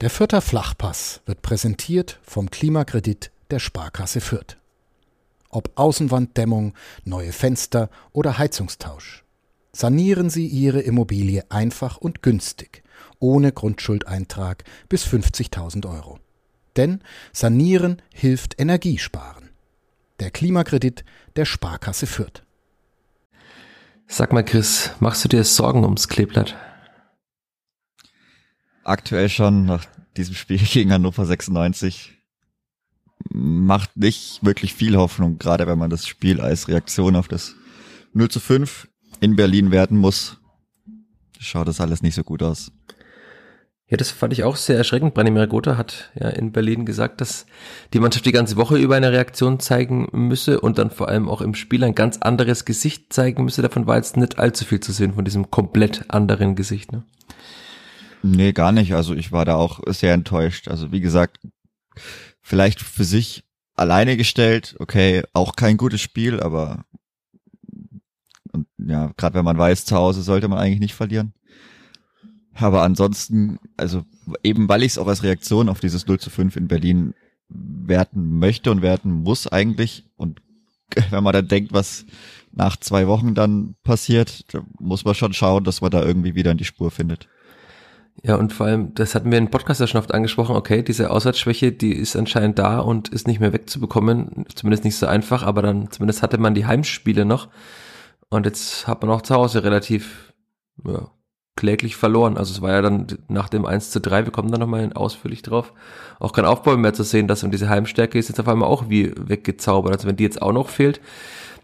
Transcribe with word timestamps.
Der 0.00 0.08
Fürther 0.08 0.40
Flachpass 0.40 1.20
wird 1.26 1.42
präsentiert 1.42 2.20
vom 2.22 2.50
Klimakredit 2.50 3.30
der 3.50 3.58
Sparkasse 3.58 4.22
Fürth. 4.22 4.56
Ob 5.50 5.72
Außenwanddämmung, 5.74 6.72
neue 7.04 7.32
Fenster 7.32 7.90
oder 8.12 8.38
Heizungstausch. 8.38 9.24
Sanieren 9.72 10.30
Sie 10.30 10.46
Ihre 10.46 10.80
Immobilie 10.80 11.44
einfach 11.50 11.98
und 11.98 12.22
günstig, 12.22 12.82
ohne 13.18 13.52
Grundschuldeintrag 13.52 14.64
bis 14.88 15.04
50.000 15.04 15.86
Euro. 15.86 16.18
Denn 16.76 17.02
Sanieren 17.34 18.00
hilft 18.14 18.58
Energiesparen. 18.58 19.50
Der 20.18 20.30
Klimakredit 20.30 21.04
der 21.36 21.44
Sparkasse 21.44 22.06
Fürth. 22.06 22.42
Sag 24.06 24.32
mal, 24.32 24.44
Chris, 24.44 24.92
machst 24.98 25.24
du 25.24 25.28
dir 25.28 25.44
Sorgen 25.44 25.84
ums 25.84 26.08
Kleeblatt? 26.08 26.56
Aktuell 28.84 29.28
schon, 29.28 29.66
nach 29.66 29.84
diesem 30.16 30.34
Spiel 30.34 30.58
gegen 30.72 30.92
Hannover 30.92 31.26
96, 31.26 32.12
macht 33.28 33.96
nicht 33.96 34.44
wirklich 34.44 34.74
viel 34.74 34.96
Hoffnung, 34.96 35.38
gerade 35.38 35.66
wenn 35.66 35.78
man 35.78 35.90
das 35.90 36.06
Spiel 36.06 36.40
als 36.40 36.68
Reaktion 36.68 37.16
auf 37.16 37.28
das 37.28 37.54
0 38.14 38.28
zu 38.28 38.40
5 38.40 38.88
in 39.20 39.36
Berlin 39.36 39.70
werten 39.70 39.96
muss. 39.96 40.38
Schaut 41.38 41.68
das 41.68 41.80
alles 41.80 42.02
nicht 42.02 42.14
so 42.14 42.24
gut 42.24 42.42
aus. 42.42 42.72
Ja, 43.90 43.96
das 43.96 44.12
fand 44.12 44.32
ich 44.32 44.44
auch 44.44 44.54
sehr 44.54 44.76
erschreckend. 44.76 45.14
Branimir 45.14 45.48
Gotha 45.48 45.76
hat 45.76 46.10
ja 46.14 46.28
in 46.28 46.52
Berlin 46.52 46.86
gesagt, 46.86 47.20
dass 47.20 47.44
die 47.92 47.98
Mannschaft 47.98 48.24
die 48.24 48.32
ganze 48.32 48.56
Woche 48.56 48.78
über 48.78 48.94
eine 48.94 49.10
Reaktion 49.10 49.58
zeigen 49.58 50.06
müsse 50.12 50.60
und 50.60 50.78
dann 50.78 50.90
vor 50.90 51.08
allem 51.08 51.28
auch 51.28 51.40
im 51.40 51.56
Spiel 51.56 51.82
ein 51.82 51.96
ganz 51.96 52.18
anderes 52.18 52.64
Gesicht 52.64 53.12
zeigen 53.12 53.44
müsse. 53.44 53.62
Davon 53.62 53.88
war 53.88 53.96
jetzt 53.96 54.16
nicht 54.16 54.38
allzu 54.38 54.64
viel 54.64 54.78
zu 54.78 54.92
sehen 54.92 55.14
von 55.14 55.24
diesem 55.24 55.50
komplett 55.50 56.04
anderen 56.08 56.54
Gesicht. 56.54 56.92
Ne? 56.92 57.02
Nee, 58.22 58.52
gar 58.52 58.72
nicht. 58.72 58.94
Also 58.94 59.14
ich 59.14 59.32
war 59.32 59.44
da 59.44 59.56
auch 59.56 59.80
sehr 59.86 60.14
enttäuscht. 60.14 60.68
Also 60.68 60.92
wie 60.92 61.00
gesagt, 61.00 61.40
vielleicht 62.40 62.80
für 62.80 63.04
sich 63.04 63.44
alleine 63.74 64.16
gestellt, 64.16 64.76
okay, 64.78 65.22
auch 65.32 65.56
kein 65.56 65.76
gutes 65.76 66.00
Spiel, 66.00 66.40
aber 66.40 66.84
und 68.52 68.66
ja, 68.78 69.12
gerade 69.16 69.34
wenn 69.36 69.44
man 69.44 69.58
weiß, 69.58 69.84
zu 69.84 69.96
Hause 69.96 70.22
sollte 70.22 70.48
man 70.48 70.58
eigentlich 70.58 70.80
nicht 70.80 70.94
verlieren. 70.94 71.34
Aber 72.54 72.82
ansonsten, 72.82 73.58
also 73.76 74.04
eben 74.42 74.68
weil 74.68 74.82
ich 74.82 74.92
es 74.92 74.98
auch 74.98 75.06
als 75.06 75.22
Reaktion 75.22 75.68
auf 75.68 75.80
dieses 75.80 76.06
0 76.06 76.18
zu 76.18 76.30
5 76.30 76.56
in 76.56 76.68
Berlin 76.68 77.14
werten 77.48 78.38
möchte 78.38 78.70
und 78.70 78.82
werten 78.82 79.10
muss 79.10 79.46
eigentlich. 79.46 80.04
Und 80.16 80.42
wenn 81.10 81.24
man 81.24 81.32
dann 81.32 81.48
denkt, 81.48 81.72
was 81.72 82.04
nach 82.52 82.76
zwei 82.76 83.06
Wochen 83.06 83.34
dann 83.34 83.76
passiert, 83.84 84.44
muss 84.78 85.04
man 85.04 85.14
schon 85.14 85.32
schauen, 85.32 85.64
dass 85.64 85.80
man 85.80 85.90
da 85.90 86.02
irgendwie 86.02 86.34
wieder 86.34 86.50
in 86.50 86.58
die 86.58 86.64
Spur 86.64 86.90
findet. 86.90 87.28
Ja, 88.22 88.34
und 88.34 88.52
vor 88.52 88.66
allem, 88.66 88.94
das 88.94 89.14
hatten 89.14 89.30
wir 89.30 89.38
in 89.38 89.50
Podcast 89.50 89.80
ja 89.80 89.86
schon 89.86 90.00
oft 90.00 90.12
angesprochen, 90.12 90.54
okay, 90.54 90.82
diese 90.82 91.10
Auswärtsschwäche, 91.10 91.72
die 91.72 91.94
ist 91.94 92.16
anscheinend 92.16 92.58
da 92.58 92.80
und 92.80 93.08
ist 93.08 93.26
nicht 93.26 93.40
mehr 93.40 93.54
wegzubekommen, 93.54 94.44
zumindest 94.54 94.84
nicht 94.84 94.96
so 94.96 95.06
einfach, 95.06 95.42
aber 95.42 95.62
dann, 95.62 95.90
zumindest 95.90 96.22
hatte 96.22 96.36
man 96.36 96.54
die 96.54 96.66
Heimspiele 96.66 97.24
noch 97.24 97.48
und 98.28 98.44
jetzt 98.44 98.86
hat 98.86 99.02
man 99.02 99.10
auch 99.10 99.22
zu 99.22 99.34
Hause 99.34 99.64
relativ 99.64 100.34
ja, 100.86 101.10
kläglich 101.56 101.96
verloren. 101.96 102.36
Also 102.36 102.52
es 102.52 102.60
war 102.60 102.72
ja 102.72 102.82
dann 102.82 103.06
nach 103.28 103.48
dem 103.48 103.64
1 103.64 103.90
zu 103.90 104.00
3, 104.00 104.26
wir 104.26 104.32
kommen 104.32 104.50
da 104.50 104.58
nochmal 104.58 104.92
ausführlich 104.92 105.40
drauf, 105.40 105.72
auch 106.18 106.32
kein 106.32 106.44
Aufbau 106.44 106.76
mehr 106.76 106.92
zu 106.92 107.04
sehen, 107.04 107.26
dass 107.26 107.42
und 107.42 107.52
diese 107.52 107.70
Heimstärke 107.70 108.18
ist 108.18 108.28
jetzt 108.28 108.40
auf 108.40 108.48
einmal 108.48 108.68
auch 108.68 108.90
wie 108.90 109.14
weggezaubert. 109.16 109.94
Also 109.94 110.06
wenn 110.06 110.16
die 110.16 110.24
jetzt 110.24 110.42
auch 110.42 110.52
noch 110.52 110.68
fehlt, 110.68 111.00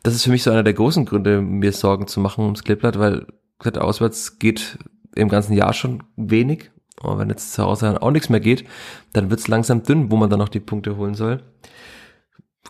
das 0.03 0.15
ist 0.15 0.25
für 0.25 0.31
mich 0.31 0.43
so 0.43 0.51
einer 0.51 0.62
der 0.62 0.75
großen 0.75 1.05
Gründe, 1.05 1.43
mir 1.43 1.73
Sorgen 1.73 2.07
zu 2.07 2.21
machen 2.21 2.45
ums 2.45 2.65
Kleeblatt, 2.65 2.99
weil 2.99 3.27
gesagt, 3.59 3.79
auswärts 3.79 4.39
geht 4.39 4.79
im 5.17 5.28
ganzen 5.28 5.55
Jahr 5.55 5.72
schon 5.72 6.03
wenig. 6.17 6.70
Aber 7.00 7.19
wenn 7.19 7.28
jetzt 7.28 7.53
zu 7.53 7.62
Hause 7.62 7.86
dann 7.86 7.98
auch 7.98 8.11
nichts 8.11 8.28
mehr 8.28 8.41
geht, 8.41 8.64
dann 9.12 9.31
wird's 9.31 9.48
langsam 9.48 9.83
dünn, 9.83 10.11
wo 10.11 10.17
man 10.17 10.31
dann 10.31 10.39
noch 10.39 10.48
die 10.48 10.61
Punkte 10.61 10.97
holen 10.97 11.14
soll. 11.14 11.42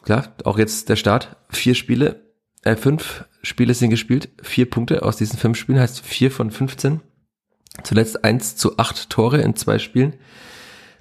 Klar, 0.03 0.35
auch 0.45 0.59
jetzt 0.59 0.89
der 0.89 0.97
Start. 0.97 1.37
Vier 1.49 1.75
Spiele, 1.75 2.21
äh, 2.63 2.77
fünf 2.77 3.25
Spiele 3.43 3.75
sind 3.75 3.91
gespielt, 3.91 4.31
vier 4.43 4.69
Punkte 4.69 5.03
aus 5.03 5.17
diesen 5.17 5.39
fünf 5.39 5.57
Spielen, 5.57 5.79
heißt 5.79 6.01
vier 6.01 6.31
von 6.31 6.51
15. 6.51 7.01
Zuletzt 7.83 8.25
eins 8.25 8.57
zu 8.57 8.79
acht 8.79 9.11
Tore 9.11 9.41
in 9.41 9.55
zwei 9.55 9.79
Spielen. 9.79 10.15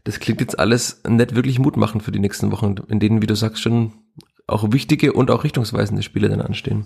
Das 0.03 0.19
klingt 0.19 0.41
jetzt 0.41 0.59
alles 0.59 1.01
nicht 1.07 1.35
wirklich 1.35 1.57
Mut 1.57 1.77
machen 1.77 2.01
für 2.01 2.11
die 2.11 2.19
nächsten 2.19 2.51
Wochen, 2.51 2.75
in 2.89 2.99
denen, 2.99 3.21
wie 3.21 3.27
du 3.27 3.35
sagst, 3.35 3.61
schon 3.61 3.93
auch 4.45 4.71
wichtige 4.71 5.13
und 5.13 5.31
auch 5.31 5.43
richtungsweisende 5.43 6.03
Spiele 6.03 6.29
dann 6.29 6.41
anstehen. 6.41 6.85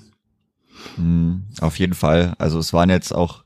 Mhm, 0.96 1.44
auf 1.60 1.78
jeden 1.78 1.94
Fall. 1.94 2.34
Also 2.38 2.60
es 2.60 2.72
waren 2.72 2.90
jetzt 2.90 3.14
auch 3.14 3.44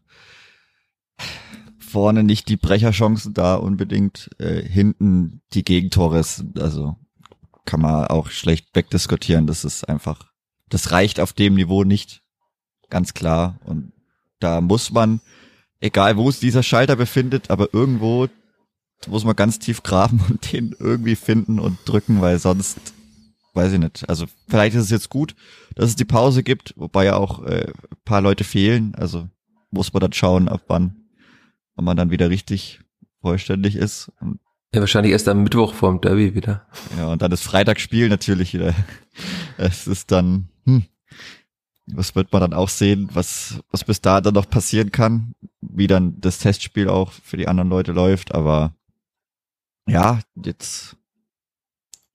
vorne 1.93 2.23
nicht 2.23 2.49
die 2.49 2.57
Brecherchancen 2.57 3.33
da 3.33 3.55
unbedingt, 3.55 4.29
äh, 4.39 4.61
hinten 4.61 5.41
die 5.53 5.63
Gegentore, 5.63 6.19
ist, 6.19 6.43
also 6.59 6.97
kann 7.65 7.81
man 7.81 8.07
auch 8.07 8.29
schlecht 8.29 8.75
wegdiskutieren. 8.75 9.47
Das 9.47 9.63
ist 9.63 9.87
einfach, 9.87 10.31
das 10.69 10.91
reicht 10.91 11.19
auf 11.19 11.33
dem 11.33 11.55
Niveau 11.55 11.83
nicht, 11.83 12.21
ganz 12.89 13.13
klar. 13.13 13.59
Und 13.65 13.93
da 14.39 14.59
muss 14.59 14.91
man 14.91 15.21
egal 15.83 16.15
wo 16.15 16.29
es 16.29 16.39
dieser 16.39 16.63
Schalter 16.63 16.95
befindet, 16.95 17.51
aber 17.51 17.73
irgendwo 17.73 18.27
muss 19.07 19.25
man 19.25 19.35
ganz 19.35 19.59
tief 19.59 19.83
graben 19.83 20.23
und 20.29 20.51
den 20.53 20.75
irgendwie 20.79 21.15
finden 21.15 21.59
und 21.59 21.77
drücken, 21.85 22.21
weil 22.21 22.39
sonst 22.39 22.79
weiß 23.53 23.73
ich 23.73 23.79
nicht. 23.79 24.09
Also 24.09 24.25
vielleicht 24.47 24.75
ist 24.75 24.85
es 24.85 24.89
jetzt 24.89 25.09
gut, 25.09 25.35
dass 25.75 25.89
es 25.89 25.95
die 25.95 26.05
Pause 26.05 26.41
gibt, 26.41 26.73
wobei 26.77 27.05
ja 27.05 27.17
auch 27.17 27.43
äh, 27.43 27.71
paar 28.05 28.21
Leute 28.21 28.43
fehlen. 28.43 28.95
Also 28.95 29.29
muss 29.69 29.93
man 29.93 29.99
dann 29.99 30.13
schauen, 30.13 30.47
ab 30.47 30.61
wann, 30.67 31.02
wann 31.75 31.85
man 31.85 31.97
dann 31.97 32.11
wieder 32.11 32.29
richtig 32.29 32.81
vollständig 33.21 33.75
ist. 33.75 34.11
Ja, 34.73 34.79
wahrscheinlich 34.79 35.11
erst 35.11 35.27
am 35.27 35.43
Mittwoch 35.43 35.73
vorm 35.73 36.01
Derby 36.01 36.35
wieder. 36.35 36.65
Ja, 36.97 37.07
und 37.07 37.21
dann 37.21 37.31
das 37.31 37.41
Freitagsspiel 37.41 38.09
natürlich 38.09 38.53
wieder. 38.53 38.73
Es 39.57 39.85
ist 39.85 40.11
dann, 40.11 40.49
hm, 40.65 40.83
was 41.85 42.15
wird 42.15 42.31
man 42.31 42.41
dann 42.41 42.53
auch 42.53 42.69
sehen, 42.69 43.09
was, 43.13 43.59
was 43.69 43.83
bis 43.83 44.01
da 44.01 44.19
dann 44.19 44.33
noch 44.33 44.49
passieren 44.49 44.91
kann, 44.91 45.35
wie 45.61 45.85
dann 45.85 46.19
das 46.19 46.39
Testspiel 46.39 46.89
auch 46.89 47.11
für 47.11 47.37
die 47.37 47.47
anderen 47.47 47.69
Leute 47.69 47.91
läuft, 47.91 48.33
aber 48.33 48.73
ja, 49.87 50.19
jetzt, 50.43 50.97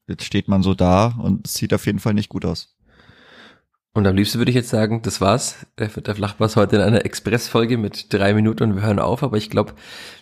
jetzt 0.08 0.24
steht 0.24 0.48
man 0.48 0.62
so 0.62 0.74
da 0.74 1.14
und 1.18 1.46
es 1.46 1.54
sieht 1.54 1.72
auf 1.74 1.86
jeden 1.86 2.00
Fall 2.00 2.14
nicht 2.14 2.28
gut 2.28 2.44
aus. 2.44 2.76
Und 3.98 4.06
am 4.06 4.14
liebsten 4.14 4.38
würde 4.38 4.52
ich 4.52 4.54
jetzt 4.54 4.68
sagen, 4.68 5.02
das 5.02 5.20
war's. 5.20 5.66
Der, 5.76 5.88
der 5.88 6.14
Flachpass 6.14 6.54
heute 6.54 6.76
in 6.76 6.82
einer 6.82 7.04
Expressfolge 7.04 7.76
mit 7.76 8.12
drei 8.14 8.32
Minuten 8.32 8.62
und 8.62 8.76
wir 8.76 8.82
hören 8.82 9.00
auf. 9.00 9.24
Aber 9.24 9.36
ich 9.36 9.50
glaube, 9.50 9.72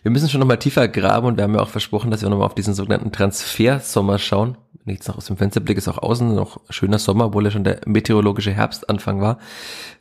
wir 0.03 0.11
müssen 0.11 0.31
schon 0.31 0.41
nochmal 0.41 0.59
tiefer 0.59 0.89
graben 0.89 1.27
und 1.27 1.37
wir 1.37 1.45
haben 1.45 1.55
ja 1.55 1.61
auch 1.61 1.69
versprochen, 1.69 2.11
dass 2.11 2.23
wir 2.23 2.31
nochmal 2.31 2.47
auf 2.47 2.55
diesen 2.55 2.73
sogenannten 2.73 3.13
Transfersommer 3.13 4.19
schauen. 4.19 4.57
Nichts 4.87 5.09
noch 5.09 5.19
aus 5.19 5.27
dem 5.27 5.37
Fensterblick 5.37 5.77
ist 5.77 5.89
auch 5.89 5.99
außen 5.99 6.35
noch 6.35 6.59
schöner 6.71 6.99
Sommer, 6.99 7.27
obwohl 7.27 7.45
ja 7.45 7.51
schon 7.51 7.65
der 7.65 7.81
meteorologische 7.85 8.51
Herbstanfang 8.51 9.21
war. 9.21 9.37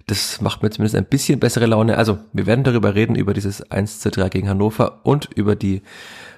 Das 0.07 0.39
macht 0.39 0.63
mir 0.63 0.69
zumindest 0.69 0.95
ein 0.95 1.03
bisschen 1.03 1.41
bessere 1.41 1.65
Laune. 1.65 1.97
Also, 1.97 2.17
wir 2.31 2.45
werden 2.45 2.63
darüber 2.63 2.95
reden, 2.95 3.17
über 3.17 3.33
dieses 3.33 3.71
1 3.71 3.99
zu 3.99 4.09
3 4.09 4.29
gegen 4.29 4.47
Hannover 4.47 5.01
und 5.03 5.27
über 5.35 5.57
die 5.57 5.81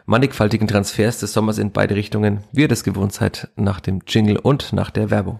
mannigfaltigen 0.08 0.68
Transfers 0.68 1.20
des 1.20 1.34
Sommers 1.34 1.60
in 1.60 1.72
beide 1.72 1.94
Richtungen, 1.94 2.40
wie 2.52 2.62
ihr 2.62 2.68
das 2.68 2.84
gewohnt 2.84 3.14
seid, 3.14 3.50
nach 3.58 3.80
dem 3.80 4.02
Jingle 4.08 4.40
und 4.40 4.74
nach 4.74 4.90
der 4.90 5.12
Werbung. 5.12 5.40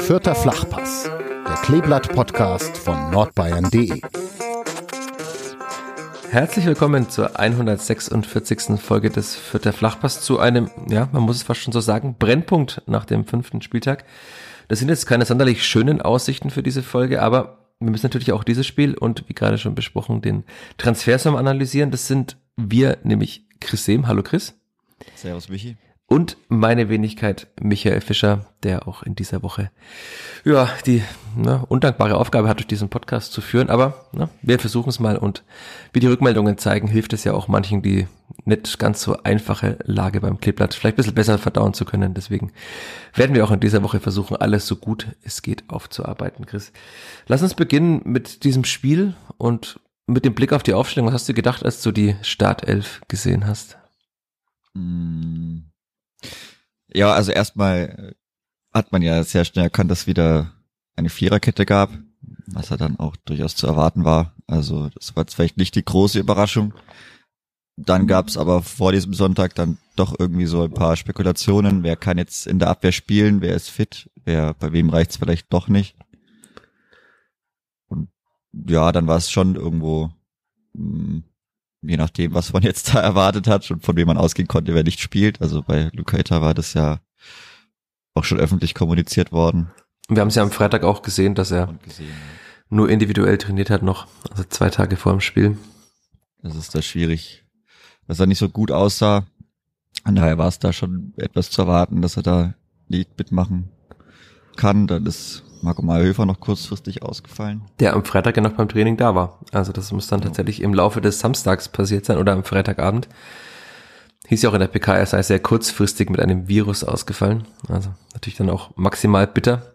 Vierter 0.00 0.34
Flachpass, 0.34 1.04
der 1.04 1.54
Kleeblatt-Podcast 1.62 2.78
von 2.78 3.10
nordbayern.de. 3.10 4.00
Herzlich 6.30 6.64
willkommen 6.64 7.10
zur 7.10 7.38
146. 7.38 8.80
Folge 8.80 9.10
des 9.10 9.36
Vierter 9.36 9.72
Flachpass 9.72 10.22
zu 10.22 10.38
einem, 10.38 10.70
ja, 10.88 11.08
man 11.12 11.22
muss 11.22 11.36
es 11.36 11.42
fast 11.42 11.60
schon 11.60 11.72
so 11.72 11.80
sagen, 11.80 12.16
Brennpunkt 12.18 12.82
nach 12.86 13.04
dem 13.04 13.26
fünften 13.26 13.60
Spieltag. 13.60 14.04
Das 14.68 14.78
sind 14.78 14.88
jetzt 14.88 15.06
keine 15.06 15.26
sonderlich 15.26 15.64
schönen 15.64 16.00
Aussichten 16.00 16.50
für 16.50 16.62
diese 16.62 16.82
Folge, 16.82 17.20
aber 17.20 17.66
wir 17.80 17.90
müssen 17.90 18.06
natürlich 18.06 18.32
auch 18.32 18.44
dieses 18.44 18.66
Spiel 18.66 18.94
und 18.94 19.28
wie 19.28 19.34
gerade 19.34 19.58
schon 19.58 19.74
besprochen, 19.74 20.22
den 20.22 20.44
Transfersum 20.78 21.36
analysieren. 21.36 21.90
Das 21.90 22.06
sind 22.06 22.38
wir, 22.56 22.98
nämlich 23.02 23.46
Chris 23.60 23.84
Sehm. 23.84 24.06
Hallo 24.06 24.22
Chris. 24.22 24.54
Servus 25.14 25.48
Michi. 25.48 25.76
Und 26.08 26.38
meine 26.48 26.88
Wenigkeit 26.88 27.48
Michael 27.60 28.00
Fischer, 28.00 28.46
der 28.62 28.88
auch 28.88 29.02
in 29.02 29.14
dieser 29.14 29.42
Woche 29.42 29.70
ja 30.42 30.70
die 30.86 31.02
ne, 31.36 31.62
undankbare 31.68 32.16
Aufgabe 32.16 32.48
hat, 32.48 32.58
durch 32.58 32.66
diesen 32.66 32.88
Podcast 32.88 33.30
zu 33.32 33.42
führen. 33.42 33.68
Aber 33.68 34.06
ne, 34.12 34.30
wir 34.40 34.58
versuchen 34.58 34.88
es 34.88 35.00
mal 35.00 35.18
und 35.18 35.44
wie 35.92 36.00
die 36.00 36.06
Rückmeldungen 36.06 36.56
zeigen, 36.56 36.88
hilft 36.88 37.12
es 37.12 37.24
ja 37.24 37.34
auch 37.34 37.46
manchen, 37.46 37.82
die 37.82 38.08
nicht 38.46 38.78
ganz 38.78 39.02
so 39.02 39.22
einfache 39.22 39.78
Lage 39.84 40.22
beim 40.22 40.40
Kleeblatt 40.40 40.72
vielleicht 40.72 40.94
ein 40.94 40.96
bisschen 40.96 41.14
besser 41.14 41.36
verdauen 41.36 41.74
zu 41.74 41.84
können. 41.84 42.14
Deswegen 42.14 42.52
werden 43.14 43.34
wir 43.34 43.44
auch 43.44 43.50
in 43.50 43.60
dieser 43.60 43.82
Woche 43.82 44.00
versuchen, 44.00 44.38
alles 44.38 44.66
so 44.66 44.76
gut 44.76 45.08
es 45.22 45.42
geht 45.42 45.68
aufzuarbeiten. 45.68 46.46
Chris, 46.46 46.72
lass 47.26 47.42
uns 47.42 47.52
beginnen 47.52 48.00
mit 48.04 48.44
diesem 48.44 48.64
Spiel 48.64 49.14
und 49.36 49.78
mit 50.06 50.24
dem 50.24 50.34
Blick 50.34 50.54
auf 50.54 50.62
die 50.62 50.72
Aufstellung. 50.72 51.08
Was 51.08 51.14
hast 51.14 51.28
du 51.28 51.34
gedacht, 51.34 51.66
als 51.66 51.82
du 51.82 51.92
die 51.92 52.16
Startelf 52.22 53.02
gesehen 53.08 53.46
hast? 53.46 53.76
Mm. 54.72 55.67
Ja, 56.92 57.12
also 57.12 57.32
erstmal 57.32 58.14
hat 58.72 58.92
man 58.92 59.02
ja 59.02 59.22
sehr 59.24 59.44
schnell 59.44 59.64
erkannt, 59.64 59.90
dass 59.90 60.06
wieder 60.06 60.52
eine 60.96 61.10
Viererkette 61.10 61.66
gab, 61.66 61.90
was 62.46 62.70
ja 62.70 62.76
dann 62.76 62.98
auch 62.98 63.16
durchaus 63.16 63.56
zu 63.56 63.66
erwarten 63.66 64.04
war. 64.04 64.34
Also 64.46 64.88
das 64.90 65.14
war 65.14 65.22
jetzt 65.22 65.34
vielleicht 65.34 65.56
nicht 65.56 65.74
die 65.74 65.84
große 65.84 66.18
Überraschung. 66.18 66.74
Dann 67.76 68.06
gab 68.08 68.28
es 68.28 68.36
aber 68.36 68.62
vor 68.62 68.92
diesem 68.92 69.14
Sonntag 69.14 69.54
dann 69.54 69.78
doch 69.94 70.14
irgendwie 70.18 70.46
so 70.46 70.64
ein 70.64 70.74
paar 70.74 70.96
Spekulationen, 70.96 71.84
wer 71.84 71.96
kann 71.96 72.18
jetzt 72.18 72.46
in 72.46 72.58
der 72.58 72.70
Abwehr 72.70 72.92
spielen, 72.92 73.40
wer 73.40 73.54
ist 73.54 73.70
fit, 73.70 74.10
wer 74.24 74.54
bei 74.54 74.72
wem 74.72 74.90
reicht's 74.90 75.16
vielleicht 75.16 75.52
doch 75.52 75.68
nicht. 75.68 75.96
Und 77.86 78.08
ja, 78.52 78.90
dann 78.90 79.06
war 79.06 79.16
es 79.16 79.30
schon 79.30 79.54
irgendwo 79.54 80.10
mh, 80.72 81.22
je 81.82 81.96
nachdem, 81.96 82.34
was 82.34 82.52
man 82.52 82.62
jetzt 82.62 82.88
da 82.94 83.00
erwartet 83.00 83.46
hat 83.46 83.70
und 83.70 83.84
von 83.84 83.96
wem 83.96 84.06
man 84.06 84.18
ausgehen 84.18 84.48
konnte, 84.48 84.74
wer 84.74 84.84
nicht 84.84 85.00
spielt. 85.00 85.40
Also 85.40 85.62
bei 85.62 85.90
Lukaita 85.92 86.42
war 86.42 86.54
das 86.54 86.74
ja 86.74 87.00
auch 88.14 88.24
schon 88.24 88.40
öffentlich 88.40 88.74
kommuniziert 88.74 89.32
worden. 89.32 89.70
Wir 90.08 90.20
haben 90.20 90.28
es 90.28 90.34
ja 90.34 90.42
am 90.42 90.50
Freitag 90.50 90.84
auch 90.84 91.02
gesehen, 91.02 91.34
dass 91.34 91.50
er 91.50 91.74
gesehen, 91.84 92.08
ja. 92.08 92.14
nur 92.70 92.88
individuell 92.88 93.38
trainiert 93.38 93.70
hat 93.70 93.82
noch, 93.82 94.06
also 94.30 94.42
zwei 94.44 94.70
Tage 94.70 94.96
vor 94.96 95.12
dem 95.12 95.20
Spiel. 95.20 95.58
Das 96.42 96.56
ist 96.56 96.74
da 96.74 96.82
schwierig, 96.82 97.44
dass 98.06 98.18
er 98.18 98.26
nicht 98.26 98.38
so 98.38 98.48
gut 98.48 98.70
aussah. 98.70 99.26
An 100.04 100.14
daher 100.14 100.38
war 100.38 100.48
es 100.48 100.58
da 100.58 100.72
schon 100.72 101.12
etwas 101.16 101.50
zu 101.50 101.62
erwarten, 101.62 102.00
dass 102.00 102.16
er 102.16 102.22
da 102.22 102.54
nicht 102.88 103.18
mitmachen 103.18 103.70
kann. 104.56 104.86
Dann 104.86 105.04
ist 105.04 105.44
Marco 105.62 105.82
Mayhöfer 105.82 106.26
noch 106.26 106.40
kurzfristig 106.40 107.02
ausgefallen. 107.02 107.62
Der 107.80 107.94
am 107.94 108.04
Freitag 108.04 108.36
ja 108.36 108.42
noch 108.42 108.52
beim 108.52 108.68
Training 108.68 108.96
da 108.96 109.14
war. 109.14 109.40
Also 109.52 109.72
das 109.72 109.92
muss 109.92 110.08
dann 110.08 110.20
tatsächlich 110.20 110.62
im 110.62 110.74
Laufe 110.74 111.00
des 111.00 111.20
Samstags 111.20 111.68
passiert 111.68 112.04
sein 112.04 112.18
oder 112.18 112.32
am 112.32 112.44
Freitagabend. 112.44 113.08
Hieß 114.28 114.42
ja 114.42 114.50
auch 114.50 114.54
in 114.54 114.60
der 114.60 114.68
PK, 114.68 114.96
er 114.96 115.06
sei 115.06 115.22
sehr 115.22 115.40
kurzfristig 115.40 116.10
mit 116.10 116.20
einem 116.20 116.48
Virus 116.48 116.84
ausgefallen. 116.84 117.46
Also 117.68 117.90
natürlich 118.12 118.36
dann 118.36 118.50
auch 118.50 118.76
maximal 118.76 119.26
bitter. 119.26 119.74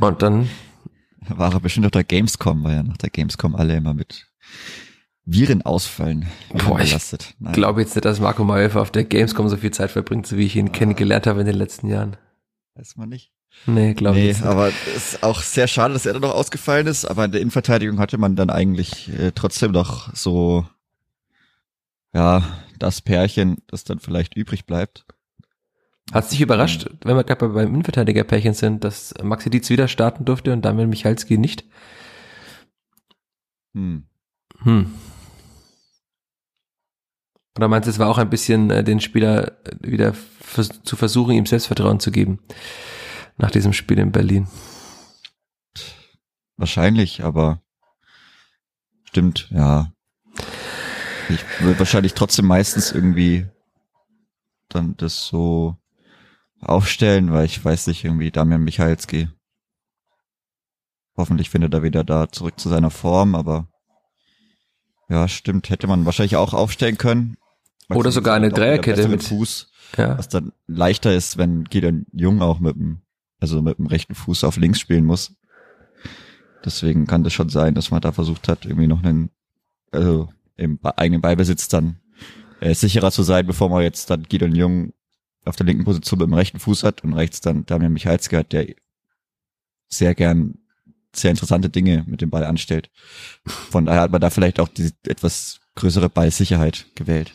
Und 0.00 0.22
dann 0.22 0.50
war 1.28 1.52
er 1.52 1.60
bestimmt 1.60 1.86
auf 1.86 1.92
der 1.92 2.04
Gamescom, 2.04 2.64
weil 2.64 2.74
ja 2.74 2.82
nach 2.82 2.96
der 2.96 3.10
Gamescom 3.10 3.54
alle 3.54 3.76
immer 3.76 3.94
mit 3.94 4.26
Viren 5.24 5.62
ausfallen. 5.62 6.26
Boah, 6.52 6.80
ich 6.80 6.96
glaube 7.52 7.80
jetzt 7.80 7.94
nicht, 7.94 8.04
dass 8.04 8.20
Marco 8.20 8.44
Mayhofer 8.44 8.82
auf 8.82 8.90
der 8.90 9.04
Gamescom 9.04 9.48
so 9.48 9.56
viel 9.56 9.70
Zeit 9.70 9.90
verbringt, 9.90 10.26
so 10.26 10.36
wie 10.36 10.44
ich 10.44 10.56
ihn 10.56 10.68
ah. 10.68 10.72
kennengelernt 10.72 11.26
habe 11.26 11.40
in 11.40 11.46
den 11.46 11.56
letzten 11.56 11.88
Jahren. 11.88 12.16
Weiß 12.74 12.96
man 12.96 13.08
nicht. 13.08 13.30
Nee, 13.66 13.94
glaube 13.94 14.18
nee, 14.18 14.30
ich 14.30 14.38
nicht. 14.38 14.46
aber 14.46 14.68
es 14.96 15.14
ist 15.14 15.22
auch 15.22 15.40
sehr 15.42 15.68
schade, 15.68 15.94
dass 15.94 16.06
er 16.06 16.12
dann 16.12 16.22
noch 16.22 16.34
ausgefallen 16.34 16.86
ist. 16.86 17.04
Aber 17.04 17.24
in 17.24 17.32
der 17.32 17.40
Innenverteidigung 17.40 17.98
hatte 17.98 18.18
man 18.18 18.34
dann 18.34 18.50
eigentlich 18.50 19.08
äh, 19.16 19.32
trotzdem 19.32 19.70
noch 19.70 20.14
so, 20.14 20.66
ja, 22.12 22.42
das 22.78 23.00
Pärchen, 23.00 23.58
das 23.68 23.84
dann 23.84 24.00
vielleicht 24.00 24.36
übrig 24.36 24.66
bleibt. 24.66 25.06
Hat 26.12 26.24
es 26.24 26.30
dich 26.30 26.40
überrascht, 26.40 26.86
ähm, 26.90 26.98
wenn 27.04 27.16
wir 27.16 27.24
gerade 27.24 27.48
beim 27.48 27.68
Innenverteidiger-Pärchen 27.68 28.54
sind, 28.54 28.84
dass 28.84 29.14
Maxi 29.22 29.50
Dietz 29.50 29.70
wieder 29.70 29.88
starten 29.88 30.24
durfte 30.24 30.52
und 30.52 30.62
Damian 30.62 30.90
Michalski 30.90 31.38
nicht? 31.38 31.64
Hm. 33.74 34.04
Hm. 34.62 34.92
Oder 37.56 37.68
meinst 37.68 37.86
du, 37.86 37.90
es 37.90 37.98
war 37.98 38.08
auch 38.08 38.18
ein 38.18 38.30
bisschen 38.30 38.70
äh, 38.70 38.82
den 38.82 39.00
Spieler 39.00 39.52
äh, 39.66 39.76
wieder 39.80 40.12
vers 40.12 40.70
zu 40.82 40.96
versuchen, 40.96 41.34
ihm 41.34 41.46
Selbstvertrauen 41.46 42.00
zu 42.00 42.10
geben 42.10 42.40
nach 43.36 43.50
diesem 43.50 43.72
Spiel 43.72 43.98
in 43.98 44.12
Berlin? 44.12 44.48
Wahrscheinlich, 46.56 47.22
aber 47.24 47.60
stimmt, 49.04 49.48
ja. 49.50 49.92
Ich 51.28 51.40
würde 51.60 51.78
wahrscheinlich 51.78 52.14
trotzdem 52.14 52.46
meistens 52.46 52.92
irgendwie 52.92 53.46
dann 54.68 54.96
das 54.96 55.26
so 55.26 55.76
aufstellen, 56.60 57.32
weil 57.32 57.46
ich 57.46 57.64
weiß 57.64 57.86
nicht, 57.86 58.04
irgendwie 58.04 58.30
Damian 58.30 58.62
Michalski. 58.62 59.28
Hoffentlich 61.16 61.50
findet 61.50 61.72
er 61.72 61.82
wieder 61.82 62.02
da 62.02 62.28
zurück 62.28 62.58
zu 62.58 62.68
seiner 62.68 62.90
Form, 62.90 63.34
aber 63.34 63.68
ja, 65.08 65.28
stimmt, 65.28 65.70
hätte 65.70 65.86
man 65.86 66.04
wahrscheinlich 66.04 66.36
auch 66.36 66.52
aufstellen 66.52 66.98
können. 66.98 67.36
Oder 67.90 68.10
sogar 68.10 68.34
eine 68.34 68.50
Dreierkette 68.50 69.08
mit 69.08 69.22
Fuß, 69.22 69.70
ja. 69.98 70.16
was 70.18 70.28
dann 70.28 70.52
leichter 70.66 71.14
ist, 71.14 71.36
wenn 71.36 71.64
Gideon 71.64 72.06
Jung 72.12 72.40
auch 72.40 72.60
mit 72.60 72.76
dem, 72.76 73.02
also 73.40 73.60
mit 73.62 73.78
dem 73.78 73.86
rechten 73.86 74.14
Fuß 74.14 74.44
auf 74.44 74.56
links 74.56 74.80
spielen 74.80 75.04
muss. 75.04 75.32
Deswegen 76.64 77.06
kann 77.06 77.24
das 77.24 77.34
schon 77.34 77.50
sein, 77.50 77.74
dass 77.74 77.90
man 77.90 78.00
da 78.00 78.12
versucht 78.12 78.48
hat, 78.48 78.64
irgendwie 78.64 78.86
noch 78.86 79.02
einen, 79.02 79.30
also 79.90 80.30
im 80.56 80.78
eigenen 80.82 81.20
Beibesitz 81.20 81.68
dann 81.68 81.98
äh, 82.60 82.74
sicherer 82.74 83.12
zu 83.12 83.22
sein, 83.22 83.46
bevor 83.46 83.68
man 83.68 83.82
jetzt 83.82 84.08
dann 84.08 84.22
Gideon 84.22 84.54
Jung 84.54 84.92
auf 85.44 85.56
der 85.56 85.66
linken 85.66 85.84
Position 85.84 86.20
mit 86.20 86.28
dem 86.28 86.34
rechten 86.34 86.58
Fuß 86.58 86.84
hat 86.84 87.04
und 87.04 87.12
rechts 87.12 87.42
dann 87.42 87.66
Damian 87.66 87.92
Michalski 87.92 88.36
hat, 88.36 88.52
der 88.52 88.66
sehr 89.88 90.14
gern 90.14 90.58
sehr 91.14 91.30
interessante 91.30 91.68
Dinge 91.70 92.04
mit 92.06 92.20
dem 92.20 92.30
Ball 92.30 92.44
anstellt. 92.44 92.90
Von 93.46 93.86
daher 93.86 94.02
hat 94.02 94.10
man 94.10 94.20
da 94.20 94.30
vielleicht 94.30 94.58
auch 94.58 94.68
die 94.68 94.90
etwas 95.06 95.60
größere 95.76 96.08
Ballsicherheit 96.08 96.86
gewählt. 96.94 97.32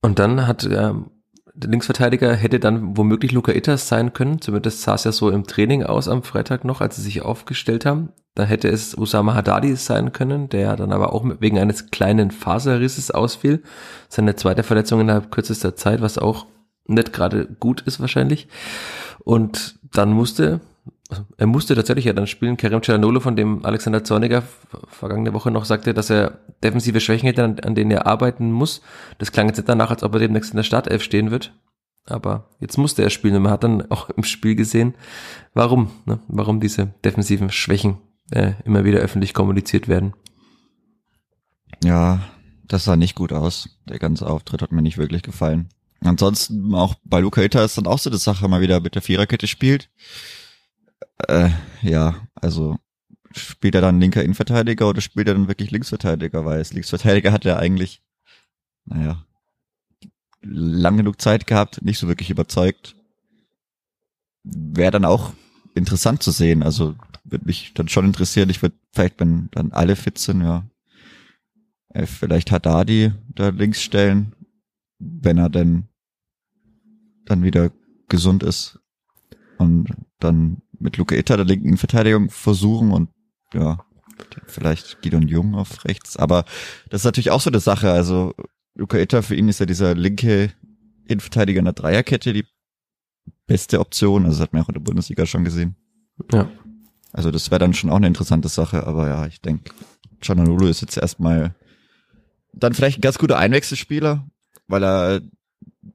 Und 0.00 0.18
dann 0.18 0.46
hat 0.46 0.64
äh, 0.64 0.92
der 1.58 1.70
Linksverteidiger 1.70 2.34
hätte 2.34 2.60
dann 2.60 2.96
womöglich 2.96 3.32
Luca 3.32 3.50
Itters 3.50 3.88
sein 3.88 4.12
können. 4.12 4.40
Zumindest 4.40 4.82
sah 4.82 4.94
es 4.94 5.04
ja 5.04 5.10
so 5.10 5.28
im 5.28 5.44
Training 5.44 5.82
aus 5.82 6.06
am 6.06 6.22
Freitag 6.22 6.64
noch, 6.64 6.80
als 6.80 6.96
sie 6.96 7.02
sich 7.02 7.22
aufgestellt 7.22 7.84
haben. 7.84 8.10
Da 8.36 8.44
hätte 8.44 8.68
es 8.68 8.96
Usama 8.96 9.34
Haddadi 9.34 9.74
sein 9.74 10.12
können, 10.12 10.48
der 10.48 10.76
dann 10.76 10.92
aber 10.92 11.12
auch 11.12 11.24
wegen 11.40 11.58
eines 11.58 11.90
kleinen 11.90 12.30
Faserrisses 12.30 13.10
ausfiel. 13.10 13.64
Seine 14.08 14.36
zweite 14.36 14.62
Verletzung 14.62 15.00
innerhalb 15.00 15.32
kürzester 15.32 15.74
Zeit, 15.74 16.00
was 16.00 16.16
auch 16.16 16.46
nicht 16.86 17.12
gerade 17.12 17.46
gut 17.58 17.80
ist 17.80 17.98
wahrscheinlich. 17.98 18.46
Und 19.24 19.80
dann 19.92 20.12
musste 20.12 20.60
er 21.38 21.46
musste 21.46 21.74
tatsächlich 21.74 22.04
ja 22.04 22.12
dann 22.12 22.26
spielen. 22.26 22.58
Kerem 22.58 22.82
Cialanolo, 22.82 23.20
von 23.20 23.34
dem 23.34 23.64
Alexander 23.64 24.04
Zorniger 24.04 24.42
vergangene 24.88 25.32
Woche 25.32 25.50
noch 25.50 25.64
sagte, 25.64 25.94
dass 25.94 26.10
er 26.10 26.40
defensive 26.62 27.00
Schwächen 27.00 27.26
hätte, 27.26 27.44
an, 27.44 27.58
an, 27.60 27.74
denen 27.74 27.90
er 27.90 28.06
arbeiten 28.06 28.52
muss. 28.52 28.82
Das 29.16 29.32
klang 29.32 29.48
jetzt 29.48 29.62
danach, 29.66 29.90
als 29.90 30.02
ob 30.02 30.12
er 30.14 30.20
demnächst 30.20 30.50
in 30.50 30.58
der 30.58 30.64
Startelf 30.64 31.02
stehen 31.02 31.30
wird. 31.30 31.54
Aber 32.04 32.50
jetzt 32.60 32.76
musste 32.76 33.02
er 33.02 33.10
spielen 33.10 33.36
und 33.36 33.42
man 33.42 33.52
hat 33.52 33.64
dann 33.64 33.82
auch 33.90 34.10
im 34.10 34.22
Spiel 34.22 34.54
gesehen, 34.54 34.94
warum, 35.54 35.90
ne? 36.04 36.20
warum 36.28 36.60
diese 36.60 36.92
defensiven 37.04 37.50
Schwächen 37.50 37.98
äh, 38.30 38.52
immer 38.64 38.84
wieder 38.84 38.98
öffentlich 38.98 39.32
kommuniziert 39.32 39.88
werden. 39.88 40.12
Ja, 41.82 42.20
das 42.66 42.84
sah 42.84 42.96
nicht 42.96 43.14
gut 43.14 43.32
aus. 43.32 43.70
Der 43.88 43.98
ganze 43.98 44.26
Auftritt 44.26 44.60
hat 44.60 44.72
mir 44.72 44.82
nicht 44.82 44.98
wirklich 44.98 45.22
gefallen. 45.22 45.70
Ansonsten 46.04 46.74
auch 46.74 46.96
bei 47.02 47.20
Luca 47.20 47.40
Itta 47.40 47.64
ist 47.64 47.78
dann 47.78 47.86
auch 47.86 47.98
so 47.98 48.10
eine 48.10 48.18
Sache, 48.18 48.46
mal 48.46 48.60
wieder 48.60 48.80
mit 48.80 48.94
der 48.94 49.02
Viererkette 49.02 49.46
spielt 49.46 49.88
äh, 51.26 51.50
ja, 51.82 52.28
also 52.34 52.78
spielt 53.32 53.74
er 53.74 53.80
dann 53.80 54.00
linker 54.00 54.22
Innenverteidiger 54.22 54.88
oder 54.88 55.00
spielt 55.00 55.28
er 55.28 55.34
dann 55.34 55.48
wirklich 55.48 55.70
Linksverteidiger? 55.70 56.44
Weil 56.44 56.58
als 56.58 56.72
Linksverteidiger 56.72 57.32
hat 57.32 57.44
er 57.44 57.58
eigentlich, 57.58 58.02
naja, 58.84 59.24
lang 60.42 60.96
genug 60.96 61.20
Zeit 61.20 61.46
gehabt, 61.46 61.82
nicht 61.82 61.98
so 61.98 62.08
wirklich 62.08 62.30
überzeugt. 62.30 62.96
Wäre 64.44 64.92
dann 64.92 65.04
auch 65.04 65.32
interessant 65.74 66.22
zu 66.22 66.30
sehen. 66.30 66.62
Also 66.62 66.94
würde 67.24 67.44
mich 67.44 67.74
dann 67.74 67.88
schon 67.88 68.06
interessieren. 68.06 68.50
Ich 68.50 68.62
würde 68.62 68.76
vielleicht, 68.92 69.20
wenn 69.20 69.48
dann 69.50 69.72
alle 69.72 69.96
fit 69.96 70.18
sind, 70.18 70.42
ja, 70.42 70.68
äh, 71.90 72.06
vielleicht 72.06 72.50
Haddadi 72.50 73.12
da 73.34 73.48
links 73.48 73.82
stellen, 73.82 74.34
wenn 74.98 75.38
er 75.38 75.50
denn 75.50 75.88
dann 77.24 77.42
wieder 77.42 77.70
gesund 78.08 78.42
ist. 78.42 78.80
Und 79.58 79.88
dann 80.20 80.62
mit 80.78 80.96
Luca 80.96 81.14
Itta 81.14 81.36
der 81.36 81.44
linken 81.44 81.76
Verteidigung 81.76 82.30
versuchen 82.30 82.92
und 82.92 83.10
ja, 83.52 83.84
vielleicht 84.46 85.02
Gideon 85.02 85.28
Jung 85.28 85.54
auf 85.54 85.84
rechts. 85.84 86.16
Aber 86.16 86.44
das 86.90 87.02
ist 87.02 87.04
natürlich 87.04 87.30
auch 87.30 87.40
so 87.40 87.50
eine 87.50 87.60
Sache. 87.60 87.90
Also 87.90 88.34
Luca 88.74 88.98
Itta, 88.98 89.22
für 89.22 89.34
ihn 89.34 89.48
ist 89.48 89.60
ja 89.60 89.66
dieser 89.66 89.94
linke 89.94 90.52
Innenverteidiger 91.06 91.58
in 91.58 91.64
der 91.64 91.74
Dreierkette 91.74 92.32
die 92.32 92.46
beste 93.46 93.80
Option. 93.80 94.24
Also 94.24 94.38
das 94.38 94.42
hat 94.42 94.52
man 94.52 94.62
auch 94.62 94.68
in 94.68 94.74
der 94.74 94.80
Bundesliga 94.80 95.26
schon 95.26 95.44
gesehen. 95.44 95.76
Ja. 96.32 96.50
Also 97.12 97.30
das 97.30 97.50
wäre 97.50 97.58
dann 97.58 97.74
schon 97.74 97.90
auch 97.90 97.96
eine 97.96 98.06
interessante 98.06 98.48
Sache. 98.48 98.86
Aber 98.86 99.08
ja, 99.08 99.26
ich 99.26 99.40
denke, 99.40 99.72
Cananolo 100.20 100.66
ist 100.66 100.82
jetzt 100.82 100.96
erstmal 100.96 101.54
dann 102.52 102.74
vielleicht 102.74 102.98
ein 102.98 103.02
ganz 103.02 103.18
guter 103.18 103.38
Einwechselspieler. 103.38 104.26
weil 104.68 104.84
er, 104.84 105.20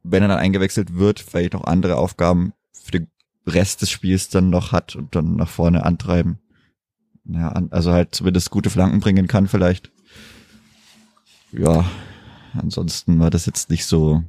wenn 0.04 0.24
er 0.24 0.30
dann 0.30 0.40
eingewechselt 0.40 0.96
wird, 0.96 1.20
vielleicht 1.20 1.54
noch 1.54 1.64
andere 1.64 1.98
Aufgaben 1.98 2.54
für 2.74 2.92
den 2.92 3.08
Rest 3.46 3.82
des 3.82 3.90
Spiels 3.90 4.30
dann 4.30 4.50
noch 4.50 4.72
hat 4.72 4.96
und 4.96 5.16
dann 5.16 5.36
nach 5.36 5.50
vorne 5.50 5.86
antreiben. 5.86 6.40
Ja, 7.26 7.50
also 7.70 7.92
halt 7.92 8.16
zumindest 8.16 8.52
gute 8.52 8.70
Flanken 8.70 9.00
bringen 9.00 9.28
kann 9.28 9.48
vielleicht. 9.48 9.92
Ja, 11.52 11.86
ansonsten 12.54 13.20
war 13.20 13.30
das 13.30 13.46
jetzt 13.46 13.70
nicht 13.70 13.86
so 13.86 14.24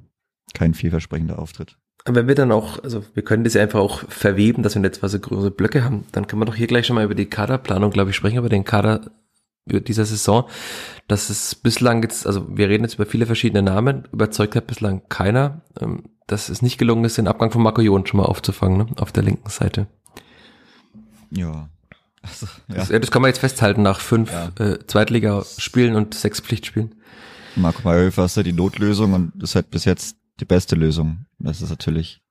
kein 0.52 0.74
vielversprechender 0.74 1.38
Auftritt. 1.38 1.76
Wenn 2.06 2.28
wir 2.28 2.34
dann 2.34 2.52
auch, 2.52 2.82
also 2.84 3.02
wir 3.14 3.24
können 3.24 3.44
das 3.44 3.54
ja 3.54 3.62
einfach 3.62 3.80
auch 3.80 4.00
verweben, 4.08 4.62
dass 4.62 4.74
wir 4.74 4.82
jetzt 4.82 5.00
so 5.00 5.18
große 5.18 5.50
Blöcke 5.50 5.84
haben, 5.84 6.04
dann 6.12 6.26
können 6.26 6.42
wir 6.42 6.46
doch 6.46 6.54
hier 6.54 6.66
gleich 6.66 6.86
schon 6.86 6.96
mal 6.96 7.04
über 7.04 7.14
die 7.14 7.26
Kaderplanung, 7.26 7.90
glaube 7.90 8.10
ich, 8.10 8.16
sprechen, 8.16 8.38
über 8.38 8.50
den 8.50 8.64
Kader 8.64 9.10
über 9.66 9.80
dieser 9.80 10.04
Saison, 10.04 10.48
dass 11.08 11.30
es 11.30 11.54
bislang 11.54 12.02
jetzt, 12.02 12.26
also 12.26 12.46
wir 12.56 12.68
reden 12.68 12.84
jetzt 12.84 12.96
über 12.96 13.06
viele 13.06 13.26
verschiedene 13.26 13.62
Namen, 13.62 14.06
überzeugt 14.12 14.56
hat 14.56 14.66
bislang 14.66 15.08
keiner, 15.08 15.62
ähm, 15.80 16.04
dass 16.26 16.48
es 16.48 16.62
nicht 16.62 16.78
gelungen 16.78 17.04
ist, 17.04 17.18
den 17.18 17.28
Abgang 17.28 17.50
von 17.50 17.62
Marco 17.62 17.80
Jon 17.80 18.06
schon 18.06 18.18
mal 18.18 18.26
aufzufangen, 18.26 18.78
ne, 18.78 18.86
auf 18.96 19.12
der 19.12 19.22
linken 19.22 19.48
Seite. 19.50 19.86
Ja. 21.30 21.68
Also, 22.22 22.46
ja. 22.68 22.76
Das, 22.76 22.88
das 22.88 23.10
kann 23.10 23.22
man 23.22 23.28
jetzt 23.28 23.40
festhalten 23.40 23.82
nach 23.82 24.00
fünf 24.00 24.32
ja. 24.32 24.50
äh, 24.58 24.78
Zweitligaspielen 24.86 25.94
und 25.94 26.14
sechs 26.14 26.40
Pflichtspielen. 26.40 26.94
Marco 27.56 27.82
Meyerhöfer 27.84 28.24
ist 28.24 28.36
ja 28.36 28.42
die 28.42 28.52
Notlösung 28.52 29.12
und 29.12 29.42
ist 29.42 29.54
halt 29.54 29.70
bis 29.70 29.84
jetzt 29.84 30.16
die 30.40 30.44
beste 30.44 30.74
Lösung. 30.74 31.26
Das 31.38 31.60
ist 31.60 31.70
natürlich, 31.70 32.22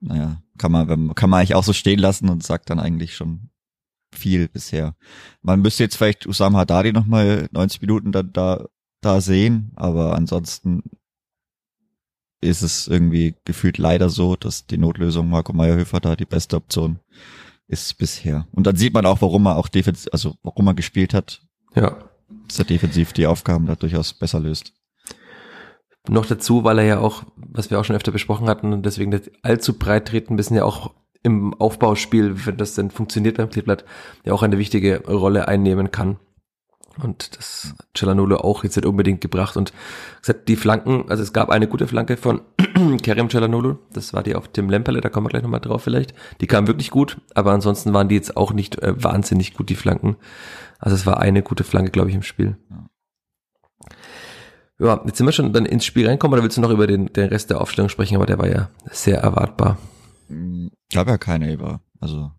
naja, 0.00 0.42
kann 0.58 0.70
man, 0.70 1.14
kann 1.14 1.30
man 1.30 1.40
eigentlich 1.40 1.54
auch 1.54 1.64
so 1.64 1.72
stehen 1.72 1.98
lassen 1.98 2.28
und 2.28 2.44
sagt 2.44 2.70
dann 2.70 2.78
eigentlich 2.78 3.16
schon 3.16 3.50
viel 4.12 4.48
bisher. 4.48 4.94
Man 5.42 5.62
müsste 5.62 5.84
jetzt 5.84 5.96
vielleicht 5.96 6.26
Usama 6.26 6.58
Haddadi 6.58 6.92
nochmal 6.92 7.48
90 7.52 7.80
Minuten 7.80 8.12
dann 8.12 8.32
da, 8.32 8.66
da 9.00 9.20
sehen, 9.20 9.72
aber 9.76 10.14
ansonsten 10.14 10.82
ist 12.40 12.62
es 12.62 12.88
irgendwie 12.88 13.34
gefühlt 13.44 13.78
leider 13.78 14.08
so, 14.08 14.36
dass 14.36 14.66
die 14.66 14.78
Notlösung 14.78 15.28
Marco 15.28 15.52
Meyerhöfer 15.52 16.00
da 16.00 16.16
die 16.16 16.24
beste 16.24 16.56
Option 16.56 16.98
ist 17.68 17.98
bisher. 17.98 18.46
Und 18.52 18.66
dann 18.66 18.76
sieht 18.76 18.94
man 18.94 19.06
auch, 19.06 19.20
warum 19.22 19.46
er 19.46 19.56
auch 19.56 19.68
defensiv, 19.68 20.08
also 20.12 20.34
warum 20.42 20.66
er 20.66 20.74
gespielt 20.74 21.14
hat. 21.14 21.42
Ja. 21.74 21.98
Dass 22.48 22.58
er 22.58 22.64
defensiv 22.64 23.12
die 23.12 23.26
Aufgaben 23.26 23.66
da 23.66 23.76
durchaus 23.76 24.12
besser 24.12 24.40
löst. 24.40 24.72
Noch 26.08 26.26
dazu, 26.26 26.64
weil 26.64 26.78
er 26.78 26.84
ja 26.84 26.98
auch, 26.98 27.24
was 27.36 27.70
wir 27.70 27.78
auch 27.78 27.84
schon 27.84 27.96
öfter 27.96 28.10
besprochen 28.10 28.48
hatten 28.48 28.72
und 28.72 28.86
deswegen 28.86 29.10
nicht 29.10 29.30
allzu 29.42 29.78
breit 29.78 30.08
treten 30.08 30.34
müssen, 30.34 30.54
ja 30.54 30.64
auch 30.64 30.94
im 31.22 31.52
Aufbauspiel, 31.54 32.46
wenn 32.46 32.56
das 32.56 32.74
denn 32.74 32.90
funktioniert 32.90 33.36
beim 33.36 33.50
Kleeblatt, 33.50 33.84
ja 34.24 34.32
auch 34.32 34.42
eine 34.42 34.58
wichtige 34.58 35.06
Rolle 35.06 35.46
einnehmen 35.46 35.90
kann. 35.90 36.18
Und 37.02 37.36
das 37.36 37.74
hat 37.78 37.86
Cialanolo 37.96 38.38
auch 38.38 38.64
jetzt 38.64 38.76
nicht 38.76 38.86
unbedingt 38.86 39.20
gebracht. 39.20 39.56
Und 39.56 39.72
gesagt, 40.20 40.48
die 40.48 40.56
Flanken, 40.56 41.08
also 41.08 41.22
es 41.22 41.32
gab 41.32 41.50
eine 41.50 41.68
gute 41.68 41.86
Flanke 41.86 42.16
von 42.16 42.40
Kerem 43.02 43.30
Cialanolo, 43.30 43.78
das 43.92 44.14
war 44.14 44.22
die 44.22 44.34
auf 44.34 44.48
Tim 44.48 44.70
Lemperle, 44.70 45.00
da 45.00 45.08
kommen 45.08 45.26
wir 45.26 45.30
gleich 45.30 45.42
nochmal 45.42 45.60
drauf 45.60 45.82
vielleicht. 45.82 46.14
Die 46.40 46.46
kam 46.46 46.66
wirklich 46.66 46.90
gut, 46.90 47.20
aber 47.34 47.52
ansonsten 47.52 47.92
waren 47.92 48.08
die 48.08 48.14
jetzt 48.14 48.36
auch 48.36 48.52
nicht 48.52 48.82
äh, 48.82 49.02
wahnsinnig 49.02 49.54
gut, 49.54 49.68
die 49.68 49.76
Flanken. 49.76 50.16
Also 50.78 50.96
es 50.96 51.06
war 51.06 51.18
eine 51.18 51.42
gute 51.42 51.64
Flanke, 51.64 51.90
glaube 51.90 52.08
ich, 52.08 52.14
im 52.14 52.22
Spiel. 52.22 52.56
Ja. 52.70 52.86
Jetzt 55.04 55.18
sind 55.18 55.26
wir 55.26 55.32
schon 55.32 55.52
dann 55.52 55.66
ins 55.66 55.84
Spiel 55.84 56.08
reinkommen, 56.08 56.32
oder 56.32 56.42
willst 56.42 56.56
du 56.56 56.62
noch 56.62 56.70
über 56.70 56.86
den, 56.86 57.12
den 57.12 57.28
Rest 57.28 57.50
der 57.50 57.60
Aufstellung 57.60 57.90
sprechen? 57.90 58.16
Aber 58.16 58.24
der 58.24 58.38
war 58.38 58.48
ja 58.48 58.70
sehr 58.90 59.18
erwartbar. 59.18 59.76
Gab 60.92 61.08
ja 61.08 61.18
keine 61.18 61.52
über. 61.52 61.80
Also 62.00 62.32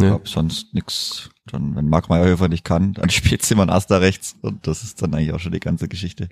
ja. 0.00 0.08
glaube 0.10 0.28
sonst 0.28 0.74
nix. 0.74 1.30
Dann, 1.46 1.74
wenn 1.76 1.88
Mark 1.88 2.08
Meyerhöfer 2.08 2.48
nicht 2.48 2.64
kann, 2.64 2.92
dann 2.94 3.10
spielt 3.10 3.42
Simon 3.42 3.70
Asta 3.70 3.98
rechts 3.98 4.36
und 4.42 4.66
das 4.66 4.82
ist 4.82 5.00
dann 5.02 5.14
eigentlich 5.14 5.32
auch 5.32 5.40
schon 5.40 5.52
die 5.52 5.60
ganze 5.60 5.88
Geschichte. 5.88 6.28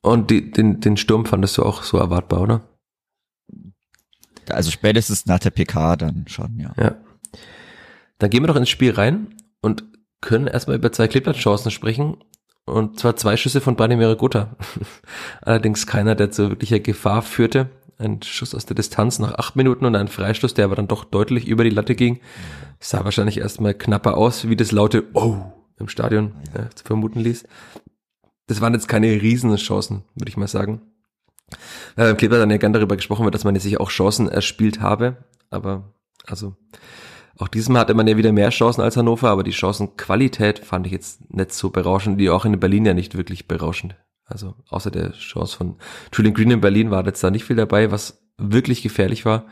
Und 0.00 0.30
die, 0.30 0.50
den, 0.50 0.80
den 0.80 0.96
Sturm 0.96 1.26
fandest 1.26 1.58
du 1.58 1.62
auch 1.62 1.82
so 1.82 1.98
erwartbar, 1.98 2.40
oder? 2.40 2.60
Also 4.48 4.70
spätestens 4.70 5.26
nach 5.26 5.38
der 5.38 5.50
PK 5.50 5.96
dann 5.96 6.24
schon, 6.26 6.58
ja. 6.58 6.72
Ja. 6.76 6.96
Dann 8.18 8.30
gehen 8.30 8.42
wir 8.42 8.48
doch 8.48 8.56
ins 8.56 8.68
Spiel 8.68 8.92
rein 8.92 9.34
und 9.60 9.84
können 10.20 10.46
erstmal 10.46 10.76
über 10.76 10.92
zwei 10.92 11.08
Kleeblattchancen 11.08 11.70
sprechen. 11.70 12.16
Und 12.64 13.00
zwar 13.00 13.16
zwei 13.16 13.36
Schüsse 13.36 13.60
von 13.60 13.76
Branimir 13.76 14.14
Gotha. 14.16 14.56
Allerdings 15.42 15.86
keiner, 15.86 16.14
der 16.14 16.30
zu 16.30 16.50
wirklicher 16.50 16.80
Gefahr 16.80 17.22
führte. 17.22 17.70
Ein 18.02 18.20
Schuss 18.22 18.52
aus 18.54 18.66
der 18.66 18.74
Distanz 18.74 19.20
nach 19.20 19.34
acht 19.34 19.54
Minuten 19.54 19.84
und 19.84 19.94
ein 19.94 20.08
Freistoß, 20.08 20.54
der 20.54 20.64
aber 20.64 20.74
dann 20.74 20.88
doch 20.88 21.04
deutlich 21.04 21.46
über 21.46 21.62
die 21.62 21.70
Latte 21.70 21.94
ging. 21.94 22.18
Sah 22.80 23.04
wahrscheinlich 23.04 23.38
erstmal 23.38 23.74
knapper 23.74 24.16
aus, 24.16 24.48
wie 24.48 24.56
das 24.56 24.72
laute 24.72 25.04
Oh 25.14 25.36
im 25.78 25.88
Stadion 25.88 26.32
äh, 26.52 26.68
zu 26.74 26.84
vermuten 26.84 27.20
ließ. 27.20 27.44
Das 28.48 28.60
waren 28.60 28.74
jetzt 28.74 28.88
keine 28.88 29.06
riesen 29.06 29.54
Chancen, 29.54 30.02
würde 30.16 30.30
ich 30.30 30.36
mal 30.36 30.48
sagen. 30.48 30.82
Äh, 31.96 32.10
Im 32.10 32.16
Kleber 32.16 32.38
dann 32.38 32.50
ja 32.50 32.56
gern 32.56 32.72
darüber 32.72 32.96
gesprochen 32.96 33.24
wird, 33.24 33.36
dass 33.36 33.44
man 33.44 33.54
jetzt 33.54 33.64
sich 33.64 33.78
auch 33.78 33.90
Chancen 33.90 34.28
erspielt 34.28 34.80
habe. 34.80 35.18
Aber 35.50 35.92
also 36.26 36.56
auch 37.38 37.48
diesmal 37.48 37.82
hatte 37.82 37.94
man 37.94 38.08
ja 38.08 38.16
wieder 38.16 38.32
mehr 38.32 38.50
Chancen 38.50 38.80
als 38.80 38.96
Hannover, 38.96 39.30
aber 39.30 39.44
die 39.44 39.52
Chancenqualität 39.52 40.58
fand 40.58 40.86
ich 40.86 40.92
jetzt 40.92 41.32
nicht 41.32 41.52
so 41.52 41.70
berauschend, 41.70 42.20
die 42.20 42.30
auch 42.30 42.44
in 42.44 42.58
Berlin 42.58 42.84
ja 42.84 42.94
nicht 42.94 43.16
wirklich 43.16 43.46
berauschend. 43.46 43.94
Also 44.32 44.54
außer 44.68 44.90
der 44.90 45.12
Chance 45.12 45.56
von 45.56 45.76
Julian 46.12 46.34
Green 46.34 46.50
in 46.50 46.60
Berlin 46.60 46.90
war 46.90 47.04
jetzt 47.06 47.22
da 47.22 47.30
nicht 47.30 47.44
viel 47.44 47.56
dabei, 47.56 47.90
was 47.90 48.22
wirklich 48.38 48.82
gefährlich 48.82 49.24
war. 49.24 49.46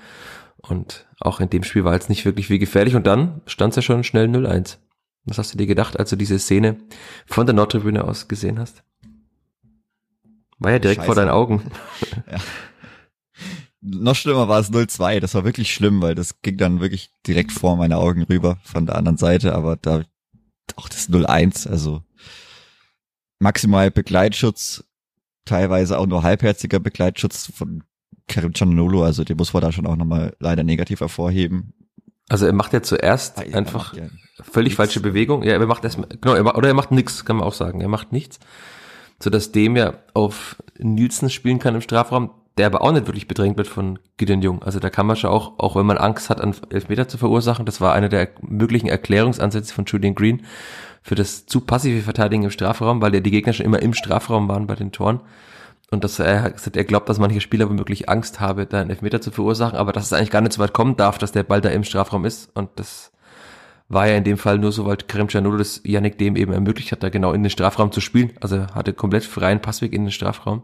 Und 0.56 1.08
auch 1.20 1.40
in 1.40 1.50
dem 1.50 1.62
Spiel 1.62 1.84
war 1.84 1.94
jetzt 1.94 2.08
nicht 2.08 2.25
wirklich 2.25 2.46
viel 2.46 2.58
gefährlich. 2.58 2.94
Und 2.94 3.06
dann 3.06 3.40
stand 3.46 3.72
es 3.72 3.76
ja 3.76 3.82
schon 3.82 4.04
schnell 4.04 4.26
0-1. 4.26 4.78
Was 5.25 5.38
hast 5.38 5.54
du 5.54 5.58
dir 5.58 5.66
gedacht, 5.66 5.99
als 5.99 6.10
du 6.10 6.16
diese 6.16 6.38
Szene 6.38 6.76
von 7.26 7.46
der 7.46 7.54
Nordtribüne 7.54 8.04
aus 8.04 8.28
gesehen 8.28 8.58
hast? 8.58 8.82
War 10.58 10.72
ja 10.72 10.78
direkt 10.78 11.00
Scheiße. 11.00 11.06
vor 11.06 11.14
deinen 11.14 11.30
Augen. 11.30 11.62
Ja 12.30 12.38
noch 13.80 14.14
schlimmer 14.14 14.49
war 14.49 14.60
es 14.60 14.72
0-2. 14.72 15.20
Das 15.20 15.34
war 15.34 15.44
wirklich 15.44 15.72
schlimm, 15.72 16.02
weil 16.02 16.14
das 16.14 16.40
ging 16.42 16.56
dann 16.56 16.80
wirklich 16.80 17.10
direkt 17.26 17.52
vor 17.52 17.76
meine 17.76 17.99
Augen 17.99 18.22
rüber 18.22 18.58
von 18.62 18.87
der 18.87 18.96
anderen 18.96 19.16
Seite. 19.16 19.54
Aber 19.54 19.76
da 19.76 20.04
auch 20.76 20.88
das 20.88 21.08
0-1, 21.08 21.68
also 21.68 22.02
maximal 23.40 23.90
Begleitschutz, 23.90 24.85
teilweise 25.44 25.99
auch 25.99 26.06
nur 26.06 26.23
halbherziger 26.23 26.78
Begleitschutz 26.78 27.50
von 27.52 27.82
Karim 28.28 28.52
Cananolo. 28.52 29.02
Also 29.02 29.25
den 29.25 29.37
muss 29.37 29.52
man 29.52 29.62
da 29.62 29.73
schon 29.73 29.87
auch 29.87 29.97
nochmal 29.97 30.37
leider 30.38 30.62
negativ 30.62 31.00
hervorheben. 31.00 31.75
Also 32.28 32.47
er 32.47 32.52
macht 32.52 32.73
ja 32.73 32.82
zuerst 32.82 33.38
ja, 33.38 33.54
einfach 33.56 33.94
ja 33.94 34.04
völlig 34.40 34.70
nichts. 34.70 34.76
falsche 34.76 35.00
Bewegung. 35.00 35.42
Ja, 35.42 35.54
er 35.54 35.66
macht 35.66 35.82
erstmal, 35.82 36.09
genau, 36.09 36.35
er 36.35 36.44
macht, 36.44 36.56
oder 36.56 36.68
er 36.68 36.75
macht 36.75 36.92
nichts, 36.92 37.25
kann 37.25 37.37
man 37.37 37.47
auch 37.47 37.54
sagen. 37.54 37.80
Er 37.80 37.88
macht 37.88 38.12
nichts. 38.12 38.38
Sodass 39.20 39.50
dem 39.50 39.76
ja 39.76 39.94
auf 40.14 40.62
Nielsen 40.78 41.28
spielen 41.28 41.59
kann 41.59 41.75
im 41.75 41.80
Strafraum 41.80 42.30
der 42.61 42.66
aber 42.66 42.82
auch 42.82 42.92
nicht 42.92 43.06
wirklich 43.06 43.26
bedrängt 43.26 43.56
wird 43.56 43.68
von 43.68 43.99
Gideon 44.18 44.42
Jung. 44.42 44.62
Also 44.62 44.80
da 44.80 44.90
kann 44.90 45.06
man 45.06 45.16
schon 45.16 45.30
auch, 45.30 45.59
auch 45.59 45.76
wenn 45.76 45.87
man 45.87 45.97
Angst 45.97 46.28
hat, 46.28 46.42
an 46.42 46.54
Elfmeter 46.68 47.09
zu 47.09 47.16
verursachen, 47.16 47.64
das 47.64 47.80
war 47.80 47.94
einer 47.94 48.11
der 48.11 48.28
möglichen 48.42 48.88
Erklärungsansätze 48.88 49.73
von 49.73 49.87
Julian 49.87 50.14
Green 50.14 50.42
für 51.02 51.14
das 51.14 51.47
zu 51.47 51.61
passive 51.61 52.02
Verteidigen 52.02 52.45
im 52.45 52.50
Strafraum, 52.50 53.00
weil 53.00 53.14
ja 53.14 53.21
die 53.21 53.30
Gegner 53.30 53.52
schon 53.52 53.66
immer 53.66 53.80
im 53.80 53.95
Strafraum 53.95 54.49
waren 54.49 54.66
bei 54.66 54.75
den 54.75 54.92
Toren. 54.92 55.21
Und 55.90 56.04
dass 56.04 56.19
er 56.19 56.50
gesagt, 56.50 56.76
er 56.76 56.85
glaubt, 56.85 57.09
dass 57.09 57.19
manche 57.19 57.40
Spieler 57.40 57.69
womöglich 57.69 58.09
Angst 58.09 58.38
habe, 58.40 58.66
da 58.66 58.80
einen 58.80 58.90
Elfmeter 58.90 59.21
zu 59.21 59.30
verursachen, 59.33 59.78
aber 59.78 59.92
dass 59.92 60.04
es 60.04 60.12
eigentlich 60.12 60.30
gar 60.30 60.40
nicht 60.40 60.52
so 60.52 60.62
weit 60.62 60.73
kommen 60.73 60.97
darf, 60.97 61.19
dass 61.19 61.33
der 61.33 61.42
Ball 61.42 61.61
da 61.61 61.69
im 61.71 61.83
Strafraum 61.83 62.25
ist. 62.25 62.54
Und 62.54 62.71
das 62.76 63.12
war 63.88 64.07
ja 64.07 64.16
in 64.16 64.23
dem 64.23 64.38
Fall 64.38 64.59
nur 64.59 64.71
so, 64.71 64.87
weil 64.87 64.99
Kerem 64.99 65.26
Canolo 65.26 65.57
das 65.57 65.80
Yannick 65.85 66.16
dem 66.16 66.37
eben 66.37 66.52
ermöglicht 66.52 66.92
hat, 66.92 67.02
da 67.02 67.09
genau 67.09 67.33
in 67.33 67.42
den 67.42 67.50
Strafraum 67.50 67.90
zu 67.90 68.00
spielen. 68.00 68.33
Also 68.40 68.57
er 68.57 68.75
hatte 68.75 68.92
komplett 68.92 69.25
freien 69.25 69.61
Passweg 69.61 69.92
in 69.92 70.04
den 70.04 70.12
Strafraum 70.12 70.62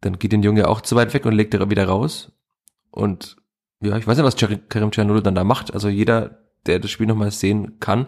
dann 0.00 0.18
geht 0.18 0.32
den 0.32 0.42
Junge 0.42 0.68
auch 0.68 0.80
zu 0.80 0.96
weit 0.96 1.14
weg 1.14 1.26
und 1.26 1.34
legt 1.34 1.54
er 1.54 1.70
wieder 1.70 1.86
raus. 1.86 2.32
Und 2.90 3.36
ja, 3.80 3.96
ich 3.96 4.06
weiß 4.06 4.16
nicht, 4.16 4.26
was 4.26 4.68
Karim 4.68 4.92
Cianolo 4.92 5.20
dann 5.20 5.34
da 5.34 5.44
macht. 5.44 5.72
Also 5.72 5.88
jeder, 5.88 6.38
der 6.66 6.78
das 6.78 6.90
Spiel 6.90 7.06
nochmal 7.06 7.30
sehen 7.30 7.80
kann, 7.80 8.06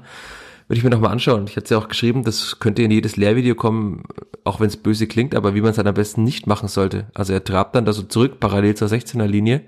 würde 0.72 0.78
ich 0.78 0.84
mir 0.84 0.90
nochmal 0.90 1.12
anschauen. 1.12 1.44
Ich 1.46 1.56
hatte 1.58 1.74
ja 1.74 1.78
auch 1.78 1.88
geschrieben, 1.88 2.24
das 2.24 2.58
könnte 2.58 2.80
in 2.80 2.90
jedes 2.90 3.18
Lehrvideo 3.18 3.54
kommen, 3.54 4.04
auch 4.42 4.58
wenn 4.58 4.68
es 4.68 4.78
böse 4.78 5.06
klingt, 5.06 5.34
aber 5.34 5.54
wie 5.54 5.60
man 5.60 5.68
es 5.68 5.76
dann 5.76 5.86
am 5.86 5.92
besten 5.92 6.24
nicht 6.24 6.46
machen 6.46 6.66
sollte. 6.66 7.10
Also 7.12 7.34
er 7.34 7.44
trabt 7.44 7.76
dann 7.76 7.84
da 7.84 7.92
so 7.92 8.02
zurück, 8.04 8.40
parallel 8.40 8.74
zur 8.74 8.88
16er 8.88 9.26
Linie. 9.26 9.64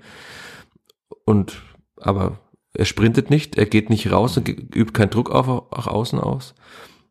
Und, 1.23 1.61
aber 2.01 2.39
er 2.73 2.85
sprintet 2.85 3.29
nicht, 3.29 3.55
er 3.55 3.67
geht 3.67 3.91
nicht 3.91 4.11
raus 4.11 4.35
und 4.35 4.49
übt 4.49 4.93
keinen 4.93 5.11
Druck 5.11 5.29
auf, 5.29 5.47
auch 5.47 5.85
außen 5.85 6.19
aus. 6.19 6.55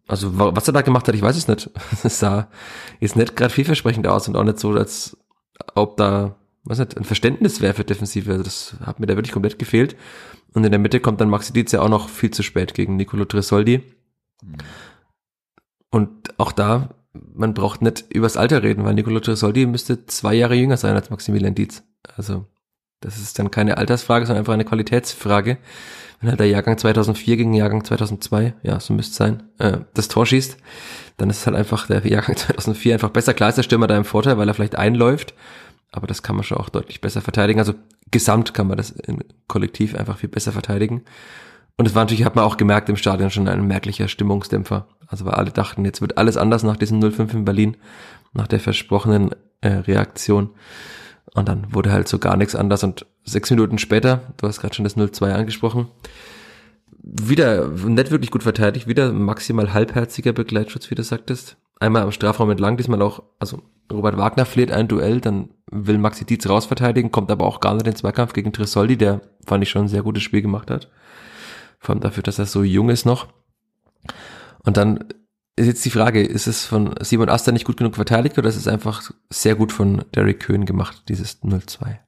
Also 0.09 0.37
was 0.37 0.67
er 0.67 0.73
da 0.73 0.83
gemacht 0.83 1.07
hat, 1.07 1.15
ich 1.15 1.23
weiß 1.23 1.37
es 1.37 1.47
nicht. 1.47 1.71
Es 2.03 2.19
sah 2.19 2.49
jetzt 2.99 3.15
nicht 3.15 3.37
gerade 3.37 3.55
vielversprechend 3.55 4.09
aus 4.09 4.27
und 4.27 4.35
auch 4.37 4.43
nicht 4.43 4.59
so, 4.59 4.73
als 4.73 5.17
ob 5.77 5.97
da, 5.99 6.35
was 6.65 6.79
nicht, 6.79 6.97
ein 6.97 7.05
Verständnis 7.05 7.61
wäre 7.61 7.75
für 7.75 7.85
Defensive. 7.85 8.31
Also 8.31 8.43
das 8.43 8.77
hat 8.85 8.99
mir 9.01 9.07
da 9.07 9.17
wirklich 9.17 9.33
komplett 9.33 9.59
gefehlt. 9.59 9.97
Und 10.55 10.65
in 10.65 10.71
der 10.71 10.79
Mitte 10.79 11.01
kommt 11.01 11.21
dann 11.21 11.29
Maxi 11.29 11.53
Dietz 11.53 11.73
ja 11.73 11.81
auch 11.81 11.89
noch 11.89 12.09
viel 12.09 12.31
zu 12.31 12.43
spät 12.43 12.75
gegen 12.75 12.97
Nicolo 12.97 13.25
Tresoldi. 13.25 13.83
Und 15.91 16.39
auch 16.39 16.53
da, 16.53 16.95
man 17.13 17.55
braucht 17.55 17.83
nicht 17.83 18.07
übers 18.11 18.37
Alter 18.37 18.63
reden, 18.63 18.85
weil 18.85 18.95
Nicolo 18.95 19.21
Tresoldi 19.21 19.67
müsste 19.67 20.07
zwei 20.07 20.35
Jahre 20.35 20.55
jünger 20.55 20.77
sein 20.77 20.95
als 20.95 21.11
Maximilian 21.11 21.55
Dietz. 21.55 21.83
Also 22.17 22.47
Das 23.01 23.19
ist 23.19 23.39
dann 23.39 23.51
keine 23.51 23.77
Altersfrage, 23.77 24.25
sondern 24.27 24.41
einfach 24.43 24.55
eine 24.55 24.65
Qualitätsfrage. 24.65 25.59
Wenn 26.21 26.31
halt 26.31 26.41
der 26.41 26.49
Jahrgang 26.49 26.79
2004 26.79 27.37
gegen 27.37 27.53
Jahrgang 27.53 27.85
2002, 27.85 28.55
ja, 28.63 28.81
so 28.81 28.95
müsste 28.95 29.11
es 29.11 29.17
sein, 29.17 29.43
äh, 29.59 29.81
das 29.93 30.09
Tor 30.09 30.25
schießt, 30.25 30.57
dann 31.19 31.29
ist 31.29 31.47
halt 31.47 31.57
einfach 31.57 31.87
der 31.87 32.07
Jahrgang 32.07 32.37
2004 32.37 32.95
einfach 32.95 33.11
besser. 33.11 33.35
Klar 33.35 33.51
ist 33.51 33.57
der 33.57 33.63
Stürmer 33.63 33.87
da 33.87 33.97
im 33.97 34.07
Vorteil, 34.07 34.39
weil 34.39 34.49
er 34.49 34.55
vielleicht 34.55 34.77
einläuft, 34.77 35.35
aber 35.97 36.07
das 36.07 36.23
kann 36.23 36.37
man 36.37 36.45
schon 36.45 36.59
auch 36.59 36.69
deutlich 36.69 37.01
besser 37.01 37.21
verteidigen. 37.21 37.61
Also 37.61 37.75
gesamt 38.11 38.55
kann 38.55 38.67
man 38.67 38.77
das 38.77 38.91
im 38.91 39.21
Kollektiv 39.49 39.95
einfach 39.95 40.19
viel 40.19 40.29
besser 40.29 40.53
verteidigen. 40.53 41.03
Und 41.77 41.87
es 41.87 41.95
war 41.95 42.03
natürlich, 42.03 42.25
hat 42.25 42.37
man 42.37 42.45
auch 42.45 42.57
gemerkt 42.57 42.89
im 42.89 42.97
Stadion 42.97 43.31
schon 43.31 43.49
ein 43.49 43.67
merklicher 43.67 44.09
Stimmungsdämpfer. 44.09 44.89
Also 45.07 45.25
weil 45.25 45.35
alle 45.35 45.51
dachten, 45.51 45.85
jetzt 45.85 46.01
wird 46.01 46.19
alles 46.19 46.37
anders 46.37 46.63
nach 46.63 46.77
diesem 46.77 47.01
05 47.01 47.35
in 47.35 47.45
Berlin, 47.45 47.77
nach 48.33 48.47
der 48.47 48.61
versprochenen 48.61 49.31
äh, 49.61 49.69
Reaktion. 49.69 50.51
Und 51.35 51.49
dann 51.49 51.75
wurde 51.75 51.93
halt 51.93 52.09
so 52.09 52.19
gar 52.19 52.37
nichts 52.37 52.55
anders. 52.55 52.85
Und 52.85 53.07
sechs 53.25 53.51
Minuten 53.51 53.79
später, 53.79 54.35
du 54.37 54.47
hast 54.47 54.61
gerade 54.61 54.75
schon 54.75 54.85
das 54.85 54.97
0-2 54.97 55.33
angesprochen, 55.33 55.89
wieder 57.03 57.69
nicht 57.69 58.11
wirklich 58.11 58.31
gut 58.31 58.43
verteidigt, 58.43 58.87
wieder 58.87 59.13
maximal 59.13 59.75
halbherziger 59.75 60.33
Begleitschutz, 60.33 60.91
wie 60.91 60.95
du 60.95 61.03
sagtest. 61.03 61.57
Einmal 61.85 62.03
am 62.03 62.13
Strafraum 62.13 62.51
entlang, 62.51 62.79
diesmal 62.79 63.03
auch, 63.03 63.23
also 63.39 63.63
Robert 63.93 64.17
Wagner 64.17 64.47
fleht 64.47 64.73
ein 64.73 64.89
Duell, 64.89 65.21
dann 65.21 65.51
will 65.71 65.99
Maxi 65.99 66.25
Dietz 66.25 66.49
rausverteidigen, 66.49 67.11
kommt 67.11 67.31
aber 67.31 67.45
auch 67.45 67.61
gar 67.61 67.75
nicht 67.75 67.87
in 67.87 67.93
den 67.93 67.97
Zweikampf 67.97 68.33
gegen 68.33 68.55
Tresoldi, 68.55 68.97
der 68.97 69.21
fand 69.45 69.63
ich 69.63 69.69
schon 69.69 69.83
ein 69.83 69.89
sehr 69.89 70.03
gutes 70.03 70.23
Spiel 70.23 70.41
gemacht 70.41 70.71
hat. 70.71 70.91
Vor 71.79 71.95
allem 71.95 72.01
dafür, 72.01 72.23
dass 72.23 72.39
er 72.39 72.47
so 72.47 72.63
jung 72.63 72.89
ist 72.89 73.05
noch. 73.05 73.29
Und 74.65 74.79
dann 74.79 75.05
ist 75.57 75.67
jetzt 75.67 75.85
die 75.85 75.91
Frage, 75.91 76.23
ist 76.23 76.47
es 76.47 76.65
von 76.65 76.95
Simon 77.03 77.29
Aster 77.29 77.53
nicht 77.53 77.67
gut 77.67 77.77
genug 77.77 77.97
verteidigt 77.97 78.39
oder 78.39 78.49
ist 78.49 78.57
es 78.57 78.67
einfach 78.67 79.11
sehr 79.29 79.55
gut 79.55 79.71
von 79.71 80.07
Derek 80.15 80.41
Köhn 80.41 80.65
gemacht, 80.65 81.05
dieses 81.11 81.43
0-2? 81.43 81.99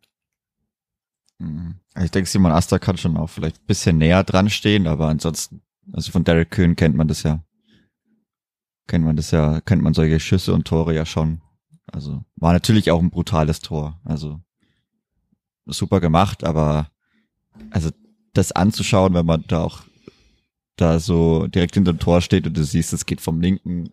Mhm. 1.38 1.74
Ich 2.02 2.10
denke, 2.10 2.30
Simon 2.30 2.52
Aster 2.52 2.78
kann 2.78 2.96
schon 2.96 3.18
auch 3.18 3.28
vielleicht 3.28 3.58
ein 3.58 3.66
bisschen 3.66 3.98
näher 3.98 4.24
dran 4.24 4.48
stehen, 4.48 4.86
aber 4.86 5.08
ansonsten, 5.08 5.60
also 5.92 6.12
von 6.12 6.24
Derek 6.24 6.50
Köhn 6.50 6.76
kennt 6.76 6.96
man 6.96 7.08
das 7.08 7.22
ja. 7.24 7.40
Kennt 8.86 9.04
man 9.04 9.16
das 9.16 9.30
ja, 9.30 9.60
kennt 9.60 9.82
man 9.82 9.94
solche 9.94 10.20
Schüsse 10.20 10.54
und 10.54 10.66
Tore 10.66 10.94
ja 10.94 11.04
schon. 11.04 11.40
Also 11.86 12.24
war 12.36 12.52
natürlich 12.52 12.90
auch 12.90 13.00
ein 13.00 13.10
brutales 13.10 13.60
Tor. 13.60 14.00
Also 14.04 14.40
super 15.66 16.00
gemacht, 16.00 16.44
aber 16.44 16.90
also 17.70 17.90
das 18.32 18.52
anzuschauen, 18.52 19.14
wenn 19.14 19.26
man 19.26 19.44
da 19.48 19.62
auch 19.62 19.82
da 20.76 21.00
so 21.00 21.46
direkt 21.46 21.74
hinter 21.74 21.92
dem 21.92 21.98
Tor 21.98 22.20
steht 22.20 22.46
und 22.46 22.56
du 22.56 22.64
siehst, 22.64 22.92
es 22.92 23.06
geht 23.06 23.20
vom 23.20 23.40
linken 23.40 23.90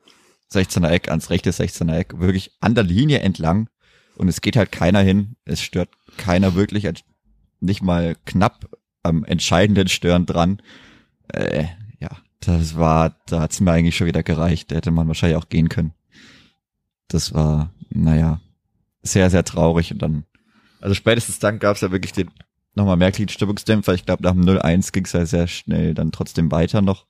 16er 0.52 0.90
Eck 0.90 1.10
ans 1.10 1.30
rechte 1.30 1.52
16er 1.52 1.96
Eck, 1.96 2.20
wirklich 2.20 2.52
an 2.60 2.76
der 2.76 2.84
Linie 2.84 3.20
entlang 3.20 3.70
und 4.16 4.28
es 4.28 4.42
geht 4.42 4.56
halt 4.56 4.72
keiner 4.72 5.00
hin, 5.00 5.36
es 5.46 5.62
stört 5.62 5.90
keiner 6.18 6.56
wirklich, 6.56 6.88
nicht 7.60 7.82
mal 7.82 8.16
knapp 8.26 8.70
am 9.02 9.24
entscheidenden 9.24 9.88
Stören 9.88 10.26
dran. 10.26 10.62
Äh, 11.30 11.66
das 12.46 12.78
war, 12.78 13.16
da 13.28 13.42
hat's 13.42 13.60
mir 13.60 13.72
eigentlich 13.72 13.96
schon 13.96 14.08
wieder 14.08 14.24
gereicht, 14.24 14.72
da 14.72 14.76
hätte 14.76 14.92
man 14.92 15.08
wahrscheinlich 15.08 15.38
auch 15.38 15.50
gehen 15.50 15.70
können. 15.70 15.94
Das 17.08 17.34
war, 17.34 17.74
naja, 17.90 18.42
sehr, 19.02 19.30
sehr 19.30 19.44
traurig 19.44 19.92
und 19.92 20.02
dann, 20.02 20.26
also 20.82 20.96
spätestens 20.96 21.40
dann 21.40 21.60
gab's 21.60 21.82
ja 21.82 21.92
wirklich 21.92 22.14
den 22.14 22.32
nochmal 22.76 22.98
merklichen 22.98 23.30
Stimmungsdämpfer. 23.30 23.94
Ich 23.94 24.06
glaube, 24.06 24.24
nach 24.24 24.32
dem 24.32 24.44
0-1 24.44 24.92
ging 24.92 25.06
es 25.06 25.12
ja 25.12 25.26
sehr 25.26 25.48
schnell 25.48 25.94
dann 25.94 26.12
trotzdem 26.12 26.52
weiter 26.52 26.82
noch. 26.82 27.06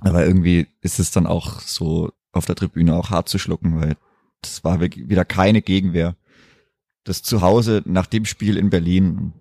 Aber 0.00 0.26
irgendwie 0.26 0.66
ist 0.80 0.98
es 0.98 1.10
dann 1.10 1.26
auch 1.26 1.60
so 1.60 2.12
auf 2.32 2.46
der 2.46 2.56
Tribüne 2.56 2.94
auch 2.94 3.10
hart 3.10 3.28
zu 3.28 3.38
schlucken, 3.38 3.80
weil 3.80 3.96
das 4.42 4.64
war 4.64 4.80
wieder 4.80 5.24
keine 5.24 5.62
Gegenwehr. 5.62 6.16
Das 7.04 7.22
Zuhause 7.22 7.82
nach 7.86 8.06
dem 8.06 8.24
Spiel 8.24 8.56
in 8.56 8.70
Berlin, 8.70 9.32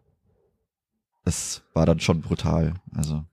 das 1.26 1.64
war 1.74 1.86
dann 1.86 2.00
schon 2.00 2.22
brutal. 2.22 2.76
Also 2.94 3.26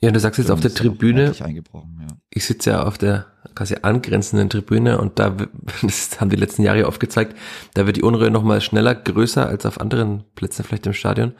ja, 0.00 0.10
du 0.10 0.20
sagst 0.20 0.38
jetzt 0.38 0.50
auf 0.50 0.60
der 0.60 0.72
Tribüne. 0.72 1.32
Eingebrochen, 1.40 1.98
ja. 2.00 2.16
Ich 2.30 2.44
sitze 2.44 2.70
ja 2.70 2.84
auf 2.84 2.96
der 2.96 3.26
quasi 3.54 3.76
angrenzenden 3.82 4.48
Tribüne 4.48 4.98
und 4.98 5.18
da, 5.18 5.30
das 5.82 6.20
haben 6.20 6.30
die 6.30 6.36
letzten 6.36 6.62
Jahre 6.62 6.86
oft 6.86 7.00
gezeigt, 7.00 7.36
da 7.74 7.86
wird 7.86 7.96
die 7.96 8.02
Unruhe 8.02 8.30
nochmal 8.30 8.60
schneller, 8.60 8.94
größer 8.94 9.46
als 9.46 9.66
auf 9.66 9.80
anderen 9.80 10.24
Plätzen 10.34 10.64
vielleicht 10.64 10.86
im 10.86 10.92
Stadion. 10.92 11.34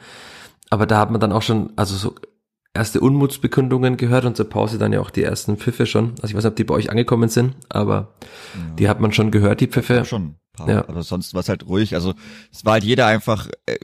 Aber 0.69 0.85
da 0.85 0.99
hat 0.99 1.11
man 1.11 1.19
dann 1.19 1.31
auch 1.31 1.41
schon, 1.41 1.73
also 1.75 1.95
so 1.95 2.15
erste 2.73 3.01
Unmutsbekundungen 3.01 3.97
gehört 3.97 4.25
und 4.25 4.37
zur 4.37 4.49
Pause 4.49 4.77
dann 4.77 4.93
ja 4.93 5.01
auch 5.01 5.09
die 5.09 5.23
ersten 5.23 5.57
Pfiffe 5.57 5.85
schon. 5.85 6.11
Also 6.21 6.27
ich 6.27 6.35
weiß 6.35 6.43
nicht, 6.43 6.51
ob 6.51 6.55
die 6.55 6.63
bei 6.63 6.75
euch 6.75 6.89
angekommen 6.89 7.29
sind, 7.29 7.55
aber 7.67 8.15
ja. 8.55 8.75
die 8.75 8.89
hat 8.89 9.01
man 9.01 9.11
schon 9.11 9.31
gehört, 9.31 9.59
die 9.59 9.67
Pfiffe. 9.67 9.95
Ja, 9.95 10.05
schon. 10.05 10.35
Paar, 10.53 10.69
ja. 10.69 10.87
Aber 10.87 11.03
sonst 11.03 11.33
war 11.33 11.41
es 11.41 11.49
halt 11.49 11.65
ruhig. 11.65 11.95
Also 11.95 12.13
es 12.51 12.63
war 12.63 12.73
halt 12.73 12.83
jeder 12.83 13.07
einfach, 13.07 13.49
äh, 13.65 13.77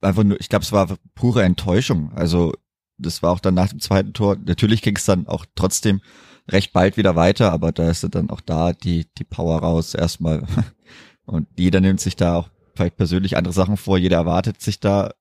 einfach 0.00 0.24
nur, 0.24 0.40
ich 0.40 0.48
glaube, 0.48 0.64
es 0.64 0.72
war 0.72 0.88
pure 1.14 1.42
Enttäuschung. 1.42 2.12
Also 2.14 2.52
das 2.98 3.22
war 3.22 3.32
auch 3.32 3.40
dann 3.40 3.54
nach 3.54 3.68
dem 3.68 3.80
zweiten 3.80 4.12
Tor. 4.12 4.36
Natürlich 4.44 4.82
ging 4.82 4.96
es 4.96 5.04
dann 5.04 5.26
auch 5.26 5.46
trotzdem 5.54 6.00
recht 6.48 6.72
bald 6.72 6.96
wieder 6.96 7.16
weiter, 7.16 7.52
aber 7.52 7.72
da 7.72 7.90
ist 7.90 8.06
dann 8.10 8.30
auch 8.30 8.40
da 8.40 8.72
die, 8.72 9.06
die 9.18 9.24
Power 9.24 9.60
raus 9.60 9.94
erstmal. 9.94 10.44
Und 11.26 11.46
jeder 11.58 11.80
nimmt 11.80 12.00
sich 12.00 12.16
da 12.16 12.36
auch 12.36 12.50
vielleicht 12.74 12.96
persönlich 12.96 13.36
andere 13.36 13.52
Sachen 13.52 13.76
vor. 13.76 13.98
Jeder 13.98 14.16
erwartet 14.16 14.62
sich 14.62 14.80
da 14.80 15.12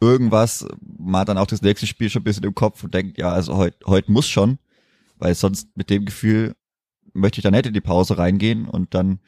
irgendwas. 0.00 0.66
Man 0.80 1.20
hat 1.20 1.28
dann 1.28 1.38
auch 1.38 1.46
das 1.46 1.62
nächste 1.62 1.86
Spiel 1.86 2.10
schon 2.10 2.20
ein 2.20 2.24
bisschen 2.24 2.44
im 2.44 2.54
Kopf 2.54 2.84
und 2.84 2.92
denkt, 2.92 3.18
ja, 3.18 3.30
also 3.32 3.56
heute 3.56 3.78
heut 3.86 4.08
muss 4.08 4.28
schon, 4.28 4.58
weil 5.16 5.34
sonst 5.34 5.74
mit 5.76 5.88
dem 5.88 6.04
Gefühl 6.04 6.54
möchte 7.14 7.38
ich 7.38 7.42
dann 7.42 7.54
nicht 7.54 7.66
in 7.66 7.72
die 7.72 7.80
Pause 7.80 8.18
reingehen 8.18 8.68
und 8.68 8.92
dann, 8.92 9.20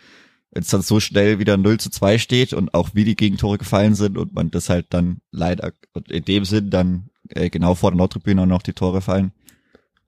wenn 0.50 0.62
es 0.62 0.68
dann 0.68 0.82
so 0.82 1.00
schnell 1.00 1.38
wieder 1.38 1.56
0 1.56 1.78
zu 1.78 1.88
2 1.88 2.18
steht 2.18 2.52
und 2.52 2.74
auch 2.74 2.90
wie 2.94 3.04
die 3.04 3.16
Gegentore 3.16 3.58
gefallen 3.58 3.94
sind 3.94 4.18
und 4.18 4.34
man 4.34 4.50
das 4.50 4.68
halt 4.68 4.86
dann 4.90 5.18
leider 5.30 5.72
in 6.08 6.24
dem 6.24 6.44
Sinn 6.44 6.68
dann 6.68 7.08
äh, 7.30 7.50
genau 7.50 7.74
vor 7.74 7.90
der 7.90 7.98
Nordtribüne 7.98 8.46
noch 8.46 8.62
die 8.62 8.72
Tore 8.72 9.00
fallen 9.00 9.32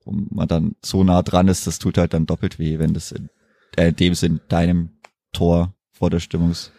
und 0.05 0.31
man 0.31 0.47
dann 0.47 0.75
so 0.83 1.03
nah 1.03 1.21
dran 1.21 1.47
ist, 1.47 1.67
das 1.67 1.79
tut 1.79 1.97
halt 1.97 2.13
dann 2.13 2.25
doppelt 2.25 2.59
weh, 2.59 2.79
wenn 2.79 2.93
das 2.93 3.11
in, 3.11 3.29
äh, 3.77 3.89
in 3.89 3.95
dem 3.95 4.15
Sinn 4.15 4.41
deinem 4.49 4.91
Tor 5.33 5.73
vor 5.91 6.09
der 6.09 6.19
Stimmungs 6.19 6.71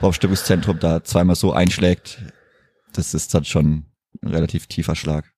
vor 0.00 0.10
dem 0.10 0.14
Stimmungszentrum 0.14 0.78
da 0.78 1.04
zweimal 1.04 1.36
so 1.36 1.52
einschlägt, 1.52 2.18
das 2.92 3.14
ist 3.14 3.34
dann 3.34 3.44
schon 3.44 3.86
ein 4.22 4.28
relativ 4.28 4.66
tiefer 4.66 4.96
Schlag. 4.96 5.32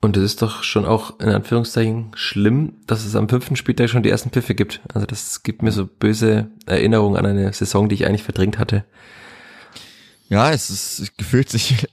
Und 0.00 0.16
es 0.16 0.24
ist 0.24 0.42
doch 0.42 0.64
schon 0.64 0.84
auch 0.84 1.20
in 1.20 1.28
Anführungszeichen 1.28 2.10
schlimm, 2.14 2.80
dass 2.86 3.04
es 3.04 3.14
am 3.14 3.28
fünften 3.28 3.54
Spieltag 3.54 3.88
schon 3.88 4.02
die 4.02 4.10
ersten 4.10 4.30
Pfiffe 4.30 4.54
gibt. 4.54 4.80
Also 4.92 5.06
das 5.06 5.44
gibt 5.44 5.62
mir 5.62 5.70
so 5.70 5.86
böse 5.86 6.50
Erinnerungen 6.66 7.16
an 7.16 7.26
eine 7.26 7.52
Saison, 7.52 7.88
die 7.88 7.94
ich 7.94 8.06
eigentlich 8.06 8.24
verdrängt 8.24 8.58
hatte. 8.58 8.84
Ja, 10.28 10.50
es 10.50 10.70
ist 10.70 11.16
gefühlt 11.18 11.50
sich 11.50 11.86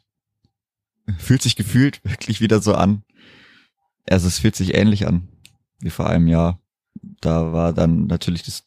fühlt 1.18 1.42
sich 1.42 1.56
gefühlt 1.56 2.04
wirklich 2.04 2.42
wieder 2.42 2.62
so 2.62 2.76
an. 2.76 3.04
Also 4.10 4.28
es 4.28 4.40
fühlt 4.40 4.56
sich 4.56 4.74
ähnlich 4.76 5.08
an 5.08 5.28
wie 5.82 5.90
vor 5.90 6.08
einem 6.08 6.28
Jahr. 6.28 6.60
Da 7.22 7.54
war 7.54 7.74
dann 7.74 8.08
natürlich 8.08 8.44
das 8.44 8.64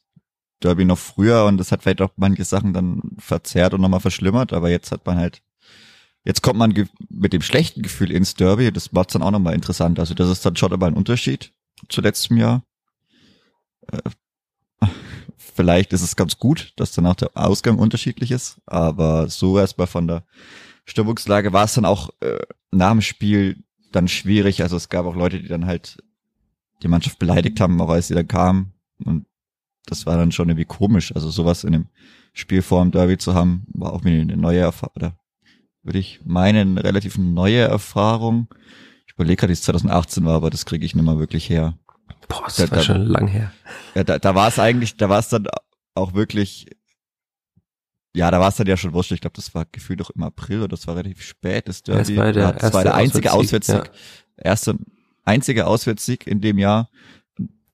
Derby 0.63 0.85
noch 0.85 0.99
früher 0.99 1.45
und 1.45 1.59
das 1.59 1.73
hat 1.73 1.83
vielleicht 1.83 2.01
auch 2.01 2.13
manche 2.17 2.45
Sachen 2.45 2.73
dann 2.73 3.03
verzerrt 3.19 3.75
und 3.75 3.81
nochmal 3.81 4.01
verschlimmert, 4.01 4.53
aber 4.53 4.71
jetzt 4.71 4.93
hat 4.93 5.05
man 5.07 5.19
halt, 5.19 5.43
jetzt 6.25 6.43
kommt 6.43 6.59
man 6.59 6.89
mit 7.09 7.33
dem 7.33 7.43
schlechten 7.43 7.83
Gefühl 7.83 8.11
ins 8.11 8.35
Derby, 8.35 8.73
das 8.73 8.93
macht 8.93 9.15
dann 9.15 9.23
auch 9.23 9.31
nochmal 9.31 9.55
interessant. 9.55 9.99
Also 9.99 10.15
das 10.15 10.31
ist 10.31 10.47
dann 10.47 10.57
schon 10.57 10.73
aber 10.73 10.87
ein 10.87 10.95
Unterschied 10.95 11.53
zu 11.89 12.01
letztem 12.01 12.37
Jahr. 12.37 12.65
Äh, 13.91 14.89
vielleicht 15.37 15.93
ist 15.93 16.03
es 16.03 16.17
ganz 16.17 16.39
gut, 16.39 16.73
dass 16.77 16.93
danach 16.93 17.17
der 17.17 17.31
Ausgang 17.35 17.79
unterschiedlich 17.79 18.31
ist, 18.31 18.61
aber 18.67 19.29
so 19.29 19.59
erstmal 19.59 19.89
von 19.89 20.07
der 20.07 20.25
Stimmungslage 20.85 21.53
war 21.53 21.65
es 21.65 21.75
dann 21.75 21.85
auch 21.85 22.11
äh, 22.21 22.39
nach 22.71 22.91
dem 22.91 23.01
Spiel 23.01 23.63
dann 23.93 24.09
schwierig. 24.09 24.63
Also 24.63 24.77
es 24.77 24.89
gab 24.89 25.07
auch 25.07 25.15
Leute, 25.15 25.41
die 25.41 25.49
dann 25.49 25.67
halt 25.67 26.03
die 26.83 26.89
Mannschaft 26.89 27.19
beleidigt 27.19 27.61
haben, 27.61 27.81
auch 27.81 27.91
als 27.91 28.09
sie 28.09 28.15
dann 28.15 28.29
kamen. 28.29 28.73
Und 29.05 29.27
das 29.87 30.07
war 30.07 30.17
dann 30.17 30.33
schon 30.33 30.49
irgendwie 30.49 30.65
komisch. 30.65 31.15
Also 31.15 31.31
sowas 31.31 31.65
in 31.65 31.73
dem 31.73 31.87
Spiel 32.33 32.63
vor 32.63 32.83
dem 32.83 32.91
Derby 32.91 33.19
zu 33.19 33.35
haben, 33.35 33.67
war 33.69 33.93
auch 33.93 34.05
wieder 34.05 34.21
eine 34.21 34.37
neue 34.37 34.61
Erfahrung. 34.61 34.97
Oder 34.97 35.17
würde 35.83 35.99
ich 35.99 36.21
meinen, 36.25 36.79
relativ 36.79 37.19
neue 37.19 37.61
Erfahrung. 37.61 38.49
Ich 39.07 39.15
überlege 39.15 39.37
gerade, 39.37 39.51
wie 39.51 39.55
es 39.55 39.63
2018 39.63 40.25
war, 40.25 40.37
aber 40.37 40.51
das 40.51 40.65
kriege 40.65 40.87
ich 40.87 40.95
nicht 40.95 41.05
mal 41.05 41.19
wirklich 41.19 41.49
her. 41.49 41.79
Boah, 42.29 42.45
das 42.47 42.57
da, 42.57 42.71
war 42.71 42.79
da, 42.79 42.85
schon 42.85 43.03
lang 43.03 43.27
her. 43.29 43.53
Ja, 43.95 44.05
da, 44.05 44.19
da 44.19 44.35
war 44.35 44.49
es 44.49 44.59
eigentlich, 44.59 44.97
da 44.97 45.09
war 45.09 45.19
es 45.19 45.29
dann 45.29 45.47
auch 45.95 46.15
wirklich 46.15 46.67
ja, 48.15 48.31
da 48.31 48.41
war 48.41 48.49
es 48.49 48.57
dann 48.57 48.67
ja 48.67 48.77
schon 48.77 48.93
wurscht. 48.93 49.13
Ich 49.13 49.21
glaube, 49.21 49.37
das 49.37 49.55
war 49.55 49.67
gefühlt 49.71 50.01
doch 50.01 50.11
im 50.11 50.23
April 50.23 50.59
oder 50.59 50.69
das 50.69 50.87
war 50.87 50.97
relativ 50.97 51.23
spät. 51.23 51.69
Das, 51.69 51.83
Derby. 51.83 52.15
das 52.15 52.17
war 52.17 52.33
der, 52.33 52.43
ja, 52.43 52.53
das 52.53 52.73
war 52.73 52.83
der 52.83 52.95
einzige 52.95 53.33
Auswärtssieg. 53.33 53.77
Auswärtssieg 53.77 54.03
ja. 54.39 54.45
Erste, 54.45 54.79
einzige 55.25 55.67
Auswärtssieg 55.67 56.27
in 56.27 56.41
dem 56.41 56.59
Jahr. 56.59 56.91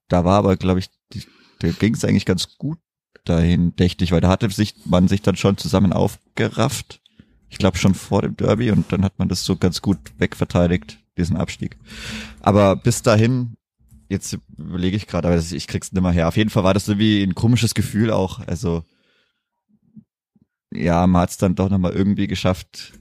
Da 0.07 0.23
war 0.23 0.37
aber, 0.37 0.55
glaube 0.55 0.79
ich, 0.79 0.89
die, 1.13 1.23
da 1.59 1.69
ging 1.69 1.93
es 1.93 2.05
eigentlich 2.05 2.25
ganz 2.25 2.57
gut 2.57 2.79
dahin, 3.25 3.75
dächte 3.75 4.03
ich, 4.03 4.11
weil 4.11 4.21
da 4.21 4.29
hatte 4.29 4.49
sich 4.49 4.75
man 4.85 5.07
sich 5.07 5.21
dann 5.21 5.35
schon 5.35 5.57
zusammen 5.57 5.91
aufgerafft. 5.91 7.01
Ich 7.49 7.57
glaube 7.57 7.77
schon 7.77 7.93
vor 7.95 8.21
dem 8.21 8.37
Derby 8.37 8.71
und 8.71 8.91
dann 8.91 9.03
hat 9.03 9.19
man 9.19 9.27
das 9.27 9.43
so 9.43 9.57
ganz 9.57 9.81
gut 9.81 9.97
wegverteidigt, 10.17 10.99
diesen 11.17 11.35
Abstieg. 11.35 11.77
Aber 12.39 12.75
bis 12.75 13.01
dahin, 13.01 13.57
jetzt 14.07 14.37
überlege 14.57 14.95
ich 14.95 15.07
gerade, 15.07 15.27
aber 15.27 15.37
ich 15.37 15.67
krieg's 15.67 15.91
nicht 15.91 16.01
mehr 16.01 16.11
her. 16.11 16.27
Auf 16.27 16.37
jeden 16.37 16.49
Fall 16.49 16.63
war 16.63 16.73
das 16.73 16.87
irgendwie 16.87 17.23
ein 17.23 17.35
komisches 17.35 17.73
Gefühl 17.73 18.11
auch. 18.11 18.39
Also 18.47 18.83
ja, 20.71 21.05
man 21.07 21.23
hat 21.23 21.31
es 21.31 21.37
dann 21.37 21.55
doch 21.55 21.69
nochmal 21.69 21.93
irgendwie 21.93 22.27
geschafft, 22.27 22.93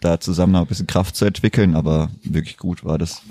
da 0.00 0.20
zusammen 0.20 0.52
noch 0.52 0.62
ein 0.62 0.66
bisschen 0.66 0.86
Kraft 0.86 1.16
zu 1.16 1.24
entwickeln, 1.24 1.74
aber 1.74 2.10
wirklich 2.22 2.56
gut 2.56 2.84
war 2.84 2.98
das 2.98 3.22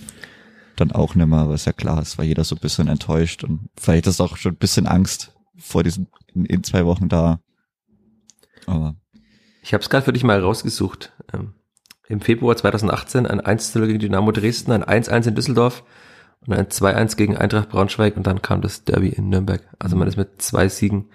dann 0.75 0.91
auch 0.91 1.15
nicht 1.15 1.27
mehr, 1.27 1.49
was 1.49 1.65
ja 1.65 1.73
klar 1.73 2.01
ist, 2.01 2.17
war 2.17 2.25
jeder 2.25 2.43
so 2.43 2.55
ein 2.55 2.61
bisschen 2.61 2.87
enttäuscht 2.87 3.43
und 3.43 3.69
vielleicht 3.77 4.07
ist 4.07 4.21
auch 4.21 4.37
schon 4.37 4.53
ein 4.53 4.57
bisschen 4.57 4.87
Angst 4.87 5.33
vor 5.57 5.83
diesen 5.83 6.07
in, 6.33 6.45
in 6.45 6.63
zwei 6.63 6.85
Wochen 6.85 7.09
da. 7.09 7.39
Aber 8.65 8.95
ich 9.61 9.73
habe 9.73 9.81
es 9.81 9.89
gerade 9.89 10.05
für 10.05 10.13
dich 10.13 10.23
mal 10.23 10.39
rausgesucht. 10.39 11.11
Ähm, 11.33 11.53
Im 12.07 12.21
Februar 12.21 12.55
2018 12.55 13.25
ein 13.25 13.41
1-0 13.41 13.85
gegen 13.87 13.99
Dynamo 13.99 14.31
Dresden, 14.31 14.71
ein 14.71 14.83
1-1 14.83 15.27
in 15.27 15.35
Düsseldorf 15.35 15.83
und 16.45 16.53
ein 16.53 16.67
2-1 16.67 17.17
gegen 17.17 17.35
Eintracht 17.35 17.69
Braunschweig 17.69 18.15
und 18.15 18.25
dann 18.25 18.41
kam 18.41 18.61
das 18.61 18.83
Derby 18.83 19.09
in 19.09 19.29
Nürnberg. 19.29 19.61
Also 19.79 19.95
man 19.95 20.07
ist 20.07 20.17
mit 20.17 20.41
zwei 20.41 20.69
Siegen, 20.69 21.09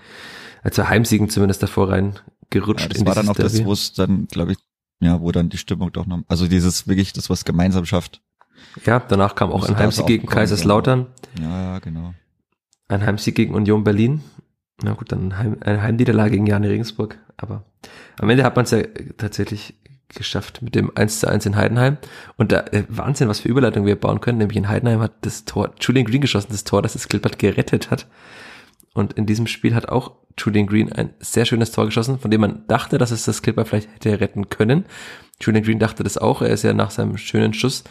zwei 0.70 0.84
Heimsiegen 0.84 1.30
zumindest 1.30 1.62
davor 1.62 1.90
rein 1.90 2.18
gerutscht. 2.54 2.84
Ja, 2.84 2.88
das 2.88 3.06
war 3.06 3.14
dann 3.14 3.28
auch 3.28 3.36
das, 3.36 3.64
wo 3.64 3.72
es 3.72 3.92
dann, 3.92 4.26
glaube 4.28 4.52
ich, 4.52 4.58
ja, 5.00 5.20
wo 5.20 5.30
dann 5.32 5.48
die 5.48 5.58
Stimmung 5.58 5.92
doch 5.92 6.06
noch, 6.06 6.20
also 6.28 6.46
dieses 6.48 6.88
wirklich, 6.88 7.12
das 7.12 7.28
was 7.28 7.44
gemeinsam 7.44 7.84
schafft. 7.84 8.22
Ja, 8.86 9.00
danach 9.00 9.34
kam 9.34 9.52
auch 9.52 9.68
ein 9.68 9.76
Heimsieg 9.76 10.06
gegen 10.06 10.26
Kaiserslautern. 10.26 11.06
Ja, 11.40 11.74
ja, 11.74 11.78
genau. 11.80 12.14
Ein 12.88 13.04
Heimsieg 13.04 13.34
gegen 13.34 13.54
Union 13.54 13.84
Berlin. 13.84 14.22
Na 14.82 14.94
gut, 14.94 15.12
dann 15.12 15.38
Heim, 15.38 15.56
eine 15.60 15.82
Heimniederlage 15.82 16.32
gegen 16.32 16.46
Jane 16.46 16.68
Regensburg. 16.68 17.18
Aber 17.36 17.64
am 18.18 18.30
Ende 18.30 18.44
hat 18.44 18.56
man 18.56 18.64
es 18.64 18.70
ja 18.70 18.82
tatsächlich 19.16 19.74
geschafft 20.08 20.62
mit 20.62 20.74
dem 20.74 20.96
1 20.96 21.20
zu 21.20 21.28
1 21.28 21.46
in 21.46 21.56
Heidenheim. 21.56 21.98
Und 22.36 22.52
da, 22.52 22.60
äh, 22.72 22.84
Wahnsinn, 22.88 23.28
was 23.28 23.40
für 23.40 23.48
Überleitung 23.48 23.86
wir 23.86 23.96
bauen 23.96 24.20
können. 24.20 24.38
Nämlich 24.38 24.56
in 24.56 24.68
Heidenheim 24.68 25.00
hat 25.00 25.12
das 25.22 25.44
Tor, 25.44 25.72
Julian 25.80 26.06
Green 26.06 26.20
geschossen, 26.20 26.48
das 26.50 26.64
Tor, 26.64 26.82
das 26.82 26.94
das 26.94 27.08
Klippert 27.08 27.38
gerettet 27.38 27.90
hat. 27.90 28.06
Und 28.94 29.12
in 29.14 29.26
diesem 29.26 29.46
Spiel 29.46 29.74
hat 29.74 29.88
auch 29.88 30.12
Julian 30.38 30.66
Green 30.66 30.92
ein 30.92 31.10
sehr 31.20 31.44
schönes 31.44 31.72
Tor 31.72 31.84
geschossen, 31.84 32.18
von 32.18 32.30
dem 32.30 32.40
man 32.40 32.66
dachte, 32.66 32.96
dass 32.96 33.10
es 33.10 33.24
das 33.24 33.42
Clipper 33.42 33.64
vielleicht 33.64 33.92
hätte 33.92 34.20
retten 34.20 34.48
können. 34.48 34.86
Julian 35.40 35.64
Green 35.64 35.78
dachte 35.78 36.02
das 36.02 36.16
auch. 36.16 36.42
Er 36.42 36.50
ist 36.50 36.62
ja 36.62 36.72
nach 36.72 36.90
seinem 36.90 37.16
schönen 37.16 37.54
Schuss 37.54 37.84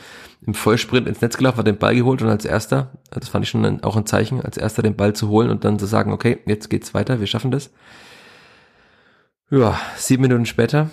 im 0.46 0.54
Vollsprint 0.54 1.08
ins 1.08 1.22
Netz 1.22 1.38
gelaufen, 1.38 1.60
hat 1.60 1.68
den 1.68 1.78
Ball 1.78 1.96
geholt 1.96 2.22
und 2.22 2.30
als 2.30 2.46
erster, 2.46 2.92
das 3.12 3.30
fand 3.30 3.46
ich 3.46 3.50
schon 3.50 3.84
auch 3.84 3.96
ein 3.96 4.06
Zeichen, 4.06 4.42
als 4.42 4.58
erster 4.58 4.82
den 4.82 4.96
Ball 4.96 5.14
zu 5.14 5.30
holen 5.30 5.50
und 5.50 5.64
dann 5.64 5.80
zu 5.80 5.86
sagen, 5.86 6.12
okay, 6.12 6.40
jetzt 6.46 6.70
geht's 6.70 6.94
weiter, 6.94 7.20
wir 7.20 7.28
schaffen 7.28 7.52
das. 7.52 7.72
Ja, 9.50 9.80
sieben 9.98 10.24
Minuten 10.24 10.46
später, 10.46 10.90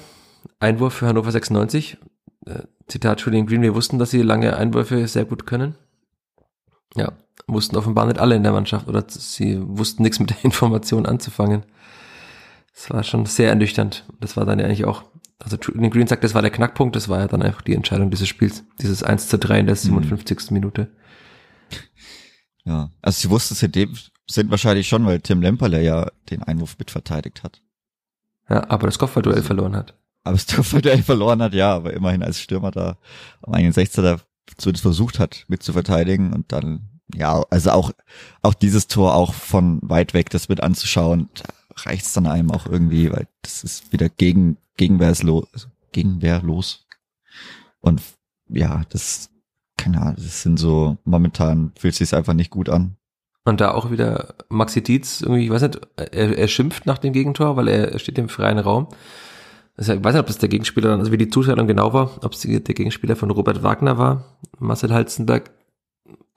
Einwurf 0.59 0.95
für 0.95 1.07
Hannover 1.07 1.33
96. 1.33 1.99
Äh, 2.47 2.63
Zitat 2.89 3.21
Julian 3.23 3.47
Green, 3.47 3.63
wir 3.63 3.75
wussten, 3.75 3.99
dass 3.99 4.11
sie 4.11 4.23
lange 4.23 4.57
Einwürfe 4.57 5.07
sehr 5.09 5.25
gut 5.25 5.47
können. 5.47 5.77
Ja, 6.97 7.13
wussten 7.47 7.77
offenbar 7.77 8.07
nicht 8.07 8.19
alle 8.19 8.37
in 8.37 8.43
der 8.43 8.53
Mannschaft 8.53 8.89
oder 8.89 9.05
sie 9.09 9.59
wussten 9.61 10.03
nichts 10.03 10.19
mit 10.19 10.31
der 10.31 10.37
Information 10.45 11.07
anzufangen. 11.07 11.65
Das 12.75 12.91
war 12.91 13.03
schon 13.03 13.27
sehr 13.27 13.51
ernüchternd. 13.51 14.05
Das 14.21 14.37
war 14.37 14.47
dann 14.47 14.59
ja 14.59 14.67
eigentlich 14.67 14.85
auch, 14.85 15.05
also 15.39 15.57
Julian 15.57 15.91
Green 15.91 16.07
sagt, 16.07 16.25
das 16.25 16.35
war 16.35 16.43
der 16.43 16.51
Knackpunkt, 16.51 16.97
das 16.97 17.09
war 17.09 17.21
ja 17.21 17.29
dann 17.29 17.43
einfach 17.43 17.63
die 17.63 17.75
Entscheidung 17.75 18.11
dieses 18.11 18.29
Spiels, 18.29 18.65
dieses 18.81 19.03
1 19.03 19.29
zu 19.29 19.39
3 19.39 19.61
in 19.61 19.67
der 19.67 19.77
57. 19.77 20.51
Mhm. 20.51 20.55
Minute. 20.55 20.91
Ja, 22.65 22.91
also 23.03 23.21
sie 23.21 23.31
wussten 23.31 23.55
es 23.55 23.63
in 23.63 23.73
dem 23.73 23.97
sind 24.31 24.51
wahrscheinlich 24.51 24.89
schon, 24.89 25.05
weil 25.07 25.21
Tim 25.21 25.43
Lemperle 25.43 25.83
ja 25.83 26.11
den 26.31 26.43
Einwurf 26.43 26.79
mitverteidigt 26.79 27.43
hat. 27.43 27.61
Ja, 28.49 28.69
aber 28.71 28.87
das 28.87 28.99
Kopfballduell 28.99 29.37
also, 29.37 29.47
verloren 29.47 29.77
hat. 29.77 29.99
Aber 30.25 30.37
das 30.37 30.47
Kopfballduell 30.47 31.03
verloren 31.03 31.43
hat, 31.43 31.53
ja, 31.53 31.75
aber 31.75 31.93
immerhin 31.93 32.23
als 32.23 32.41
Stürmer 32.41 32.71
da 32.71 32.97
am 33.43 33.55
eigenen 33.55 33.73
16er 33.73 34.21
zumindest 34.57 34.83
versucht 34.83 35.19
hat, 35.19 35.45
mit 35.49 35.63
zu 35.63 35.73
verteidigen 35.73 36.33
und 36.33 36.53
dann, 36.53 36.89
ja, 37.15 37.43
also 37.51 37.71
auch, 37.71 37.93
auch 38.43 38.55
dieses 38.55 38.89
Tor 38.89 39.15
auch 39.15 39.35
von 39.35 39.81
weit 39.83 40.15
weg, 40.15 40.31
das 40.31 40.49
mit 40.49 40.63
anzuschauen, 40.63 41.29
reicht 41.77 42.07
es 42.07 42.13
dann 42.13 42.27
einem 42.27 42.51
auch 42.51 42.67
irgendwie, 42.67 43.11
weil 43.11 43.27
das 43.43 43.65
ist 43.65 43.93
wieder 43.93 44.09
gegen, 44.09 44.59
gegenwehrlos, 44.77 45.47
also 45.53 45.69
gegenwehrlos. 45.93 46.87
Und 47.81 48.03
ja, 48.49 48.83
das, 48.91 49.31
keine 49.77 50.01
Ahnung, 50.01 50.17
das 50.17 50.43
sind 50.43 50.59
so, 50.59 50.99
momentan 51.05 51.73
fühlt 51.79 51.95
sich 51.95 52.15
einfach 52.15 52.35
nicht 52.35 52.51
gut 52.51 52.69
an. 52.69 52.97
Und 53.45 53.61
da 53.61 53.73
auch 53.73 53.91
wieder 53.91 54.35
Maxi 54.49 54.83
Dietz, 54.83 55.23
irgendwie, 55.23 55.45
ich 55.45 55.51
weiß 55.51 55.63
nicht, 55.63 55.81
er, 55.97 56.37
er 56.37 56.49
schimpft 56.49 56.87
nach 56.87 56.99
dem 56.99 57.13
Gegentor, 57.13 57.57
weil 57.57 57.69
er 57.69 57.99
steht 57.99 58.19
im 58.19 58.29
freien 58.29 58.59
Raum. 58.59 58.89
Also 59.77 59.95
ich 59.95 60.05
weiß 60.05 60.13
nicht, 60.13 60.21
ob 60.21 60.27
das 60.27 60.39
der 60.39 60.49
Gegenspieler 60.49 60.99
also 60.99 61.13
wie 61.13 61.19
die 61.19 61.31
Zuteilung 61.31 61.67
genau 61.67 61.93
war, 61.93 62.19
ob 62.23 62.33
es 62.33 62.41
der 62.41 62.61
Gegenspieler 62.61 63.17
von 63.17 63.31
Robert 63.31 63.63
Wagner 63.63 63.99
war, 63.99 64.39
Marcel 64.59 64.93
Halzenberg, 64.93 65.51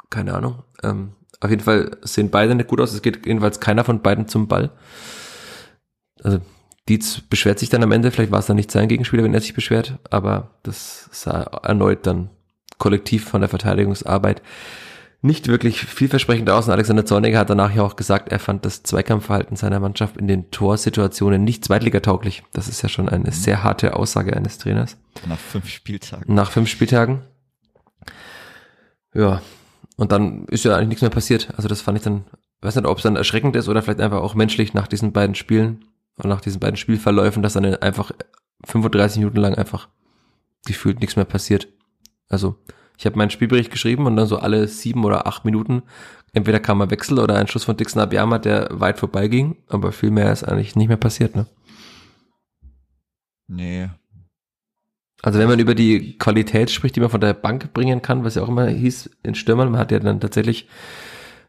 keine 0.09 0.33
Ahnung. 0.33 0.63
Ähm, 0.81 1.13
auf 1.41 1.49
jeden 1.49 1.63
Fall 1.63 1.97
sehen 2.03 2.29
beide 2.29 2.55
nicht 2.55 2.69
gut 2.69 2.79
aus. 2.79 2.93
Es 2.93 3.01
geht 3.01 3.25
jedenfalls 3.25 3.59
keiner 3.59 3.83
von 3.83 4.01
beiden 4.01 4.27
zum 4.27 4.47
Ball. 4.47 4.71
Also 6.23 6.39
Dietz 6.87 7.21
beschwert 7.21 7.59
sich 7.59 7.69
dann 7.69 7.83
am 7.83 7.91
Ende, 7.91 8.11
vielleicht 8.11 8.31
war 8.31 8.39
es 8.39 8.45
dann 8.45 8.55
nicht 8.55 8.71
sein 8.71 8.87
Gegenspieler, 8.87 9.23
wenn 9.23 9.33
er 9.33 9.41
sich 9.41 9.53
beschwert, 9.53 9.99
aber 10.09 10.51
das 10.63 11.09
sah 11.11 11.43
erneut 11.63 12.05
dann 12.05 12.29
kollektiv 12.77 13.25
von 13.25 13.41
der 13.41 13.49
Verteidigungsarbeit 13.49 14.41
nicht 15.23 15.47
wirklich 15.47 15.79
vielversprechend 15.79 16.49
aus. 16.49 16.67
Und 16.67 16.73
Alexander 16.73 17.05
Zorniger 17.05 17.39
hat 17.39 17.49
danach 17.49 17.73
ja 17.73 17.81
auch 17.81 17.95
gesagt, 17.95 18.29
er 18.29 18.39
fand 18.39 18.65
das 18.65 18.83
Zweikampfverhalten 18.83 19.55
seiner 19.55 19.79
Mannschaft 19.79 20.17
in 20.17 20.27
den 20.27 20.51
Torsituationen 20.51 21.45
nicht 21.45 21.63
zweitligatauglich. 21.63 22.43
Das 22.51 22.67
ist 22.67 22.81
ja 22.81 22.89
schon 22.89 23.07
eine 23.07 23.29
mhm. 23.29 23.31
sehr 23.31 23.63
harte 23.63 23.95
Aussage 23.95 24.35
eines 24.35 24.57
Trainers. 24.57 24.97
Nach 25.25 25.39
fünf 25.39 25.69
Spieltagen. 25.69 26.35
Nach 26.35 26.51
fünf 26.51 26.67
Spieltagen. 26.67 27.21
Ja. 29.13 29.41
Und 29.95 30.11
dann 30.11 30.45
ist 30.47 30.65
ja 30.65 30.75
eigentlich 30.75 30.89
nichts 30.89 31.01
mehr 31.01 31.09
passiert. 31.09 31.53
Also 31.55 31.69
das 31.69 31.79
fand 31.79 31.97
ich 31.97 32.03
dann, 32.03 32.25
weiß 32.61 32.75
nicht, 32.75 32.85
ob 32.85 32.97
es 32.97 33.03
dann 33.03 33.15
erschreckend 33.15 33.55
ist 33.55 33.69
oder 33.69 33.81
vielleicht 33.81 34.01
einfach 34.01 34.21
auch 34.21 34.35
menschlich 34.35 34.73
nach 34.73 34.87
diesen 34.87 35.13
beiden 35.13 35.35
Spielen 35.35 35.85
und 36.17 36.29
nach 36.29 36.41
diesen 36.41 36.59
beiden 36.59 36.75
Spielverläufen, 36.75 37.41
dass 37.41 37.53
dann 37.53 37.63
einfach 37.75 38.11
35 38.65 39.19
Minuten 39.19 39.39
lang 39.39 39.55
einfach 39.55 39.87
gefühlt 40.65 40.99
nichts 40.99 41.15
mehr 41.15 41.25
passiert. 41.25 41.69
Also 42.27 42.57
ich 42.97 43.05
habe 43.05 43.17
meinen 43.17 43.29
Spielbericht 43.29 43.71
geschrieben 43.71 44.05
und 44.05 44.15
dann 44.15 44.27
so 44.27 44.37
alle 44.37 44.67
sieben 44.67 45.03
oder 45.05 45.27
acht 45.27 45.45
Minuten 45.45 45.83
entweder 46.33 46.59
kam 46.59 46.81
ein 46.81 46.91
Wechsel 46.91 47.19
oder 47.19 47.35
ein 47.35 47.47
Schuss 47.47 47.63
von 47.63 47.77
Dixon 47.77 48.01
Abiyama, 48.01 48.39
der 48.39 48.67
weit 48.71 48.99
vorbeiging, 48.99 49.55
aber 49.69 49.91
viel 49.91 50.11
mehr 50.11 50.31
ist 50.31 50.43
eigentlich 50.43 50.75
nicht 50.75 50.87
mehr 50.87 50.97
passiert, 50.97 51.35
ne? 51.35 51.45
Nee. 53.47 53.89
Also 55.21 55.39
wenn 55.39 55.47
man 55.47 55.59
über 55.59 55.75
die 55.75 56.17
Qualität 56.17 56.69
spricht, 56.71 56.95
die 56.95 56.99
man 56.99 57.09
von 57.09 57.21
der 57.21 57.33
Bank 57.33 57.71
bringen 57.71 58.01
kann, 58.01 58.25
was 58.25 58.35
ja 58.35 58.41
auch 58.41 58.49
immer 58.49 58.67
hieß 58.67 59.11
in 59.21 59.35
Stürmern, 59.35 59.71
man 59.71 59.79
hat 59.79 59.91
ja 59.91 59.99
dann 59.99 60.19
tatsächlich 60.19 60.67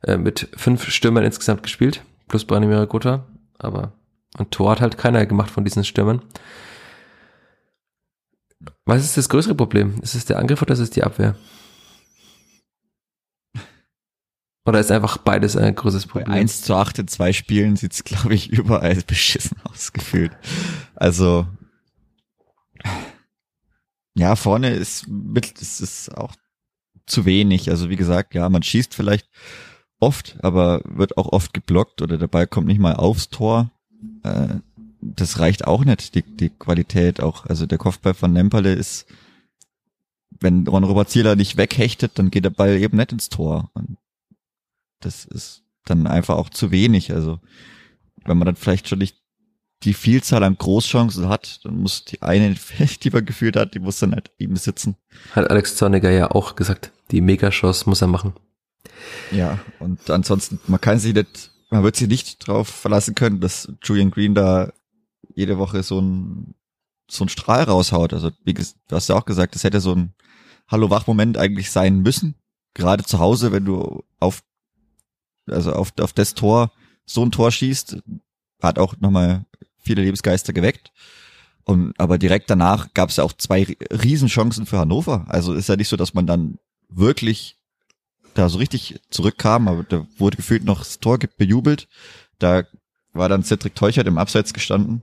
äh, 0.02 0.16
mit 0.16 0.48
fünf 0.54 0.88
Stürmern 0.90 1.24
insgesamt 1.24 1.62
gespielt, 1.62 2.02
plus 2.28 2.44
Branimir 2.44 2.86
Gotha, 2.86 3.24
aber 3.58 3.92
ein 4.36 4.50
Tor 4.50 4.72
hat 4.72 4.80
halt 4.80 4.98
keiner 4.98 5.24
gemacht 5.26 5.50
von 5.50 5.64
diesen 5.64 5.84
Stürmern. 5.84 6.22
Was 8.84 9.04
ist 9.04 9.16
das 9.16 9.28
größere 9.28 9.54
Problem? 9.54 10.00
Ist 10.02 10.14
es 10.14 10.24
der 10.24 10.38
Angriff 10.38 10.62
oder 10.62 10.74
ist 10.74 10.80
es 10.80 10.90
die 10.90 11.02
Abwehr? 11.02 11.36
Oder 14.66 14.80
ist 14.80 14.90
einfach 14.90 15.18
beides 15.18 15.56
ein 15.56 15.74
großes 15.74 16.06
Problem? 16.06 16.28
Bei 16.28 16.40
1 16.40 16.62
zu 16.62 16.74
8 16.74 16.98
in 17.00 17.08
zwei 17.08 17.32
Spielen 17.32 17.76
sieht's, 17.76 18.02
glaube 18.04 18.34
ich, 18.34 18.50
überall 18.50 18.96
beschissen 19.06 19.58
ausgefühlt. 19.64 20.32
Also, 20.94 21.46
ja, 24.14 24.36
vorne 24.36 24.70
ist 24.70 25.06
mit, 25.08 25.60
ist 25.60 25.80
es 25.80 26.08
auch 26.08 26.34
zu 27.06 27.26
wenig. 27.26 27.68
Also, 27.70 27.90
wie 27.90 27.96
gesagt, 27.96 28.34
ja, 28.34 28.48
man 28.48 28.62
schießt 28.62 28.94
vielleicht 28.94 29.28
oft, 30.00 30.38
aber 30.42 30.80
wird 30.84 31.18
auch 31.18 31.32
oft 31.32 31.52
geblockt 31.52 32.00
oder 32.00 32.16
der 32.16 32.28
Ball 32.28 32.46
kommt 32.46 32.66
nicht 32.66 32.80
mal 32.80 32.94
aufs 32.94 33.28
Tor. 33.28 33.70
Äh, 34.22 34.56
das 35.04 35.38
reicht 35.38 35.66
auch 35.66 35.84
nicht, 35.84 36.14
die, 36.14 36.22
die 36.22 36.50
Qualität 36.50 37.20
auch. 37.20 37.46
Also 37.46 37.66
der 37.66 37.78
Kopfball 37.78 38.14
von 38.14 38.32
Nemperle 38.32 38.72
ist, 38.72 39.06
wenn 40.40 40.66
Ron 40.66 40.84
Robert 40.84 41.10
Zieler 41.10 41.36
nicht 41.36 41.56
weghechtet, 41.56 42.18
dann 42.18 42.30
geht 42.30 42.44
der 42.44 42.50
Ball 42.50 42.76
eben 42.76 42.96
nicht 42.96 43.12
ins 43.12 43.28
Tor. 43.28 43.70
Und 43.74 43.98
das 45.00 45.24
ist 45.24 45.62
dann 45.84 46.06
einfach 46.06 46.36
auch 46.36 46.48
zu 46.48 46.70
wenig. 46.70 47.12
Also 47.12 47.40
wenn 48.24 48.38
man 48.38 48.46
dann 48.46 48.56
vielleicht 48.56 48.88
schon 48.88 48.98
nicht 48.98 49.18
die 49.82 49.94
Vielzahl 49.94 50.42
an 50.42 50.56
Großchancen 50.56 51.28
hat, 51.28 51.64
dann 51.64 51.76
muss 51.76 52.04
die 52.04 52.22
eine, 52.22 52.54
die 53.02 53.10
man 53.10 53.26
gefühlt 53.26 53.56
hat, 53.56 53.74
die 53.74 53.80
muss 53.80 53.98
dann 53.98 54.12
halt 54.12 54.30
eben 54.38 54.56
sitzen. 54.56 54.96
Hat 55.32 55.50
Alex 55.50 55.76
Zorniger 55.76 56.10
ja 56.10 56.30
auch 56.30 56.56
gesagt, 56.56 56.92
die 57.10 57.20
Megachance 57.20 57.88
muss 57.88 58.00
er 58.00 58.08
machen. 58.08 58.32
Ja, 59.30 59.58
und 59.80 60.08
ansonsten, 60.10 60.60
man 60.66 60.80
kann 60.80 60.98
sich 60.98 61.14
nicht, 61.14 61.50
man 61.70 61.82
wird 61.82 61.96
sich 61.96 62.08
nicht 62.08 62.48
darauf 62.48 62.68
verlassen 62.68 63.14
können, 63.14 63.40
dass 63.40 63.70
Julian 63.82 64.10
Green 64.10 64.34
da 64.34 64.72
jede 65.34 65.58
Woche 65.58 65.82
so 65.82 66.00
ein, 66.00 66.54
so 67.10 67.24
ein 67.24 67.28
Strahl 67.28 67.64
raushaut. 67.64 68.12
Also, 68.12 68.30
wie 68.44 68.54
du 68.54 68.64
hast 68.90 69.08
ja 69.08 69.16
auch 69.16 69.24
gesagt, 69.24 69.54
das 69.54 69.64
hätte 69.64 69.80
so 69.80 69.94
ein 69.94 70.14
Hallo-Wach-Moment 70.68 71.36
eigentlich 71.36 71.70
sein 71.70 72.00
müssen. 72.00 72.36
Gerade 72.74 73.04
zu 73.04 73.18
Hause, 73.18 73.52
wenn 73.52 73.64
du 73.64 74.02
auf, 74.18 74.42
also 75.46 75.72
auf, 75.72 75.92
auf 76.00 76.12
das 76.12 76.34
Tor 76.34 76.72
so 77.04 77.24
ein 77.24 77.30
Tor 77.30 77.50
schießt, 77.50 77.98
hat 78.62 78.78
auch 78.78 78.96
nochmal 78.98 79.44
viele 79.78 80.02
Lebensgeister 80.02 80.52
geweckt. 80.52 80.92
Und, 81.64 81.98
aber 81.98 82.18
direkt 82.18 82.50
danach 82.50 82.92
gab 82.94 83.10
es 83.10 83.16
ja 83.16 83.24
auch 83.24 83.32
zwei 83.32 83.76
Riesenchancen 83.90 84.66
für 84.66 84.78
Hannover. 84.78 85.26
Also 85.28 85.54
ist 85.54 85.68
ja 85.68 85.76
nicht 85.76 85.88
so, 85.88 85.96
dass 85.96 86.14
man 86.14 86.26
dann 86.26 86.58
wirklich 86.88 87.56
da 88.34 88.48
so 88.48 88.58
richtig 88.58 89.00
zurückkam, 89.10 89.68
aber 89.68 89.84
da 89.84 90.06
wurde 90.18 90.36
gefühlt 90.36 90.64
noch 90.64 90.80
das 90.80 90.98
Tor 90.98 91.18
bejubelt. 91.18 91.88
Da 92.38 92.64
war 93.12 93.28
dann 93.28 93.44
Cedric 93.44 93.74
Teuchert 93.74 94.06
im 94.06 94.18
Abseits 94.18 94.52
gestanden 94.52 95.02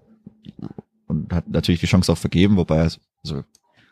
und 1.08 1.34
hat 1.34 1.48
natürlich 1.50 1.82
die 1.82 1.88
Chance 1.88 2.12
auch 2.12 2.18
vergeben, 2.18 2.58
wobei 2.58 2.78
er, 2.78 2.92
also 3.24 3.44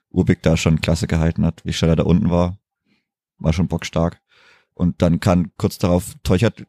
Urbik 0.09 0.41
da 0.41 0.57
schon 0.57 0.81
klasse 0.81 1.07
gehalten 1.07 1.45
hat, 1.45 1.63
wie 1.65 1.73
schnell 1.73 1.91
er 1.91 1.97
da 1.97 2.03
unten 2.03 2.29
war. 2.29 2.57
War 3.37 3.53
schon 3.53 3.67
bockstark. 3.67 4.21
Und 4.73 5.01
dann 5.01 5.19
kann 5.19 5.51
kurz 5.57 5.77
darauf 5.77 6.15
Teuchert 6.23 6.65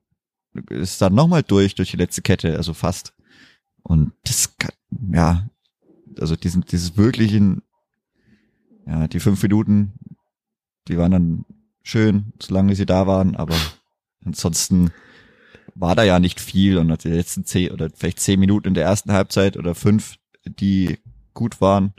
ist 0.69 1.01
dann 1.01 1.15
nochmal 1.15 1.43
durch, 1.43 1.75
durch 1.75 1.93
die 1.93 1.97
letzte 1.97 2.23
Kette, 2.23 2.57
also 2.57 2.75
fast. 2.75 3.15
Und 3.83 4.13
das 4.25 4.57
kann, 4.59 4.73
ja, 5.13 5.49
also 6.19 6.37
diesen, 6.37 6.63
dieses 6.63 6.97
wirklichen, 6.97 7.63
ja, 8.87 9.07
die 9.09 9.21
fünf 9.21 9.43
Minuten, 9.43 9.93
die 10.89 10.99
waren 10.99 11.13
dann 11.13 11.45
schön, 11.83 12.33
solange 12.41 12.75
sie 12.75 12.87
da 12.87 13.07
waren, 13.07 13.37
aber 13.37 13.57
ansonsten 14.25 14.91
war 15.75 15.95
da 15.95 16.03
ja 16.03 16.19
nicht 16.19 16.41
viel 16.41 16.79
und 16.79 17.05
die 17.05 17.09
letzten 17.09 17.45
zehn 17.45 17.71
oder 17.71 17.91
vielleicht 17.95 18.21
zehn 18.21 18.41
Minuten 18.41 18.69
in 18.69 18.75
der 18.75 18.85
ersten 18.85 19.13
Halbzeit 19.13 19.57
oder 19.57 19.75
fünf, 19.75 20.17
die 20.45 20.99
gut 21.35 21.61
waren. 21.61 21.95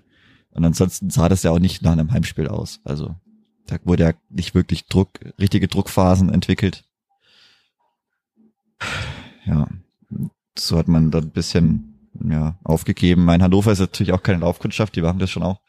Und 0.52 0.66
ansonsten 0.66 1.10
sah 1.10 1.30
das 1.30 1.44
ja 1.44 1.52
auch 1.52 1.60
nicht 1.60 1.82
nach 1.82 1.94
einem 1.94 2.12
Heimspiel 2.12 2.48
aus. 2.48 2.80
Also 2.84 3.16
da 3.68 3.78
wurde 3.84 4.04
ja 4.04 4.14
nicht 4.30 4.54
wirklich 4.54 4.88
Druck, 4.88 5.20
richtige 5.40 5.68
Druckphasen 5.68 6.30
entwickelt. 6.30 6.84
Ja, 9.46 9.68
so 10.58 10.78
hat 10.78 10.88
man 10.88 11.12
da 11.12 11.20
ein 11.20 11.32
bisschen 11.32 12.10
ja, 12.30 12.60
aufgegeben. 12.64 13.24
Mein 13.24 13.42
Hannover 13.42 13.72
ist 13.72 13.80
natürlich 13.80 14.12
auch 14.12 14.24
keine 14.24 14.40
Laufkundschaft, 14.40 14.96
die 14.96 15.02
machen 15.02 15.20
das 15.20 15.30
schon 15.30 15.44
auch 15.44 15.62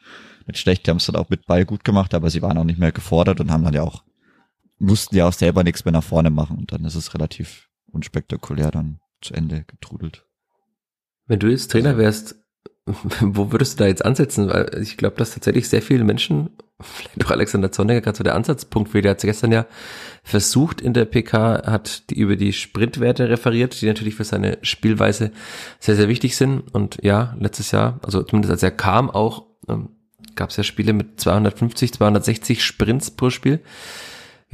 nicht 0.47 0.59
schlecht, 0.59 0.85
die 0.85 0.91
haben 0.91 0.97
es 0.97 1.05
dann 1.05 1.15
auch 1.15 1.29
mit 1.29 1.45
Ball 1.45 1.65
gut 1.65 1.83
gemacht, 1.83 2.13
aber 2.13 2.29
sie 2.29 2.41
waren 2.41 2.57
auch 2.57 2.63
nicht 2.63 2.79
mehr 2.79 2.91
gefordert 2.91 3.39
und 3.39 3.51
haben 3.51 3.63
dann 3.63 3.73
ja 3.73 3.83
auch, 3.83 4.03
mussten 4.79 5.15
ja 5.15 5.27
auch 5.27 5.33
selber 5.33 5.63
nichts 5.63 5.85
mehr 5.85 5.91
nach 5.91 6.03
vorne 6.03 6.29
machen 6.29 6.57
und 6.57 6.71
dann 6.71 6.85
ist 6.85 6.95
es 6.95 7.13
relativ 7.13 7.69
unspektakulär 7.93 8.71
dann 8.71 8.99
zu 9.21 9.33
Ende 9.33 9.63
getrudelt. 9.63 10.25
Wenn 11.25 11.39
du 11.39 11.47
jetzt 11.47 11.71
Trainer 11.71 11.97
wärst, 11.97 12.35
wo 12.85 13.51
würdest 13.51 13.79
du 13.79 13.83
da 13.83 13.87
jetzt 13.87 14.03
ansetzen? 14.03 14.49
Weil 14.49 14.81
ich 14.81 14.97
glaube, 14.97 15.15
dass 15.15 15.33
tatsächlich 15.33 15.69
sehr 15.69 15.81
viele 15.81 16.03
Menschen, 16.03 16.49
vielleicht 16.81 17.25
auch 17.25 17.31
Alexander 17.31 17.71
Zorniger 17.71 18.01
gerade 18.01 18.17
so 18.17 18.23
der 18.23 18.35
Ansatzpunkt 18.35 18.91
für, 18.91 19.01
der 19.01 19.11
hat 19.11 19.21
gestern 19.21 19.53
ja 19.53 19.65
versucht 20.23 20.81
in 20.81 20.93
der 20.93 21.05
PK, 21.05 21.63
hat 21.65 22.09
die 22.09 22.19
über 22.19 22.35
die 22.35 22.51
Sprintwerte 22.51 23.29
referiert, 23.29 23.79
die 23.81 23.85
natürlich 23.85 24.15
für 24.15 24.25
seine 24.25 24.57
Spielweise 24.63 25.31
sehr, 25.79 25.95
sehr 25.95 26.09
wichtig 26.09 26.35
sind. 26.35 26.61
Und 26.73 26.97
ja, 27.01 27.35
letztes 27.39 27.71
Jahr, 27.71 27.99
also 28.03 28.21
zumindest 28.23 28.51
als 28.51 28.63
er 28.63 28.71
kam 28.71 29.09
auch, 29.09 29.45
ähm, 29.69 29.89
gab 30.35 30.49
es 30.49 30.57
ja 30.57 30.63
Spiele 30.63 30.93
mit 30.93 31.21
250, 31.21 31.93
260 31.93 32.63
Sprints 32.63 33.11
pro 33.11 33.29
Spiel. 33.29 33.61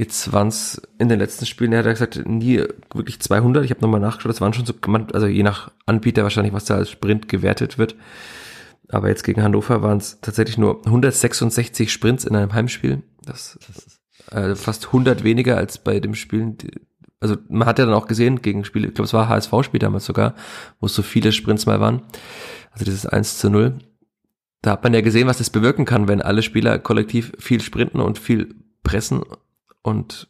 Jetzt 0.00 0.32
waren 0.32 0.48
es 0.48 0.80
in 0.98 1.10
den 1.10 1.18
letzten 1.18 1.44
Spielen, 1.44 1.74
er 1.74 1.80
hat 1.80 1.84
gesagt, 1.84 2.26
nie 2.26 2.64
wirklich 2.94 3.20
200. 3.20 3.66
Ich 3.66 3.70
habe 3.70 3.82
nochmal 3.82 4.00
nachgeschaut, 4.00 4.30
das 4.30 4.40
waren 4.40 4.54
schon 4.54 4.64
so, 4.64 4.72
also 5.12 5.26
je 5.26 5.42
nach 5.42 5.72
Anbieter 5.84 6.22
wahrscheinlich, 6.22 6.54
was 6.54 6.64
da 6.64 6.76
als 6.76 6.88
Sprint 6.88 7.28
gewertet 7.28 7.76
wird. 7.76 7.96
Aber 8.88 9.10
jetzt 9.10 9.24
gegen 9.24 9.42
Hannover 9.42 9.82
waren 9.82 9.98
es 9.98 10.18
tatsächlich 10.22 10.56
nur 10.56 10.86
166 10.86 11.92
Sprints 11.92 12.24
in 12.24 12.34
einem 12.34 12.54
Heimspiel. 12.54 13.02
Das, 13.26 13.58
das 13.66 13.76
ist 13.76 14.00
äh, 14.32 14.56
fast 14.56 14.86
100 14.86 15.22
weniger 15.22 15.58
als 15.58 15.76
bei 15.76 16.00
dem 16.00 16.14
Spielen. 16.14 16.56
Also 17.20 17.36
man 17.50 17.68
hat 17.68 17.78
ja 17.78 17.84
dann 17.84 17.92
auch 17.92 18.06
gesehen 18.06 18.40
gegen 18.40 18.64
Spiele, 18.64 18.88
ich 18.88 18.94
glaube 18.94 19.04
es 19.04 19.12
war 19.12 19.28
HSV-Spiel 19.28 19.80
damals 19.80 20.06
sogar, 20.06 20.34
wo 20.80 20.88
so 20.88 21.02
viele 21.02 21.30
Sprints 21.30 21.66
mal 21.66 21.78
waren. 21.78 22.00
Also 22.70 22.86
dieses 22.86 23.04
1 23.04 23.36
zu 23.36 23.50
0. 23.50 23.74
Da 24.62 24.70
hat 24.70 24.82
man 24.82 24.94
ja 24.94 25.02
gesehen, 25.02 25.28
was 25.28 25.36
das 25.36 25.50
bewirken 25.50 25.84
kann, 25.84 26.08
wenn 26.08 26.22
alle 26.22 26.40
Spieler 26.40 26.78
kollektiv 26.78 27.32
viel 27.38 27.60
sprinten 27.60 28.00
und 28.00 28.18
viel 28.18 28.54
pressen 28.82 29.20
und 29.82 30.28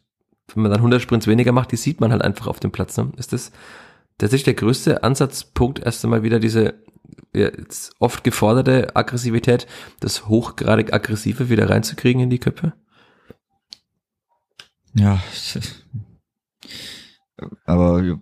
wenn 0.53 0.63
man 0.63 0.71
dann 0.71 0.79
100 0.79 1.01
Sprints 1.01 1.27
weniger 1.27 1.51
macht, 1.51 1.71
die 1.71 1.77
sieht 1.77 2.01
man 2.01 2.11
halt 2.11 2.21
einfach 2.21 2.47
auf 2.47 2.59
dem 2.59 2.71
Platz. 2.71 2.97
Ne? 2.97 3.11
Ist 3.17 3.33
das 3.33 3.51
tatsächlich 4.17 4.43
der 4.43 4.53
größte 4.55 5.03
Ansatzpunkt, 5.03 5.79
erst 5.79 6.03
einmal 6.03 6.23
wieder 6.23 6.39
diese 6.39 6.75
ja, 7.33 7.49
oft 7.99 8.23
geforderte 8.23 8.95
Aggressivität, 8.95 9.67
das 9.99 10.27
hochgradig 10.27 10.93
Aggressive 10.93 11.49
wieder 11.49 11.69
reinzukriegen 11.69 12.21
in 12.21 12.29
die 12.29 12.39
Köpfe? 12.39 12.73
Ja, 14.93 15.21
aber 17.65 18.19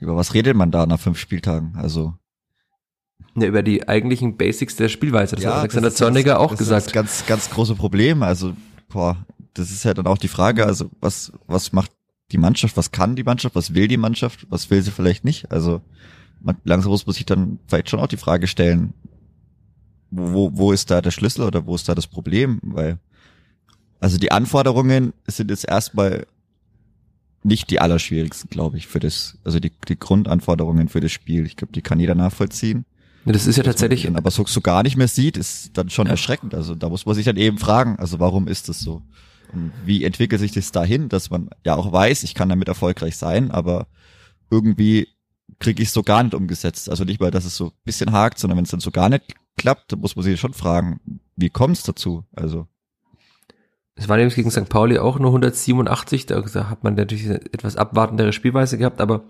über 0.00 0.16
was 0.16 0.34
redet 0.34 0.56
man 0.56 0.70
da 0.70 0.86
nach 0.86 1.00
fünf 1.00 1.18
Spieltagen? 1.18 1.74
Also 1.76 2.14
ja, 3.34 3.48
über 3.48 3.62
die 3.62 3.86
eigentlichen 3.86 4.36
Basics 4.36 4.76
der 4.76 4.88
Spielweise. 4.88 5.36
Das 5.36 5.44
ja, 5.44 5.50
hat 5.50 5.60
Alexander 5.60 5.92
Zorniger 5.92 6.40
auch 6.40 6.50
das 6.50 6.60
gesagt. 6.60 6.82
Das 6.82 6.86
ist 6.86 6.94
ganz, 6.94 7.26
ganz 7.26 7.50
große 7.50 7.74
Problem. 7.74 8.22
Also, 8.22 8.56
boah, 8.88 9.26
das 9.58 9.70
ist 9.70 9.84
ja 9.84 9.94
dann 9.94 10.06
auch 10.06 10.18
die 10.18 10.28
Frage, 10.28 10.66
also 10.66 10.90
was, 11.00 11.32
was 11.46 11.72
macht 11.72 11.90
die 12.32 12.38
Mannschaft, 12.38 12.76
was 12.76 12.92
kann 12.92 13.16
die 13.16 13.24
Mannschaft, 13.24 13.54
was 13.54 13.74
will 13.74 13.88
die 13.88 13.96
Mannschaft, 13.96 14.46
was 14.50 14.70
will 14.70 14.82
sie 14.82 14.90
vielleicht 14.90 15.24
nicht? 15.24 15.50
Also 15.50 15.80
man, 16.40 16.56
langsam 16.64 16.90
muss 16.90 17.06
man 17.06 17.14
sich 17.14 17.24
dann 17.24 17.58
vielleicht 17.66 17.88
schon 17.88 18.00
auch 18.00 18.08
die 18.08 18.16
Frage 18.16 18.46
stellen, 18.46 18.92
wo, 20.10 20.50
wo 20.54 20.72
ist 20.72 20.90
da 20.90 21.00
der 21.00 21.10
Schlüssel 21.10 21.42
oder 21.42 21.66
wo 21.66 21.74
ist 21.74 21.88
da 21.88 21.94
das 21.94 22.06
Problem? 22.06 22.60
Weil, 22.62 22.98
also 24.00 24.18
die 24.18 24.32
Anforderungen 24.32 25.12
sind 25.26 25.50
jetzt 25.50 25.66
erstmal 25.66 26.26
nicht 27.42 27.70
die 27.70 27.80
allerschwierigsten, 27.80 28.50
glaube 28.50 28.76
ich, 28.76 28.86
für 28.86 28.98
das, 28.98 29.38
also 29.44 29.60
die, 29.60 29.72
die 29.88 29.98
Grundanforderungen 29.98 30.88
für 30.88 31.00
das 31.00 31.12
Spiel. 31.12 31.46
Ich 31.46 31.56
glaube, 31.56 31.72
die 31.72 31.82
kann 31.82 32.00
jeder 32.00 32.14
nachvollziehen. 32.14 32.84
Das 33.24 33.46
ist 33.46 33.56
ja 33.56 33.64
tatsächlich. 33.64 34.04
Dann 34.04 34.16
aber 34.16 34.30
so, 34.30 34.44
so 34.46 34.60
gar 34.60 34.82
nicht 34.82 34.96
mehr 34.96 35.08
sieht, 35.08 35.36
ist 35.36 35.76
dann 35.76 35.90
schon 35.90 36.06
ja. 36.06 36.12
erschreckend. 36.12 36.54
Also 36.54 36.74
da 36.74 36.88
muss 36.88 37.06
man 37.06 37.14
sich 37.14 37.24
dann 37.24 37.36
eben 37.36 37.58
fragen, 37.58 37.96
also 37.98 38.20
warum 38.20 38.46
ist 38.46 38.68
das 38.68 38.80
so? 38.80 39.02
Und 39.52 39.72
wie 39.84 40.04
entwickelt 40.04 40.40
sich 40.40 40.52
das 40.52 40.72
dahin, 40.72 41.08
dass 41.08 41.30
man 41.30 41.50
ja 41.64 41.74
auch 41.74 41.92
weiß, 41.92 42.22
ich 42.22 42.34
kann 42.34 42.48
damit 42.48 42.68
erfolgreich 42.68 43.16
sein, 43.16 43.50
aber 43.50 43.86
irgendwie 44.50 45.08
kriege 45.58 45.82
ich 45.82 45.88
es 45.88 45.94
so 45.94 46.02
gar 46.02 46.22
nicht 46.22 46.34
umgesetzt. 46.34 46.90
Also 46.90 47.04
nicht 47.04 47.20
mal, 47.20 47.30
dass 47.30 47.44
es 47.44 47.56
so 47.56 47.66
ein 47.66 47.72
bisschen 47.84 48.12
hakt, 48.12 48.38
sondern 48.38 48.56
wenn 48.56 48.64
es 48.64 48.70
dann 48.70 48.80
so 48.80 48.90
gar 48.90 49.08
nicht 49.08 49.34
klappt, 49.56 49.92
dann 49.92 50.00
muss 50.00 50.16
man 50.16 50.24
sich 50.24 50.38
schon 50.38 50.52
fragen, 50.52 51.00
wie 51.36 51.50
kommt 51.50 51.76
es 51.76 51.82
dazu? 51.82 52.24
Also 52.34 52.66
es 53.96 54.08
war 54.10 54.18
nämlich 54.18 54.34
gegen 54.34 54.50
St. 54.50 54.68
Pauli 54.68 54.98
auch 54.98 55.18
nur 55.18 55.30
187, 55.30 56.26
da 56.26 56.42
hat 56.68 56.84
man 56.84 56.94
natürlich 56.94 57.26
etwas 57.26 57.76
abwartendere 57.76 58.34
Spielweise 58.34 58.76
gehabt, 58.76 59.00
aber 59.00 59.24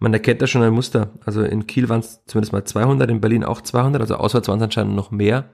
man 0.00 0.12
erkennt 0.12 0.42
da 0.42 0.48
schon 0.48 0.62
ein 0.62 0.72
Muster. 0.72 1.10
Also 1.24 1.42
in 1.42 1.68
Kiel 1.68 1.88
waren 1.88 2.00
es 2.00 2.24
zumindest 2.26 2.52
mal 2.52 2.64
200, 2.64 3.08
in 3.08 3.20
Berlin 3.20 3.44
auch 3.44 3.60
200, 3.60 4.00
also 4.00 4.16
auswärts 4.16 4.48
waren 4.48 4.58
es 4.58 4.64
anscheinend 4.64 4.96
noch 4.96 5.12
mehr. 5.12 5.50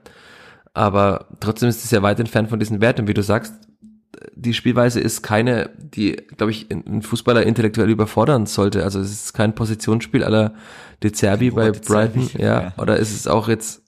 Aber 0.73 1.27
trotzdem 1.39 1.69
ist 1.69 1.83
es 1.83 1.91
ja 1.91 2.01
weit 2.01 2.19
entfernt 2.19 2.49
von 2.49 2.59
diesen 2.59 2.81
Werten. 2.81 3.07
Wie 3.07 3.13
du 3.13 3.21
sagst, 3.21 3.53
die 4.35 4.53
Spielweise 4.53 4.99
ist 4.99 5.21
keine, 5.21 5.69
die, 5.77 6.13
glaube 6.37 6.51
ich, 6.51 6.69
ein 6.71 7.01
Fußballer 7.01 7.43
intellektuell 7.43 7.89
überfordern 7.89 8.45
sollte. 8.45 8.83
Also 8.83 8.99
es 8.99 9.11
ist 9.11 9.33
kein 9.33 9.55
Positionsspiel 9.55 10.23
aller 10.23 10.53
De 11.03 11.11
Zerbi 11.11 11.51
bei 11.51 11.71
Brighton, 11.71 12.29
ja, 12.37 12.61
ja. 12.61 12.73
Oder 12.77 12.97
ist 12.97 13.15
es 13.15 13.27
auch 13.27 13.47
jetzt 13.47 13.83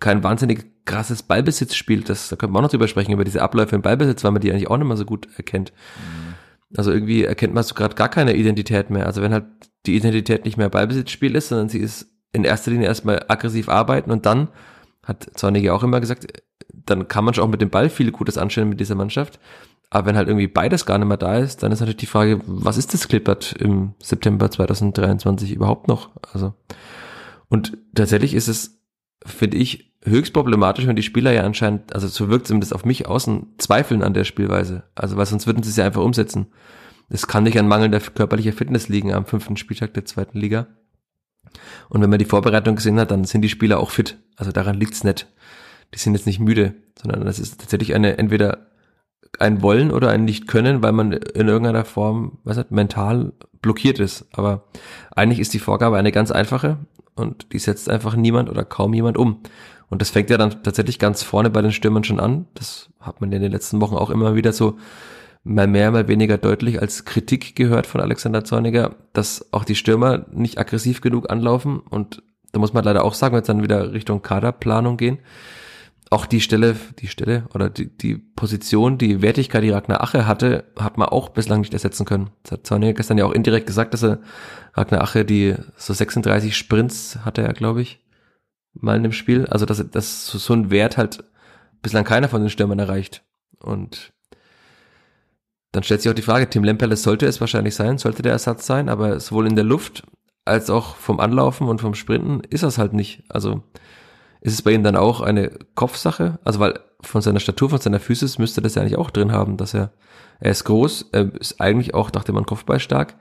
kein 0.00 0.22
wahnsinnig 0.22 0.66
krasses 0.84 1.22
Ballbesitzspiel. 1.22 2.02
Das, 2.02 2.28
da 2.28 2.36
könnte 2.36 2.52
man 2.52 2.60
auch 2.60 2.64
noch 2.64 2.70
drüber 2.70 2.88
sprechen, 2.88 3.12
über 3.12 3.24
diese 3.24 3.42
Abläufe 3.42 3.74
im 3.74 3.82
Ballbesitz, 3.82 4.24
weil 4.24 4.32
man 4.32 4.40
die 4.40 4.50
eigentlich 4.50 4.68
auch 4.68 4.76
nicht 4.76 4.86
mehr 4.86 4.96
so 4.96 5.04
gut 5.04 5.28
erkennt. 5.36 5.72
Mhm. 5.96 6.34
Also 6.76 6.90
irgendwie 6.90 7.24
erkennt 7.24 7.54
man 7.54 7.62
so 7.62 7.74
gerade 7.74 7.94
gar 7.94 8.08
keine 8.08 8.34
Identität 8.34 8.90
mehr. 8.90 9.06
Also 9.06 9.22
wenn 9.22 9.32
halt 9.32 9.44
die 9.86 9.94
Identität 9.96 10.44
nicht 10.44 10.56
mehr 10.56 10.70
Ballbesitzspiel 10.70 11.36
ist, 11.36 11.48
sondern 11.48 11.68
sie 11.68 11.78
ist 11.78 12.06
in 12.32 12.44
erster 12.44 12.70
Linie 12.70 12.86
erstmal 12.86 13.24
aggressiv 13.28 13.68
arbeiten 13.68 14.10
und 14.10 14.26
dann, 14.26 14.48
hat 15.04 15.28
Zornige 15.34 15.74
auch 15.74 15.82
immer 15.82 16.00
gesagt, 16.00 16.26
dann 16.72 17.08
kann 17.08 17.24
man 17.24 17.34
schon 17.34 17.44
auch 17.44 17.48
mit 17.48 17.60
dem 17.60 17.70
Ball 17.70 17.88
viel 17.88 18.10
Gutes 18.10 18.38
anstellen 18.38 18.68
mit 18.68 18.80
dieser 18.80 18.94
Mannschaft. 18.94 19.38
Aber 19.90 20.06
wenn 20.06 20.16
halt 20.16 20.28
irgendwie 20.28 20.48
beides 20.48 20.86
gar 20.86 20.96
nicht 20.98 21.08
mehr 21.08 21.18
da 21.18 21.36
ist, 21.36 21.62
dann 21.62 21.70
ist 21.70 21.80
natürlich 21.80 21.98
die 21.98 22.06
Frage, 22.06 22.40
was 22.46 22.78
ist 22.78 22.94
das 22.94 23.08
Klippert 23.08 23.54
im 23.58 23.92
September 24.02 24.50
2023 24.50 25.52
überhaupt 25.52 25.86
noch? 25.86 26.10
Also, 26.32 26.54
und 27.48 27.76
tatsächlich 27.94 28.32
ist 28.32 28.48
es, 28.48 28.80
finde 29.26 29.58
ich, 29.58 29.92
höchst 30.02 30.32
problematisch, 30.32 30.86
wenn 30.86 30.96
die 30.96 31.02
Spieler 31.02 31.32
ja 31.32 31.42
anscheinend, 31.42 31.94
also 31.94 32.08
so 32.08 32.30
wirkt 32.30 32.46
zumindest 32.46 32.74
auf 32.74 32.86
mich 32.86 33.06
außen, 33.06 33.54
zweifeln 33.58 34.02
an 34.02 34.14
der 34.14 34.24
Spielweise. 34.24 34.84
Also, 34.94 35.18
weil 35.18 35.26
sonst 35.26 35.46
würden 35.46 35.62
sie 35.62 35.68
es 35.68 35.76
ja 35.76 35.84
einfach 35.84 36.02
umsetzen. 36.02 36.46
Es 37.10 37.26
kann 37.26 37.42
nicht 37.42 37.58
an 37.58 37.68
mangelnder 37.68 38.00
körperlicher 38.00 38.54
Fitness 38.54 38.88
liegen 38.88 39.12
am 39.12 39.26
fünften 39.26 39.58
Spieltag 39.58 39.92
der 39.92 40.06
zweiten 40.06 40.38
Liga. 40.38 40.68
Und 41.90 42.00
wenn 42.00 42.08
man 42.08 42.18
die 42.18 42.24
Vorbereitung 42.24 42.76
gesehen 42.76 42.98
hat, 42.98 43.10
dann 43.10 43.24
sind 43.24 43.42
die 43.42 43.50
Spieler 43.50 43.78
auch 43.78 43.90
fit. 43.90 44.16
Also 44.36 44.52
daran 44.52 44.80
liegt's 44.80 45.04
nicht 45.04 45.26
die 45.94 45.98
sind 45.98 46.14
jetzt 46.14 46.26
nicht 46.26 46.40
müde, 46.40 46.74
sondern 47.00 47.24
das 47.24 47.38
ist 47.38 47.60
tatsächlich 47.60 47.94
eine 47.94 48.18
entweder 48.18 48.66
ein 49.38 49.62
Wollen 49.62 49.90
oder 49.90 50.10
ein 50.10 50.24
Nicht-Können, 50.24 50.82
weil 50.82 50.92
man 50.92 51.12
in 51.12 51.48
irgendeiner 51.48 51.84
Form, 51.84 52.38
was 52.44 52.58
hat, 52.58 52.70
mental 52.70 53.32
blockiert 53.60 53.98
ist. 53.98 54.26
Aber 54.32 54.64
eigentlich 55.14 55.38
ist 55.38 55.54
die 55.54 55.58
Vorgabe 55.58 55.96
eine 55.96 56.12
ganz 56.12 56.30
einfache 56.30 56.78
und 57.14 57.52
die 57.52 57.58
setzt 57.58 57.88
einfach 57.88 58.14
niemand 58.14 58.50
oder 58.50 58.64
kaum 58.64 58.92
jemand 58.94 59.16
um. 59.16 59.40
Und 59.88 60.00
das 60.00 60.10
fängt 60.10 60.30
ja 60.30 60.38
dann 60.38 60.62
tatsächlich 60.62 60.98
ganz 60.98 61.22
vorne 61.22 61.50
bei 61.50 61.60
den 61.60 61.72
Stürmern 61.72 62.04
schon 62.04 62.20
an. 62.20 62.46
Das 62.54 62.90
hat 63.00 63.20
man 63.20 63.32
in 63.32 63.42
den 63.42 63.52
letzten 63.52 63.80
Wochen 63.80 63.96
auch 63.96 64.10
immer 64.10 64.34
wieder 64.34 64.52
so 64.52 64.78
mal 65.44 65.66
mehr, 65.66 65.90
mal 65.90 66.08
weniger 66.08 66.38
deutlich 66.38 66.80
als 66.80 67.04
Kritik 67.04 67.56
gehört 67.56 67.86
von 67.86 68.00
Alexander 68.00 68.44
Zorniger, 68.44 68.94
dass 69.12 69.52
auch 69.52 69.64
die 69.64 69.74
Stürmer 69.74 70.26
nicht 70.30 70.58
aggressiv 70.58 71.00
genug 71.00 71.30
anlaufen. 71.30 71.80
Und 71.80 72.22
da 72.52 72.58
muss 72.58 72.72
man 72.72 72.84
leider 72.84 73.04
auch 73.04 73.14
sagen, 73.14 73.34
wenn 73.34 73.42
es 73.42 73.46
dann 73.46 73.62
wieder 73.62 73.92
Richtung 73.92 74.22
Kaderplanung 74.22 74.96
gehen, 74.96 75.18
auch 76.12 76.26
die 76.26 76.40
Stelle, 76.40 76.76
die 76.98 77.08
Stelle 77.08 77.46
oder 77.54 77.70
die, 77.70 77.88
die 77.88 78.16
Position, 78.16 78.98
die 78.98 79.22
Wertigkeit, 79.22 79.62
die 79.62 79.70
Ragnar 79.70 80.02
Ache 80.02 80.26
hatte, 80.26 80.64
hat 80.78 80.98
man 80.98 81.08
auch 81.08 81.30
bislang 81.30 81.60
nicht 81.60 81.72
ersetzen 81.72 82.04
können. 82.04 82.30
Das 82.42 82.52
hat 82.52 82.66
Sonja 82.66 82.92
gestern 82.92 83.18
ja 83.18 83.24
auch 83.24 83.32
indirekt 83.32 83.66
gesagt, 83.66 83.94
dass 83.94 84.04
er 84.04 84.20
Ragnar 84.74 85.00
Ache 85.00 85.24
die 85.24 85.54
so 85.76 85.94
36 85.94 86.56
Sprints 86.56 87.18
hatte 87.24 87.42
er, 87.42 87.54
glaube 87.54 87.82
ich. 87.82 88.04
mal 88.74 88.96
in 88.96 89.02
dem 89.02 89.12
Spiel. 89.12 89.46
Also, 89.46 89.64
dass, 89.64 89.82
dass 89.90 90.26
so 90.26 90.52
ein 90.52 90.70
Wert 90.70 90.96
halt 90.98 91.24
bislang 91.80 92.04
keiner 92.04 92.28
von 92.28 92.42
den 92.42 92.50
Stürmern 92.50 92.78
erreicht. 92.78 93.24
Und 93.58 94.12
dann 95.72 95.82
stellt 95.82 96.02
sich 96.02 96.10
auch 96.10 96.14
die 96.14 96.22
Frage, 96.22 96.48
Tim 96.50 96.64
Lemperle 96.64 96.96
sollte 96.96 97.26
es 97.26 97.40
wahrscheinlich 97.40 97.74
sein, 97.74 97.96
sollte 97.96 98.22
der 98.22 98.32
Ersatz 98.32 98.66
sein, 98.66 98.90
aber 98.90 99.18
sowohl 99.18 99.46
in 99.46 99.56
der 99.56 99.64
Luft 99.64 100.04
als 100.44 100.68
auch 100.68 100.96
vom 100.96 101.20
Anlaufen 101.20 101.68
und 101.68 101.80
vom 101.80 101.94
Sprinten 101.94 102.40
ist 102.50 102.62
das 102.62 102.76
halt 102.76 102.92
nicht. 102.92 103.24
Also 103.28 103.62
ist 104.42 104.54
es 104.54 104.62
bei 104.62 104.72
ihm 104.72 104.82
dann 104.82 104.96
auch 104.96 105.20
eine 105.20 105.50
Kopfsache? 105.76 106.40
Also 106.44 106.58
weil 106.58 106.80
von 107.00 107.22
seiner 107.22 107.38
Statur, 107.38 107.70
von 107.70 107.80
seiner 107.80 108.00
Physis 108.00 108.38
müsste 108.38 108.60
das 108.60 108.74
ja 108.74 108.82
eigentlich 108.82 108.98
auch 108.98 109.10
drin 109.10 109.30
haben, 109.30 109.56
dass 109.56 109.72
er, 109.72 109.92
er 110.40 110.50
ist 110.50 110.64
groß, 110.64 111.10
er 111.12 111.32
ist 111.36 111.60
eigentlich 111.60 111.94
auch, 111.94 112.10
dachte 112.10 112.32
man, 112.32 112.44
Kopfball 112.44 112.80
stark. 112.80 113.14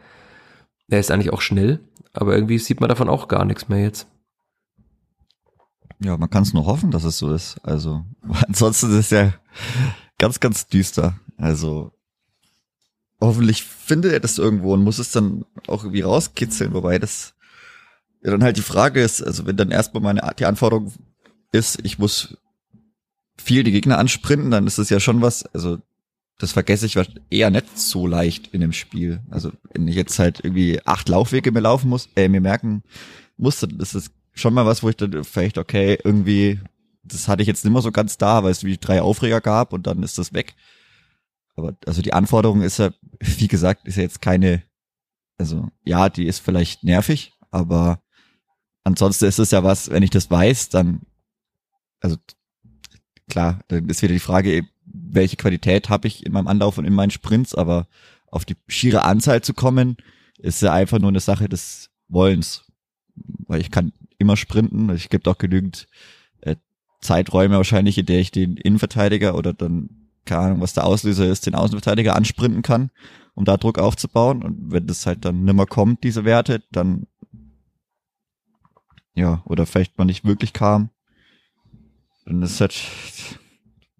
Er 0.88 0.99
ist 0.99 1.12
eigentlich 1.12 1.31
auch 1.31 1.41
schnell, 1.41 1.79
aber 2.13 2.34
irgendwie 2.34 2.57
sieht 2.57 2.81
man 2.81 2.89
davon 2.89 3.07
auch 3.07 3.27
gar 3.27 3.45
nichts 3.45 3.69
mehr 3.69 3.84
jetzt. 3.84 4.07
Ja, 6.03 6.17
man 6.17 6.29
kann 6.31 6.41
es 6.41 6.53
nur 6.53 6.65
hoffen, 6.65 6.89
dass 6.89 7.03
es 7.03 7.19
so 7.19 7.31
ist. 7.31 7.60
Also 7.63 8.03
ansonsten 8.47 8.89
ist 8.89 8.97
es 8.97 9.10
ja 9.12 9.34
ganz, 10.17 10.39
ganz 10.39 10.67
düster. 10.67 11.19
Also 11.38 11.91
hoffentlich 13.19 13.63
findet 13.63 14.12
er 14.12 14.19
das 14.19 14.39
irgendwo 14.39 14.73
und 14.73 14.84
muss 14.84 14.97
es 14.97 15.12
dann 15.12 15.45
auch 15.67 15.84
irgendwie 15.84 16.01
rauskitzeln, 16.01 16.73
wobei 16.73 16.97
das 16.97 17.36
ja 18.23 18.31
dann 18.31 18.43
halt 18.43 18.57
die 18.57 18.62
Frage 18.62 19.01
ist, 19.01 19.21
also 19.21 19.45
wenn 19.45 19.57
dann 19.57 19.69
erstmal 19.69 20.01
meine 20.01 20.34
die 20.38 20.45
Anforderung 20.45 20.91
ist, 21.51 21.79
ich 21.83 21.99
muss 21.99 22.37
viel 23.37 23.63
die 23.63 23.71
Gegner 23.71 23.97
ansprinten, 23.97 24.51
dann 24.51 24.67
ist 24.67 24.77
das 24.77 24.89
ja 24.89 24.99
schon 24.99 25.21
was, 25.21 25.45
also 25.47 25.79
das 26.37 26.53
vergesse 26.53 26.85
ich 26.85 26.97
eher 27.29 27.51
nicht 27.51 27.77
so 27.77 28.07
leicht 28.07 28.47
in 28.53 28.61
dem 28.61 28.73
Spiel. 28.73 29.21
Also 29.29 29.51
wenn 29.73 29.87
ich 29.87 29.95
jetzt 29.95 30.17
halt 30.17 30.43
irgendwie 30.43 30.79
acht 30.85 31.07
Laufwege 31.07 31.51
mir 31.51 31.59
laufen 31.59 31.89
muss, 31.89 32.09
äh, 32.15 32.27
mir 32.29 32.41
merken 32.41 32.83
musste, 33.37 33.67
das 33.67 33.93
ist 33.93 34.11
schon 34.33 34.53
mal 34.53 34.65
was, 34.65 34.81
wo 34.81 34.89
ich 34.89 34.97
dann 34.97 35.23
vielleicht, 35.23 35.57
okay, 35.57 35.99
irgendwie, 36.03 36.59
das 37.03 37.27
hatte 37.27 37.43
ich 37.43 37.47
jetzt 37.47 37.63
nicht 37.63 37.73
mehr 37.73 37.81
so 37.81 37.91
ganz 37.91 38.17
da, 38.17 38.43
weil 38.43 38.51
es 38.51 38.63
wie 38.63 38.77
drei 38.77 39.01
Aufreger 39.01 39.41
gab 39.41 39.73
und 39.73 39.85
dann 39.87 40.03
ist 40.03 40.17
das 40.17 40.33
weg. 40.33 40.55
Aber 41.55 41.75
also 41.85 42.01
die 42.01 42.13
Anforderung 42.13 42.61
ist 42.61 42.79
ja, 42.79 42.91
wie 43.19 43.47
gesagt, 43.47 43.87
ist 43.87 43.97
ja 43.97 44.03
jetzt 44.03 44.21
keine, 44.21 44.63
also 45.37 45.67
ja, 45.83 46.09
die 46.09 46.25
ist 46.25 46.39
vielleicht 46.39 46.83
nervig, 46.83 47.33
aber 47.51 48.01
ansonsten 48.83 49.25
ist 49.25 49.39
es 49.39 49.51
ja 49.51 49.63
was, 49.63 49.89
wenn 49.91 50.03
ich 50.03 50.09
das 50.09 50.31
weiß, 50.31 50.69
dann, 50.69 51.01
also 52.01 52.17
klar, 53.29 53.61
dann 53.69 53.87
ist 53.87 54.01
wieder 54.01 54.13
die 54.13 54.19
Frage, 54.19 54.63
welche 54.85 55.37
Qualität 55.37 55.89
habe 55.89 56.07
ich 56.07 56.25
in 56.25 56.33
meinem 56.33 56.47
Anlauf 56.47 56.77
und 56.77 56.85
in 56.85 56.93
meinen 56.93 57.11
Sprints, 57.11 57.55
aber 57.55 57.87
auf 58.27 58.45
die 58.45 58.57
schiere 58.67 59.03
Anzahl 59.03 59.41
zu 59.41 59.53
kommen, 59.53 59.97
ist 60.37 60.61
ja 60.61 60.73
einfach 60.73 60.99
nur 60.99 61.09
eine 61.09 61.19
Sache 61.19 61.47
des 61.47 61.89
Wollens. 62.09 62.65
Weil 63.15 63.61
ich 63.61 63.71
kann 63.71 63.93
immer 64.17 64.37
sprinten, 64.37 64.89
ich 64.93 65.09
gibt 65.09 65.27
auch 65.27 65.37
genügend 65.37 65.87
äh, 66.41 66.55
Zeiträume 66.99 67.57
wahrscheinlich, 67.57 67.97
in 67.97 68.05
der 68.05 68.19
ich 68.19 68.31
den 68.31 68.57
Innenverteidiger 68.57 69.35
oder 69.35 69.53
dann, 69.53 69.89
keine 70.25 70.41
Ahnung, 70.41 70.61
was 70.61 70.73
der 70.73 70.85
Auslöser 70.85 71.27
ist, 71.27 71.45
den 71.45 71.55
Außenverteidiger 71.55 72.15
ansprinten 72.15 72.61
kann, 72.61 72.89
um 73.33 73.45
da 73.45 73.57
Druck 73.57 73.79
aufzubauen. 73.79 74.43
Und 74.43 74.71
wenn 74.71 74.87
das 74.87 75.05
halt 75.05 75.25
dann 75.25 75.43
nimmer 75.43 75.65
kommt, 75.65 76.03
diese 76.03 76.25
Werte, 76.25 76.63
dann 76.71 77.07
ja, 79.13 79.41
oder 79.45 79.65
vielleicht 79.65 79.97
mal 79.97 80.05
nicht 80.05 80.23
wirklich 80.23 80.53
kam, 80.53 80.89
dann 82.25 82.41
ist 82.41 82.62
halt 82.62 82.73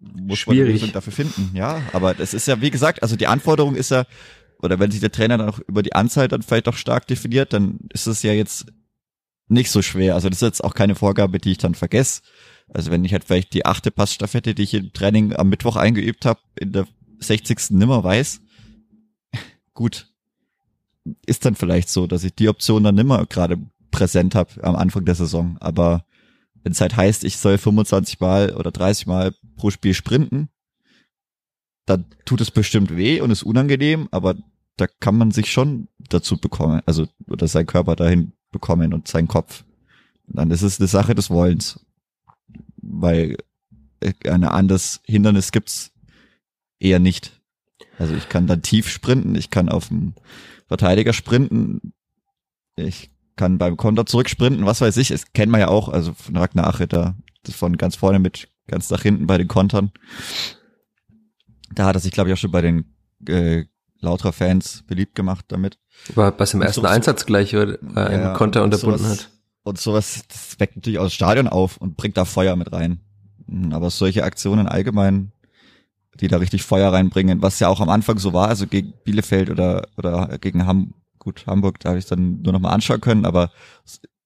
muss 0.02 0.40
Schwierig. 0.40 0.58
man 0.58 0.66
eine 0.66 0.72
Lösung 0.72 0.92
dafür 0.92 1.12
finden. 1.12 1.50
Ja, 1.54 1.82
aber 1.92 2.18
es 2.18 2.34
ist 2.34 2.46
ja, 2.48 2.60
wie 2.60 2.70
gesagt, 2.70 3.02
also 3.02 3.16
die 3.16 3.26
Anforderung 3.26 3.76
ist 3.76 3.90
ja, 3.90 4.04
oder 4.60 4.78
wenn 4.78 4.90
sich 4.90 5.00
der 5.00 5.12
Trainer 5.12 5.38
dann 5.38 5.48
auch 5.48 5.58
über 5.60 5.82
die 5.82 5.94
Anzahl 5.94 6.28
dann 6.28 6.42
vielleicht 6.42 6.68
auch 6.68 6.76
stark 6.76 7.06
definiert, 7.06 7.52
dann 7.52 7.80
ist 7.90 8.06
es 8.06 8.22
ja 8.22 8.32
jetzt 8.32 8.66
nicht 9.48 9.70
so 9.70 9.82
schwer. 9.82 10.14
Also 10.14 10.28
das 10.28 10.38
ist 10.38 10.46
jetzt 10.46 10.64
auch 10.64 10.74
keine 10.74 10.94
Vorgabe, 10.94 11.38
die 11.38 11.52
ich 11.52 11.58
dann 11.58 11.74
vergesse. 11.74 12.22
Also 12.68 12.90
wenn 12.90 13.04
ich 13.04 13.12
halt 13.12 13.24
vielleicht 13.24 13.52
die 13.54 13.66
achte 13.66 13.90
Passstaffette, 13.90 14.54
die 14.54 14.62
ich 14.62 14.74
im 14.74 14.92
Training 14.92 15.34
am 15.34 15.48
Mittwoch 15.48 15.76
eingeübt 15.76 16.24
habe, 16.24 16.40
in 16.58 16.72
der 16.72 16.86
60. 17.18 17.70
nimmer 17.70 18.02
weiß, 18.02 18.40
gut, 19.74 20.08
ist 21.26 21.44
dann 21.44 21.54
vielleicht 21.54 21.88
so, 21.90 22.06
dass 22.06 22.24
ich 22.24 22.34
die 22.34 22.48
Option 22.48 22.84
dann 22.84 22.94
nimmer 22.94 23.26
gerade 23.26 23.58
präsent 23.90 24.34
habe 24.34 24.62
am 24.64 24.76
Anfang 24.76 25.04
der 25.04 25.14
Saison. 25.14 25.58
Aber 25.60 26.04
wenn 26.62 26.72
es 26.72 26.80
halt 26.80 26.96
heißt, 26.96 27.24
ich 27.24 27.36
soll 27.36 27.58
25 27.58 28.20
Mal 28.20 28.54
oder 28.54 28.70
30 28.70 29.06
Mal 29.06 29.34
pro 29.56 29.70
Spiel 29.70 29.94
sprinten, 29.94 30.48
dann 31.86 32.06
tut 32.24 32.40
es 32.40 32.50
bestimmt 32.50 32.96
weh 32.96 33.20
und 33.20 33.30
ist 33.30 33.42
unangenehm, 33.42 34.08
aber 34.10 34.36
da 34.76 34.86
kann 34.86 35.18
man 35.18 35.30
sich 35.30 35.50
schon 35.50 35.88
dazu 35.98 36.38
bekommen, 36.38 36.82
also 36.86 37.06
oder 37.26 37.48
sein 37.48 37.66
Körper 37.66 37.96
dahin 37.96 38.32
bekommen 38.50 38.94
und 38.94 39.08
sein 39.08 39.28
Kopf. 39.28 39.64
Und 40.26 40.38
dann 40.38 40.50
ist 40.50 40.62
es 40.62 40.80
eine 40.80 40.86
Sache 40.86 41.14
des 41.14 41.30
Wollens, 41.30 41.80
weil 42.76 43.36
ein 44.24 44.44
anderes 44.44 45.00
Hindernis 45.04 45.52
gibt's 45.52 45.92
eher 46.78 46.98
nicht. 46.98 47.40
Also 47.98 48.14
ich 48.14 48.28
kann 48.28 48.46
dann 48.46 48.62
tief 48.62 48.88
sprinten, 48.88 49.34
ich 49.34 49.50
kann 49.50 49.68
auf 49.68 49.88
dem 49.88 50.14
Verteidiger 50.66 51.12
sprinten, 51.12 51.92
ich 52.76 53.10
kann 53.36 53.58
beim 53.58 53.76
Konter 53.76 54.06
zurücksprinten, 54.06 54.66
was 54.66 54.80
weiß 54.80 54.96
ich, 54.98 55.10
es 55.10 55.32
kennt 55.32 55.50
man 55.50 55.60
ja 55.60 55.68
auch, 55.68 55.88
also 55.88 56.12
von 56.14 56.36
Ragnar 56.36 56.66
Achitter, 56.66 57.16
von 57.50 57.76
ganz 57.76 57.96
vorne 57.96 58.18
mit 58.18 58.48
ganz 58.68 58.90
nach 58.90 59.02
hinten 59.02 59.26
bei 59.26 59.38
den 59.38 59.48
Kontern. 59.48 59.90
Da 61.74 61.86
hat 61.86 61.96
er 61.96 62.00
sich, 62.00 62.12
glaube 62.12 62.28
ich, 62.30 62.34
auch 62.34 62.38
schon 62.38 62.50
bei 62.50 62.62
den 62.62 62.84
äh, 63.26 63.64
lauter 64.00 64.32
Fans 64.32 64.84
beliebt 64.86 65.14
gemacht 65.14 65.46
damit. 65.48 65.78
War 66.14 66.32
bei 66.32 66.44
seinem 66.44 66.62
ersten 66.62 66.82
so, 66.82 66.86
Einsatz 66.86 67.24
gleich, 67.24 67.54
weil 67.54 67.78
er 67.94 68.06
einen 68.08 68.22
ja, 68.22 68.34
Konter 68.34 68.62
unterbunden 68.62 69.04
sowas, 69.04 69.20
hat. 69.20 69.30
Und 69.62 69.78
sowas, 69.78 70.24
das 70.28 70.58
weckt 70.60 70.76
natürlich 70.76 70.98
aus 70.98 71.12
Stadion 71.12 71.48
auf 71.48 71.76
und 71.76 71.96
bringt 71.96 72.16
da 72.16 72.24
Feuer 72.24 72.56
mit 72.56 72.72
rein. 72.72 73.00
Hm, 73.48 73.72
aber 73.72 73.90
solche 73.90 74.24
Aktionen 74.24 74.66
allgemein, 74.66 75.32
die 76.20 76.28
da 76.28 76.38
richtig 76.38 76.62
Feuer 76.62 76.92
reinbringen, 76.92 77.40
was 77.42 77.60
ja 77.60 77.68
auch 77.68 77.80
am 77.80 77.88
Anfang 77.88 78.18
so 78.18 78.32
war, 78.32 78.48
also 78.48 78.66
gegen 78.66 78.92
Bielefeld 79.04 79.50
oder, 79.50 79.88
oder 79.96 80.38
gegen 80.38 80.66
Ham, 80.66 80.94
gut, 81.22 81.46
Hamburg, 81.46 81.78
da 81.78 81.90
habe 81.90 82.00
ich 82.00 82.06
dann 82.06 82.42
nur 82.42 82.52
noch 82.52 82.60
mal 82.60 82.72
anschauen 82.72 83.00
können, 83.00 83.24
aber 83.24 83.52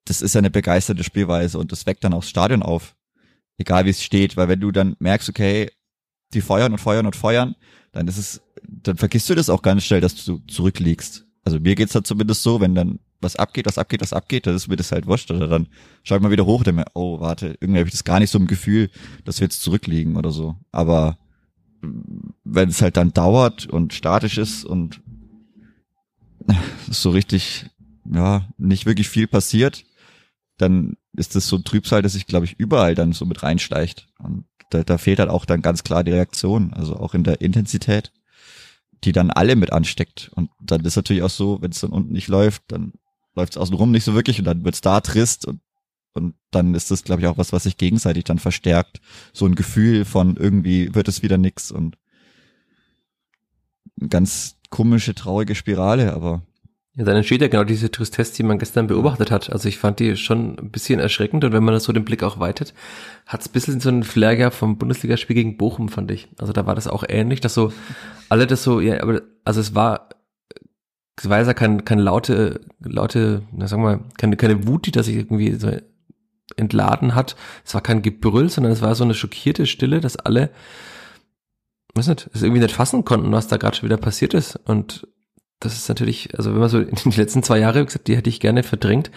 das 0.06 0.22
ist 0.22 0.34
ja 0.34 0.38
eine 0.38 0.50
begeisterte 0.50 1.04
Spielweise 1.04 1.58
und 1.58 1.70
das 1.72 1.84
weckt 1.84 2.04
dann 2.04 2.14
auch 2.14 2.20
das 2.20 2.30
Stadion 2.30 2.62
auf. 2.62 2.96
Egal 3.58 3.84
wie 3.84 3.90
es 3.90 4.02
steht, 4.02 4.36
weil 4.36 4.48
wenn 4.48 4.60
du 4.60 4.70
dann 4.72 4.96
merkst, 4.98 5.28
okay, 5.28 5.70
die 6.32 6.40
feuern 6.40 6.72
und 6.72 6.78
feuern 6.78 7.06
und 7.06 7.14
feuern, 7.14 7.54
dann 7.92 8.08
ist 8.08 8.16
es, 8.16 8.42
dann 8.62 8.96
vergisst 8.96 9.28
du 9.28 9.34
das 9.34 9.50
auch 9.50 9.62
ganz 9.62 9.84
schnell, 9.84 10.00
dass 10.00 10.24
du 10.24 10.38
zurückliegst. 10.46 11.26
Also 11.44 11.60
mir 11.60 11.74
geht's 11.74 11.94
halt 11.94 12.06
zumindest 12.06 12.42
so, 12.42 12.60
wenn 12.60 12.74
dann 12.74 12.98
was 13.20 13.36
abgeht, 13.36 13.66
was 13.66 13.78
abgeht, 13.78 14.00
was 14.00 14.12
abgeht, 14.12 14.46
dann 14.46 14.56
ist 14.56 14.68
mir 14.68 14.76
das 14.76 14.92
halt 14.92 15.06
wurscht. 15.06 15.30
Oder 15.30 15.48
dann 15.48 15.68
schau 16.02 16.16
ich 16.16 16.22
mal 16.22 16.30
wieder 16.30 16.46
hoch 16.46 16.64
denke 16.64 16.80
mir, 16.80 16.86
oh, 16.94 17.20
warte, 17.20 17.56
irgendwie 17.60 17.80
habe 17.80 17.88
ich 17.88 17.94
das 17.94 18.04
gar 18.04 18.20
nicht 18.20 18.30
so 18.30 18.38
im 18.38 18.46
Gefühl, 18.46 18.90
dass 19.24 19.40
wir 19.40 19.46
jetzt 19.46 19.62
zurückliegen 19.62 20.16
oder 20.16 20.30
so. 20.30 20.56
Aber 20.72 21.18
wenn 22.44 22.68
es 22.68 22.82
halt 22.82 22.96
dann 22.96 23.12
dauert 23.12 23.66
und 23.66 23.92
statisch 23.92 24.38
ist 24.38 24.64
und 24.64 25.00
so 26.90 27.10
richtig, 27.10 27.66
ja, 28.04 28.48
nicht 28.58 28.86
wirklich 28.86 29.08
viel 29.08 29.26
passiert, 29.26 29.84
dann 30.58 30.96
ist 31.14 31.34
das 31.34 31.48
so 31.48 31.56
ein 31.56 31.64
Trübsal, 31.64 32.02
dass 32.02 32.12
sich, 32.12 32.26
glaube 32.26 32.46
ich, 32.46 32.58
überall 32.58 32.94
dann 32.94 33.12
so 33.12 33.24
mit 33.24 33.42
reinschleicht. 33.42 34.08
Und 34.18 34.46
da, 34.70 34.82
da 34.84 34.98
fehlt 34.98 35.18
halt 35.18 35.30
auch 35.30 35.44
dann 35.44 35.62
ganz 35.62 35.84
klar 35.84 36.04
die 36.04 36.12
Reaktion, 36.12 36.72
also 36.72 36.96
auch 36.96 37.14
in 37.14 37.24
der 37.24 37.40
Intensität, 37.40 38.12
die 39.04 39.12
dann 39.12 39.30
alle 39.30 39.56
mit 39.56 39.72
ansteckt. 39.72 40.30
Und 40.34 40.50
dann 40.60 40.84
ist 40.84 40.96
natürlich 40.96 41.22
auch 41.22 41.30
so, 41.30 41.60
wenn 41.62 41.70
es 41.70 41.80
dann 41.80 41.90
unten 41.90 42.12
nicht 42.12 42.28
läuft, 42.28 42.62
dann 42.68 42.92
läuft 43.34 43.54
es 43.54 43.58
außenrum 43.58 43.90
nicht 43.90 44.04
so 44.04 44.14
wirklich 44.14 44.38
und 44.38 44.46
dann 44.46 44.64
wird's 44.64 44.80
da 44.80 45.00
trist 45.00 45.46
und 45.46 45.60
und 46.16 46.34
dann 46.50 46.74
ist 46.74 46.90
das, 46.90 47.04
glaube 47.04 47.20
ich, 47.20 47.28
auch 47.28 47.36
was, 47.36 47.52
was 47.52 47.64
sich 47.64 47.76
gegenseitig 47.76 48.24
dann 48.24 48.38
verstärkt. 48.38 49.02
So 49.34 49.44
ein 49.44 49.54
Gefühl 49.54 50.06
von 50.06 50.36
irgendwie 50.36 50.94
wird 50.94 51.08
es 51.08 51.22
wieder 51.22 51.36
nix 51.36 51.70
und 51.70 51.98
ganz 54.08 54.55
komische, 54.70 55.14
traurige 55.14 55.54
Spirale, 55.54 56.12
aber. 56.14 56.42
Ja, 56.94 57.04
dann 57.04 57.16
entsteht 57.16 57.42
ja 57.42 57.48
genau 57.48 57.64
diese 57.64 57.90
Tristesse, 57.90 58.34
die 58.36 58.42
man 58.42 58.58
gestern 58.58 58.86
beobachtet 58.86 59.30
hat. 59.30 59.52
Also 59.52 59.68
ich 59.68 59.78
fand 59.78 60.00
die 60.00 60.16
schon 60.16 60.58
ein 60.58 60.70
bisschen 60.70 60.98
erschreckend 60.98 61.44
und 61.44 61.52
wenn 61.52 61.62
man 61.62 61.74
das 61.74 61.84
so 61.84 61.92
den 61.92 62.06
Blick 62.06 62.22
auch 62.22 62.38
weitet, 62.38 62.72
hat 63.26 63.42
es 63.42 63.48
ein 63.48 63.52
bisschen 63.52 63.80
so 63.80 63.90
einen 63.90 64.02
Flair 64.02 64.34
gehabt 64.34 64.56
vom 64.56 64.78
Bundesligaspiel 64.78 65.34
gegen 65.34 65.58
Bochum, 65.58 65.90
fand 65.90 66.10
ich. 66.10 66.28
Also 66.38 66.54
da 66.54 66.64
war 66.64 66.74
das 66.74 66.88
auch 66.88 67.04
ähnlich, 67.06 67.40
dass 67.42 67.52
so 67.52 67.70
alle 68.30 68.46
das 68.46 68.62
so, 68.62 68.80
ja, 68.80 69.02
aber 69.02 69.20
also 69.44 69.60
es 69.60 69.74
war, 69.74 70.08
es 71.16 71.28
war 71.28 71.42
ja 71.42 71.52
keine, 71.52 71.82
keine 71.82 72.00
laute, 72.00 72.60
laute, 72.80 73.42
na 73.52 73.68
sagen 73.68 73.82
wir 73.82 73.96
mal, 73.96 74.04
keine, 74.16 74.38
keine 74.38 74.66
Wut, 74.66 74.86
die 74.86 74.92
das 74.92 75.04
sich 75.04 75.16
irgendwie 75.16 75.52
so 75.52 75.70
entladen 76.56 77.14
hat. 77.14 77.36
Es 77.64 77.74
war 77.74 77.82
kein 77.82 78.00
Gebrüll, 78.00 78.48
sondern 78.48 78.72
es 78.72 78.80
war 78.80 78.94
so 78.94 79.04
eine 79.04 79.14
schockierte 79.14 79.66
Stille, 79.66 80.00
dass 80.00 80.16
alle 80.16 80.50
weiß 81.96 82.08
nicht, 82.08 82.28
es 82.32 82.42
irgendwie 82.42 82.60
nicht 82.60 82.74
fassen 82.74 83.04
konnten, 83.04 83.32
was 83.32 83.48
da 83.48 83.56
gerade 83.56 83.76
schon 83.76 83.88
wieder 83.88 83.96
passiert 83.96 84.34
ist. 84.34 84.56
Und 84.64 85.08
das 85.60 85.74
ist 85.74 85.88
natürlich, 85.88 86.36
also 86.36 86.52
wenn 86.52 86.60
man 86.60 86.68
so 86.68 86.78
in 86.80 86.94
die 87.04 87.20
letzten 87.20 87.42
zwei 87.42 87.58
Jahre 87.58 87.84
gesagt, 87.84 88.08
die 88.08 88.16
hätte 88.16 88.30
ich 88.30 88.40
gerne 88.40 88.62
verdrängt, 88.62 89.10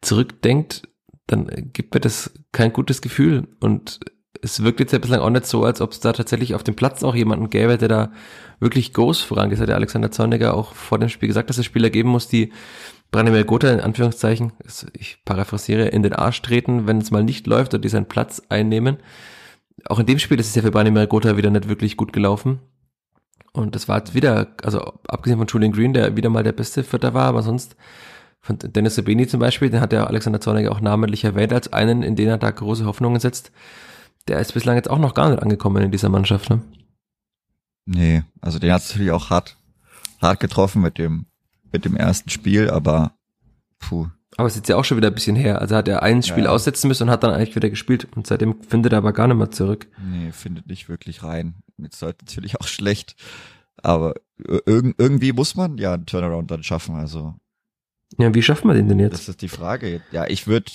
zurückdenkt, 0.00 0.82
dann 1.26 1.70
gibt 1.72 1.94
mir 1.94 2.00
das 2.00 2.32
kein 2.52 2.72
gutes 2.72 3.00
Gefühl. 3.00 3.48
Und 3.60 4.00
es 4.42 4.62
wirkt 4.62 4.80
jetzt 4.80 4.92
ja 4.92 4.98
bislang 4.98 5.20
auch 5.20 5.30
nicht 5.30 5.46
so, 5.46 5.64
als 5.64 5.80
ob 5.80 5.92
es 5.92 6.00
da 6.00 6.12
tatsächlich 6.12 6.54
auf 6.54 6.62
dem 6.62 6.76
Platz 6.76 7.02
auch 7.02 7.14
jemanden 7.14 7.50
gäbe, 7.50 7.78
der 7.78 7.88
da 7.88 8.12
wirklich 8.60 8.92
groß 8.92 9.22
vorangeht. 9.22 9.58
Hat 9.58 9.68
der 9.68 9.76
Alexander 9.76 10.10
Zorniger 10.10 10.54
auch 10.54 10.74
vor 10.74 10.98
dem 10.98 11.08
Spiel 11.08 11.28
gesagt, 11.28 11.50
dass 11.50 11.58
es 11.58 11.64
Spieler 11.64 11.90
geben 11.90 12.10
muss, 12.10 12.28
die 12.28 12.52
Branimir 13.10 13.44
Gotha 13.44 13.72
in 13.72 13.80
Anführungszeichen, 13.80 14.52
ich 14.92 15.18
paraphrasiere, 15.24 15.88
in 15.88 16.02
den 16.02 16.12
Arsch 16.12 16.42
treten, 16.42 16.86
wenn 16.86 16.98
es 16.98 17.10
mal 17.10 17.24
nicht 17.24 17.46
läuft 17.46 17.72
oder 17.72 17.80
die 17.80 17.88
seinen 17.88 18.06
Platz 18.08 18.42
einnehmen. 18.48 18.98
Auch 19.88 19.98
in 19.98 20.06
dem 20.06 20.18
Spiel 20.18 20.40
ist 20.40 20.48
es 20.48 20.54
ja 20.54 20.62
für 20.62 20.70
Branimir 20.70 21.06
Gotha 21.06 21.36
wieder 21.36 21.50
nicht 21.50 21.68
wirklich 21.68 21.96
gut 21.96 22.12
gelaufen. 22.12 22.60
Und 23.52 23.74
das 23.74 23.88
war 23.88 24.02
wieder, 24.14 24.54
also 24.62 24.80
abgesehen 25.08 25.38
von 25.38 25.46
Julian 25.46 25.72
Green, 25.72 25.92
der 25.92 26.16
wieder 26.16 26.28
mal 26.28 26.42
der 26.42 26.52
beste 26.52 26.84
Vierter 26.84 27.14
war, 27.14 27.24
aber 27.26 27.42
sonst 27.42 27.76
von 28.40 28.58
Dennis 28.58 28.94
Sabini 28.94 29.26
zum 29.26 29.40
Beispiel, 29.40 29.70
den 29.70 29.80
hat 29.80 29.92
der 29.92 30.06
Alexander 30.06 30.40
Zorniger 30.40 30.70
auch 30.72 30.80
namentlich 30.80 31.24
erwähnt 31.24 31.52
als 31.52 31.72
einen, 31.72 32.02
in 32.02 32.16
den 32.16 32.28
er 32.28 32.38
da 32.38 32.50
große 32.50 32.84
Hoffnungen 32.84 33.18
setzt. 33.18 33.50
Der 34.28 34.40
ist 34.40 34.54
bislang 34.54 34.76
jetzt 34.76 34.90
auch 34.90 34.98
noch 34.98 35.14
gar 35.14 35.30
nicht 35.30 35.42
angekommen 35.42 35.82
in 35.82 35.90
dieser 35.90 36.08
Mannschaft, 36.08 36.50
ne? 36.50 36.62
Nee, 37.86 38.24
also 38.40 38.58
den 38.58 38.72
hat 38.72 38.82
es 38.82 38.90
natürlich 38.90 39.12
auch 39.12 39.30
hart, 39.30 39.56
hart 40.20 40.40
getroffen 40.40 40.82
mit 40.82 40.98
dem, 40.98 41.26
mit 41.72 41.84
dem 41.84 41.96
ersten 41.96 42.30
Spiel, 42.30 42.68
aber 42.68 43.16
puh. 43.78 44.08
Aber 44.36 44.46
es 44.46 44.54
ist 44.54 44.58
jetzt 44.58 44.68
ja 44.68 44.76
auch 44.76 44.84
schon 44.84 44.98
wieder 44.98 45.08
ein 45.08 45.14
bisschen 45.14 45.36
her. 45.36 45.60
Also 45.60 45.76
hat 45.76 45.88
er 45.88 46.02
ein 46.02 46.22
Spiel 46.22 46.44
ja, 46.44 46.50
ja. 46.50 46.50
aussetzen 46.50 46.88
müssen 46.88 47.04
und 47.04 47.10
hat 47.10 47.22
dann 47.22 47.32
eigentlich 47.32 47.56
wieder 47.56 47.70
gespielt. 47.70 48.06
Und 48.14 48.26
seitdem 48.26 48.62
findet 48.62 48.92
er 48.92 48.98
aber 48.98 49.12
gar 49.12 49.26
nicht 49.26 49.36
mehr 49.36 49.50
zurück. 49.50 49.86
Nee, 49.98 50.32
findet 50.32 50.66
nicht 50.66 50.88
wirklich 50.88 51.22
rein. 51.22 51.56
Jetzt 51.78 51.98
sollte 51.98 52.24
natürlich 52.24 52.60
auch 52.60 52.66
schlecht. 52.68 53.16
Aber 53.82 54.14
irg 54.38 54.94
irgendwie 54.98 55.32
muss 55.32 55.54
man 55.54 55.78
ja 55.78 55.94
einen 55.94 56.06
Turnaround 56.06 56.50
dann 56.50 56.62
schaffen. 56.62 56.96
Also 56.96 57.34
ja, 58.18 58.34
wie 58.34 58.42
schafft 58.42 58.64
man 58.64 58.76
den 58.76 58.88
denn 58.88 59.00
jetzt? 59.00 59.14
Das 59.14 59.28
ist 59.28 59.42
die 59.42 59.48
Frage. 59.48 60.00
Ja, 60.12 60.26
ich 60.26 60.46
würde 60.46 60.70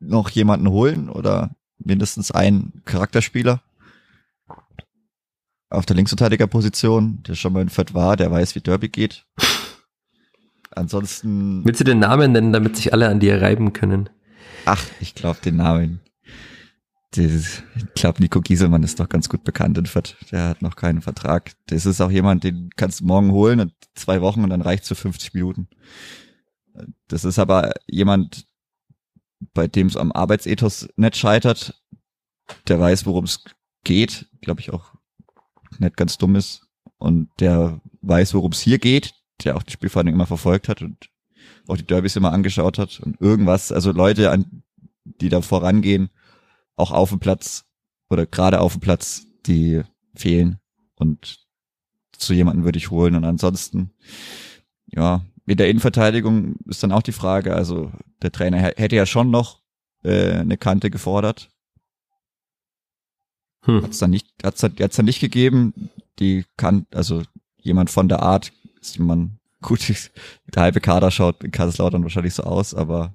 noch 0.00 0.30
jemanden 0.30 0.68
holen 0.68 1.08
oder 1.08 1.54
mindestens 1.78 2.30
einen 2.30 2.82
Charakterspieler 2.84 3.62
auf 5.70 5.86
der 5.86 5.96
Linksverteidigerposition, 5.96 7.22
der 7.22 7.34
schon 7.34 7.52
mal 7.52 7.62
in 7.62 7.70
Fett 7.70 7.94
war, 7.94 8.16
der 8.16 8.30
weiß, 8.30 8.54
wie 8.54 8.60
Derby 8.60 8.88
geht. 8.88 9.24
Ansonsten. 10.76 11.64
Willst 11.64 11.80
du 11.80 11.84
den 11.84 11.98
Namen 11.98 12.32
nennen, 12.32 12.52
damit 12.52 12.76
sich 12.76 12.92
alle 12.92 13.08
an 13.08 13.20
dir 13.20 13.40
reiben 13.40 13.72
können? 13.72 14.08
Ach, 14.64 14.84
ich 15.00 15.14
glaube 15.14 15.40
den 15.44 15.56
Namen. 15.56 16.00
ich 17.14 17.62
glaube, 17.94 18.22
Nico 18.22 18.40
Gieselmann 18.40 18.82
ist 18.82 19.00
doch 19.00 19.08
ganz 19.08 19.28
gut 19.28 19.44
bekannt 19.44 19.76
in 19.78 19.86
Fett. 19.86 20.16
Der 20.30 20.48
hat 20.48 20.62
noch 20.62 20.76
keinen 20.76 21.02
Vertrag. 21.02 21.52
Das 21.66 21.86
ist 21.86 22.00
auch 22.00 22.10
jemand, 22.10 22.44
den 22.44 22.70
kannst 22.76 23.00
du 23.00 23.04
morgen 23.04 23.32
holen 23.32 23.60
und 23.60 23.72
zwei 23.94 24.20
Wochen 24.20 24.44
und 24.44 24.50
dann 24.50 24.62
reicht 24.62 24.84
zu 24.84 24.94
50 24.94 25.34
Minuten. 25.34 25.68
Das 27.08 27.24
ist 27.24 27.38
aber 27.38 27.72
jemand, 27.86 28.46
bei 29.52 29.68
dem 29.68 29.88
es 29.88 29.96
am 29.96 30.12
Arbeitsethos 30.12 30.88
nicht 30.96 31.16
scheitert. 31.16 31.82
Der 32.68 32.80
weiß, 32.80 33.06
worum 33.06 33.24
es 33.24 33.44
geht, 33.84 34.28
glaube 34.40 34.60
ich 34.60 34.72
auch 34.72 34.94
nicht 35.78 35.96
ganz 35.96 36.18
dumm 36.18 36.36
ist 36.36 36.66
und 36.98 37.28
der 37.40 37.80
weiß, 38.02 38.34
worum 38.34 38.52
es 38.52 38.60
hier 38.60 38.78
geht, 38.78 39.14
der 39.44 39.56
auch 39.56 39.62
die 39.62 39.72
Spielverhandlung 39.72 40.14
immer 40.14 40.26
verfolgt 40.26 40.68
hat 40.68 40.82
und 40.82 41.10
auch 41.68 41.76
die 41.76 41.86
Derbys 41.86 42.16
immer 42.16 42.32
angeschaut 42.32 42.78
hat 42.78 43.00
und 43.00 43.20
irgendwas, 43.20 43.72
also 43.72 43.92
Leute, 43.92 44.30
an, 44.30 44.62
die 45.04 45.28
da 45.28 45.40
vorangehen, 45.42 46.10
auch 46.76 46.90
auf 46.90 47.10
dem 47.10 47.20
Platz 47.20 47.64
oder 48.10 48.26
gerade 48.26 48.60
auf 48.60 48.72
dem 48.72 48.80
Platz, 48.80 49.26
die 49.46 49.82
fehlen 50.14 50.58
und 50.96 51.40
zu 52.12 52.34
jemanden 52.34 52.64
würde 52.64 52.78
ich 52.78 52.90
holen 52.90 53.16
und 53.16 53.24
ansonsten, 53.24 53.90
ja, 54.86 55.24
mit 55.44 55.58
der 55.58 55.68
Innenverteidigung 55.68 56.56
ist 56.66 56.82
dann 56.82 56.92
auch 56.92 57.02
die 57.02 57.12
Frage, 57.12 57.54
also 57.54 57.90
der 58.22 58.30
Trainer 58.30 58.58
hätte 58.58 58.96
ja 58.96 59.06
schon 59.06 59.30
noch 59.30 59.60
äh, 60.04 60.34
eine 60.34 60.56
Kante 60.56 60.90
gefordert. 60.90 61.50
Hm. 63.64 63.82
Hat's 63.82 63.98
dann 63.98 64.10
nicht, 64.10 64.28
hat's, 64.42 64.62
hat's 64.62 64.96
dann 64.96 65.06
nicht 65.06 65.20
gegeben. 65.20 65.90
Die 66.18 66.44
kann, 66.56 66.86
also 66.92 67.22
jemand 67.58 67.90
von 67.90 68.08
der 68.08 68.22
Art 68.22 68.52
ist 68.82 68.98
man 68.98 69.38
gut, 69.62 69.80
der 70.54 70.62
halbe 70.62 70.80
Kader 70.80 71.10
schaut 71.10 71.42
in 71.42 71.50
Kaiserslautern 71.50 72.02
wahrscheinlich 72.02 72.34
so 72.34 72.42
aus, 72.42 72.74
aber 72.74 73.14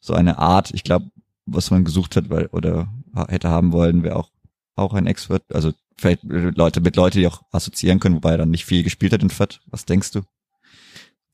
so 0.00 0.14
eine 0.14 0.38
Art, 0.38 0.72
ich 0.72 0.84
glaube, 0.84 1.10
was 1.44 1.70
man 1.70 1.84
gesucht 1.84 2.16
hat, 2.16 2.30
weil, 2.30 2.46
oder 2.46 2.88
hätte 3.28 3.50
haben 3.50 3.72
wollen, 3.72 4.02
wäre 4.02 4.16
auch, 4.16 4.30
auch 4.76 4.94
ein 4.94 5.06
Expert, 5.06 5.42
also 5.52 5.72
vielleicht 5.98 6.22
Leute, 6.22 6.80
mit 6.80 6.96
Leute, 6.96 7.18
die 7.18 7.26
auch 7.26 7.42
assoziieren 7.50 8.00
können, 8.00 8.16
wobei 8.16 8.32
er 8.32 8.38
dann 8.38 8.50
nicht 8.50 8.64
viel 8.64 8.82
gespielt 8.82 9.12
hat 9.12 9.22
in 9.22 9.30
Fett. 9.30 9.60
Was 9.66 9.84
denkst 9.84 10.12
du? 10.12 10.22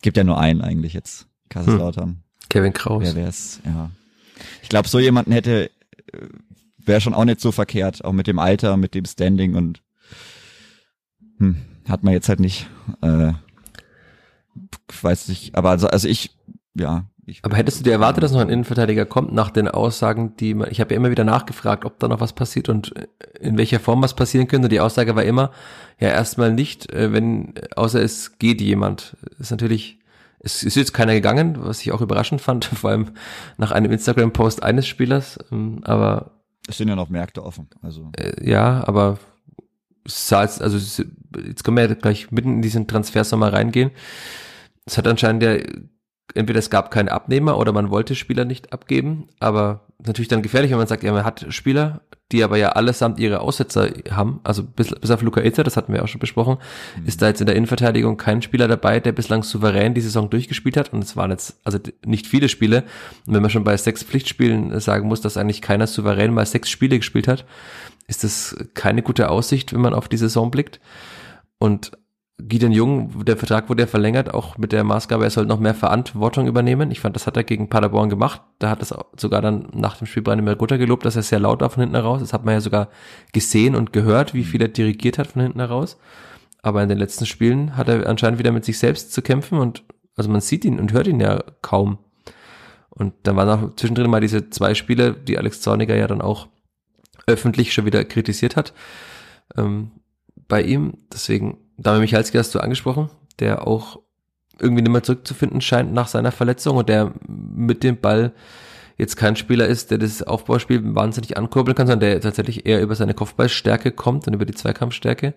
Gibt 0.00 0.16
ja 0.16 0.24
nur 0.24 0.38
einen 0.38 0.62
eigentlich 0.62 0.92
jetzt, 0.92 1.26
Kaiserslautern. 1.48 2.09
Hm. 2.09 2.22
Kevin 2.48 2.72
Kraus. 2.72 3.03
Wer 3.03 3.14
wär's, 3.14 3.61
ja. 3.64 3.90
Ich 4.62 4.68
glaube, 4.68 4.88
so 4.88 4.98
jemanden 4.98 5.32
hätte, 5.32 5.70
äh, 6.12 6.28
wäre 6.78 7.00
schon 7.00 7.14
auch 7.14 7.24
nicht 7.24 7.40
so 7.40 7.53
verkehrt, 7.53 8.05
auch 8.05 8.12
mit 8.12 8.26
dem 8.26 8.38
Alter, 8.38 8.76
mit 8.76 8.94
dem 8.94 9.05
Standing 9.05 9.55
und 9.55 9.82
hm, 11.38 11.57
hat 11.89 12.03
man 12.05 12.12
jetzt 12.12 12.28
halt 12.28 12.41
nicht. 12.41 12.68
Äh, 13.01 13.33
weiß 15.01 15.28
nicht, 15.28 15.55
aber 15.55 15.70
also, 15.70 15.89
also 15.89 16.09
ich, 16.09 16.37
ja. 16.74 17.07
Ich, 17.24 17.45
aber 17.45 17.57
hättest 17.57 17.80
du 17.80 17.85
dir 17.85 17.93
erwartet, 17.93 18.24
dass 18.24 18.33
noch 18.33 18.41
ein 18.41 18.49
Innenverteidiger 18.49 19.07
kommt 19.07 19.33
nach 19.33 19.51
den 19.51 19.68
Aussagen, 19.68 20.35
die 20.37 20.55
man, 20.55 20.70
ich 20.70 20.80
habe 20.80 20.93
ja 20.93 20.97
immer 20.97 21.11
wieder 21.11 21.22
nachgefragt, 21.22 21.85
ob 21.85 22.01
da 22.01 22.09
noch 22.09 22.20
was 22.20 22.33
passiert 22.33 22.68
und 22.68 22.93
in 23.39 23.57
welcher 23.59 23.78
Form 23.78 24.03
was 24.03 24.14
passieren 24.14 24.49
könnte. 24.49 24.68
Die 24.68 24.80
Aussage 24.80 25.14
war 25.14 25.22
immer, 25.22 25.53
ja 26.01 26.09
erstmal 26.09 26.53
nicht, 26.53 26.93
äh, 26.93 27.12
wenn, 27.12 27.55
außer 27.76 28.03
es 28.03 28.39
geht 28.39 28.61
jemand. 28.61 29.16
Das 29.22 29.41
ist 29.41 29.51
natürlich, 29.53 30.01
es 30.41 30.64
ist 30.64 30.74
jetzt 30.74 30.95
keiner 30.95 31.14
gegangen, 31.14 31.59
was 31.61 31.80
ich 31.80 31.93
auch 31.93 32.01
überraschend 32.01 32.41
fand, 32.41 32.64
vor 32.74 32.91
allem 32.91 33.12
nach 33.57 33.70
einem 33.70 33.93
Instagram-Post 33.93 34.64
eines 34.64 34.89
Spielers, 34.89 35.39
ähm, 35.53 35.80
aber 35.85 36.43
es 36.68 36.78
sind 36.78 36.89
ja 36.89 36.97
noch 36.97 37.09
Märkte 37.09 37.45
offen, 37.45 37.68
also. 37.83 38.11
Äh, 38.16 38.49
ja, 38.49 38.87
aber 38.87 39.18
jetzt, 40.05 40.62
also 40.62 41.05
jetzt 41.44 41.64
können 41.64 41.76
wir 41.76 41.88
ja 41.88 41.94
gleich 41.94 42.30
mitten 42.30 42.55
in 42.55 42.62
diesen 42.62 42.86
Transfersommer 42.86 43.53
reingehen. 43.53 43.90
Es 44.84 44.98
hat 44.98 45.07
anscheinend 45.07 45.42
ja, 45.42 45.57
entweder 46.34 46.59
es 46.59 46.70
gab 46.70 46.90
keine 46.90 47.12
Abnehmer 47.12 47.59
oder 47.59 47.72
man 47.72 47.90
wollte 47.90 48.14
Spieler 48.14 48.44
nicht 48.44 48.72
abgeben, 48.72 49.28
aber 49.38 49.86
natürlich 49.98 50.28
dann 50.28 50.42
gefährlich, 50.42 50.70
wenn 50.70 50.78
man 50.78 50.86
sagt, 50.86 51.03
ja, 51.03 51.12
man 51.12 51.24
hat 51.24 51.46
Spieler, 51.50 52.03
die 52.32 52.42
aber 52.42 52.57
ja 52.57 52.70
allesamt 52.70 53.20
ihre 53.20 53.40
Aussetzer 53.40 53.90
haben, 54.11 54.40
also 54.42 54.62
bis, 54.62 54.90
bis 54.90 55.11
auf 55.11 55.22
Luca 55.22 55.40
Ilzer, 55.40 55.64
das 55.64 55.76
hatten 55.76 55.92
wir 55.92 56.03
auch 56.03 56.09
schon 56.09 56.20
besprochen, 56.20 56.59
mhm. 56.96 57.07
ist 57.07 57.20
da 57.20 57.28
jetzt 57.28 57.40
in 57.40 57.46
der 57.46 57.57
Innenverteidigung 57.57 58.16
kein 58.16 58.42
Spieler 58.42 58.68
dabei, 58.68 59.00
der 59.00 59.12
bislang 59.12 59.42
souverän 59.42 59.94
die 59.94 60.00
Saison 60.00 60.30
durchgespielt 60.30 60.76
hat 60.76 60.92
und 60.92 61.05
es 61.05 61.16
waren 61.16 61.30
jetzt 61.30 61.61
also 61.64 61.78
nicht 62.05 62.26
viele 62.26 62.48
Spiele 62.48 62.84
und 63.26 63.34
wenn 63.34 63.42
man 63.42 63.50
schon 63.50 63.64
bei 63.64 63.76
sechs 63.76 64.03
Pflichtspielen 64.03 64.78
sagen 64.80 65.09
muss, 65.09 65.20
dass 65.20 65.36
eigentlich 65.36 65.62
keiner 65.62 65.86
souverän 65.86 66.32
mal 66.32 66.46
sechs 66.46 66.70
Spiele 66.70 66.98
gespielt 66.98 67.28
hat, 67.28 67.44
ist 68.12 68.24
das 68.24 68.56
keine 68.74 69.02
gute 69.02 69.30
Aussicht, 69.30 69.72
wenn 69.72 69.80
man 69.80 69.94
auf 69.94 70.08
die 70.08 70.18
Saison 70.18 70.50
blickt 70.50 70.80
und 71.58 71.92
Gideon 72.38 72.72
Jung, 72.72 73.24
der 73.24 73.36
Vertrag 73.36 73.68
wurde 73.68 73.82
ja 73.82 73.86
verlängert, 73.86 74.34
auch 74.34 74.58
mit 74.58 74.72
der 74.72 74.84
Maßgabe, 74.84 75.24
er 75.24 75.30
soll 75.30 75.46
noch 75.46 75.60
mehr 75.60 75.74
Verantwortung 75.74 76.46
übernehmen. 76.46 76.90
Ich 76.90 77.00
fand, 77.00 77.14
das 77.14 77.26
hat 77.26 77.36
er 77.36 77.44
gegen 77.44 77.68
Paderborn 77.68 78.08
gemacht. 78.08 78.40
Da 78.58 78.68
hat 78.68 78.82
es 78.82 78.92
sogar 79.16 79.42
dann 79.42 79.68
nach 79.72 79.96
dem 79.96 80.06
Spiel 80.06 80.22
Branimir 80.22 80.56
Gutter 80.56 80.78
gelobt, 80.78 81.04
dass 81.04 81.14
er 81.14 81.22
sehr 81.22 81.38
laut 81.38 81.60
war 81.60 81.70
von 81.70 81.82
hinten 81.82 81.94
heraus. 81.94 82.20
Das 82.20 82.32
hat 82.32 82.44
man 82.44 82.54
ja 82.54 82.60
sogar 82.60 82.88
gesehen 83.32 83.76
und 83.76 83.92
gehört, 83.92 84.34
wie 84.34 84.44
viel 84.44 84.60
er 84.60 84.68
dirigiert 84.68 85.18
hat 85.18 85.28
von 85.28 85.42
hinten 85.42 85.60
heraus. 85.60 85.98
Aber 86.62 86.82
in 86.82 86.88
den 86.88 86.98
letzten 86.98 87.26
Spielen 87.26 87.76
hat 87.76 87.88
er 87.88 88.08
anscheinend 88.08 88.40
wieder 88.40 88.50
mit 88.50 88.64
sich 88.64 88.78
selbst 88.78 89.12
zu 89.12 89.22
kämpfen 89.22 89.58
und 89.58 89.84
also 90.16 90.30
man 90.30 90.40
sieht 90.40 90.64
ihn 90.64 90.80
und 90.80 90.92
hört 90.92 91.06
ihn 91.06 91.20
ja 91.20 91.42
kaum. 91.60 91.98
Und 92.90 93.14
dann 93.22 93.36
waren 93.36 93.48
auch 93.48 93.76
zwischendrin 93.76 94.10
mal 94.10 94.20
diese 94.20 94.50
zwei 94.50 94.74
Spiele, 94.74 95.12
die 95.14 95.38
Alex 95.38 95.60
Zorniger 95.60 95.96
ja 95.96 96.06
dann 96.06 96.20
auch 96.20 96.48
öffentlich 97.27 97.73
schon 97.73 97.87
wieder 97.87 98.05
kritisiert 98.05 98.57
hat 98.57 98.73
ähm, 99.57 99.93
bei 100.49 100.62
ihm. 100.62 100.95
Deswegen 101.12 101.59
Dame 101.77 102.01
Michalski 102.01 102.39
hast 102.39 102.55
du 102.55 102.61
angesprochen, 102.61 103.11
der 103.39 103.66
auch 103.66 104.01
irgendwie 104.61 104.83
nicht 104.83 104.93
mehr 104.93 105.03
zurückzufinden 105.03 105.61
scheint 105.61 105.93
nach 105.93 106.09
seiner 106.09 106.33
Verletzung 106.33 106.77
und 106.77 106.89
der 106.89 107.12
mit 107.27 107.83
dem 107.83 107.99
Ball 107.99 108.33
jetzt 108.99 109.16
kein 109.16 109.37
Spieler 109.37 109.66
ist, 109.66 109.91
der 109.91 109.99
das 109.99 110.23
Aufbauspiel 110.23 110.95
wahnsinnig 110.95 111.37
ankurbeln 111.37 111.75
kann, 111.75 111.87
sondern 111.87 112.09
der 112.09 112.20
tatsächlich 112.20 112.66
eher 112.66 112.83
über 112.83 112.95
seine 112.95 113.14
Kopfballstärke 113.14 113.91
kommt 113.91 114.27
und 114.27 114.35
über 114.35 114.45
die 114.45 114.55
Zweikampfstärke. 114.55 115.35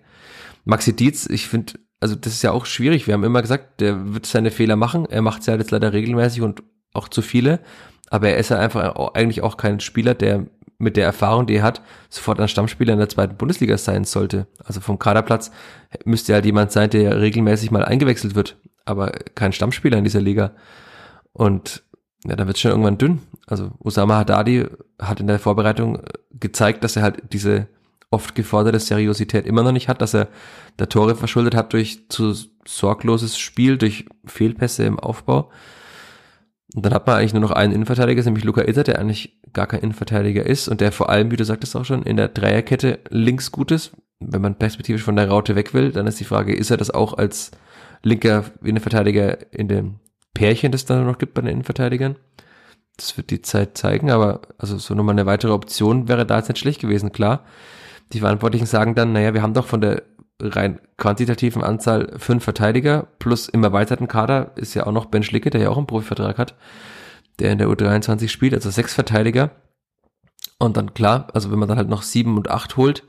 Maxi 0.64 0.94
Dietz, 0.94 1.26
ich 1.26 1.48
finde, 1.48 1.74
also 2.00 2.14
das 2.14 2.34
ist 2.34 2.42
ja 2.42 2.52
auch 2.52 2.66
schwierig. 2.66 3.06
Wir 3.06 3.14
haben 3.14 3.24
immer 3.24 3.42
gesagt, 3.42 3.80
der 3.80 4.14
wird 4.14 4.26
seine 4.26 4.50
Fehler 4.50 4.76
machen. 4.76 5.06
Er 5.06 5.22
macht 5.22 5.40
es 5.40 5.46
ja 5.46 5.56
jetzt 5.56 5.70
leider 5.70 5.92
regelmäßig 5.92 6.42
und 6.42 6.62
auch 6.92 7.08
zu 7.08 7.22
viele. 7.22 7.60
Aber 8.08 8.28
er 8.28 8.36
ist 8.36 8.50
ja 8.50 8.58
einfach 8.58 8.94
eigentlich 9.14 9.42
auch 9.42 9.56
kein 9.56 9.80
Spieler, 9.80 10.14
der 10.14 10.46
mit 10.78 10.96
der 10.96 11.04
Erfahrung, 11.04 11.46
die 11.46 11.56
er 11.56 11.62
hat, 11.62 11.82
sofort 12.08 12.40
ein 12.40 12.48
Stammspieler 12.48 12.92
in 12.92 12.98
der 12.98 13.08
zweiten 13.08 13.36
Bundesliga 13.36 13.78
sein 13.78 14.04
sollte. 14.04 14.46
Also 14.64 14.80
vom 14.80 14.98
Kaderplatz 14.98 15.50
müsste 16.04 16.34
halt 16.34 16.44
jemand 16.44 16.72
sein, 16.72 16.90
der 16.90 17.20
regelmäßig 17.20 17.70
mal 17.70 17.84
eingewechselt 17.84 18.34
wird, 18.34 18.56
aber 18.84 19.12
kein 19.34 19.52
Stammspieler 19.52 19.98
in 19.98 20.04
dieser 20.04 20.20
Liga. 20.20 20.52
Und 21.32 21.82
ja, 22.24 22.36
dann 22.36 22.46
wird 22.46 22.56
es 22.56 22.60
schon 22.60 22.70
irgendwann 22.70 22.98
dünn. 22.98 23.20
Also 23.46 23.70
Osama 23.78 24.18
Haddadi 24.18 24.66
hat 25.00 25.20
in 25.20 25.26
der 25.26 25.38
Vorbereitung 25.38 26.02
gezeigt, 26.32 26.82
dass 26.84 26.96
er 26.96 27.02
halt 27.02 27.32
diese 27.32 27.68
oft 28.10 28.34
geforderte 28.34 28.80
Seriosität 28.80 29.46
immer 29.46 29.62
noch 29.62 29.72
nicht 29.72 29.88
hat, 29.88 30.00
dass 30.00 30.14
er 30.14 30.28
der 30.78 30.88
Tore 30.88 31.16
verschuldet 31.16 31.54
hat 31.54 31.72
durch 31.72 32.08
zu 32.08 32.34
sorgloses 32.66 33.38
Spiel, 33.38 33.78
durch 33.78 34.06
Fehlpässe 34.24 34.84
im 34.84 34.98
Aufbau. 34.98 35.50
Und 36.74 36.84
dann 36.84 36.92
hat 36.92 37.06
man 37.06 37.16
eigentlich 37.16 37.32
nur 37.32 37.42
noch 37.42 37.52
einen 37.52 37.72
Innenverteidiger, 37.72 38.22
nämlich 38.24 38.44
Luca 38.44 38.62
Itter, 38.62 38.82
der 38.82 38.98
eigentlich 38.98 39.40
gar 39.52 39.66
kein 39.66 39.80
Innenverteidiger 39.80 40.44
ist 40.44 40.68
und 40.68 40.80
der 40.80 40.92
vor 40.92 41.10
allem, 41.10 41.30
wie 41.30 41.36
du 41.36 41.44
sagtest 41.44 41.76
auch 41.76 41.84
schon, 41.84 42.02
in 42.02 42.16
der 42.16 42.28
Dreierkette 42.28 42.98
links 43.08 43.52
gut 43.52 43.70
ist. 43.70 43.92
Wenn 44.18 44.42
man 44.42 44.56
perspektivisch 44.56 45.02
von 45.02 45.16
der 45.16 45.28
Raute 45.28 45.54
weg 45.54 45.74
will, 45.74 45.92
dann 45.92 46.06
ist 46.06 46.18
die 46.18 46.24
Frage, 46.24 46.54
ist 46.54 46.70
er 46.70 46.76
das 46.76 46.90
auch 46.90 47.14
als 47.14 47.52
linker 48.02 48.44
Innenverteidiger 48.62 49.52
in 49.52 49.68
dem 49.68 50.00
Pärchen 50.34 50.72
das 50.72 50.84
dann 50.84 51.06
noch 51.06 51.18
gibt 51.18 51.34
bei 51.34 51.40
den 51.40 51.50
Innenverteidigern. 51.50 52.16
Das 52.96 53.16
wird 53.16 53.30
die 53.30 53.42
Zeit 53.42 53.76
zeigen, 53.78 54.10
aber 54.10 54.42
also 54.58 54.78
so 54.78 54.94
nochmal 54.94 55.14
eine 55.14 55.26
weitere 55.26 55.52
Option 55.52 56.08
wäre 56.08 56.26
da 56.26 56.38
jetzt 56.38 56.48
nicht 56.48 56.58
schlecht 56.58 56.80
gewesen, 56.80 57.12
klar. 57.12 57.44
Die 58.12 58.20
Verantwortlichen 58.20 58.66
sagen 58.66 58.94
dann, 58.94 59.12
naja, 59.12 59.34
wir 59.34 59.42
haben 59.42 59.54
doch 59.54 59.66
von 59.66 59.80
der 59.80 60.02
rein 60.40 60.80
quantitativen 60.96 61.62
Anzahl 61.62 62.14
fünf 62.18 62.44
Verteidiger 62.44 63.08
plus 63.18 63.48
im 63.48 63.64
erweiterten 63.64 64.08
Kader 64.08 64.52
ist 64.56 64.74
ja 64.74 64.86
auch 64.86 64.92
noch 64.92 65.06
Ben 65.06 65.22
Schlicke, 65.22 65.50
der 65.50 65.62
ja 65.62 65.70
auch 65.70 65.78
einen 65.78 65.86
Profivertrag 65.86 66.38
hat, 66.38 66.54
der 67.38 67.52
in 67.52 67.58
der 67.58 67.68
U23 67.68 68.28
spielt, 68.28 68.54
also 68.54 68.70
sechs 68.70 68.94
Verteidiger. 68.94 69.50
Und 70.58 70.76
dann 70.76 70.94
klar, 70.94 71.28
also 71.34 71.50
wenn 71.50 71.58
man 71.58 71.68
dann 71.68 71.78
halt 71.78 71.88
noch 71.88 72.02
sieben 72.02 72.36
und 72.36 72.50
acht 72.50 72.76
holt, 72.76 73.04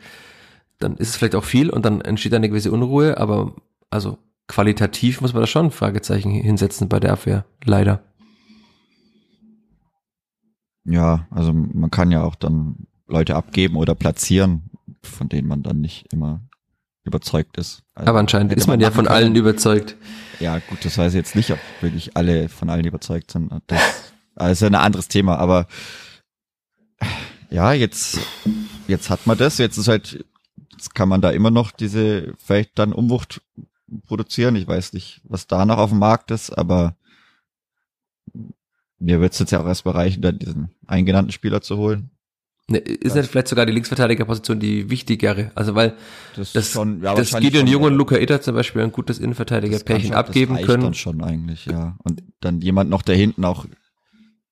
dann 0.79 0.97
ist 0.97 1.09
es 1.09 1.15
vielleicht 1.15 1.35
auch 1.35 1.43
viel 1.43 1.69
und 1.69 1.85
dann 1.85 2.01
entsteht 2.01 2.33
eine 2.33 2.49
gewisse 2.49 2.71
Unruhe, 2.71 3.17
aber 3.17 3.55
also 3.89 4.17
qualitativ 4.47 5.21
muss 5.21 5.33
man 5.33 5.43
da 5.43 5.47
schon 5.47 5.67
ein 5.67 5.71
Fragezeichen 5.71 6.31
hinsetzen 6.31 6.87
bei 6.89 6.99
der 6.99 7.13
Abwehr, 7.13 7.45
leider. 7.63 8.03
Ja, 10.85 11.27
also 11.31 11.51
man 11.51 11.91
kann 11.91 12.11
ja 12.11 12.23
auch 12.23 12.35
dann 12.35 12.87
Leute 13.07 13.35
abgeben 13.35 13.75
oder 13.75 13.95
platzieren, 13.95 14.69
von 15.03 15.27
denen 15.27 15.47
man 15.47 15.63
dann 15.63 15.81
nicht 15.81 16.13
immer 16.13 16.41
überzeugt 17.07 17.57
ist. 17.57 17.83
Also 17.95 18.09
Aber 18.09 18.19
anscheinend 18.19 18.53
ist 18.53 18.67
man, 18.67 18.73
man 18.73 18.81
ja 18.81 18.91
von 18.91 19.05
können. 19.05 19.15
allen 19.15 19.35
überzeugt. 19.35 19.95
Ja, 20.39 20.59
gut, 20.59 20.85
das 20.85 20.97
weiß 20.97 21.13
ich 21.13 21.17
jetzt 21.17 21.35
nicht, 21.35 21.51
ob 21.51 21.59
wirklich 21.81 22.15
alle 22.15 22.49
von 22.49 22.69
allen 22.69 22.85
überzeugt 22.85 23.31
sind. 23.31 23.51
Das, 23.67 23.81
das 24.35 24.51
ist 24.51 24.61
ja 24.61 24.67
ein 24.67 24.75
anderes 24.75 25.07
Thema, 25.07 25.37
aber 25.37 25.67
ja, 27.49 27.73
jetzt, 27.73 28.19
jetzt 28.87 29.09
hat 29.09 29.25
man 29.25 29.37
das, 29.37 29.57
jetzt 29.57 29.77
ist 29.77 29.87
halt, 29.87 30.23
jetzt 30.71 30.93
kann 30.93 31.09
man 31.09 31.21
da 31.21 31.31
immer 31.31 31.49
noch 31.49 31.71
diese, 31.71 32.33
vielleicht 32.37 32.77
dann 32.77 32.93
Umwucht 32.93 33.41
produzieren. 34.05 34.55
Ich 34.55 34.67
weiß 34.67 34.93
nicht, 34.93 35.21
was 35.23 35.47
da 35.47 35.65
noch 35.65 35.77
auf 35.77 35.89
dem 35.89 35.99
Markt 35.99 36.31
ist, 36.31 36.51
aber 36.51 36.95
mir 38.99 39.21
wird 39.21 39.33
es 39.33 39.39
jetzt 39.39 39.51
ja 39.51 39.61
auch 39.61 39.67
erst 39.67 39.83
bereichen, 39.83 40.21
dann 40.21 40.39
diesen 40.39 40.69
eingenannten 40.85 41.31
Spieler 41.31 41.61
zu 41.61 41.77
holen. 41.77 42.09
Ne, 42.69 42.79
ist 42.79 43.15
nicht 43.15 43.29
vielleicht 43.29 43.47
sogar 43.47 43.65
die 43.65 43.71
Linksverteidigerposition 43.71 44.59
die 44.59 44.89
wichtigere? 44.89 45.51
Also 45.55 45.73
weil 45.73 45.95
das, 46.35 46.51
das, 46.51 46.71
schon, 46.71 47.01
ja, 47.01 47.15
das 47.15 47.33
Gideon 47.33 47.65
Jung 47.65 47.83
und 47.83 47.93
Luca 47.93 48.17
Eder 48.17 48.41
zum 48.41 48.55
Beispiel 48.55 48.81
ein 48.81 48.91
gutes 48.91 49.19
Innenverteidiger-Pärchen 49.19 50.13
abgeben 50.13 50.57
das 50.57 50.65
können. 50.65 50.83
dann 50.83 50.93
schon 50.93 51.23
eigentlich, 51.23 51.65
ja. 51.65 51.97
Und 52.03 52.23
dann 52.41 52.59
jemand 52.59 52.89
noch, 52.89 53.03
der 53.03 53.15
hinten 53.15 53.45
auch, 53.45 53.65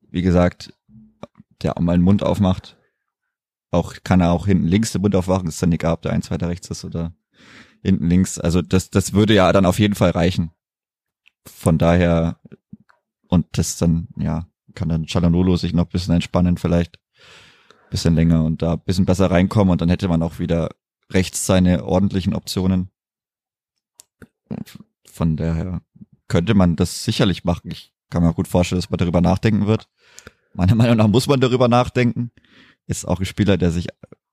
wie 0.10 0.22
gesagt, 0.22 0.74
der 1.62 1.74
mal 1.82 1.98
den 1.98 2.04
Mund 2.04 2.24
aufmacht. 2.24 2.78
Auch 3.72 3.96
kann 4.06 4.22
er 4.22 4.32
auch 4.32 4.46
hinten 4.46 4.68
links 4.68 4.94
den 4.94 5.02
Mund 5.02 5.16
aufmachen, 5.16 5.50
ist 5.50 5.62
dann 5.62 5.74
egal, 5.74 5.96
ob 5.96 6.02
der 6.02 6.14
eins 6.14 6.32
weiter 6.32 6.48
rechts 6.48 6.70
ist 6.70 6.86
oder 6.86 7.14
hinten 7.84 8.08
links. 8.08 8.40
Also 8.40 8.62
das, 8.62 8.90
das 8.90 9.12
würde 9.12 9.34
ja 9.34 9.52
dann 9.52 9.66
auf 9.66 9.78
jeden 9.78 9.96
Fall 9.96 10.12
reichen. 10.12 10.52
Von 11.46 11.78
daher, 11.78 12.40
und 13.28 13.46
das 13.58 13.76
dann, 13.76 14.08
ja, 14.18 14.48
kann 14.74 14.88
dann 14.88 15.06
Chalanolo 15.06 15.58
sich 15.58 15.74
noch 15.74 15.84
ein 15.84 15.92
bisschen 15.92 16.14
entspannen 16.14 16.56
vielleicht 16.56 16.98
bisschen 17.96 18.16
länger 18.16 18.44
und 18.44 18.62
da 18.62 18.76
bisschen 18.76 19.06
besser 19.06 19.32
reinkommen 19.32 19.72
und 19.72 19.80
dann 19.80 19.90
hätte 19.90 20.10
man 20.10 20.22
auch 20.22 20.38
wieder 20.38 20.70
rechts 21.10 21.46
seine 21.46 21.86
ordentlichen 21.86 22.36
Optionen. 22.36 22.90
Von 25.06 25.38
daher 25.38 25.82
könnte 26.28 26.56
man 26.56 26.76
das 26.76 27.06
sicherlich 27.06 27.46
machen. 27.46 27.72
Ich 27.72 27.94
kann 28.10 28.22
mir 28.22 28.30
auch 28.30 28.36
gut 28.36 28.50
vorstellen, 28.50 28.82
dass 28.82 28.90
man 28.90 28.98
darüber 28.98 29.22
nachdenken 29.22 29.66
wird. 29.66 29.88
Meiner 30.54 30.76
Meinung 30.76 30.98
nach 30.98 31.08
muss 31.08 31.28
man 31.28 31.40
darüber 31.40 31.70
nachdenken. 31.70 32.32
Ist 32.86 33.08
auch 33.08 33.20
ein 33.20 33.26
Spieler, 33.26 33.58
der 33.58 33.72
sich 33.72 33.88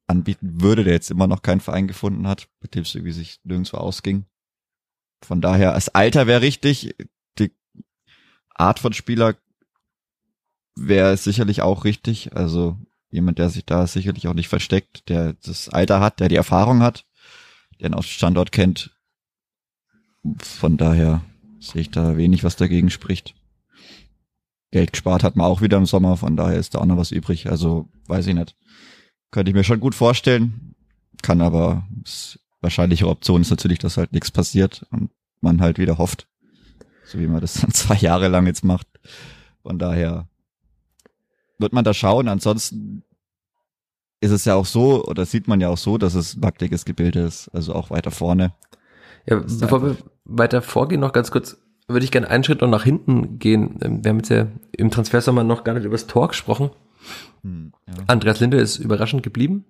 anbieten 0.08 0.60
würde, 0.60 0.82
der 0.82 0.94
jetzt 0.94 1.12
immer 1.12 1.28
noch 1.28 1.42
keinen 1.42 1.60
Verein 1.60 1.86
gefunden 1.86 2.26
hat, 2.26 2.48
mit 2.60 2.74
dem 2.74 2.82
es 2.82 2.94
irgendwie 2.96 3.12
sich 3.12 3.38
nirgendwo 3.44 3.76
ausging. 3.76 4.26
Von 5.24 5.40
daher, 5.40 5.72
das 5.72 5.88
Alter 5.88 6.26
wäre 6.26 6.42
richtig, 6.42 6.96
die 7.38 7.52
Art 8.54 8.80
von 8.80 8.92
Spieler 8.92 9.36
wäre 10.74 11.16
sicherlich 11.16 11.62
auch 11.62 11.84
richtig. 11.84 12.34
Also 12.36 12.76
Jemand, 13.12 13.38
der 13.38 13.50
sich 13.50 13.66
da 13.66 13.86
sicherlich 13.86 14.26
auch 14.26 14.34
nicht 14.34 14.48
versteckt, 14.48 15.08
der 15.10 15.34
das 15.34 15.68
Alter 15.68 16.00
hat, 16.00 16.18
der 16.18 16.28
die 16.28 16.36
Erfahrung 16.36 16.82
hat, 16.82 17.04
der 17.78 17.90
den 17.90 18.02
Standort 18.02 18.52
kennt. 18.52 18.96
Von 20.38 20.78
daher 20.78 21.22
sehe 21.60 21.82
ich 21.82 21.90
da 21.90 22.16
wenig, 22.16 22.42
was 22.42 22.56
dagegen 22.56 22.88
spricht. 22.88 23.34
Geld 24.70 24.92
gespart 24.92 25.22
hat 25.24 25.36
man 25.36 25.46
auch 25.46 25.60
wieder 25.60 25.76
im 25.76 25.84
Sommer, 25.84 26.16
von 26.16 26.36
daher 26.36 26.58
ist 26.58 26.74
da 26.74 26.78
auch 26.78 26.86
noch 26.86 26.96
was 26.96 27.10
übrig. 27.10 27.50
Also 27.50 27.90
weiß 28.06 28.26
ich 28.28 28.34
nicht. 28.34 28.56
Könnte 29.30 29.50
ich 29.50 29.54
mir 29.54 29.64
schon 29.64 29.80
gut 29.80 29.94
vorstellen. 29.94 30.74
Kann 31.20 31.42
aber, 31.42 31.86
wahrscheinliche 32.62 33.08
Option 33.08 33.42
ist 33.42 33.50
natürlich, 33.50 33.78
dass 33.78 33.98
halt 33.98 34.12
nichts 34.12 34.30
passiert 34.30 34.86
und 34.90 35.10
man 35.42 35.60
halt 35.60 35.78
wieder 35.78 35.98
hofft. 35.98 36.28
So 37.04 37.18
wie 37.18 37.26
man 37.26 37.42
das 37.42 37.54
dann 37.54 37.70
zwei 37.72 37.96
Jahre 37.96 38.28
lang 38.28 38.46
jetzt 38.46 38.64
macht. 38.64 38.86
Von 39.62 39.78
daher 39.78 40.30
wird 41.58 41.72
man 41.72 41.84
da 41.84 41.94
schauen. 41.94 42.28
Ansonsten 42.28 43.04
ist 44.20 44.30
es 44.30 44.44
ja 44.44 44.54
auch 44.54 44.66
so, 44.66 45.04
oder 45.04 45.26
sieht 45.26 45.48
man 45.48 45.60
ja 45.60 45.68
auch 45.68 45.78
so, 45.78 45.98
dass 45.98 46.14
es 46.14 46.40
wackeliges 46.40 46.84
Gebilde 46.84 47.20
ist, 47.20 47.48
also 47.48 47.74
auch 47.74 47.90
weiter 47.90 48.10
vorne. 48.12 48.54
Ja, 49.26 49.36
bevor 49.36 49.82
wir 49.82 49.96
weiter 50.24 50.62
vorgehen, 50.62 51.00
noch 51.00 51.12
ganz 51.12 51.30
kurz, 51.30 51.58
würde 51.88 52.04
ich 52.04 52.12
gerne 52.12 52.28
einen 52.28 52.44
Schritt 52.44 52.60
noch 52.60 52.68
nach 52.68 52.84
hinten 52.84 53.38
gehen. 53.38 53.76
Wir 53.80 54.10
haben 54.10 54.18
jetzt 54.18 54.30
ja 54.30 54.46
im 54.72 54.90
Transfersommer 54.90 55.44
noch 55.44 55.64
gar 55.64 55.74
nicht 55.74 55.84
über 55.84 55.94
das 55.94 56.06
Tor 56.06 56.28
gesprochen. 56.28 56.70
Hm, 57.42 57.72
ja. 57.88 57.94
Andreas 58.06 58.40
Linde 58.40 58.58
ist 58.58 58.78
überraschend 58.78 59.22
geblieben. 59.22 59.64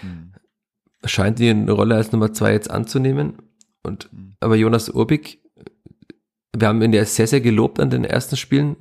Hm. 0.00 0.32
Scheint 1.04 1.38
die 1.38 1.50
eine 1.50 1.72
Rolle 1.72 1.94
als 1.94 2.12
Nummer 2.12 2.32
zwei 2.32 2.52
jetzt 2.52 2.70
anzunehmen. 2.70 3.34
Und, 3.82 4.08
hm. 4.10 4.36
aber 4.40 4.56
Jonas 4.56 4.88
Urbig, 4.88 5.42
wir 6.56 6.68
haben 6.68 6.82
ihn 6.82 6.92
ja 6.92 7.04
sehr, 7.04 7.26
sehr 7.26 7.40
gelobt 7.40 7.80
an 7.80 7.90
den 7.90 8.04
ersten 8.04 8.36
Spielen 8.36 8.76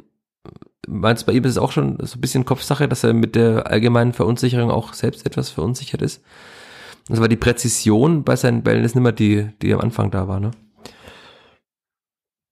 meinst 0.89 1.25
bei 1.25 1.33
ihm 1.33 1.43
ist 1.43 1.51
es 1.51 1.57
auch 1.57 1.71
schon 1.71 1.97
so 2.01 2.17
ein 2.17 2.21
bisschen 2.21 2.45
Kopfsache, 2.45 2.87
dass 2.87 3.03
er 3.03 3.13
mit 3.13 3.35
der 3.35 3.67
allgemeinen 3.67 4.13
Verunsicherung 4.13 4.71
auch 4.71 4.93
selbst 4.93 5.25
etwas 5.25 5.49
verunsichert 5.49 6.01
ist? 6.01 6.21
Das 7.07 7.19
war 7.19 7.27
die 7.27 7.35
Präzision 7.35 8.23
bei 8.23 8.35
seinen 8.35 8.63
Bällen 8.63 8.83
ist 8.83 8.95
nicht 8.95 9.03
mehr 9.03 9.11
die, 9.11 9.49
die 9.61 9.73
am 9.73 9.81
Anfang 9.81 10.11
da 10.11 10.27
war, 10.27 10.39
ne? 10.39 10.51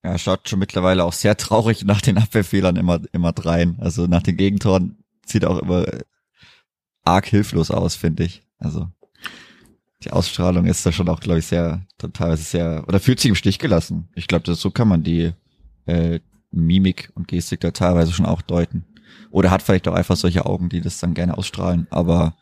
Ja, 0.03 0.17
schaut 0.17 0.47
schon 0.47 0.59
mittlerweile 0.59 1.03
auch 1.03 1.13
sehr 1.13 1.35
traurig 1.35 1.83
nach 1.83 2.01
den 2.01 2.17
Abwehrfehlern 2.17 2.75
immer, 2.75 3.01
immer 3.11 3.33
drein. 3.33 3.77
Also 3.79 4.07
nach 4.07 4.23
den 4.23 4.37
Gegentoren 4.37 5.03
sieht 5.25 5.43
er 5.43 5.49
auch 5.49 5.59
immer 5.59 5.85
arg 7.03 7.25
hilflos 7.25 7.71
aus, 7.71 7.95
finde 7.95 8.23
ich. 8.23 8.41
Also 8.57 8.87
die 10.03 10.11
Ausstrahlung 10.11 10.65
ist 10.65 10.85
da 10.85 10.91
schon 10.91 11.09
auch, 11.09 11.19
glaube 11.19 11.39
ich, 11.39 11.47
sehr, 11.47 11.85
teilweise 12.13 12.43
sehr, 12.43 12.85
oder 12.87 12.99
fühlt 12.99 13.19
sich 13.19 13.29
im 13.29 13.35
Stich 13.35 13.59
gelassen. 13.59 14.09
Ich 14.15 14.27
glaube, 14.27 14.53
so 14.53 14.71
kann 14.71 14.87
man 14.87 15.03
die, 15.03 15.33
äh, 15.85 16.19
Mimik 16.51 17.11
und 17.15 17.27
Gestik 17.27 17.59
da 17.61 17.71
teilweise 17.71 18.11
schon 18.13 18.25
auch 18.25 18.41
deuten. 18.41 18.85
Oder 19.31 19.51
hat 19.51 19.61
vielleicht 19.61 19.87
auch 19.87 19.93
einfach 19.93 20.15
solche 20.15 20.45
Augen, 20.45 20.69
die 20.69 20.81
das 20.81 20.99
dann 20.99 21.13
gerne 21.13 21.37
ausstrahlen. 21.37 21.87
Aber 21.89 22.37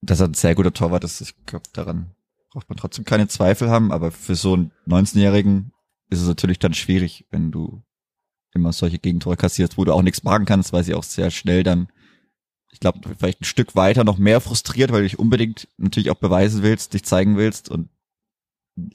dass 0.00 0.20
er 0.20 0.28
ein 0.28 0.34
sehr 0.34 0.54
guter 0.54 0.72
Torwart 0.72 1.04
ist, 1.04 1.20
ich 1.20 1.34
glaube, 1.46 1.64
daran 1.72 2.14
braucht 2.50 2.68
man 2.68 2.78
trotzdem 2.78 3.04
keine 3.04 3.28
Zweifel 3.28 3.70
haben. 3.70 3.92
Aber 3.92 4.10
für 4.10 4.34
so 4.34 4.54
einen 4.54 4.72
19-Jährigen 4.86 5.72
ist 6.08 6.20
es 6.20 6.28
natürlich 6.28 6.58
dann 6.58 6.74
schwierig, 6.74 7.26
wenn 7.30 7.50
du 7.50 7.82
immer 8.52 8.72
solche 8.72 8.98
Gegentore 8.98 9.36
kassierst, 9.36 9.78
wo 9.78 9.84
du 9.84 9.92
auch 9.92 10.02
nichts 10.02 10.24
machen 10.24 10.44
kannst, 10.44 10.72
weil 10.72 10.82
sie 10.82 10.94
auch 10.94 11.04
sehr 11.04 11.30
schnell 11.30 11.62
dann, 11.62 11.88
ich 12.72 12.80
glaube, 12.80 13.00
vielleicht 13.18 13.42
ein 13.42 13.44
Stück 13.44 13.76
weiter 13.76 14.04
noch 14.04 14.18
mehr 14.18 14.40
frustriert, 14.40 14.90
weil 14.90 15.02
du 15.02 15.08
dich 15.08 15.18
unbedingt 15.18 15.68
natürlich 15.76 16.10
auch 16.10 16.16
beweisen 16.16 16.62
willst, 16.62 16.94
dich 16.94 17.04
zeigen 17.04 17.36
willst 17.36 17.68
und 17.68 17.90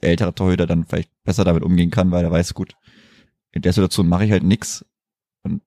älterer 0.00 0.34
Torhüter 0.34 0.66
dann 0.66 0.84
vielleicht 0.84 1.10
besser 1.24 1.44
damit 1.44 1.62
umgehen 1.62 1.90
kann, 1.90 2.10
weil 2.10 2.24
er 2.24 2.30
weiß, 2.30 2.54
gut, 2.54 2.74
in 3.56 3.62
der 3.62 3.72
Situation 3.72 4.06
mache 4.06 4.26
ich 4.26 4.30
halt 4.30 4.42
nix. 4.42 4.84
Und 5.42 5.62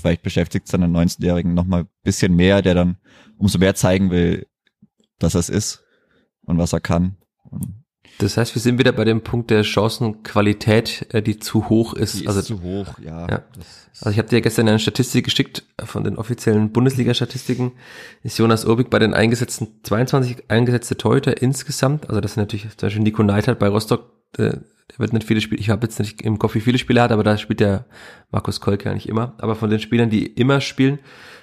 vielleicht 0.00 0.22
beschäftigt 0.22 0.64
es 0.66 0.72
dann 0.72 0.82
einen 0.82 0.96
19-Jährigen 0.96 1.52
noch 1.52 1.66
mal 1.66 1.82
ein 1.82 1.88
bisschen 2.02 2.34
mehr, 2.34 2.62
der 2.62 2.74
dann 2.74 2.96
umso 3.36 3.58
mehr 3.58 3.74
zeigen 3.74 4.10
will, 4.10 4.46
dass 5.18 5.34
er 5.34 5.40
es 5.40 5.50
ist 5.50 5.84
und 6.46 6.56
was 6.56 6.72
er 6.72 6.80
kann. 6.80 7.16
Und 7.50 7.84
das 8.18 8.36
heißt, 8.36 8.54
wir 8.54 8.62
sind 8.62 8.78
wieder 8.78 8.92
bei 8.92 9.04
dem 9.04 9.22
Punkt 9.22 9.50
der 9.50 9.62
Chancenqualität, 9.62 11.12
äh, 11.12 11.20
die 11.20 11.38
zu 11.38 11.68
hoch 11.68 11.94
ist. 11.94 12.20
Die 12.20 12.28
also 12.28 12.40
zu 12.40 12.62
hoch, 12.62 12.98
ja. 13.00 13.28
ja. 13.28 13.42
Also 13.98 14.10
ich 14.10 14.18
habe 14.18 14.28
dir 14.28 14.40
gestern 14.40 14.68
eine 14.68 14.78
Statistik 14.78 15.24
geschickt 15.24 15.64
von 15.84 16.04
den 16.04 16.16
offiziellen 16.16 16.70
Bundesliga-Statistiken. 16.70 17.72
Ist 18.22 18.38
Jonas 18.38 18.64
Urbig 18.64 18.88
bei 18.88 19.00
den 19.00 19.12
eingesetzten 19.12 19.68
22 19.82 20.44
eingesetzte 20.48 20.96
Torhüter 20.96 21.42
insgesamt, 21.42 22.08
also 22.08 22.20
das 22.20 22.34
sind 22.34 22.42
natürlich 22.42 22.68
zum 22.76 22.86
Beispiel 22.86 23.02
Nico 23.02 23.22
Neidhardt 23.22 23.58
bei 23.58 23.68
Rostock, 23.68 24.10
äh, 24.38 24.58
der 24.90 24.98
wird 24.98 25.12
nicht 25.12 25.26
viele 25.26 25.40
Spiele, 25.40 25.60
ich 25.60 25.70
habe 25.70 25.86
jetzt 25.86 25.98
nicht 25.98 26.22
im 26.22 26.38
Kopf, 26.38 26.54
wie 26.54 26.60
viele 26.60 26.78
Spiele 26.78 27.02
hat, 27.02 27.10
aber 27.10 27.24
da 27.24 27.36
spielt 27.36 27.60
der 27.60 27.86
Markus 28.30 28.60
Kolke 28.60 28.92
nicht 28.92 29.08
immer. 29.08 29.34
Aber 29.38 29.56
von 29.56 29.70
den 29.70 29.80
Spielern, 29.80 30.10
die 30.10 30.26
immer 30.26 30.60
spielen, 30.60 30.98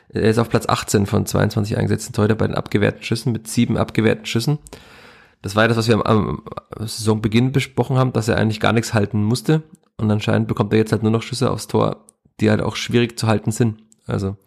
er 0.09 0.23
ist 0.23 0.37
auf 0.37 0.49
Platz 0.49 0.67
18 0.67 1.05
von 1.05 1.25
22 1.25 1.77
eingesetzten 1.77 2.13
Torhüter 2.13 2.35
bei 2.35 2.47
den 2.47 2.55
abgewehrten 2.55 3.03
Schüssen 3.03 3.31
mit 3.31 3.47
sieben 3.47 3.77
abgewehrten 3.77 4.25
Schüssen. 4.25 4.59
Das 5.41 5.55
war 5.55 5.63
ja 5.63 5.67
das, 5.69 5.77
was 5.77 5.87
wir 5.87 5.95
am, 5.95 6.03
am 6.03 6.43
Saisonbeginn 6.79 7.51
besprochen 7.51 7.97
haben, 7.97 8.13
dass 8.13 8.27
er 8.27 8.37
eigentlich 8.37 8.59
gar 8.59 8.73
nichts 8.73 8.93
halten 8.93 9.23
musste. 9.23 9.63
Und 9.97 10.11
anscheinend 10.11 10.47
bekommt 10.47 10.73
er 10.73 10.79
jetzt 10.79 10.91
halt 10.91 11.03
nur 11.03 11.11
noch 11.11 11.23
Schüsse 11.23 11.49
aufs 11.49 11.67
Tor, 11.67 12.05
die 12.39 12.49
halt 12.49 12.61
auch 12.61 12.75
schwierig 12.75 13.17
zu 13.17 13.27
halten 13.27 13.51
sind. 13.51 13.79
Also 14.05 14.37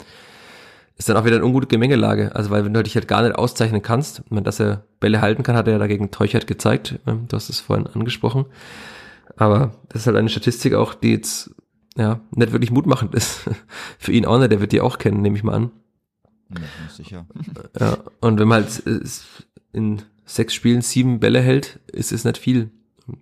ist 0.96 1.08
dann 1.08 1.16
auch 1.16 1.24
wieder 1.24 1.36
eine 1.36 1.44
ungute 1.44 1.66
Gemengelage. 1.66 2.34
Also 2.34 2.50
weil 2.50 2.64
wenn 2.64 2.74
du 2.74 2.82
dich 2.82 2.94
halt 2.94 3.08
gar 3.08 3.22
nicht 3.22 3.34
auszeichnen 3.34 3.82
kannst, 3.82 4.22
wenn 4.30 4.44
dass 4.44 4.60
er 4.60 4.84
Bälle 5.00 5.20
halten 5.20 5.42
kann, 5.42 5.56
hat 5.56 5.66
er 5.66 5.74
ja 5.74 5.78
dagegen 5.78 6.10
Teuchert 6.10 6.46
gezeigt. 6.46 7.00
Ähm, 7.06 7.26
du 7.28 7.36
hast 7.36 7.50
es 7.50 7.60
vorhin 7.60 7.86
angesprochen. 7.86 8.46
Aber 9.36 9.74
das 9.88 10.02
ist 10.02 10.06
halt 10.06 10.16
eine 10.16 10.28
Statistik 10.28 10.74
auch, 10.74 10.94
die 10.94 11.12
jetzt 11.12 11.50
ja, 11.96 12.20
nicht 12.30 12.52
wirklich 12.52 12.70
mutmachend 12.70 13.14
ist. 13.14 13.50
Für 13.98 14.12
ihn 14.12 14.26
auch 14.26 14.38
nicht, 14.38 14.52
der 14.52 14.60
wird 14.60 14.72
die 14.72 14.80
auch 14.80 14.98
kennen, 14.98 15.22
nehme 15.22 15.36
ich 15.36 15.44
mal 15.44 15.54
an. 15.54 15.70
Ja, 16.50 16.90
sicher. 16.90 17.26
Ja, 17.80 17.98
und 18.20 18.38
wenn 18.38 18.46
man 18.46 18.64
halt 18.64 18.82
in 19.72 20.02
sechs 20.24 20.54
Spielen 20.54 20.82
sieben 20.82 21.18
Bälle 21.18 21.40
hält, 21.40 21.80
ist 21.90 22.12
es 22.12 22.24
nicht 22.24 22.38
viel. 22.38 22.70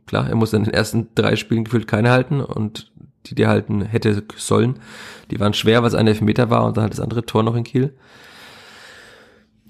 Klar, 0.06 0.28
er 0.28 0.36
muss 0.36 0.52
in 0.52 0.64
den 0.64 0.74
ersten 0.74 1.08
drei 1.14 1.36
Spielen 1.36 1.64
gefühlt 1.64 1.88
keine 1.88 2.10
halten 2.10 2.40
und 2.40 2.91
die, 3.26 3.34
die 3.34 3.46
halten 3.46 3.82
hätte 3.82 4.24
sollen, 4.36 4.78
die 5.30 5.40
waren 5.40 5.54
schwer, 5.54 5.82
weil 5.82 5.88
es 5.88 5.94
ein 5.94 6.06
Elfmeter 6.06 6.50
war 6.50 6.64
und 6.64 6.76
dann 6.76 6.82
halt 6.82 6.92
das 6.92 7.00
andere 7.00 7.24
Tor 7.24 7.42
noch 7.42 7.54
in 7.54 7.64
Kiel. 7.64 7.96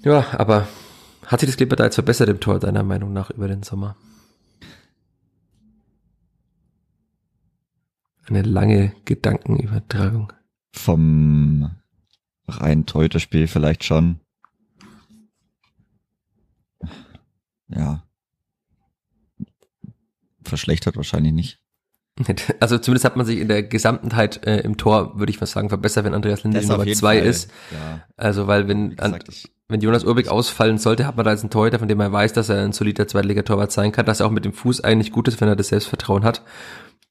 Ja, 0.03 0.25
aber 0.37 0.67
hat 1.25 1.39
sich 1.39 1.49
das 1.49 1.57
Kleber 1.57 1.75
da 1.75 1.85
jetzt 1.85 1.95
verbessert 1.95 2.29
im 2.29 2.39
Tor, 2.39 2.59
deiner 2.59 2.83
Meinung 2.83 3.13
nach, 3.13 3.29
über 3.29 3.47
den 3.47 3.63
Sommer? 3.63 3.95
Eine 8.25 8.41
lange 8.41 8.93
Gedankenübertragung. 9.05 10.31
Vom 10.71 11.71
rein 12.47 12.85
Torhüterspiel 12.85 13.47
vielleicht 13.47 13.83
schon. 13.83 14.19
Ja. 17.67 18.03
Verschlechtert 20.43 20.97
wahrscheinlich 20.97 21.33
nicht. 21.33 21.62
Also 22.59 22.77
zumindest 22.77 23.05
hat 23.05 23.15
man 23.15 23.25
sich 23.25 23.39
in 23.39 23.47
der 23.47 23.63
Gesamtheit 23.63 24.45
äh, 24.45 24.59
im 24.59 24.77
Tor, 24.77 25.17
würde 25.17 25.31
ich 25.31 25.37
fast 25.37 25.53
sagen, 25.53 25.69
verbessert, 25.69 26.05
wenn 26.05 26.13
Andreas 26.13 26.43
Linde 26.43 26.61
Nummer 26.65 26.85
zwei 26.93 27.19
Fall. 27.19 27.27
ist. 27.27 27.49
Ja, 27.71 28.03
Also 28.17 28.47
weil 28.47 28.67
wenn, 28.67 28.99
an, 28.99 29.13
gesagt, 29.13 29.29
ich, 29.29 29.51
wenn 29.67 29.81
Jonas 29.81 30.03
Urbig 30.03 30.27
ausfallen 30.29 30.77
sollte, 30.77 31.07
hat 31.07 31.15
man 31.17 31.25
da 31.25 31.31
jetzt 31.31 31.41
einen 31.41 31.49
Torhüter, 31.49 31.79
von 31.79 31.87
dem 31.87 31.97
man 31.97 32.11
weiß, 32.11 32.33
dass 32.33 32.49
er 32.49 32.63
ein 32.63 32.73
solider 32.73 33.07
Zweitligatorwart 33.07 33.71
sein 33.71 33.91
kann, 33.91 34.05
dass 34.05 34.19
er 34.19 34.27
auch 34.27 34.31
mit 34.31 34.45
dem 34.45 34.53
Fuß 34.53 34.81
eigentlich 34.81 35.11
gut 35.11 35.27
ist, 35.27 35.41
wenn 35.41 35.47
er 35.47 35.55
das 35.55 35.69
Selbstvertrauen 35.69 36.23
hat. 36.23 36.43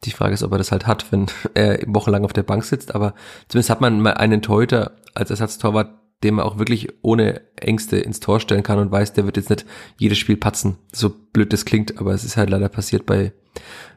Die 0.05 0.11
Frage 0.11 0.34
ist, 0.34 0.42
ob 0.42 0.53
er 0.53 0.59
das 0.59 0.72
halt 0.72 0.86
hat, 0.86 1.11
wenn 1.11 1.26
er 1.55 1.80
wochenlang 1.86 2.24
auf 2.24 2.32
der 2.32 2.42
Bank 2.44 2.64
sitzt, 2.64 2.94
aber 2.94 3.14
zumindest 3.48 3.70
hat 3.70 3.80
man 3.80 4.00
mal 4.00 4.14
einen 4.14 4.42
Torhüter 4.42 4.96
als 5.14 5.30
Ersatztorwart, 5.30 5.98
den 6.22 6.34
man 6.34 6.44
auch 6.44 6.59
wirklich 6.59 6.88
ohne 7.03 7.40
Ängste 7.57 7.96
ins 7.96 8.20
Tor 8.20 8.38
stellen 8.38 8.62
kann 8.62 8.78
und 8.78 8.92
weiß, 8.92 9.12
der 9.12 9.24
wird 9.24 9.36
jetzt 9.36 9.50
nicht 9.50 9.66
jedes 9.98 10.18
Spiel 10.18 10.36
patzen. 10.36 10.78
So 10.92 11.11
blöd 11.11 11.53
das 11.53 11.64
klingt, 11.64 11.98
aber 11.98 12.14
es 12.14 12.22
ist 12.22 12.36
halt 12.36 12.50
leider 12.50 12.68
passiert 12.68 13.07
bei 13.07 13.32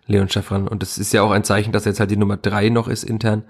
Leon 0.08 0.30
Schaffran. 0.30 0.68
Und 0.68 0.82
das 0.82 0.98
ist 0.98 1.14
ja 1.14 1.22
auch 1.22 1.32
ein 1.32 1.44
Zeichen, 1.44 1.72
dass 1.72 1.86
er 1.86 1.92
jetzt 1.92 2.00
halt 2.00 2.12
die 2.12 2.18
Nummer 2.18 2.38
drei 2.38 2.70
noch 2.70 2.88
ist 2.88 3.04
intern 3.04 3.44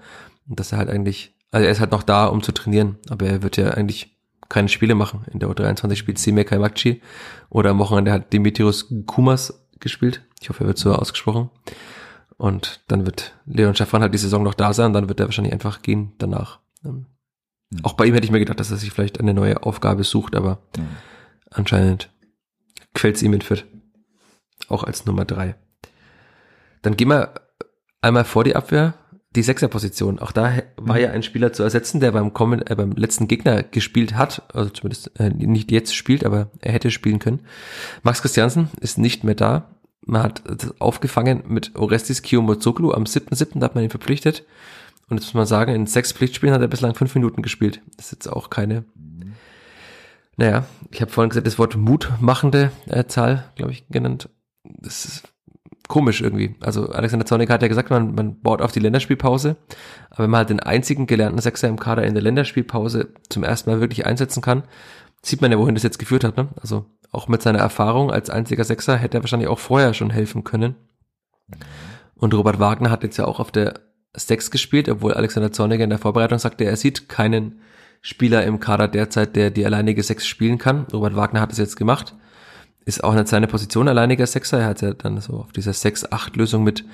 und 0.48 0.58
dass 0.60 0.72
er 0.72 0.78
halt 0.78 0.90
eigentlich, 0.90 1.34
also 1.50 1.64
er 1.64 1.72
ist 1.72 1.80
halt 1.80 1.92
noch 1.92 2.02
da, 2.02 2.26
um 2.26 2.42
zu 2.42 2.52
trainieren, 2.52 2.96
aber 3.08 3.26
er 3.26 3.42
wird 3.42 3.56
ja 3.56 3.70
eigentlich 3.70 4.16
keine 4.48 4.68
Spiele 4.68 4.94
machen. 4.94 5.24
In 5.32 5.40
der 5.40 5.48
U23 5.48 5.96
spielt 5.96 6.18
Semir 6.18 6.44
Kaimakci 6.44 7.02
oder 7.50 7.70
am 7.70 7.78
Wochenende 7.78 8.12
hat 8.12 8.32
Dimitrios 8.32 8.92
Kumas 9.06 9.66
gespielt. 9.80 10.22
Ich 10.40 10.48
hoffe, 10.48 10.64
er 10.64 10.68
wird 10.68 10.78
so 10.78 10.94
ausgesprochen. 10.94 11.50
Und 12.38 12.80
dann 12.88 13.06
wird 13.06 13.34
Leon 13.46 13.74
Schaffran 13.74 14.02
halt 14.02 14.14
die 14.14 14.18
Saison 14.18 14.42
noch 14.42 14.54
da 14.54 14.72
sein, 14.72 14.92
dann 14.92 15.08
wird 15.08 15.20
er 15.20 15.26
wahrscheinlich 15.26 15.54
einfach 15.54 15.82
gehen 15.82 16.12
danach. 16.18 16.60
Ähm, 16.84 17.06
Mhm. 17.70 17.84
Auch 17.84 17.94
bei 17.94 18.06
ihm 18.06 18.14
hätte 18.14 18.24
ich 18.24 18.30
mir 18.30 18.38
gedacht, 18.38 18.60
dass 18.60 18.70
er 18.70 18.76
sich 18.76 18.90
vielleicht 18.90 19.20
eine 19.20 19.34
neue 19.34 19.62
Aufgabe 19.62 20.04
sucht, 20.04 20.36
aber 20.36 20.58
ja. 20.76 20.84
anscheinend 21.50 22.10
quält 22.94 23.20
ihm 23.22 23.32
in 23.32 23.42
Fürth. 23.42 23.66
Auch 24.68 24.84
als 24.84 25.04
Nummer 25.04 25.24
drei. 25.24 25.56
Dann 26.82 26.96
gehen 26.96 27.08
wir 27.08 27.34
einmal 28.00 28.24
vor 28.24 28.44
die 28.44 28.56
Abwehr, 28.56 28.94
die 29.34 29.42
Sechserposition. 29.42 30.18
Auch 30.18 30.32
da 30.32 30.54
war 30.76 30.96
Mhm. 30.96 31.02
ja 31.02 31.10
ein 31.10 31.22
Spieler 31.22 31.52
zu 31.52 31.62
ersetzen, 31.62 32.00
der 32.00 32.12
beim, 32.12 32.32
kommen, 32.32 32.66
äh, 32.66 32.74
beim 32.74 32.92
letzten 32.92 33.28
Gegner 33.28 33.62
gespielt 33.62 34.14
hat, 34.14 34.42
also 34.54 34.70
zumindest 34.70 35.18
äh, 35.20 35.30
nicht 35.30 35.70
jetzt 35.70 35.94
spielt, 35.94 36.24
aber 36.24 36.50
er 36.60 36.72
hätte 36.72 36.90
spielen 36.90 37.18
können. 37.18 37.40
Max 38.02 38.22
Christiansen 38.22 38.70
ist 38.80 38.98
nicht 38.98 39.24
mehr 39.24 39.34
da. 39.34 39.70
Man 40.00 40.22
hat 40.22 40.42
das 40.46 40.80
aufgefangen 40.80 41.42
mit 41.48 41.76
Orestis 41.76 42.22
Kiyomozoglu 42.22 42.92
am 42.92 43.04
7.7. 43.04 43.58
da 43.58 43.66
hat 43.66 43.74
man 43.74 43.84
ihn 43.84 43.90
verpflichtet. 43.90 44.44
Und 45.08 45.18
jetzt 45.18 45.26
muss 45.26 45.34
man 45.34 45.46
sagen, 45.46 45.74
in 45.74 45.86
sechs 45.86 46.12
Pflichtspielen 46.12 46.54
hat 46.54 46.62
er 46.62 46.68
bislang 46.68 46.94
fünf 46.94 47.14
Minuten 47.14 47.42
gespielt. 47.42 47.80
Das 47.96 48.06
ist 48.06 48.12
jetzt 48.12 48.28
auch 48.28 48.50
keine 48.50 48.84
naja, 50.36 50.66
ich 50.90 51.00
habe 51.00 51.10
vorhin 51.10 51.30
gesagt, 51.30 51.46
das 51.46 51.58
Wort 51.58 51.76
mutmachende 51.76 52.70
äh, 52.86 53.06
Zahl, 53.06 53.50
glaube 53.56 53.72
ich, 53.72 53.88
genannt. 53.88 54.28
Das 54.64 55.04
ist 55.04 55.32
komisch 55.88 56.20
irgendwie. 56.20 56.56
Also 56.60 56.88
Alexander 56.88 57.26
Zornig 57.26 57.50
hat 57.50 57.62
ja 57.62 57.68
gesagt, 57.68 57.90
man, 57.90 58.14
man 58.14 58.40
baut 58.40 58.62
auf 58.62 58.72
die 58.72 58.80
Länderspielpause. 58.80 59.56
Aber 60.10 60.24
wenn 60.24 60.30
man 60.30 60.38
halt 60.38 60.50
den 60.50 60.60
einzigen 60.60 61.06
gelernten 61.06 61.40
Sechser 61.40 61.68
im 61.68 61.78
Kader 61.78 62.04
in 62.04 62.14
der 62.14 62.22
Länderspielpause 62.22 63.08
zum 63.28 63.44
ersten 63.44 63.70
Mal 63.70 63.80
wirklich 63.80 64.06
einsetzen 64.06 64.42
kann, 64.42 64.64
sieht 65.22 65.40
man 65.40 65.50
ja, 65.50 65.58
wohin 65.58 65.74
das 65.74 65.84
jetzt 65.84 65.98
geführt 65.98 66.24
hat. 66.24 66.36
Ne? 66.36 66.48
Also 66.60 66.86
auch 67.12 67.28
mit 67.28 67.42
seiner 67.42 67.58
Erfahrung 67.58 68.10
als 68.10 68.30
einziger 68.30 68.64
Sechser 68.64 68.96
hätte 68.96 69.18
er 69.18 69.22
wahrscheinlich 69.22 69.48
auch 69.48 69.58
vorher 69.58 69.94
schon 69.94 70.10
helfen 70.10 70.44
können. 70.44 70.76
Und 72.14 72.34
Robert 72.34 72.58
Wagner 72.58 72.90
hat 72.90 73.02
jetzt 73.02 73.16
ja 73.16 73.26
auch 73.26 73.40
auf 73.40 73.50
der 73.50 73.80
Sechs 74.14 74.50
gespielt, 74.50 74.88
obwohl 74.88 75.12
Alexander 75.12 75.52
Zorniger 75.52 75.84
in 75.84 75.90
der 75.90 75.98
Vorbereitung 75.98 76.38
sagte, 76.38 76.64
er 76.64 76.76
sieht 76.76 77.08
keinen 77.08 77.60
Spieler 78.00 78.44
im 78.44 78.60
Kader 78.60 78.88
derzeit, 78.88 79.36
der 79.36 79.50
die 79.50 79.66
alleinige 79.66 80.02
Sechs 80.02 80.26
spielen 80.26 80.58
kann. 80.58 80.86
Robert 80.92 81.16
Wagner 81.16 81.40
hat 81.40 81.52
es 81.52 81.58
jetzt 81.58 81.76
gemacht. 81.76 82.14
Ist 82.86 83.04
auch 83.04 83.14
nicht 83.14 83.28
seine 83.28 83.48
Position 83.48 83.88
alleiniger 83.88 84.26
Sechser. 84.26 84.60
Er 84.60 84.66
hat 84.68 84.80
ja 84.80 84.94
dann 84.94 85.20
so 85.20 85.34
auf 85.34 85.52
dieser 85.52 85.72
6-8-Lösung 85.72 86.64
mit 86.64 86.84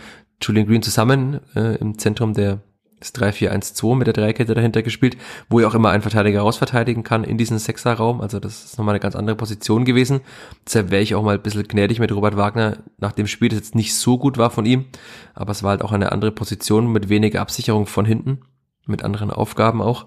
Julian 0.41 0.67
Green 0.67 0.83
zusammen 0.83 1.41
äh, 1.55 1.77
im 1.77 1.99
Zentrum 1.99 2.35
der 2.35 2.61
des 3.03 3.15
3-4-1-2 3.15 3.97
mit 3.97 4.07
der 4.07 4.15
Dreikette 4.15 4.55
dahinter 4.55 4.83
gespielt, 4.83 5.17
wo 5.49 5.61
er 5.61 5.69
auch 5.69 5.75
immer 5.75 5.91
einen 5.91 6.03
Verteidiger 6.03 6.41
rausverteidigen 6.41 7.03
kann 7.03 7.25
in 7.25 7.37
diesen 7.37 7.59
Sechserraum. 7.59 8.21
Also 8.21 8.41
das 8.41 8.65
ist 8.65 8.79
nochmal 8.79 8.95
eine 8.95 9.01
ganz 9.01 9.17
andere 9.17 9.37
Position 9.37 9.85
gewesen. 9.85 10.21
Deshalb 10.67 10.91
wäre 10.91 11.03
ich 11.03 11.15
auch 11.15 11.23
mal 11.23 11.35
ein 11.35 11.43
bisschen 11.43 11.67
gnädig 11.67 11.99
mit 11.99 12.13
Robert 12.13 12.37
Wagner 12.37 12.79
nach 12.99 13.13
dem 13.13 13.27
Spiel, 13.27 13.49
das 13.49 13.59
jetzt 13.59 13.75
nicht 13.75 13.95
so 13.95 14.19
gut 14.19 14.39
war 14.39 14.51
von 14.51 14.65
ihm. 14.65 14.87
Aber 15.35 15.53
es 15.53 15.63
war 15.63 15.71
halt 15.71 15.83
auch 15.83 15.93
eine 15.93 16.13
andere 16.13 16.33
Position 16.33 16.91
mit 16.91 17.09
weniger 17.09 17.41
Absicherung 17.41 17.87
von 17.87 18.05
hinten, 18.05 18.41
mit 18.87 19.03
anderen 19.03 19.31
Aufgaben 19.31 19.83
auch. 19.83 20.07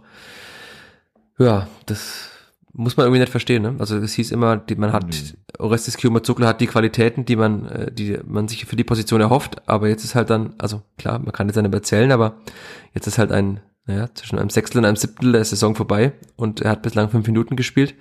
Ja, 1.37 1.67
das 1.85 2.29
muss 2.77 2.97
man 2.97 3.05
irgendwie 3.05 3.21
nicht 3.21 3.31
verstehen. 3.31 3.63
Ne? 3.63 3.75
Also 3.79 3.97
es 3.97 4.13
hieß 4.13 4.31
immer, 4.31 4.57
die, 4.57 4.75
man 4.75 4.91
hat, 4.91 5.05
Nee. 5.07 5.33
Orestes 5.59 5.97
Kiyomatsukla 5.97 6.47
hat 6.47 6.61
die 6.61 6.67
Qualitäten, 6.67 7.25
die 7.25 7.35
man, 7.35 7.65
äh, 7.67 7.91
die 7.91 8.19
man 8.25 8.47
sich 8.47 8.65
für 8.65 8.75
die 8.75 8.83
Position 8.83 9.21
erhofft. 9.21 9.67
Aber 9.67 9.87
jetzt 9.87 10.03
ist 10.03 10.15
halt 10.15 10.29
dann, 10.29 10.53
also 10.57 10.81
klar, 10.97 11.19
man 11.19 11.31
kann 11.31 11.47
jetzt 11.47 11.55
nicht 11.55 11.73
erzählen, 11.73 12.11
aber 12.11 12.37
jetzt 12.93 13.07
ist 13.07 13.17
halt 13.17 13.31
ein, 13.31 13.61
naja, 13.85 14.09
zwischen 14.13 14.39
einem 14.39 14.49
Sechstel 14.49 14.79
und 14.79 14.85
einem 14.85 14.97
Siebtel 14.97 15.31
der 15.31 15.45
Saison 15.45 15.75
vorbei 15.75 16.13
und 16.35 16.61
er 16.61 16.71
hat 16.71 16.81
bislang 16.81 17.09
fünf 17.09 17.25
Minuten 17.27 17.55
gespielt. 17.55 17.95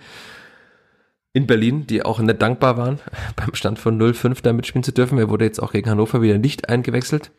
In 1.32 1.46
Berlin, 1.46 1.86
die 1.86 2.04
auch 2.04 2.18
nicht 2.18 2.42
dankbar 2.42 2.76
waren, 2.76 2.98
beim 3.36 3.54
Stand 3.54 3.78
von 3.78 4.00
0-5 4.00 4.42
da 4.42 4.52
mitspielen 4.52 4.84
zu 4.84 4.92
dürfen. 4.92 5.18
Er 5.18 5.30
wurde 5.30 5.44
jetzt 5.44 5.62
auch 5.62 5.72
gegen 5.72 5.88
Hannover 5.88 6.20
wieder 6.22 6.38
nicht 6.38 6.68
eingewechselt. 6.68 7.30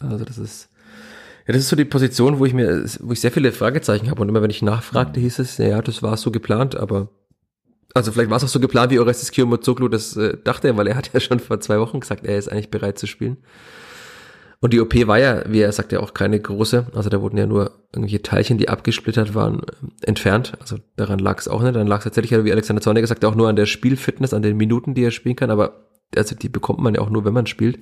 Also 0.00 0.24
das 0.24 0.38
ist, 0.38 0.68
ja, 1.48 1.54
das 1.54 1.62
ist 1.62 1.70
so 1.70 1.76
die 1.76 1.86
Position, 1.86 2.38
wo 2.38 2.44
ich 2.44 2.52
mir, 2.52 2.84
wo 3.00 3.12
ich 3.12 3.20
sehr 3.20 3.32
viele 3.32 3.52
Fragezeichen 3.52 4.10
habe 4.10 4.20
und 4.20 4.28
immer 4.28 4.42
wenn 4.42 4.50
ich 4.50 4.60
nachfragte, 4.60 5.18
hieß 5.18 5.38
es, 5.38 5.56
ja, 5.56 5.80
das 5.80 6.02
war 6.02 6.16
so 6.18 6.30
geplant, 6.30 6.76
aber 6.76 7.08
also 7.94 8.12
vielleicht 8.12 8.28
war 8.28 8.36
es 8.36 8.44
auch 8.44 8.48
so 8.48 8.60
geplant, 8.60 8.92
wie 8.92 8.98
Orestes 8.98 9.30
Kiyomozoglu 9.30 9.88
das 9.88 10.14
äh, 10.16 10.36
dachte, 10.44 10.76
weil 10.76 10.86
er 10.86 10.94
hat 10.94 11.10
ja 11.12 11.20
schon 11.20 11.40
vor 11.40 11.58
zwei 11.60 11.80
Wochen 11.80 12.00
gesagt, 12.00 12.26
er 12.26 12.36
ist 12.36 12.52
eigentlich 12.52 12.70
bereit 12.70 12.98
zu 12.98 13.06
spielen. 13.06 13.38
Und 14.60 14.74
die 14.74 14.80
OP 14.80 14.94
war 15.06 15.18
ja, 15.18 15.42
wie 15.48 15.60
er 15.60 15.72
sagt, 15.72 15.92
ja 15.92 16.00
auch 16.00 16.14
keine 16.14 16.38
große. 16.38 16.88
Also 16.92 17.08
da 17.08 17.22
wurden 17.22 17.38
ja 17.38 17.46
nur 17.46 17.84
irgendwelche 17.92 18.22
Teilchen, 18.22 18.58
die 18.58 18.68
abgesplittert 18.68 19.34
waren, 19.34 19.62
entfernt. 20.02 20.54
Also 20.60 20.78
daran 20.96 21.20
lag 21.20 21.38
es 21.38 21.46
auch 21.46 21.62
nicht. 21.62 21.76
Dann 21.76 21.86
lag 21.86 21.98
es 21.98 22.04
tatsächlich, 22.04 22.44
wie 22.44 22.52
Alexander 22.52 22.82
Zorniger 22.82 23.06
sagt, 23.06 23.24
auch 23.24 23.36
nur 23.36 23.48
an 23.48 23.54
der 23.54 23.66
Spielfitness, 23.66 24.34
an 24.34 24.42
den 24.42 24.56
Minuten, 24.56 24.94
die 24.94 25.04
er 25.04 25.12
spielen 25.12 25.36
kann. 25.36 25.50
Aber 25.50 25.86
also 26.16 26.34
die 26.34 26.48
bekommt 26.48 26.80
man 26.80 26.94
ja 26.94 27.00
auch 27.00 27.10
nur, 27.10 27.24
wenn 27.24 27.34
man 27.34 27.46
spielt. 27.46 27.78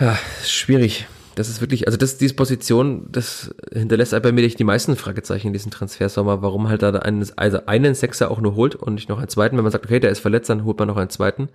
Ja, 0.00 0.18
schwierig. 0.44 1.06
Das 1.34 1.48
ist 1.48 1.60
wirklich, 1.60 1.86
also 1.86 1.96
das, 1.96 2.18
diese 2.18 2.34
Position, 2.34 3.08
das 3.10 3.54
hinterlässt 3.72 4.12
bei 4.22 4.32
mir 4.32 4.46
die 4.46 4.64
meisten 4.64 4.96
Fragezeichen 4.96 5.48
in 5.48 5.52
diesem 5.52 5.70
Transfersommer, 5.70 6.42
warum 6.42 6.68
halt 6.68 6.82
da 6.82 6.90
einen, 6.90 7.26
also 7.36 7.64
einen 7.66 7.94
Sechser 7.94 8.30
auch 8.30 8.40
nur 8.40 8.54
holt 8.54 8.74
und 8.74 8.94
nicht 8.94 9.08
noch 9.08 9.18
einen 9.18 9.28
zweiten. 9.28 9.56
Wenn 9.56 9.64
man 9.64 9.72
sagt, 9.72 9.86
okay, 9.86 9.98
der 9.98 10.10
ist 10.10 10.20
verletzt, 10.20 10.50
dann 10.50 10.64
holt 10.64 10.78
man 10.78 10.88
noch 10.88 10.98
einen 10.98 11.10
zweiten. 11.10 11.48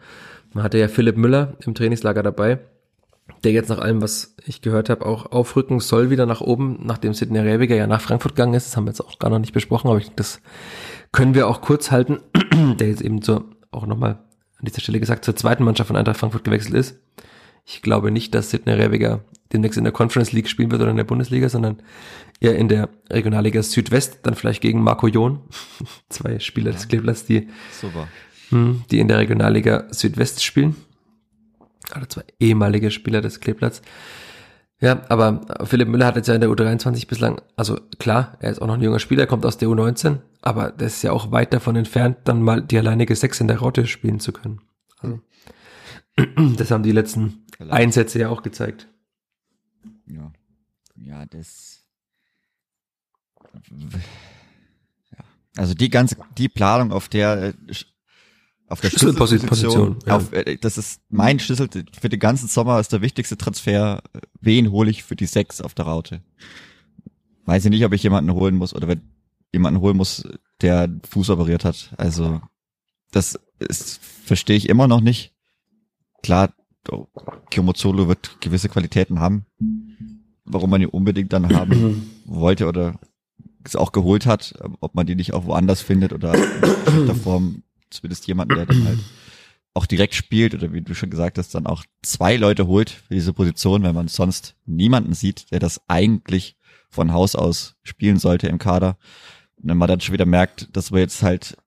Man 0.53 0.63
hatte 0.63 0.79
ja 0.79 0.87
Philipp 0.87 1.17
Müller 1.17 1.57
im 1.65 1.75
Trainingslager 1.75 2.23
dabei, 2.23 2.59
der 3.43 3.51
jetzt 3.51 3.69
nach 3.69 3.77
allem, 3.77 4.01
was 4.01 4.35
ich 4.45 4.61
gehört 4.61 4.89
habe, 4.89 5.05
auch 5.05 5.31
aufrücken 5.31 5.79
soll 5.79 6.09
wieder 6.09 6.25
nach 6.25 6.41
oben, 6.41 6.79
nachdem 6.83 7.13
Sidney 7.13 7.39
Rebiger 7.39 7.75
ja 7.75 7.85
nach 7.85 8.01
Frankfurt 8.01 8.35
gegangen 8.35 8.55
ist. 8.55 8.67
Das 8.67 8.77
haben 8.77 8.85
wir 8.85 8.91
jetzt 8.91 9.01
auch 9.01 9.19
gar 9.19 9.29
noch 9.29 9.39
nicht 9.39 9.53
besprochen, 9.53 9.89
aber 9.89 9.99
ich, 9.99 10.09
das 10.15 10.41
können 11.11 11.35
wir 11.35 11.47
auch 11.47 11.61
kurz 11.61 11.91
halten, 11.91 12.19
der 12.79 12.89
jetzt 12.89 13.01
eben 13.01 13.21
so 13.21 13.43
auch 13.69 13.85
nochmal 13.85 14.19
an 14.57 14.65
dieser 14.65 14.81
Stelle 14.81 14.99
gesagt 14.99 15.23
zur 15.23 15.35
zweiten 15.35 15.63
Mannschaft 15.63 15.87
von 15.87 15.97
Eintracht 15.97 16.17
Frankfurt 16.17 16.43
gewechselt 16.43 16.73
ist. 16.73 16.99
Ich 17.69 17.81
glaube 17.81 18.11
nicht, 18.11 18.33
dass 18.33 18.49
Sidney 18.49 18.73
Rebiger 18.73 19.25
demnächst 19.51 19.77
in 19.77 19.83
der 19.83 19.91
Conference 19.91 20.31
League 20.31 20.47
spielen 20.47 20.71
wird 20.71 20.81
oder 20.81 20.91
in 20.91 20.97
der 20.97 21.03
Bundesliga, 21.03 21.49
sondern 21.49 21.81
eher 22.39 22.55
in 22.55 22.69
der 22.69 22.87
Regionalliga 23.09 23.61
Südwest, 23.61 24.19
dann 24.23 24.35
vielleicht 24.35 24.61
gegen 24.61 24.81
Marco 24.81 25.07
John. 25.07 25.41
Zwei 26.09 26.39
Spieler 26.39 26.71
des 26.71 26.87
Kleeblatts, 26.87 27.25
die, 27.25 27.49
Super. 27.71 28.07
hm, 28.49 28.83
die 28.89 28.99
in 28.99 29.09
der 29.09 29.17
Regionalliga 29.17 29.87
Südwest 29.91 30.45
spielen. 30.45 30.77
Oder 31.95 32.07
zwei 32.07 32.23
ehemalige 32.39 32.89
Spieler 32.89 33.21
des 33.21 33.39
Kleeblatts. 33.41 33.81
Ja, 34.79 35.01
aber 35.09 35.41
Philipp 35.65 35.87
Müller 35.87 36.05
hat 36.05 36.17
jetzt 36.17 36.27
ja 36.27 36.35
in 36.35 36.41
der 36.41 36.49
U23 36.49 37.07
bislang, 37.07 37.41
also 37.55 37.79
klar, 37.97 38.37
er 38.39 38.51
ist 38.51 38.61
auch 38.61 38.67
noch 38.67 38.75
ein 38.75 38.81
junger 38.81 38.99
Spieler, 38.99 39.23
er 39.23 39.27
kommt 39.27 39.45
aus 39.45 39.57
der 39.57 39.69
U19, 39.69 40.19
aber 40.41 40.71
das 40.71 40.95
ist 40.95 41.01
ja 41.01 41.11
auch 41.11 41.31
weit 41.31 41.53
davon 41.53 41.75
entfernt, 41.75 42.17
dann 42.25 42.43
mal 42.43 42.61
die 42.61 42.77
alleinige 42.77 43.15
Sechs 43.15 43.41
in 43.41 43.47
der 43.47 43.59
Raute 43.59 43.87
spielen 43.87 44.19
zu 44.19 44.31
können. 44.31 44.61
Also, 44.99 45.19
das 46.57 46.71
haben 46.71 46.83
die 46.83 46.91
letzten 46.91 47.45
Vielleicht. 47.55 47.73
Einsätze 47.73 48.19
ja 48.19 48.29
auch 48.29 48.41
gezeigt. 48.41 48.87
Ja. 50.07 50.31
Ja, 50.95 51.25
das. 51.25 51.83
Ja. 55.11 55.23
Also 55.55 55.73
die 55.73 55.89
ganze, 55.89 56.17
die 56.37 56.49
Planung 56.49 56.91
auf 56.91 57.07
der, 57.07 57.49
äh, 57.49 57.53
auf 58.67 58.81
der 58.81 58.89
Schlüsselposition, 58.89 59.99
ja. 60.05 60.17
auf, 60.17 60.33
äh, 60.33 60.57
das 60.57 60.77
ist 60.77 61.01
mein 61.09 61.39
Schlüssel 61.39 61.69
für 61.99 62.09
den 62.09 62.19
ganzen 62.19 62.47
Sommer 62.47 62.79
ist 62.79 62.91
der 62.91 63.01
wichtigste 63.01 63.37
Transfer. 63.37 64.01
Wen 64.41 64.71
hole 64.71 64.89
ich 64.89 65.03
für 65.03 65.15
die 65.15 65.25
sechs 65.25 65.61
auf 65.61 65.73
der 65.73 65.85
Raute? 65.85 66.23
Weiß 67.45 67.63
ich 67.63 67.71
nicht, 67.71 67.85
ob 67.85 67.93
ich 67.93 68.03
jemanden 68.03 68.33
holen 68.33 68.55
muss 68.55 68.73
oder 68.73 68.87
wenn 68.87 69.01
jemanden 69.53 69.79
holen 69.81 69.97
muss, 69.97 70.27
der 70.61 70.89
Fuß 71.09 71.29
operiert 71.29 71.63
hat. 71.63 71.93
Also 71.97 72.41
das 73.11 73.39
ist, 73.59 74.01
verstehe 74.25 74.57
ich 74.57 74.67
immer 74.67 74.87
noch 74.87 75.01
nicht. 75.01 75.36
Klar, 76.23 76.53
Kyomozolo 77.49 78.07
wird 78.07 78.39
gewisse 78.41 78.69
Qualitäten 78.69 79.19
haben. 79.19 79.45
Warum 80.45 80.69
man 80.69 80.81
ihn 80.81 80.87
unbedingt 80.87 81.33
dann 81.33 81.53
haben 81.53 82.09
wollte 82.25 82.67
oder 82.67 82.99
es 83.63 83.75
auch 83.75 83.91
geholt 83.91 84.25
hat, 84.25 84.53
ob 84.79 84.95
man 84.95 85.05
die 85.05 85.15
nicht 85.15 85.33
auch 85.33 85.45
woanders 85.45 85.81
findet 85.81 86.13
oder 86.13 86.33
in 86.33 87.05
der 87.05 87.15
Form 87.15 87.63
zumindest 87.89 88.27
jemanden, 88.27 88.55
der 88.55 88.65
dann 88.65 88.85
halt 88.85 88.99
auch 89.73 89.85
direkt 89.85 90.15
spielt 90.15 90.55
oder 90.55 90.73
wie 90.73 90.81
du 90.81 90.95
schon 90.95 91.09
gesagt 91.09 91.37
hast, 91.37 91.53
dann 91.53 91.67
auch 91.67 91.83
zwei 92.01 92.35
Leute 92.35 92.65
holt 92.67 92.89
für 92.89 93.13
diese 93.13 93.33
Position, 93.33 93.83
wenn 93.83 93.93
man 93.93 94.07
sonst 94.07 94.55
niemanden 94.65 95.13
sieht, 95.13 95.51
der 95.51 95.59
das 95.59 95.81
eigentlich 95.87 96.55
von 96.89 97.13
Haus 97.13 97.35
aus 97.35 97.75
spielen 97.83 98.17
sollte 98.17 98.47
im 98.47 98.57
Kader. 98.57 98.97
Und 99.57 99.69
wenn 99.69 99.77
man 99.77 99.87
dann 99.87 99.99
schon 99.99 100.13
wieder 100.13 100.25
merkt, 100.25 100.75
dass 100.75 100.91
man 100.91 101.01
jetzt 101.01 101.21
halt 101.21 101.57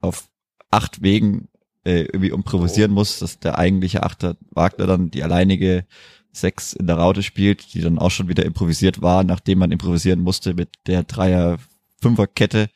auf 0.00 0.28
acht 0.70 1.02
Wegen 1.02 1.48
äh, 1.84 2.02
irgendwie 2.02 2.30
improvisieren 2.30 2.92
oh. 2.92 2.94
muss, 2.94 3.18
dass 3.18 3.38
der 3.38 3.58
eigentliche 3.58 4.02
Achter 4.02 4.36
Wagner 4.50 4.86
dann 4.86 5.10
die 5.10 5.22
alleinige 5.22 5.86
Sechs 6.32 6.72
in 6.72 6.86
der 6.86 6.96
Raute 6.96 7.22
spielt, 7.22 7.74
die 7.74 7.80
dann 7.80 7.98
auch 7.98 8.10
schon 8.10 8.28
wieder 8.28 8.44
improvisiert 8.44 9.02
war, 9.02 9.22
nachdem 9.22 9.58
man 9.58 9.70
improvisieren 9.70 10.20
musste 10.20 10.54
mit 10.54 10.68
der 10.86 11.04
Dreier-Fünfer-Kette. 11.04 12.70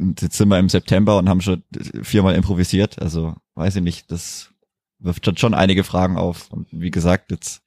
Und 0.00 0.20
jetzt 0.20 0.36
sind 0.36 0.48
wir 0.48 0.58
im 0.58 0.68
September 0.68 1.18
und 1.18 1.28
haben 1.28 1.40
schon 1.40 1.62
viermal 2.02 2.34
improvisiert. 2.34 3.00
Also 3.00 3.36
weiß 3.54 3.76
ich 3.76 3.82
nicht, 3.82 4.10
das 4.10 4.50
wirft 4.98 5.24
schon, 5.24 5.36
schon 5.36 5.54
einige 5.54 5.84
Fragen 5.84 6.16
auf. 6.16 6.50
Und 6.50 6.66
wie 6.72 6.90
gesagt, 6.90 7.30
jetzt 7.30 7.62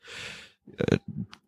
äh, 0.78 0.98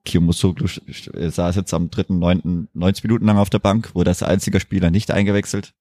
Kiyomosoglu 0.06 0.68
saß 0.68 1.56
jetzt 1.58 1.74
am 1.74 1.88
3.9. 1.88 2.68
90 2.74 3.04
Minuten 3.04 3.26
lang 3.26 3.38
auf 3.38 3.50
der 3.50 3.60
Bank, 3.60 3.94
wurde 3.94 4.12
als 4.12 4.24
einziger 4.24 4.60
Spieler 4.60 4.90
nicht 4.90 5.12
eingewechselt. 5.12 5.74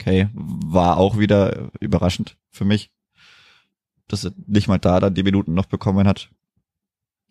Okay, 0.00 0.30
war 0.32 0.96
auch 0.96 1.18
wieder 1.18 1.70
überraschend 1.78 2.38
für 2.48 2.64
mich, 2.64 2.90
dass 4.08 4.24
er 4.24 4.32
nicht 4.46 4.66
mal 4.66 4.78
da 4.78 4.98
dann 4.98 5.12
die 5.12 5.22
Minuten 5.22 5.52
noch 5.52 5.66
bekommen 5.66 6.08
hat. 6.08 6.30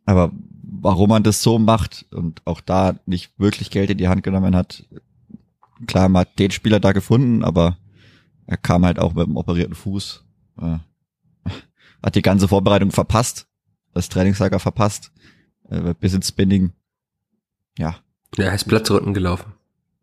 Aber 0.05 0.31
warum 0.61 1.09
man 1.09 1.23
das 1.23 1.41
so 1.41 1.57
macht 1.57 2.05
und 2.11 2.43
auch 2.45 2.61
da 2.61 2.93
nicht 3.07 3.39
wirklich 3.39 3.71
Geld 3.71 3.89
in 3.89 3.97
die 3.97 4.07
Hand 4.07 4.21
genommen 4.21 4.55
hat, 4.55 4.85
klar, 5.87 6.09
man 6.09 6.21
hat 6.21 6.37
den 6.37 6.51
Spieler 6.51 6.79
da 6.79 6.91
gefunden, 6.91 7.43
aber 7.43 7.79
er 8.45 8.57
kam 8.57 8.85
halt 8.85 8.99
auch 8.99 9.15
mit 9.15 9.25
dem 9.25 9.37
operierten 9.37 9.75
Fuß. 9.75 10.23
Äh, 10.61 10.77
hat 12.03 12.13
die 12.13 12.21
ganze 12.21 12.47
Vorbereitung 12.47 12.91
verpasst, 12.91 13.47
das 13.95 14.09
Trainingslager 14.09 14.59
verpasst, 14.59 15.11
äh, 15.69 15.95
bis 15.99 16.13
ins 16.13 16.27
Spinning. 16.27 16.73
Ja. 17.79 17.95
Er 18.37 18.53
ist 18.53 18.65
Platzrunden 18.65 19.15
gelaufen 19.15 19.53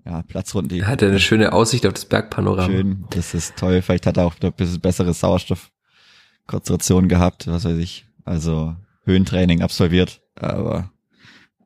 ja, 0.07 0.23
Platzrunden. 0.23 0.79
Er 0.79 0.87
hat 0.87 1.03
eine 1.03 1.19
schöne 1.19 1.53
Aussicht 1.53 1.85
auf 1.85 1.95
das 1.95 2.05
Bergpanorama. 2.05 2.67
Schön, 2.67 3.05
das 3.11 3.35
ist 3.35 3.57
toll. 3.57 3.83
Vielleicht 3.83 4.07
hat 4.07 4.17
er 4.17 4.27
auch 4.27 4.35
ein 4.41 4.53
bisschen 4.53 4.81
bessere 4.81 5.13
Sauerstoffkonzentration 5.13 7.09
gehabt, 7.09 7.49
was 7.49 7.65
weiß 7.65 7.77
ich. 7.79 8.07
Also 8.25 8.77
Höhentraining 9.05 9.63
absolviert. 9.63 10.21
Aber 10.37 10.93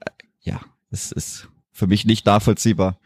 äh, 0.01 0.11
ja, 0.41 0.61
es 0.91 1.13
ist 1.13 1.49
für 1.71 1.87
mich 1.87 2.07
nicht 2.07 2.25
nachvollziehbar, 2.27 2.99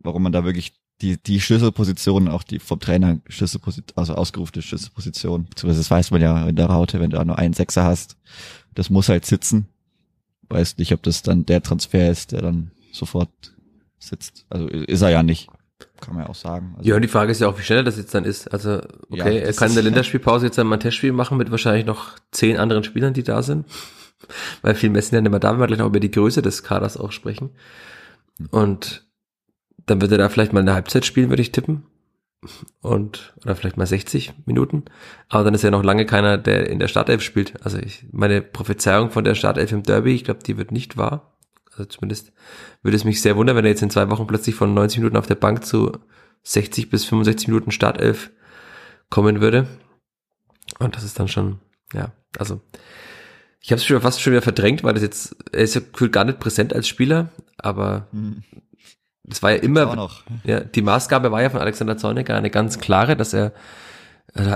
warum 0.00 0.22
man 0.22 0.32
da 0.32 0.44
wirklich 0.44 0.74
die, 1.00 1.16
die 1.16 1.40
Schlüsselposition, 1.40 2.28
auch 2.28 2.42
die 2.42 2.58
vom 2.58 2.78
Trainer 2.78 3.20
Schlüsselposition, 3.28 3.96
also 3.96 4.14
ausgerufene 4.14 4.62
Schlüsselposition, 4.62 5.46
beziehungsweise 5.46 5.80
das 5.80 5.90
weiß 5.90 6.10
man 6.10 6.20
ja 6.20 6.46
in 6.46 6.56
der 6.56 6.66
Raute, 6.66 7.00
wenn 7.00 7.10
du 7.10 7.16
da 7.16 7.24
nur 7.24 7.38
einen 7.38 7.54
Sechser 7.54 7.84
hast, 7.84 8.16
das 8.74 8.90
muss 8.90 9.08
halt 9.08 9.24
sitzen. 9.24 9.66
Weiß 10.48 10.76
nicht, 10.76 10.92
ob 10.92 11.02
das 11.02 11.22
dann 11.22 11.46
der 11.46 11.62
Transfer 11.62 12.10
ist, 12.10 12.32
der 12.32 12.42
dann 12.42 12.70
sofort 12.92 13.53
sitzt. 14.06 14.46
Also 14.50 14.68
ist 14.68 15.02
er 15.02 15.10
ja 15.10 15.22
nicht. 15.22 15.48
Kann 16.00 16.14
man 16.14 16.24
ja 16.24 16.30
auch 16.30 16.34
sagen. 16.34 16.74
Also 16.76 16.88
ja, 16.88 16.96
und 16.96 17.02
die 17.02 17.08
Frage 17.08 17.32
ist 17.32 17.40
ja 17.40 17.48
auch, 17.48 17.58
wie 17.58 17.62
schnell 17.62 17.84
das 17.84 17.96
jetzt 17.96 18.14
dann 18.14 18.24
ist. 18.24 18.52
Also, 18.52 18.80
okay, 19.10 19.18
ja, 19.18 19.24
er 19.26 19.52
kann 19.52 19.68
in 19.68 19.74
der 19.74 19.84
Länderspielpause 19.84 20.46
jetzt 20.46 20.58
ein 20.58 20.66
mal 20.66 20.78
Testspiel 20.78 21.12
machen 21.12 21.38
mit 21.38 21.50
wahrscheinlich 21.50 21.86
noch 21.86 22.12
zehn 22.30 22.56
anderen 22.58 22.84
Spielern, 22.84 23.14
die 23.14 23.22
da 23.22 23.42
sind. 23.42 23.66
Weil 24.62 24.74
viel 24.74 24.90
messen 24.90 25.14
ja 25.14 25.20
nicht 25.20 25.30
mehr 25.30 25.40
da, 25.40 25.52
wenn 25.52 25.60
wir 25.60 25.66
gleich 25.66 25.78
noch 25.78 25.86
über 25.86 26.00
die 26.00 26.10
Größe 26.10 26.42
des 26.42 26.62
Kaders 26.62 26.96
auch 26.96 27.12
sprechen. 27.12 27.50
Und 28.50 29.06
dann 29.86 30.00
wird 30.00 30.12
er 30.12 30.18
da 30.18 30.28
vielleicht 30.28 30.52
mal 30.52 30.60
eine 30.60 30.74
Halbzeit 30.74 31.04
spielen, 31.04 31.28
würde 31.28 31.42
ich 31.42 31.52
tippen. 31.52 31.84
Und, 32.80 33.34
oder 33.42 33.56
vielleicht 33.56 33.76
mal 33.76 33.86
60 33.86 34.32
Minuten. 34.44 34.84
Aber 35.28 35.44
dann 35.44 35.54
ist 35.54 35.62
ja 35.62 35.70
noch 35.70 35.82
lange 35.82 36.04
keiner, 36.04 36.36
der 36.36 36.68
in 36.68 36.78
der 36.78 36.88
Startelf 36.88 37.22
spielt. 37.22 37.64
Also 37.64 37.78
ich, 37.78 38.06
meine 38.12 38.42
Prophezeiung 38.42 39.10
von 39.10 39.24
der 39.24 39.34
Startelf 39.34 39.72
im 39.72 39.82
Derby, 39.82 40.14
ich 40.14 40.24
glaube, 40.24 40.42
die 40.42 40.58
wird 40.58 40.70
nicht 40.70 40.96
wahr. 40.96 41.33
Also 41.76 41.86
zumindest 41.86 42.32
würde 42.82 42.96
es 42.96 43.04
mich 43.04 43.20
sehr 43.20 43.36
wundern, 43.36 43.56
wenn 43.56 43.64
er 43.64 43.70
jetzt 43.70 43.82
in 43.82 43.90
zwei 43.90 44.08
Wochen 44.10 44.26
plötzlich 44.26 44.54
von 44.54 44.74
90 44.74 44.98
Minuten 44.98 45.16
auf 45.16 45.26
der 45.26 45.34
Bank 45.34 45.64
zu 45.64 45.92
60 46.44 46.90
bis 46.90 47.04
65 47.04 47.48
Minuten 47.48 47.70
Startelf 47.70 48.30
kommen 49.10 49.40
würde. 49.40 49.66
Und 50.78 50.96
das 50.96 51.04
ist 51.04 51.18
dann 51.18 51.28
schon, 51.28 51.58
ja, 51.92 52.12
also 52.38 52.60
ich 53.60 53.70
habe 53.70 53.78
es 53.78 53.84
schon 53.84 54.00
fast 54.00 54.20
schon 54.20 54.32
wieder 54.32 54.42
verdrängt, 54.42 54.84
weil 54.84 54.94
das 54.94 55.02
jetzt, 55.02 55.36
er 55.52 55.60
ist 55.60 55.74
ja 55.74 55.80
gefühlt 55.80 56.12
gar 56.12 56.24
nicht 56.24 56.38
präsent 56.38 56.74
als 56.74 56.86
Spieler, 56.86 57.30
aber 57.56 58.08
hm. 58.10 58.42
das 59.24 59.42
war 59.42 59.52
ja 59.52 59.56
immer, 59.58 60.10
ja, 60.44 60.60
die 60.60 60.82
Maßgabe 60.82 61.32
war 61.32 61.42
ja 61.42 61.50
von 61.50 61.60
Alexander 61.60 61.96
Zorniger 61.96 62.36
eine 62.36 62.50
ganz 62.50 62.78
klare, 62.78 63.16
dass 63.16 63.32
er, 63.32 63.52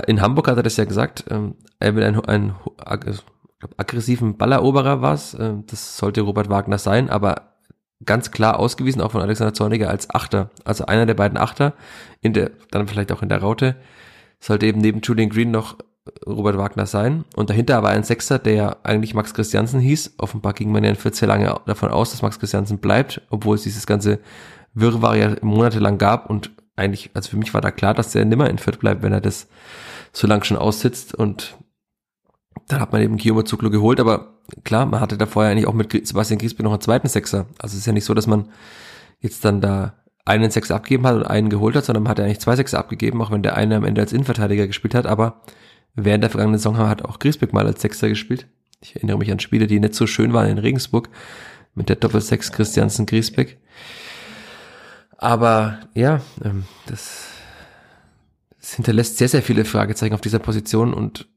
in 0.07 0.21
Hamburg 0.21 0.47
hat 0.47 0.57
er 0.57 0.63
das 0.63 0.77
ja 0.77 0.85
gesagt, 0.85 1.25
ähm, 1.29 1.55
er 1.79 1.95
will 1.95 2.03
ein, 2.03 2.19
ein 2.25 2.55
glaub, 2.77 3.23
aggressiven 3.77 4.37
Balleroberer 4.37 5.01
war 5.01 5.13
es. 5.13 5.33
Äh, 5.33 5.53
das 5.67 5.97
sollte 5.97 6.21
Robert 6.21 6.49
Wagner 6.49 6.77
sein, 6.77 7.09
aber 7.09 7.53
ganz 8.05 8.31
klar 8.31 8.59
ausgewiesen, 8.59 9.01
auch 9.01 9.11
von 9.11 9.21
Alexander 9.21 9.53
Zorniger 9.53 9.89
als 9.89 10.09
Achter. 10.09 10.49
Also 10.63 10.85
einer 10.85 11.05
der 11.05 11.15
beiden 11.15 11.37
Achter, 11.37 11.73
in 12.21 12.33
der, 12.33 12.51
dann 12.71 12.87
vielleicht 12.87 13.11
auch 13.11 13.21
in 13.21 13.29
der 13.29 13.39
Raute, 13.39 13.75
sollte 14.39 14.65
eben 14.65 14.79
neben 14.79 15.01
Julian 15.01 15.29
Green 15.29 15.51
noch 15.51 15.77
Robert 16.25 16.57
Wagner 16.57 16.85
sein. 16.85 17.25
Und 17.35 17.49
dahinter 17.49 17.83
war 17.83 17.91
ein 17.91 18.03
Sechser, 18.03 18.39
der 18.39 18.53
ja 18.53 18.75
eigentlich 18.83 19.13
Max 19.13 19.33
Christiansen 19.33 19.79
hieß. 19.79 20.15
Offenbar 20.17 20.53
ging 20.53 20.71
man 20.71 20.83
ja 20.83 20.89
in 20.89 20.95
14 20.95 21.27
lange 21.27 21.59
davon 21.65 21.89
aus, 21.89 22.11
dass 22.11 22.21
Max 22.21 22.39
Christiansen 22.39 22.79
bleibt, 22.79 23.21
obwohl 23.29 23.55
es 23.55 23.63
dieses 23.63 23.85
ganze 23.85 24.19
Wirrwarr 24.73 25.15
ja 25.17 25.35
monatelang 25.41 25.97
gab. 25.97 26.29
Und 26.29 26.51
eigentlich, 26.75 27.11
also 27.13 27.29
für 27.29 27.37
mich 27.37 27.53
war 27.53 27.61
da 27.61 27.71
klar, 27.71 27.93
dass 27.93 28.11
der 28.11 28.25
nimmer 28.25 28.49
in 28.49 28.57
Fürth 28.57 28.79
bleibt, 28.79 29.03
wenn 29.03 29.13
er 29.13 29.21
das 29.21 29.47
so 30.13 30.25
lang 30.25 30.43
schon 30.43 30.57
aussitzt. 30.57 31.13
Und 31.13 31.57
dann 32.67 32.79
hat 32.79 32.91
man 32.91 33.01
eben 33.01 33.17
Guillaume 33.17 33.43
Zuglo 33.43 33.69
geholt, 33.69 33.99
aber 33.99 34.39
klar, 34.63 34.85
man 34.85 34.99
hatte 34.99 35.17
da 35.17 35.25
vorher 35.25 35.51
eigentlich 35.51 35.67
auch 35.67 35.73
mit 35.73 36.07
Sebastian 36.07 36.39
Griesbeck 36.39 36.63
noch 36.63 36.71
einen 36.71 36.81
zweiten 36.81 37.07
Sechser. 37.07 37.47
Also 37.57 37.73
es 37.73 37.79
ist 37.79 37.85
ja 37.85 37.93
nicht 37.93 38.05
so, 38.05 38.13
dass 38.13 38.27
man 38.27 38.49
jetzt 39.19 39.43
dann 39.43 39.61
da 39.61 39.95
einen 40.25 40.51
Sechser 40.51 40.75
abgegeben 40.75 41.07
hat 41.07 41.15
und 41.15 41.23
einen 41.23 41.49
geholt 41.49 41.75
hat, 41.75 41.85
sondern 41.85 42.03
man 42.03 42.11
hat 42.11 42.19
ja 42.19 42.25
eigentlich 42.25 42.39
zwei 42.39 42.55
Sechser 42.55 42.77
abgegeben, 42.77 43.21
auch 43.21 43.31
wenn 43.31 43.43
der 43.43 43.57
eine 43.57 43.75
am 43.75 43.83
Ende 43.83 44.01
als 44.01 44.13
Innenverteidiger 44.13 44.67
gespielt 44.67 44.93
hat, 44.93 45.07
aber 45.07 45.41
während 45.95 46.23
der 46.23 46.29
vergangenen 46.29 46.59
Saison 46.59 46.77
hat 46.77 47.03
auch 47.03 47.19
Griesbeck 47.19 47.53
mal 47.53 47.65
als 47.65 47.81
Sechser 47.81 48.09
gespielt. 48.09 48.47
Ich 48.81 48.95
erinnere 48.95 49.17
mich 49.17 49.31
an 49.31 49.39
Spiele, 49.39 49.67
die 49.67 49.79
nicht 49.79 49.95
so 49.95 50.07
schön 50.07 50.33
waren 50.33 50.47
in 50.47 50.57
Regensburg 50.57 51.09
mit 51.75 51.89
der 51.89 51.95
Doppelsechs 51.95 52.51
Christiansen 52.51 53.05
Griesbeck. 53.05 53.57
Aber 55.17 55.79
ja, 55.95 56.21
ähm, 56.43 56.65
das, 56.85 57.27
das 58.59 58.75
hinterlässt 58.75 59.17
sehr, 59.17 59.27
sehr 59.27 59.41
viele 59.41 59.65
Fragezeichen 59.65 60.13
auf 60.13 60.21
dieser 60.21 60.39
Position 60.39 60.93
und 60.93 61.27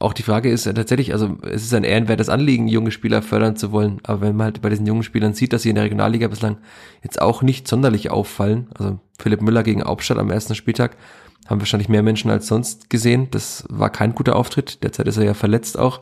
auch 0.00 0.12
die 0.12 0.22
Frage 0.22 0.50
ist 0.50 0.64
tatsächlich, 0.64 1.12
also 1.12 1.36
es 1.42 1.62
ist 1.62 1.74
ein 1.74 1.84
ehrenwertes 1.84 2.28
Anliegen, 2.28 2.68
junge 2.68 2.90
Spieler 2.90 3.22
fördern 3.22 3.54
zu 3.54 3.70
wollen, 3.70 4.00
aber 4.02 4.22
wenn 4.22 4.34
man 4.34 4.46
halt 4.46 4.62
bei 4.62 4.70
diesen 4.70 4.86
jungen 4.86 5.02
Spielern 5.02 5.34
sieht, 5.34 5.52
dass 5.52 5.62
sie 5.62 5.68
in 5.68 5.74
der 5.74 5.84
Regionalliga 5.84 6.26
bislang 6.26 6.56
jetzt 7.04 7.20
auch 7.20 7.42
nicht 7.42 7.68
sonderlich 7.68 8.10
auffallen, 8.10 8.68
also 8.76 8.98
Philipp 9.18 9.42
Müller 9.42 9.62
gegen 9.62 9.84
Hauptstadt 9.84 10.18
am 10.18 10.30
ersten 10.30 10.54
Spieltag, 10.54 10.96
haben 11.46 11.60
wahrscheinlich 11.60 11.88
mehr 11.88 12.02
Menschen 12.02 12.30
als 12.30 12.46
sonst 12.46 12.90
gesehen. 12.90 13.28
Das 13.30 13.64
war 13.68 13.90
kein 13.90 14.14
guter 14.14 14.36
Auftritt. 14.36 14.82
Derzeit 14.84 15.08
ist 15.08 15.16
er 15.16 15.24
ja 15.24 15.34
verletzt 15.34 15.78
auch. 15.78 16.00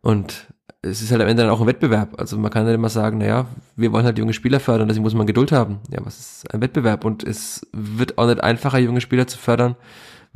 Und 0.00 0.46
es 0.82 1.02
ist 1.02 1.10
halt 1.10 1.20
am 1.20 1.28
Ende 1.28 1.42
dann 1.42 1.50
auch 1.50 1.60
ein 1.60 1.66
Wettbewerb. 1.66 2.18
Also 2.18 2.38
man 2.38 2.50
kann 2.50 2.64
halt 2.64 2.74
immer 2.74 2.88
sagen, 2.88 3.18
naja, 3.18 3.46
wir 3.74 3.92
wollen 3.92 4.04
halt 4.04 4.18
junge 4.18 4.32
Spieler 4.32 4.60
fördern, 4.60 4.86
deswegen 4.86 5.02
muss 5.02 5.14
man 5.14 5.26
Geduld 5.26 5.50
haben. 5.50 5.80
Ja, 5.90 5.98
was 6.04 6.18
ist 6.18 6.54
ein 6.54 6.60
Wettbewerb? 6.60 7.04
Und 7.04 7.24
es 7.24 7.66
wird 7.72 8.18
auch 8.18 8.26
nicht 8.26 8.42
einfacher, 8.42 8.78
junge 8.78 9.00
Spieler 9.00 9.26
zu 9.26 9.36
fördern, 9.36 9.74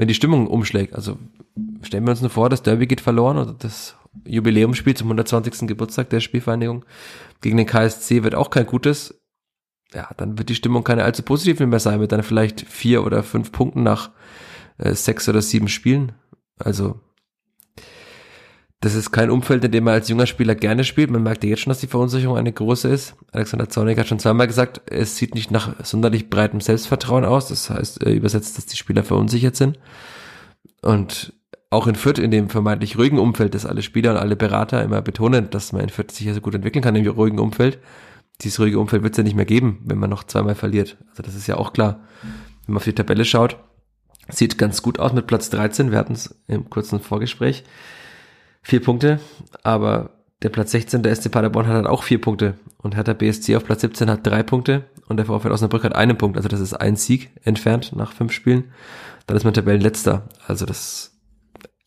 wenn 0.01 0.09
die 0.09 0.15
Stimmung 0.15 0.47
umschlägt. 0.47 0.95
Also 0.95 1.19
stellen 1.83 2.05
wir 2.05 2.13
uns 2.13 2.23
nur 2.23 2.31
vor, 2.31 2.49
das 2.49 2.63
Derby 2.63 2.87
geht 2.87 3.03
verloren 3.03 3.37
oder 3.37 3.53
das 3.53 3.97
Jubiläumsspiel 4.25 4.97
zum 4.97 5.09
120. 5.09 5.69
Geburtstag 5.69 6.09
der 6.09 6.21
Spielvereinigung 6.21 6.87
gegen 7.43 7.59
den 7.59 7.67
KSC 7.67 8.23
wird 8.23 8.35
auch 8.35 8.49
kein 8.49 8.65
gutes. 8.65 9.21
Ja, 9.93 10.09
dann 10.17 10.39
wird 10.39 10.49
die 10.49 10.55
Stimmung 10.55 10.85
keine 10.85 11.05
allzu 11.05 11.23
positiv 11.23 11.61
mehr 11.61 11.81
sein, 11.81 12.01
mit 12.01 12.13
dann 12.13 12.23
vielleicht 12.23 12.63
vier 12.63 13.05
oder 13.05 13.23
fünf 13.23 13.53
Punkten 13.53 13.83
nach 13.83 14.11
äh, 14.79 14.95
sechs 14.95 15.29
oder 15.29 15.43
sieben 15.43 15.69
Spielen. 15.69 16.13
Also 16.59 16.99
das 18.81 18.95
ist 18.95 19.11
kein 19.13 19.31
Umfeld, 19.31 19.63
in 19.63 19.73
dem 19.73 19.85
man 19.85 19.95
als 19.95 20.09
junger 20.09 20.27
Spieler 20.27 20.55
gerne 20.55 20.85
spielt. 20.85 21.11
Man 21.11 21.23
merkt 21.23 21.45
ja 21.45 21.51
jetzt 21.51 21.61
schon, 21.61 21.71
dass 21.71 21.81
die 21.81 21.87
Verunsicherung 21.87 22.39
eine 22.39 22.53
große 22.53 22.89
ist. 22.89 23.15
Alexander 23.31 23.69
Zornig 23.69 23.99
hat 23.99 24.09
schon 24.09 24.19
zweimal 24.19 24.47
gesagt, 24.47 24.81
es 24.87 25.19
sieht 25.19 25.35
nicht 25.35 25.51
nach 25.51 25.85
sonderlich 25.85 26.31
breitem 26.31 26.63
Selbstvertrauen 26.63 27.27
aus. 27.27 27.49
Das 27.49 27.69
heißt, 27.69 28.03
er 28.03 28.15
übersetzt, 28.15 28.57
dass 28.57 28.65
die 28.65 28.79
Spieler 28.79 29.05
verunsichert 29.05 29.55
sind. 29.55 29.79
Und 30.81 31.35
auch 31.69 31.87
in 31.87 31.95
Fürth, 31.95 32.19
in 32.19 32.31
dem 32.31 32.49
vermeintlich 32.49 32.97
ruhigen 32.97 33.19
Umfeld, 33.19 33.55
dass 33.55 33.67
alle 33.67 33.83
Spieler 33.83 34.13
und 34.13 34.17
alle 34.17 34.35
Berater 34.35 34.83
immer 34.83 35.03
betonen, 35.03 35.51
dass 35.51 35.73
man 35.73 35.83
in 35.83 35.91
Fürth 35.91 36.11
sich 36.11 36.27
ja 36.27 36.33
so 36.33 36.41
gut 36.41 36.55
entwickeln 36.55 36.83
kann 36.83 36.97
im 36.97 37.07
ruhigen 37.07 37.39
Umfeld. 37.39 37.79
Dieses 38.41 38.59
ruhige 38.59 38.81
Umfeld 38.81 39.03
wird 39.03 39.13
es 39.13 39.19
ja 39.19 39.25
nicht 39.25 39.37
mehr 39.37 39.45
geben, 39.45 39.81
wenn 39.85 39.99
man 39.99 40.09
noch 40.09 40.25
zweimal 40.25 40.55
verliert. 40.55 40.97
Also 41.11 41.23
das 41.23 41.35
ist 41.35 41.47
ja 41.47 41.59
auch 41.59 41.75
klar. 41.75 42.01
Wenn 42.65 42.73
man 42.73 42.77
auf 42.79 42.85
die 42.85 42.95
Tabelle 42.95 43.27
schaut, 43.27 43.59
sieht 44.31 44.57
ganz 44.57 44.81
gut 44.81 44.99
aus 44.99 45.13
mit 45.13 45.27
Platz 45.27 45.51
13. 45.51 45.91
Wir 45.91 45.99
hatten 45.99 46.15
es 46.15 46.41
im 46.47 46.71
kurzen 46.71 47.01
Vorgespräch 47.01 47.65
vier 48.63 48.83
Punkte, 48.83 49.21
aber 49.63 50.11
der 50.43 50.49
Platz 50.49 50.71
16, 50.73 51.03
der 51.03 51.15
SC 51.15 51.31
Paderborn 51.31 51.67
hat 51.67 51.75
halt 51.75 51.87
auch 51.87 52.03
vier 52.03 52.21
Punkte 52.21 52.55
und 52.79 52.97
Hertha 52.97 53.13
BSC 53.13 53.57
auf 53.57 53.65
Platz 53.65 53.83
17 53.83 54.11
hat 54.11 54.27
drei 54.27 54.43
Punkte 54.43 54.85
und 55.09 55.17
der 55.17 55.27
VfL 55.27 55.53
Osnabrück 55.53 55.85
hat 55.85 55.95
einen 55.95 56.17
Punkt, 56.17 56.37
also 56.37 56.49
das 56.49 56.61
ist 56.61 56.75
ein 56.75 56.97
Sieg 56.97 57.31
entfernt 57.45 57.95
nach 57.95 58.13
fünf 58.13 58.33
Spielen. 58.33 58.73
Dann 59.27 59.37
ist 59.37 59.45
man 59.45 59.55
Tabellenletzter, 59.55 60.29
also 60.47 60.67
das 60.67 61.11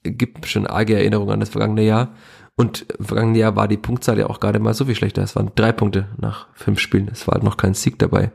gibt 0.04 0.46
schon 0.46 0.68
arge 0.68 0.96
Erinnerungen 0.96 1.34
an 1.34 1.40
das 1.40 1.50
vergangene 1.50 1.84
Jahr. 1.84 2.14
Und 2.56 2.86
im 3.00 3.06
vergangenen 3.06 3.36
Jahr 3.36 3.56
war 3.56 3.68
die 3.68 3.78
Punktzahl 3.78 4.20
ja 4.20 4.28
auch 4.30 4.40
gerade 4.40 4.60
mal 4.60 4.74
so 4.74 4.86
viel 4.86 4.96
schlechter. 4.96 5.24
Es 5.24 5.36
waren 5.36 5.52
drei 5.56 5.72
Punkte 5.72 6.10
nach 6.18 6.48
fünf 6.54 6.80
Spielen. 6.80 7.10
Es 7.12 7.28
war 7.28 7.34
halt 7.34 7.44
noch 7.44 7.58
kein 7.58 7.74
Sieg 7.74 7.98
dabei. 7.98 8.32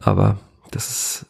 Aber 0.00 0.38
das 0.72 0.90
ist 0.90 1.26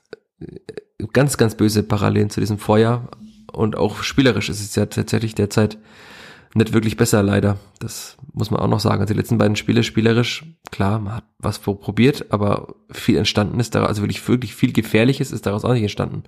ganz, 1.12 1.36
ganz 1.36 1.56
böse 1.56 1.82
Parallelen 1.82 2.30
zu 2.30 2.40
diesem 2.40 2.58
Vorjahr 2.58 3.08
und 3.54 3.76
auch 3.76 4.02
spielerisch 4.02 4.48
ist 4.48 4.60
es 4.60 4.74
ja 4.74 4.86
tatsächlich 4.86 5.34
derzeit 5.34 5.78
nicht 6.54 6.72
wirklich 6.72 6.96
besser, 6.96 7.22
leider. 7.22 7.58
Das 7.80 8.16
muss 8.32 8.50
man 8.50 8.60
auch 8.60 8.68
noch 8.68 8.80
sagen. 8.80 9.00
Also 9.00 9.12
die 9.12 9.18
letzten 9.18 9.38
beiden 9.38 9.56
Spiele 9.56 9.82
spielerisch, 9.82 10.44
klar, 10.70 11.00
man 11.00 11.16
hat 11.16 11.24
was 11.38 11.58
probiert, 11.58 12.26
aber 12.30 12.74
viel 12.90 13.16
entstanden 13.16 13.58
ist 13.58 13.74
daraus, 13.74 13.88
also 13.88 14.02
wirklich, 14.02 14.26
wirklich 14.28 14.54
viel 14.54 14.72
Gefährliches 14.72 15.32
ist 15.32 15.46
daraus 15.46 15.64
auch 15.64 15.72
nicht 15.72 15.82
entstanden. 15.82 16.22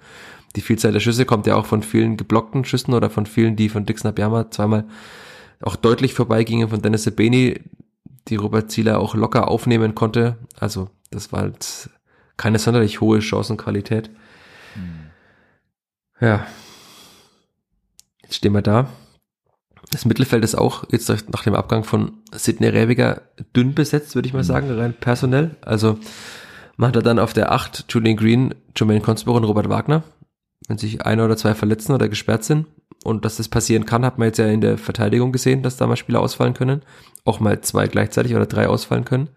Die 0.56 0.60
Vielzahl 0.60 0.92
der 0.92 1.00
Schüsse 1.00 1.26
kommt 1.26 1.46
ja 1.46 1.54
auch 1.54 1.66
von 1.66 1.82
vielen 1.82 2.16
geblockten 2.16 2.64
Schüssen 2.64 2.94
oder 2.94 3.08
von 3.08 3.26
vielen, 3.26 3.56
die 3.56 3.68
von 3.68 3.86
Dixon 3.86 4.08
Abiyama 4.08 4.50
zweimal 4.50 4.84
auch 5.62 5.76
deutlich 5.76 6.12
vorbeigingen, 6.12 6.68
von 6.68 6.82
Dennis 6.82 7.04
Sebeni, 7.04 7.60
die 8.28 8.36
Robert 8.36 8.70
Zieler 8.70 8.98
auch 8.98 9.14
locker 9.14 9.48
aufnehmen 9.48 9.94
konnte. 9.94 10.38
Also 10.58 10.90
das 11.10 11.32
war 11.32 11.42
halt 11.42 11.90
keine 12.36 12.58
sonderlich 12.58 13.00
hohe 13.00 13.22
Chancenqualität. 13.22 14.10
Hm. 14.74 15.10
Ja, 16.20 16.46
Jetzt 18.26 18.36
stehen 18.36 18.52
wir 18.52 18.62
da. 18.62 18.88
Das 19.90 20.04
Mittelfeld 20.04 20.42
ist 20.42 20.56
auch 20.56 20.84
jetzt 20.90 21.08
nach 21.08 21.44
dem 21.44 21.54
Abgang 21.54 21.84
von 21.84 22.18
Sidney 22.32 22.68
Rebiger 22.68 23.22
dünn 23.54 23.72
besetzt, 23.74 24.16
würde 24.16 24.26
ich 24.26 24.34
mal 24.34 24.40
mhm. 24.40 24.46
sagen, 24.46 24.70
rein 24.70 24.94
personell. 24.98 25.56
Also 25.60 25.98
man 26.76 26.88
hat 26.88 26.96
da 26.96 27.00
dann 27.00 27.20
auf 27.20 27.32
der 27.32 27.52
8 27.52 27.86
Julian 27.88 28.16
Green, 28.16 28.54
Jermaine 28.76 29.00
Consborough 29.00 29.38
und 29.38 29.44
Robert 29.44 29.68
Wagner. 29.68 30.02
Wenn 30.66 30.78
sich 30.78 31.06
einer 31.06 31.24
oder 31.24 31.36
zwei 31.36 31.54
verletzen 31.54 31.92
oder 31.92 32.08
gesperrt 32.08 32.42
sind 32.42 32.66
und 33.04 33.24
dass 33.24 33.36
das 33.36 33.48
passieren 33.48 33.86
kann, 33.86 34.04
hat 34.04 34.18
man 34.18 34.26
jetzt 34.26 34.38
ja 34.38 34.46
in 34.46 34.60
der 34.60 34.76
Verteidigung 34.76 35.30
gesehen, 35.30 35.62
dass 35.62 35.76
da 35.76 35.86
mal 35.86 35.96
Spieler 35.96 36.20
ausfallen 36.20 36.54
können. 36.54 36.82
Auch 37.24 37.38
mal 37.38 37.60
zwei 37.60 37.86
gleichzeitig 37.86 38.34
oder 38.34 38.46
drei 38.46 38.68
ausfallen 38.68 39.04
können. 39.04 39.28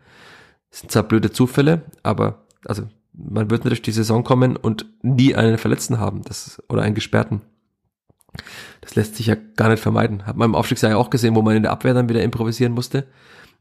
Das 0.72 0.80
sind 0.80 0.92
zwar 0.92 1.04
blöde 1.04 1.32
Zufälle, 1.32 1.84
aber 2.02 2.46
also 2.66 2.84
man 3.14 3.52
wird 3.52 3.66
durch 3.66 3.82
die 3.82 3.92
Saison 3.92 4.24
kommen 4.24 4.56
und 4.56 4.86
nie 5.04 5.36
einen 5.36 5.58
Verletzten 5.58 6.00
haben, 6.00 6.24
das 6.24 6.62
oder 6.70 6.82
einen 6.82 6.96
Gesperrten. 6.96 7.42
Das 8.82 8.96
lässt 8.96 9.16
sich 9.16 9.28
ja 9.28 9.36
gar 9.56 9.70
nicht 9.70 9.82
vermeiden. 9.82 10.26
Hat 10.26 10.38
man 10.38 10.50
im 10.50 10.56
Aufstiegsjahr 10.56 10.92
ja 10.92 10.98
auch 10.98 11.10
gesehen, 11.10 11.36
wo 11.36 11.42
man 11.42 11.56
in 11.56 11.64
der 11.64 11.72
Abwehr 11.72 11.94
dann 11.94 12.10
wieder 12.10 12.24
improvisieren 12.24 12.74
musste. 12.74 13.08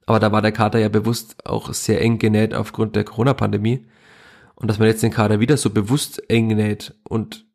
Aber 0.06 0.20
da 0.20 0.32
war 0.32 0.42
der 0.42 0.52
Kader 0.52 0.78
ja 0.78 0.88
bewusst 0.88 1.46
auch 1.46 1.72
sehr 1.72 2.00
eng 2.00 2.18
genäht 2.18 2.54
aufgrund 2.54 2.96
der 2.96 3.04
Corona-Pandemie. 3.04 3.86
Und 4.54 4.68
dass 4.68 4.78
man 4.78 4.88
jetzt 4.88 5.02
den 5.02 5.12
Kader 5.12 5.40
wieder 5.40 5.56
so 5.56 5.70
bewusst 5.70 6.22
eng 6.30 6.48
näht 6.48 6.94
und 7.08 7.46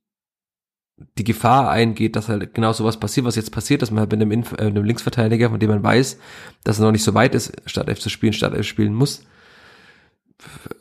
die 1.18 1.24
Gefahr 1.24 1.70
eingeht, 1.70 2.16
dass 2.16 2.30
halt 2.30 2.54
genau 2.54 2.72
sowas 2.72 3.00
passiert, 3.00 3.26
was 3.26 3.36
jetzt 3.36 3.52
passiert, 3.52 3.82
dass 3.82 3.92
man 3.92 4.02
halt 4.02 4.12
mit 4.12 4.22
einem, 4.22 4.32
Inf 4.32 4.54
äh, 4.54 4.66
einem 4.66 4.84
Linksverteidiger, 4.84 5.50
von 5.50 5.60
dem 5.60 5.70
man 5.70 5.84
weiß, 5.84 6.20
dass 6.64 6.80
er 6.80 6.86
noch 6.86 6.92
nicht 6.92 7.04
so 7.04 7.14
weit 7.14 7.36
ist, 7.36 7.54
Startelf 7.66 8.00
zu 8.00 8.10
spielen, 8.10 8.34
Startelf 8.34 8.66
spielen 8.66 8.94
muss, 8.94 9.24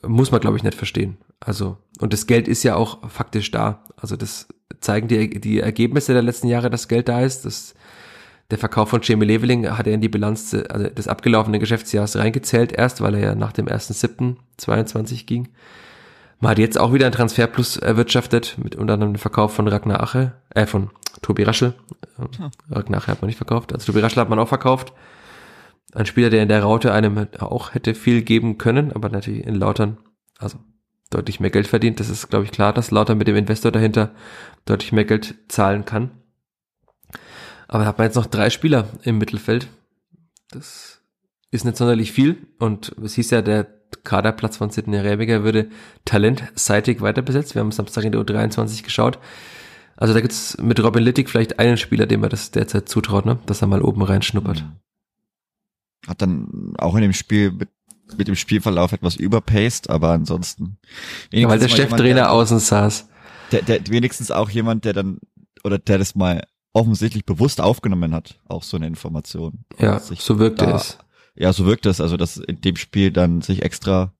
muss 0.07 0.31
man, 0.31 0.41
glaube 0.41 0.57
ich, 0.57 0.63
nicht 0.63 0.77
verstehen. 0.77 1.19
Also, 1.41 1.79
und 2.01 2.13
das 2.13 2.27
Geld 2.27 2.49
ist 2.49 2.63
ja 2.63 2.77
auch 2.77 3.09
faktisch 3.11 3.51
da. 3.51 3.85
Also 3.97 4.17
das 4.17 4.49
zeigen 4.81 5.09
die, 5.09 5.41
die 5.41 5.61
Ergebnisse 5.61 6.13
der 6.13 6.23
letzten 6.23 6.49
Jahre, 6.49 6.71
dass 6.71 6.89
Geld 6.89 7.09
da 7.09 7.21
ist. 7.23 7.45
Das, 7.45 7.75
der 8.51 8.59
Verkauf 8.59 8.91
von 8.91 9.01
Jamie 9.03 9.27
Leveling 9.27 9.69
hat 9.69 9.87
er 9.87 9.95
in 9.95 10.01
die 10.01 10.09
Bilanz 10.09 10.55
also 10.55 10.89
des 10.89 11.09
abgelaufenen 11.09 11.61
Geschäftsjahres 11.61 12.17
reingezählt 12.17 12.73
erst, 12.73 13.01
weil 13.01 13.15
er 13.15 13.21
ja 13.21 13.35
nach 13.35 13.53
dem 13.53 13.67
1.7.22 13.67 15.27
ging. 15.27 15.49
Man 16.41 16.51
hat 16.51 16.59
jetzt 16.59 16.79
auch 16.79 16.93
wieder 16.93 17.07
ein 17.07 17.13
Transferplus 17.13 17.77
erwirtschaftet, 17.77 18.59
mit 18.63 18.75
unter 18.75 18.95
anderem 18.95 19.15
dem 19.15 19.21
Verkauf 19.21 19.55
von 19.55 19.69
Ragnar 19.69 20.03
Ache, 20.03 20.33
äh, 20.51 20.67
von 20.67 20.91
Tobi 21.23 21.45
Raschel. 21.45 21.75
Hm. 22.17 22.51
Ragnar 22.69 23.01
Ache 23.01 23.13
hat 23.13 23.23
man 23.23 23.29
nicht 23.29 23.37
verkauft. 23.37 23.73
Also 23.73 23.87
Tobi 23.87 24.01
Raschel 24.01 24.21
hat 24.21 24.29
man 24.29 24.41
auch 24.41 24.49
verkauft. 24.49 24.93
Ein 25.95 26.07
Spieler, 26.07 26.31
der 26.31 26.43
in 26.43 26.49
der 26.49 26.63
Raute 26.63 26.93
einem 26.93 27.29
auch 27.39 27.75
hätte 27.75 27.95
viel 27.95 28.23
geben 28.23 28.59
können, 28.59 28.93
aber 28.93 29.09
natürlich 29.09 29.47
in 29.47 29.55
Lautern, 29.55 29.99
also 30.39 30.59
deutlich 31.15 31.41
mehr 31.41 31.51
Geld 31.51 31.67
verdient. 31.67 32.01
Das 32.01 32.09
ist, 32.09 32.29
glaube 32.29 32.45
ich, 32.45 32.51
klar, 32.51 32.73
dass 32.73 32.91
Lautern 32.91 33.19
mit 33.19 33.29
dem 33.29 33.37
Investor 33.37 33.73
dahinter 33.73 34.15
deutlich 34.65 34.93
mehr 34.93 35.05
Geld 35.05 35.35
zahlen 35.49 35.85
kann. 35.85 36.11
Aber 37.69 37.81
da 37.81 37.87
hat 37.87 37.99
man 37.99 38.07
jetzt 38.07 38.17
noch 38.17 38.27
drei 38.27 38.51
Spieler 38.51 38.89
im 39.03 39.19
Mittelfeld. 39.19 39.69
Das 40.51 41.01
ist 41.51 41.65
nicht 41.65 41.77
sonderlich 41.77 42.13
viel. 42.13 42.47
Und 42.59 42.95
es 43.03 43.15
hieß 43.15 43.31
ja, 43.31 43.43
der 43.43 43.67
Kaderplatz 44.05 44.57
von 44.57 44.71
Sidney 44.71 44.99
Rebiger 44.99 45.45
würde 45.45 45.71
talentseitig 46.05 47.01
weiter 47.01 47.23
besetzt. 47.23 47.55
Wir 47.55 47.61
haben 47.61 47.73
Samstag 47.73 48.05
in 48.05 48.13
der 48.13 48.21
U23 48.21 48.83
geschaut. 48.83 49.19
Also 49.97 50.15
da 50.15 50.21
gibt's 50.21 50.57
mit 50.59 50.83
Robin 50.83 51.03
Littig 51.03 51.29
vielleicht 51.29 51.59
einen 51.59 51.77
Spieler, 51.77 52.07
dem 52.07 52.21
man 52.21 52.31
das 52.31 52.51
derzeit 52.51 52.89
zutraut, 52.89 53.27
ne? 53.27 53.39
dass 53.47 53.63
er 53.63 53.69
mal 53.69 53.83
oben 53.83 54.03
reinschnuppert. 54.03 54.65
Hat 56.07 56.21
dann 56.21 56.75
auch 56.79 56.97
in 56.97 57.03
dem 57.03 57.13
Spiel 57.13 57.53
mit, 57.53 57.69
mit 58.17 58.29
dem 58.29 58.37
Spielverlauf 58.37 58.93
etwas 58.93 59.17
überpaced, 59.17 59.89
aber 59.89 60.11
ansonsten. 60.11 60.79
Ja, 61.33 61.49
weil 61.49 61.59
der 61.59 61.69
Cheftrainer 61.69 62.31
außen 62.31 62.59
saß 62.59 63.07
der, 63.53 63.63
der 63.63 63.87
wenigstens 63.89 64.31
auch 64.31 64.51
jemand, 64.51 64.85
der 64.85 64.93
dann, 64.93 65.19
oder 65.63 65.79
der 65.79 65.99
das 65.99 66.15
mal 66.15 66.45
offensichtlich 66.73 67.25
bewusst 67.25 67.61
aufgenommen 67.61 68.15
hat, 68.15 68.41
auch 68.47 68.63
so 68.63 68.77
eine 68.77 68.87
Information. 68.87 69.65
Ja, 69.79 70.01
so 70.01 70.39
wirkte 70.39 70.67
da, 70.67 70.77
es. 70.77 70.99
Ja, 71.35 71.53
so 71.53 71.67
wirkt 71.67 71.87
es, 71.87 72.01
also 72.01 72.17
dass 72.17 72.39
in 72.39 72.61
dem 72.61 72.77
Spiel 72.77 73.11
dann 73.11 73.43
sich 73.43 73.63
extra, 73.63 74.15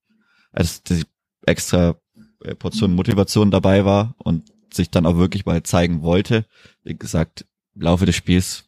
also 0.53 0.81
dass 0.85 1.03
extra 1.47 1.97
äh, 2.45 2.55
Portion 2.55 2.95
Motivation 2.95 3.51
dabei 3.51 3.85
war 3.85 4.15
und 4.19 4.53
sich 4.73 4.91
dann 4.91 5.07
auch 5.07 5.17
wirklich 5.17 5.45
mal 5.47 5.63
zeigen 5.63 6.03
wollte. 6.03 6.47
Wie 6.85 6.97
gesagt, 6.97 7.47
im 7.75 7.83
Laufe 7.83 8.07
des 8.07 8.17
Spiels 8.17 8.65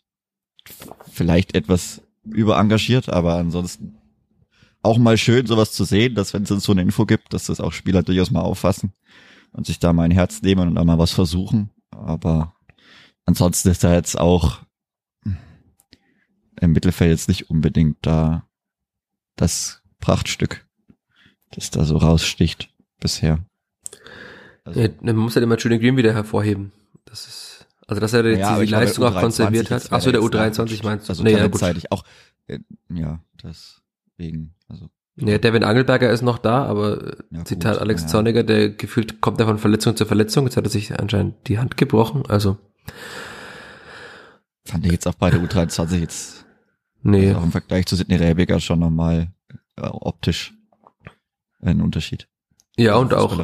vielleicht 1.11 1.55
etwas 1.55 2.03
überengagiert, 2.25 3.11
aber 3.11 3.35
ansonsten 3.35 3.97
auch 4.85 4.99
mal 4.99 5.17
schön, 5.17 5.47
sowas 5.47 5.73
zu 5.73 5.85
sehen, 5.85 6.15
dass 6.15 6.35
wenn 6.35 6.43
es 6.43 6.49
so 6.49 6.73
eine 6.73 6.83
Info 6.83 7.07
gibt, 7.07 7.33
dass 7.33 7.47
das 7.47 7.61
auch 7.61 7.73
Spieler 7.73 8.03
durchaus 8.03 8.31
mal 8.31 8.43
auffassen 8.43 8.93
und 9.53 9.67
sich 9.67 9.79
da 9.79 9.93
mein 9.93 10.11
Herz 10.11 10.43
nehmen 10.43 10.69
und 10.69 10.75
da 10.75 10.85
mal 10.85 10.99
was 10.99 11.13
versuchen. 11.13 11.71
Aber 11.91 12.55
ansonsten 13.25 13.71
ist 13.71 13.85
er 13.85 13.95
jetzt 13.95 14.19
auch 14.19 14.61
im 16.61 16.73
Mittelfeld 16.73 17.11
jetzt 17.11 17.29
nicht 17.29 17.51
unbedingt 17.51 17.99
da 18.03 18.47
das 19.37 19.83
Prachtstück, 20.01 20.67
das 21.53 21.71
da 21.71 21.85
so 21.85 21.97
raussticht 21.97 22.71
bisher. 23.01 23.45
Also, 24.65 24.81
ja, 24.81 24.89
man 25.03 25.17
muss 25.17 25.35
halt 25.35 25.45
immer 25.45 25.59
Julian 25.59 25.81
Green 25.81 25.97
wieder 25.97 26.15
hervorheben. 26.15 26.73
Das 27.05 27.27
ist, 27.27 27.67
also 27.87 28.01
dass 28.01 28.13
er 28.13 28.27
ja, 28.37 28.59
die 28.59 28.67
Leistung 28.67 29.05
auch 29.05 29.21
konserviert 29.21 29.71
hat. 29.71 29.93
Achso, 29.93 30.11
der 30.11 30.21
U23 30.21 30.85
meinst 30.85 31.09
du? 31.09 31.13
Also 31.13 31.23
nee, 31.23 31.33
ja, 31.33 31.49
auch, 31.91 32.05
äh, 32.47 32.59
ja, 32.89 33.21
deswegen, 34.19 34.55
also 34.69 34.89
ja, 35.17 35.39
Devin 35.39 35.63
Angelberger 35.63 36.11
ist 36.11 36.23
noch 36.23 36.39
da, 36.39 36.65
aber 36.65 37.19
ja, 37.31 37.45
Zitat 37.45 37.75
gut, 37.75 37.83
Alex 37.83 38.03
ja. 38.03 38.09
Zorniger, 38.09 38.43
der 38.43 38.71
gefühlt 38.71 39.21
kommt 39.21 39.39
er 39.39 39.47
von 39.47 39.59
Verletzung 39.59 39.97
zu 39.97 40.07
Verletzung. 40.07 40.45
Jetzt 40.45 40.57
hat 40.57 40.65
er 40.65 40.71
sich 40.71 40.99
anscheinend 40.99 41.47
die 41.47 41.59
Hand 41.59 41.77
gebrochen, 41.77 42.25
also. 42.29 42.59
Fand 44.65 44.87
ich 44.87 44.93
jetzt 44.93 45.07
auch 45.07 45.15
bei 45.15 45.31
der 45.31 45.41
U23 45.41 45.99
jetzt. 45.99 46.47
Nee. 47.03 47.29
Also 47.29 47.39
auch 47.39 47.45
im 47.45 47.53
Vergleich 47.53 47.87
zu 47.87 47.95
Sidney 47.95 48.17
Rebiger 48.17 48.59
schon 48.59 48.81
nochmal 48.81 49.33
äh, 49.77 49.83
optisch 49.87 50.53
ein 51.61 51.81
Unterschied. 51.81 52.29
Ja, 52.77 52.97
und 52.97 53.15
auch 53.15 53.39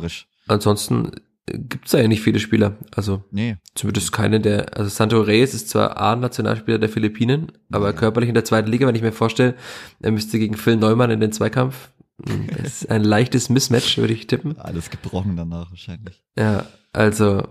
ansonsten 0.49 1.13
gibt's 1.53 1.93
da 1.93 2.01
ja 2.01 2.09
nicht 2.09 2.23
viele 2.23 2.39
Spieler. 2.39 2.77
Also 2.95 3.25
nee. 3.31 3.57
zumindest 3.75 4.13
keine 4.13 4.41
der, 4.41 4.77
also 4.77 4.89
Santo 4.89 5.21
Reyes 5.21 5.55
ist 5.55 5.69
zwar 5.69 5.97
A-Nationalspieler 6.01 6.79
der 6.79 6.89
Philippinen, 6.89 7.53
aber 7.71 7.87
ja. 7.87 7.93
körperlich 7.93 8.29
in 8.29 8.35
der 8.35 8.45
zweiten 8.45 8.71
Liga, 8.71 8.87
wenn 8.87 8.95
ich 8.95 9.03
mir 9.03 9.13
vorstelle, 9.13 9.55
er 10.01 10.11
müsste 10.13 10.39
gegen 10.39 10.57
Phil 10.57 10.77
Neumann 10.77 11.11
in 11.11 11.21
den 11.21 11.33
Zweikampf. 11.33 11.91
Das 12.55 12.83
ist 12.83 12.91
ein 12.91 13.03
leichtes 13.03 13.49
Mismatch, 13.49 13.97
würde 13.97 14.13
ich 14.13 14.27
tippen. 14.27 14.59
Alles 14.59 14.91
gebrochen 14.91 15.37
danach 15.37 15.71
wahrscheinlich. 15.71 16.23
Ja, 16.37 16.67
also 16.93 17.49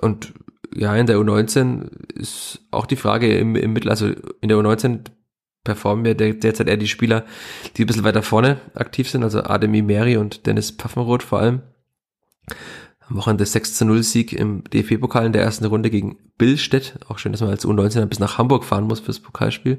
und 0.00 0.32
ja, 0.74 0.94
in 0.96 1.06
der 1.06 1.18
U19 1.18 1.90
ist 2.14 2.60
auch 2.70 2.86
die 2.86 2.96
Frage 2.96 3.36
im, 3.36 3.56
im 3.56 3.72
Mittel, 3.72 3.90
also 3.90 4.06
in 4.40 4.48
der 4.48 4.56
U19 4.58 5.00
performen 5.64 6.04
ja 6.04 6.14
derzeit 6.14 6.68
eher 6.68 6.76
die 6.76 6.88
Spieler, 6.88 7.24
die 7.76 7.84
ein 7.84 7.86
bisschen 7.86 8.04
weiter 8.04 8.22
vorne 8.22 8.60
aktiv 8.74 9.08
sind, 9.08 9.22
also 9.22 9.42
Ademi 9.42 9.82
Meri 9.82 10.16
und 10.16 10.46
Dennis 10.46 10.70
Pfaffenroth 10.70 11.22
vor 11.22 11.40
allem. 11.40 11.62
Wochenende 13.14 13.46
6 13.46 13.74
zu 13.74 13.84
0 13.84 14.02
Sieg 14.02 14.32
im 14.32 14.64
DFB-Pokal 14.64 15.26
in 15.26 15.32
der 15.32 15.42
ersten 15.42 15.64
Runde 15.64 15.90
gegen 15.90 16.18
Billstedt. 16.38 16.98
Auch 17.08 17.18
schön, 17.18 17.32
dass 17.32 17.40
man 17.40 17.50
als 17.50 17.66
U19 17.66 18.06
bis 18.06 18.18
nach 18.18 18.38
Hamburg 18.38 18.64
fahren 18.64 18.84
muss 18.84 19.00
fürs 19.00 19.20
Pokalspiel. 19.20 19.78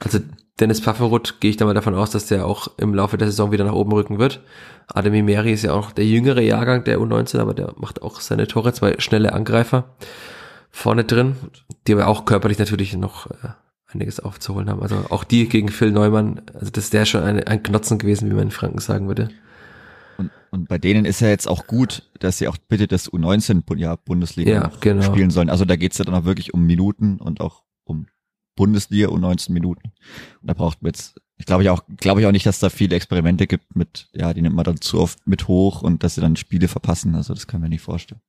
Also 0.00 0.18
Dennis 0.60 0.80
Pfaffenroth 0.80 1.40
gehe 1.40 1.50
ich 1.50 1.56
da 1.56 1.64
mal 1.64 1.74
davon 1.74 1.94
aus, 1.94 2.10
dass 2.10 2.26
der 2.26 2.46
auch 2.46 2.68
im 2.78 2.94
Laufe 2.94 3.18
der 3.18 3.28
Saison 3.28 3.50
wieder 3.50 3.64
nach 3.64 3.72
oben 3.72 3.92
rücken 3.92 4.18
wird. 4.18 4.40
Ademi 4.86 5.22
Meri 5.22 5.52
ist 5.52 5.62
ja 5.62 5.72
auch 5.72 5.90
der 5.90 6.06
jüngere 6.06 6.40
Jahrgang 6.40 6.84
der 6.84 6.98
U19, 6.98 7.38
aber 7.38 7.54
der 7.54 7.74
macht 7.76 8.02
auch 8.02 8.20
seine 8.20 8.46
Tore, 8.46 8.72
zwei 8.72 8.94
schnelle 8.98 9.32
Angreifer 9.32 9.96
vorne 10.70 11.04
drin, 11.04 11.36
die 11.86 11.94
aber 11.94 12.06
auch 12.06 12.24
körperlich 12.24 12.58
natürlich 12.58 12.96
noch 12.96 13.30
äh, 13.30 13.48
einiges 13.92 14.20
aufzuholen 14.20 14.68
haben. 14.68 14.82
Also 14.82 14.96
auch 15.10 15.24
die 15.24 15.48
gegen 15.48 15.68
Phil 15.68 15.90
Neumann, 15.90 16.42
also 16.52 16.70
das 16.70 16.92
wäre 16.92 17.06
schon 17.06 17.22
eine, 17.22 17.46
ein 17.46 17.62
Knotzen 17.62 17.98
gewesen, 17.98 18.30
wie 18.30 18.34
man 18.34 18.44
in 18.44 18.50
Franken 18.50 18.78
sagen 18.78 19.08
würde. 19.08 19.30
Und, 20.54 20.68
bei 20.68 20.78
denen 20.78 21.04
ist 21.04 21.20
ja 21.20 21.28
jetzt 21.28 21.48
auch 21.48 21.66
gut, 21.66 22.08
dass 22.20 22.38
sie 22.38 22.46
auch 22.46 22.56
bitte 22.56 22.86
das 22.86 23.12
U19 23.12 23.62
Bundesliga 24.04 24.52
ja, 24.52 24.72
genau. 24.80 25.02
spielen 25.02 25.30
sollen. 25.30 25.50
Also 25.50 25.64
da 25.64 25.74
geht's 25.74 25.98
ja 25.98 26.04
dann 26.04 26.14
auch 26.14 26.24
wirklich 26.24 26.54
um 26.54 26.64
Minuten 26.64 27.18
und 27.18 27.40
auch 27.40 27.64
um 27.82 28.06
Bundesliga 28.54 29.08
U19 29.08 29.50
Minuten. 29.50 29.88
Und 30.40 30.48
da 30.48 30.54
braucht 30.54 30.80
man 30.80 30.90
jetzt, 30.90 31.20
ich 31.38 31.46
glaube 31.46 31.64
ich 31.64 31.70
auch, 31.70 31.82
glaube 31.96 32.20
ich 32.20 32.26
auch 32.28 32.32
nicht, 32.32 32.46
dass 32.46 32.60
da 32.60 32.70
viele 32.70 32.94
Experimente 32.94 33.48
gibt 33.48 33.74
mit, 33.74 34.08
ja, 34.12 34.32
die 34.32 34.42
nimmt 34.42 34.54
man 34.54 34.64
dann 34.64 34.80
zu 34.80 35.00
oft 35.00 35.26
mit 35.26 35.48
hoch 35.48 35.82
und 35.82 36.04
dass 36.04 36.14
sie 36.14 36.20
dann 36.20 36.36
Spiele 36.36 36.68
verpassen. 36.68 37.16
Also 37.16 37.34
das 37.34 37.48
kann 37.48 37.60
man 37.60 37.70
nicht 37.70 37.82
vorstellen. 37.82 38.20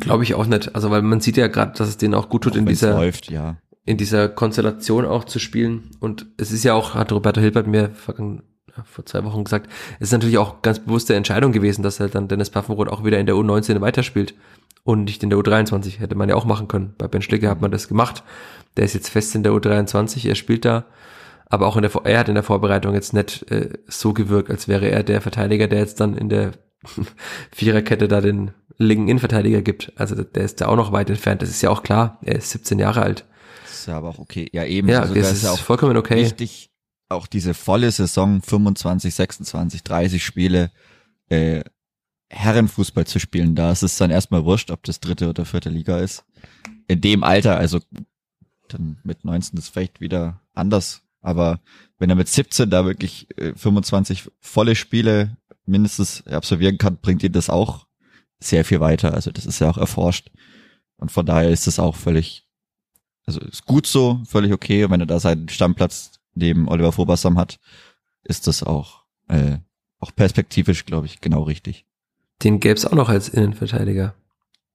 Glaube 0.00 0.24
ich 0.24 0.34
auch 0.34 0.46
nicht. 0.46 0.74
Also 0.74 0.90
weil 0.90 1.02
man 1.02 1.20
sieht 1.20 1.36
ja 1.36 1.46
gerade, 1.46 1.78
dass 1.78 1.88
es 1.88 1.98
denen 1.98 2.14
auch 2.14 2.28
gut 2.28 2.42
tut, 2.42 2.54
auch 2.54 2.56
in 2.56 2.66
dieser 2.66 2.94
läuft, 2.94 3.30
ja. 3.30 3.58
in 3.84 3.96
dieser 3.96 4.28
Konstellation 4.28 5.04
auch 5.04 5.22
zu 5.22 5.38
spielen. 5.38 5.90
Und 6.00 6.26
es 6.36 6.50
ist 6.50 6.64
ja 6.64 6.74
auch, 6.74 6.94
hat 6.94 7.12
Roberto 7.12 7.40
Hilbert 7.40 7.68
mir 7.68 7.90
vor 8.84 9.06
zwei 9.06 9.24
Wochen 9.24 9.44
gesagt, 9.44 9.70
es 10.00 10.08
ist 10.08 10.12
natürlich 10.12 10.38
auch 10.38 10.62
ganz 10.62 10.78
bewusste 10.80 11.14
Entscheidung 11.14 11.52
gewesen, 11.52 11.82
dass 11.82 12.00
halt 12.00 12.14
dann 12.14 12.28
Dennis 12.28 12.50
Paffenroth 12.50 12.88
auch 12.88 13.04
wieder 13.04 13.18
in 13.18 13.26
der 13.26 13.34
U19 13.34 13.80
weiterspielt 13.80 14.34
und 14.84 15.04
nicht 15.04 15.22
in 15.22 15.30
der 15.30 15.38
U23. 15.38 15.98
Hätte 15.98 16.14
man 16.14 16.28
ja 16.28 16.34
auch 16.34 16.44
machen 16.44 16.68
können. 16.68 16.94
Bei 16.98 17.08
Ben 17.08 17.22
Schlicke 17.22 17.48
hat 17.48 17.60
man 17.60 17.70
das 17.70 17.88
gemacht. 17.88 18.22
Der 18.76 18.84
ist 18.84 18.94
jetzt 18.94 19.10
fest 19.10 19.34
in 19.34 19.42
der 19.42 19.52
U23, 19.52 20.28
er 20.28 20.34
spielt 20.34 20.64
da. 20.64 20.84
Aber 21.46 21.66
auch 21.66 21.76
in 21.76 21.82
der, 21.82 21.90
er 22.04 22.18
hat 22.20 22.28
in 22.28 22.34
der 22.34 22.44
Vorbereitung 22.44 22.94
jetzt 22.94 23.14
nicht 23.14 23.50
äh, 23.50 23.70
so 23.86 24.12
gewirkt, 24.12 24.50
als 24.50 24.68
wäre 24.68 24.90
er 24.90 25.02
der 25.02 25.20
Verteidiger, 25.20 25.66
der 25.66 25.80
jetzt 25.80 26.00
dann 26.00 26.16
in 26.16 26.28
der 26.28 26.52
Viererkette 27.52 28.08
da 28.08 28.20
den 28.20 28.52
linken 28.78 29.08
Innenverteidiger 29.08 29.62
gibt. 29.62 29.92
Also 29.96 30.14
der 30.14 30.44
ist 30.44 30.60
da 30.60 30.68
auch 30.68 30.76
noch 30.76 30.92
weit 30.92 31.10
entfernt. 31.10 31.42
Das 31.42 31.48
ist 31.48 31.62
ja 31.62 31.70
auch 31.70 31.82
klar. 31.82 32.18
Er 32.22 32.36
ist 32.36 32.50
17 32.50 32.78
Jahre 32.78 33.02
alt. 33.02 33.24
Das 33.64 33.80
ist 33.80 33.86
ja 33.86 33.96
aber 33.96 34.08
auch 34.08 34.18
okay. 34.18 34.48
Ja, 34.52 34.64
eben. 34.64 34.88
Ja, 34.88 35.00
also, 35.00 35.14
das 35.14 35.32
ist, 35.32 35.44
ja 35.44 35.50
auch 35.50 35.58
vollkommen 35.58 35.96
okay. 35.96 36.16
Wichtig, 36.16 36.70
auch 37.08 37.26
diese 37.26 37.54
volle 37.54 37.90
Saison, 37.90 38.42
25, 38.42 39.14
26, 39.14 39.82
30 39.82 40.24
Spiele, 40.24 40.70
äh, 41.28 41.62
Herrenfußball 42.30 43.06
zu 43.06 43.18
spielen. 43.18 43.54
Da 43.54 43.72
ist 43.72 43.82
es 43.82 43.96
dann 43.96 44.10
erstmal 44.10 44.44
wurscht, 44.44 44.70
ob 44.70 44.82
das 44.84 45.00
dritte 45.00 45.28
oder 45.30 45.44
vierte 45.44 45.70
Liga 45.70 45.98
ist. 45.98 46.24
In 46.86 47.00
dem 47.00 47.24
Alter, 47.24 47.56
also 47.56 47.80
dann 48.68 48.98
mit 49.02 49.24
19 49.24 49.58
ist 49.58 49.68
vielleicht 49.68 50.00
wieder 50.00 50.40
anders. 50.54 51.02
Aber 51.20 51.60
wenn 51.98 52.10
er 52.10 52.16
mit 52.16 52.28
17 52.28 52.70
da 52.70 52.84
wirklich 52.84 53.28
äh, 53.38 53.54
25 53.54 54.30
volle 54.40 54.76
Spiele 54.76 55.36
mindestens 55.64 56.26
absolvieren 56.26 56.78
kann, 56.78 56.98
bringt 56.98 57.22
ihn 57.22 57.32
das 57.32 57.50
auch 57.50 57.86
sehr 58.40 58.64
viel 58.64 58.80
weiter. 58.80 59.14
Also 59.14 59.30
das 59.30 59.46
ist 59.46 59.58
ja 59.58 59.70
auch 59.70 59.78
erforscht. 59.78 60.30
Und 60.96 61.10
von 61.10 61.26
daher 61.26 61.50
ist 61.50 61.66
es 61.66 61.78
auch 61.78 61.96
völlig, 61.96 62.46
also 63.26 63.40
ist 63.40 63.64
gut 63.66 63.86
so, 63.86 64.22
völlig 64.26 64.52
okay. 64.52 64.84
Und 64.84 64.90
wenn 64.90 65.00
er 65.00 65.06
da 65.06 65.18
seinen 65.18 65.48
Stammplatz 65.48 66.17
neben 66.38 66.68
Oliver 66.68 66.96
Vobersam 66.96 67.38
hat, 67.38 67.58
ist 68.24 68.46
das 68.46 68.62
auch, 68.62 69.04
äh, 69.28 69.58
auch 69.98 70.14
perspektivisch, 70.14 70.84
glaube 70.86 71.06
ich, 71.06 71.20
genau 71.20 71.42
richtig. 71.42 71.86
Den 72.42 72.60
gäbe 72.60 72.74
es 72.74 72.86
auch 72.86 72.92
noch 72.92 73.08
als 73.08 73.28
Innenverteidiger. 73.28 74.14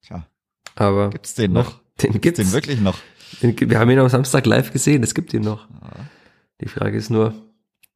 Tja. 0.01 0.27
Aber. 0.75 1.09
Gibt's 1.09 1.35
den 1.35 1.53
noch? 1.53 1.79
Den 2.01 2.19
gibt's. 2.19 2.39
Den 2.39 2.51
wirklich 2.51 2.81
noch? 2.81 2.97
Den, 3.41 3.57
wir 3.59 3.79
haben 3.79 3.89
ihn 3.89 3.99
am 3.99 4.09
Samstag 4.09 4.45
live 4.45 4.71
gesehen, 4.71 5.03
es 5.03 5.15
gibt 5.15 5.33
ihn 5.33 5.43
noch. 5.43 5.69
Ja. 5.69 6.05
Die 6.61 6.67
Frage 6.67 6.97
ist 6.97 7.09
nur, 7.09 7.33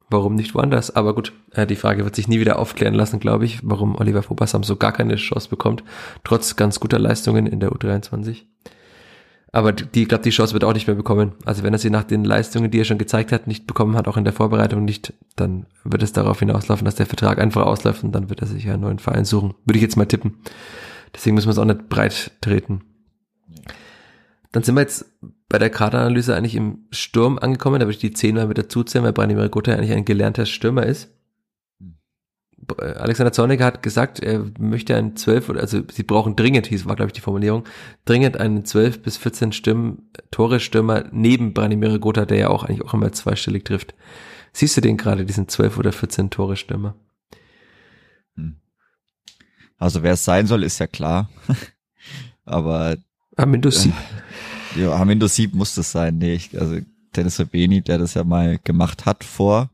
warum 0.10 0.36
nicht 0.36 0.56
woanders? 0.56 0.96
Aber 0.96 1.14
gut, 1.14 1.34
äh, 1.52 1.68
die 1.68 1.76
Frage 1.76 2.04
wird 2.04 2.16
sich 2.16 2.28
nie 2.28 2.40
wieder 2.40 2.60
aufklären 2.60 2.94
lassen, 2.94 3.20
glaube 3.20 3.46
ich, 3.46 3.60
warum 3.64 3.96
Oliver 3.96 4.28
Vobassam 4.28 4.64
so 4.64 4.76
gar 4.76 4.92
keine 4.92 5.16
Chance 5.16 5.50
bekommt, 5.50 5.84
trotz 6.24 6.56
ganz 6.56 6.80
guter 6.80 7.00
Leistungen 7.00 7.46
in 7.46 7.60
der 7.60 7.72
U23. 7.72 8.44
Aber 9.58 9.72
die, 9.72 10.04
ich 10.04 10.08
glaube, 10.08 10.24
die 10.24 10.30
Chance 10.30 10.54
wird 10.54 10.64
auch 10.64 10.74
nicht 10.76 10.86
mehr 10.86 10.96
bekommen. 10.96 11.32
Also 11.44 11.64
wenn 11.64 11.74
er 11.74 11.80
sie 11.80 11.90
nach 11.90 12.04
den 12.04 12.24
Leistungen, 12.24 12.70
die 12.70 12.80
er 12.80 12.86
schon 12.86 13.00
gezeigt 13.00 13.32
hat, 13.32 13.48
nicht 13.48 13.66
bekommen 13.66 13.96
hat, 13.96 14.08
auch 14.08 14.16
in 14.16 14.24
der 14.24 14.32
Vorbereitung 14.32 14.86
nicht, 14.86 15.16
dann 15.36 15.66
wird 15.84 16.04
es 16.04 16.14
darauf 16.14 16.38
hinauslaufen, 16.38 16.86
dass 16.86 16.94
der 16.94 17.08
Vertrag 17.08 17.40
einfach 17.40 17.66
ausläuft 17.66 18.04
und 18.04 18.12
dann 18.12 18.30
wird 18.30 18.40
er 18.42 18.46
sich 18.46 18.70
einen 18.70 18.82
neuen 18.82 19.00
Verein 19.00 19.26
suchen. 19.26 19.56
Würde 19.66 19.78
ich 19.78 19.82
jetzt 19.82 19.98
mal 19.98 20.06
tippen. 20.06 20.36
Deswegen 21.16 21.34
müssen 21.34 21.48
wir 21.48 21.54
es 21.54 21.58
auch 21.58 21.66
nicht 21.66 21.90
breit 21.90 22.34
treten. 22.40 22.84
Dann 24.52 24.62
sind 24.62 24.76
wir 24.76 24.82
jetzt 24.82 25.06
bei 25.50 25.58
der 25.58 25.72
Kaderanalyse 25.72 26.36
eigentlich 26.36 26.54
im 26.54 26.86
Sturm 26.92 27.40
angekommen. 27.40 27.80
Da 27.80 27.88
würde 27.88 27.96
ich 27.96 27.98
die 27.98 28.14
10 28.14 28.36
mal 28.36 28.46
mit 28.46 28.60
dazu 28.60 28.84
zählen, 28.84 29.06
weil 29.06 29.14
Branimir 29.14 29.50
Gotha 29.50 29.74
eigentlich 29.74 29.94
ein 29.94 30.06
gelernter 30.06 30.46
Stürmer 30.46 30.86
ist. 30.86 31.10
Äh, 32.80 32.86
Alexander 32.86 33.32
Zorniger 33.32 33.66
hat 33.66 33.84
gesagt, 33.84 34.20
er 34.20 34.46
möchte 34.60 34.96
einen 34.96 35.16
12 35.16 35.50
oder 35.50 35.62
also 35.62 35.82
sie 35.92 36.04
brauchen 36.04 36.36
dringend, 36.36 36.68
hieß 36.68 36.86
war 36.86 36.96
glaube 36.96 37.10
ich 37.10 37.14
die 37.14 37.22
Formulierung, 37.22 37.64
dringend 38.06 38.38
einen 38.38 38.66
12 38.66 39.02
bis 39.02 39.18
14 39.18 39.52
Stimmen 39.52 40.10
Tore 40.32 40.60
Stürmer 40.60 41.06
neben 41.12 41.54
Branimir 41.54 42.00
Gotha, 42.00 42.26
der 42.26 42.38
ja 42.38 42.50
auch 42.50 42.64
eigentlich 42.64 42.84
auch 42.84 42.94
immer 42.94 43.12
zweistellig 43.12 43.66
trifft. 43.66 43.96
Siehst 44.54 44.76
du 44.78 44.82
den 44.82 44.98
gerade 44.98 45.26
diesen 45.26 45.48
12 45.48 45.78
oder 45.78 45.92
14 45.92 46.30
Tore 46.30 46.56
Stürmer? 46.56 46.96
Hm. 48.36 48.58
Also 49.78 50.04
wer 50.04 50.14
es 50.14 50.26
sein 50.26 50.48
soll, 50.48 50.64
ist 50.64 50.80
ja 50.80 50.88
klar. 50.88 51.30
Aber 52.46 52.98
Amindo 53.36 53.70
Sieb. 53.70 53.94
Äh, 54.76 54.84
ja, 54.84 54.94
Amindo 54.94 55.28
Sieb 55.28 55.54
muss 55.54 55.76
das 55.76 55.92
sein. 55.92 56.18
Nee, 56.18 56.34
ich, 56.34 56.60
also 56.60 56.80
Dennis 57.16 57.40
Rabeni, 57.40 57.82
der 57.82 58.00
das 58.00 58.14
ja 58.16 58.24
mal 58.24 58.60
gemacht 58.64 59.06
hat 59.06 59.24
vor 59.24 59.70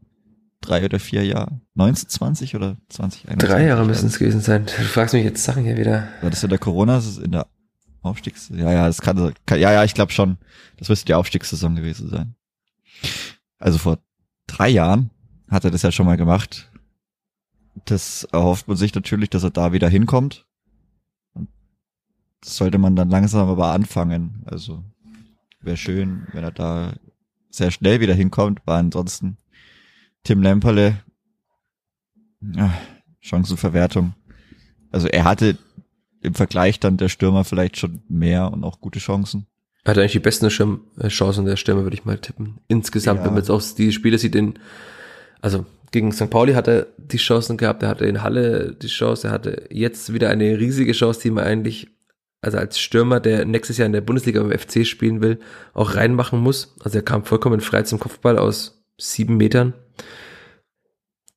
drei 0.64 0.84
oder 0.86 0.99
vier 0.99 1.26
Jahren. 1.26 1.61
1920 1.76 2.55
oder 2.55 2.78
2021? 2.89 3.49
Drei 3.49 3.68
Jahre 3.68 3.86
müssen 3.86 4.07
es 4.07 4.18
gewesen 4.18 4.41
sein. 4.41 4.66
Du 4.66 4.84
fragst 4.84 5.14
mich 5.14 5.24
jetzt 5.24 5.43
Sachen 5.43 5.64
hier 5.64 5.78
wieder. 5.78 6.07
War 6.22 6.30
das 6.30 6.43
in 6.43 6.49
der 6.49 6.59
Corona, 6.59 6.95
das 6.95 7.07
ist 7.07 7.18
in 7.20 7.32
der 7.32 7.47
Aufstiegs... 8.01 8.49
Ja, 8.53 8.72
ja, 8.72 8.88
das 8.88 9.01
kann, 9.01 9.34
kann 9.45 9.59
ja, 9.59 9.72
ja, 9.72 9.84
ich 9.84 9.93
glaube 9.93 10.11
schon. 10.11 10.38
Das 10.78 10.89
müsste 10.89 11.05
die 11.05 11.14
Aufstiegssaison 11.14 11.76
gewesen 11.76 12.09
sein. 12.09 12.36
Also 13.59 13.78
vor 13.78 13.99
drei 14.47 14.70
Jahren 14.70 15.09
hat 15.49 15.66
er 15.66 15.72
das 15.72 15.84
ja 15.84 15.91
schon 15.91 16.05
mal 16.05 16.18
gemacht. 16.18 16.70
Das 17.86 18.24
erhofft 18.32 18.68
man 18.68 18.78
sich 18.78 18.93
natürlich, 18.93 19.30
dass 19.30 19.43
er 19.43 19.51
da 19.51 19.74
wieder 19.74 19.89
hinkommt. 19.89 20.45
Das 22.41 22.57
sollte 22.57 22.78
man 22.78 22.95
dann 22.95 23.09
langsam 23.09 23.47
aber 23.47 23.72
anfangen. 23.72 24.43
Also 24.45 24.84
wäre 25.61 25.78
schön, 25.78 26.28
wenn 26.34 26.43
er 26.43 26.51
da 26.51 26.93
sehr 27.49 27.72
schnell 27.72 27.99
wieder 27.99 28.14
hinkommt, 28.14 28.61
weil 28.66 28.80
ansonsten 28.80 29.38
Tim 30.24 30.41
Lemperle, 30.41 30.99
ja, 32.55 32.74
Chancenverwertung. 33.19 34.13
Also 34.91 35.07
er 35.07 35.26
hatte 35.26 35.57
im 36.21 36.34
Vergleich 36.34 36.80
dann 36.80 36.97
der 36.97 37.09
Stürmer 37.09 37.43
vielleicht 37.43 37.78
schon 37.78 38.01
mehr 38.07 38.51
und 38.51 38.63
auch 38.63 38.80
gute 38.80 38.99
Chancen. 38.99 39.47
Er 39.84 39.91
hatte 39.91 40.01
eigentlich 40.01 40.13
die 40.13 40.19
besten 40.19 40.49
Schirm 40.49 40.82
äh, 40.97 41.09
Chancen 41.09 41.45
der 41.45 41.57
Stürmer, 41.57 41.84
würde 41.84 41.95
ich 41.95 42.05
mal 42.05 42.17
tippen. 42.17 42.59
Insgesamt, 42.69 43.19
ja. 43.19 43.26
wenn 43.26 43.34
man 43.34 43.41
jetzt 43.41 43.49
auch 43.49 43.61
die 43.76 43.91
Spiele 43.91 44.17
sieht 44.17 44.36
in, 44.36 44.53
also 45.41 45.65
gegen 45.91 46.13
St. 46.13 46.30
Pauli 46.30 46.53
hat 46.53 46.69
er 46.69 46.88
die 46.97 47.17
Chancen 47.17 47.57
gehabt, 47.57 47.84
er 47.84 47.89
hatte 47.89 48.05
in 48.05 48.24
Halle 48.24 48.76
die 48.82 48.88
Chance, 48.88 49.28
er 49.28 49.34
hatte 49.34 49.67
jetzt 49.69 50.13
wieder 50.13 50.30
eine 50.30 50.57
riesige 50.57 50.93
Chance, 50.93 51.19
die 51.21 51.32
man 51.32 51.43
eigentlich, 51.43 51.89
also 52.41 52.57
als 52.57 52.80
Stürmer, 52.80 53.19
der 53.19 53.45
nächstes 53.45 53.78
Jahr 53.78 53.86
in 53.86 53.93
der 53.93 54.01
Bundesliga 54.01 54.41
beim 54.41 54.57
FC 54.57 54.88
spielen 54.88 55.21
will, 55.21 55.39
auch 55.74 55.95
reinmachen 55.95 56.39
muss. 56.39 56.76
Also 56.80 56.99
er 56.99 57.03
kam 57.03 57.26
vollkommen 57.26 57.59
frei 57.59 57.84
zum 57.84 57.99
Kopfball 57.99 58.38
aus 58.38 58.86
sieben 58.97 59.36
Metern 59.36 59.74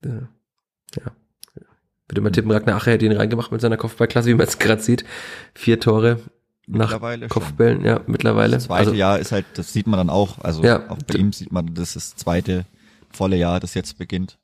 ja. 0.05 0.29
ja. 0.97 1.13
Würde 2.09 2.21
man 2.21 2.33
tippen, 2.33 2.51
Ragnar 2.51 2.77
Ache 2.77 2.93
hätte 2.93 3.05
ihn 3.05 3.13
reingemacht 3.13 3.51
mit 3.51 3.61
seiner 3.61 3.77
Kopfballklasse, 3.77 4.29
wie 4.29 4.35
man 4.35 4.47
es 4.47 4.59
gerade 4.59 4.83
sieht. 4.83 5.05
Vier 5.55 5.81
Tore 5.81 6.21
nach 6.67 7.01
Kopfbällen, 7.29 7.79
schon. 7.79 7.87
ja, 7.87 8.01
mittlerweile. 8.07 8.57
Das 8.57 8.65
zweite 8.65 8.91
also, 8.91 8.95
Jahr 8.95 9.19
ist 9.19 9.33
halt, 9.33 9.47
das 9.55 9.73
sieht 9.73 9.87
man 9.87 9.99
dann 9.99 10.11
auch, 10.11 10.39
also 10.39 10.63
ja, 10.63 10.89
auch 10.91 10.99
bei 10.99 11.19
ihm 11.19 11.33
sieht 11.33 11.53
man, 11.53 11.75
das 11.75 11.97
ist 11.97 12.13
das 12.13 12.17
zweite 12.17 12.65
volle 13.11 13.37
Jahr, 13.37 13.61
das 13.61 13.75
jetzt 13.75 13.99
beginnt. 13.99 14.39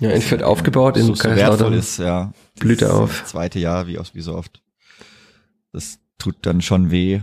Ja, 0.00 0.10
in 0.10 0.22
Fürth 0.22 0.42
aufgebaut, 0.42 0.96
in 0.96 1.06
so, 1.06 1.14
so 1.14 1.24
wertvoll 1.24 1.74
ist, 1.74 1.98
ja. 1.98 2.32
Blüht 2.58 2.82
er 2.82 2.94
auf. 2.94 3.24
Zweite 3.24 3.58
Jahr, 3.58 3.86
wie, 3.86 3.98
wie 4.12 4.20
so 4.20 4.34
oft. 4.34 4.62
Das 5.72 5.98
tut 6.18 6.36
dann 6.42 6.60
schon 6.62 6.90
weh. 6.90 7.20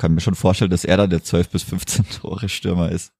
Kann 0.00 0.14
mir 0.14 0.22
schon 0.22 0.34
vorstellen, 0.34 0.70
dass 0.70 0.86
er 0.86 0.96
dann 0.96 1.10
der 1.10 1.22
12 1.22 1.50
bis 1.50 1.62
15 1.62 2.06
Tore 2.22 2.48
Stürmer 2.48 2.90
ist. 2.90 3.12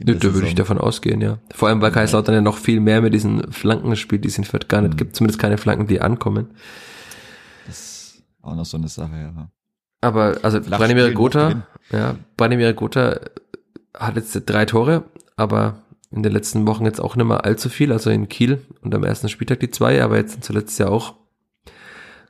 Da 0.00 0.22
würde 0.22 0.46
ich 0.46 0.54
davon 0.54 0.78
ausgehen, 0.78 1.20
ja. 1.20 1.40
Vor 1.54 1.68
allem, 1.68 1.82
weil 1.82 1.90
Kaiserslautern 1.90 2.36
ja 2.36 2.40
noch 2.40 2.56
viel 2.56 2.80
mehr 2.80 3.02
mit 3.02 3.12
diesen 3.12 3.52
Flanken 3.52 3.94
spielt, 3.96 4.24
die 4.24 4.28
es 4.28 4.38
in 4.38 4.44
Fürth 4.44 4.66
gar 4.66 4.80
nicht 4.80 4.94
mhm. 4.94 4.96
gibt. 4.96 5.14
Zumindest 5.14 5.38
keine 5.38 5.58
Flanken, 5.58 5.88
die 5.88 6.00
ankommen. 6.00 6.54
Das 7.66 7.76
ist 7.76 8.22
auch 8.40 8.56
noch 8.56 8.64
so 8.64 8.78
eine 8.78 8.88
Sache, 8.88 9.14
ja. 9.14 9.50
Aber 10.00 10.38
also 10.40 10.58
Branimir 10.58 11.12
Gotha, 11.12 11.66
ja, 11.92 12.16
Branimir 12.38 12.72
Gotha 12.72 13.20
hat 13.92 14.16
jetzt 14.16 14.40
drei 14.46 14.64
Tore, 14.64 15.04
aber 15.36 15.82
in 16.10 16.22
den 16.22 16.32
letzten 16.32 16.66
Wochen 16.66 16.86
jetzt 16.86 17.00
auch 17.00 17.16
nicht 17.16 17.26
mehr 17.26 17.44
allzu 17.44 17.68
viel, 17.68 17.92
also 17.92 18.08
in 18.08 18.30
Kiel 18.30 18.62
und 18.80 18.94
am 18.94 19.04
ersten 19.04 19.28
Spieltag 19.28 19.60
die 19.60 19.70
zwei, 19.70 20.02
aber 20.02 20.16
jetzt 20.16 20.42
zuletzt 20.42 20.78
ja 20.78 20.88
auch 20.88 21.12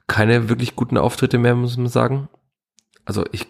keine 0.09 0.49
wirklich 0.49 0.75
guten 0.75 0.99
Auftritte 0.99 1.39
mehr, 1.39 1.55
muss 1.55 1.77
man 1.77 1.87
sagen. 1.87 2.29
Also 3.05 3.25
ich 3.31 3.47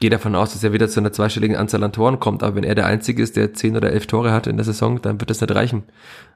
gehe 0.00 0.10
davon 0.10 0.34
aus, 0.34 0.54
dass 0.54 0.64
er 0.64 0.72
wieder 0.72 0.88
zu 0.88 0.98
einer 0.98 1.12
zweistelligen 1.12 1.56
Anzahl 1.56 1.82
an 1.84 1.92
Toren 1.92 2.18
kommt, 2.18 2.42
aber 2.42 2.56
wenn 2.56 2.64
er 2.64 2.74
der 2.74 2.86
Einzige 2.86 3.22
ist, 3.22 3.36
der 3.36 3.52
zehn 3.54 3.76
oder 3.76 3.92
elf 3.92 4.06
Tore 4.06 4.32
hat 4.32 4.46
in 4.46 4.56
der 4.56 4.64
Saison, 4.64 5.00
dann 5.00 5.20
wird 5.20 5.30
das 5.30 5.40
nicht 5.40 5.54
reichen. 5.54 5.84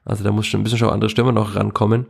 Also 0.05 0.23
da 0.23 0.31
muss 0.31 0.45
schon 0.45 0.61
ein 0.61 0.63
bisschen 0.63 0.79
schon 0.79 0.91
andere 0.91 1.09
Stürmer 1.09 1.31
noch 1.31 1.55
rankommen. 1.55 2.05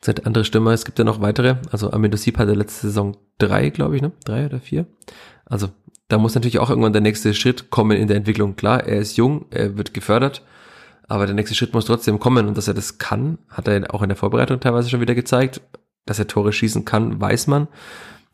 Es 0.00 0.08
andere 0.24 0.44
Stürmer, 0.44 0.72
es 0.72 0.84
gibt 0.84 0.98
ja 0.98 1.04
noch 1.04 1.20
weitere. 1.20 1.56
Also 1.72 1.90
Amino 1.90 2.16
Sieb 2.16 2.38
hatte 2.38 2.52
letzte 2.52 2.86
Saison 2.86 3.16
drei, 3.38 3.70
glaube 3.70 3.96
ich, 3.96 4.02
ne? 4.02 4.12
Drei 4.24 4.46
oder 4.46 4.60
vier. 4.60 4.86
Also 5.46 5.70
da 6.08 6.18
muss 6.18 6.34
natürlich 6.34 6.58
auch 6.58 6.70
irgendwann 6.70 6.92
der 6.92 7.02
nächste 7.02 7.34
Schritt 7.34 7.70
kommen 7.70 7.96
in 7.96 8.06
der 8.06 8.16
Entwicklung. 8.16 8.54
Klar, 8.54 8.84
er 8.84 9.00
ist 9.00 9.16
jung, 9.16 9.46
er 9.50 9.76
wird 9.76 9.94
gefördert, 9.94 10.42
aber 11.08 11.26
der 11.26 11.34
nächste 11.34 11.54
Schritt 11.54 11.72
muss 11.72 11.86
trotzdem 11.86 12.20
kommen 12.20 12.46
und 12.46 12.56
dass 12.56 12.68
er 12.68 12.74
das 12.74 12.98
kann, 12.98 13.38
hat 13.48 13.66
er 13.66 13.94
auch 13.94 14.02
in 14.02 14.08
der 14.08 14.16
Vorbereitung 14.16 14.60
teilweise 14.60 14.90
schon 14.90 15.00
wieder 15.00 15.14
gezeigt. 15.14 15.62
Dass 16.04 16.18
er 16.18 16.26
Tore 16.26 16.52
schießen 16.52 16.84
kann, 16.84 17.20
weiß 17.20 17.48
man. 17.48 17.68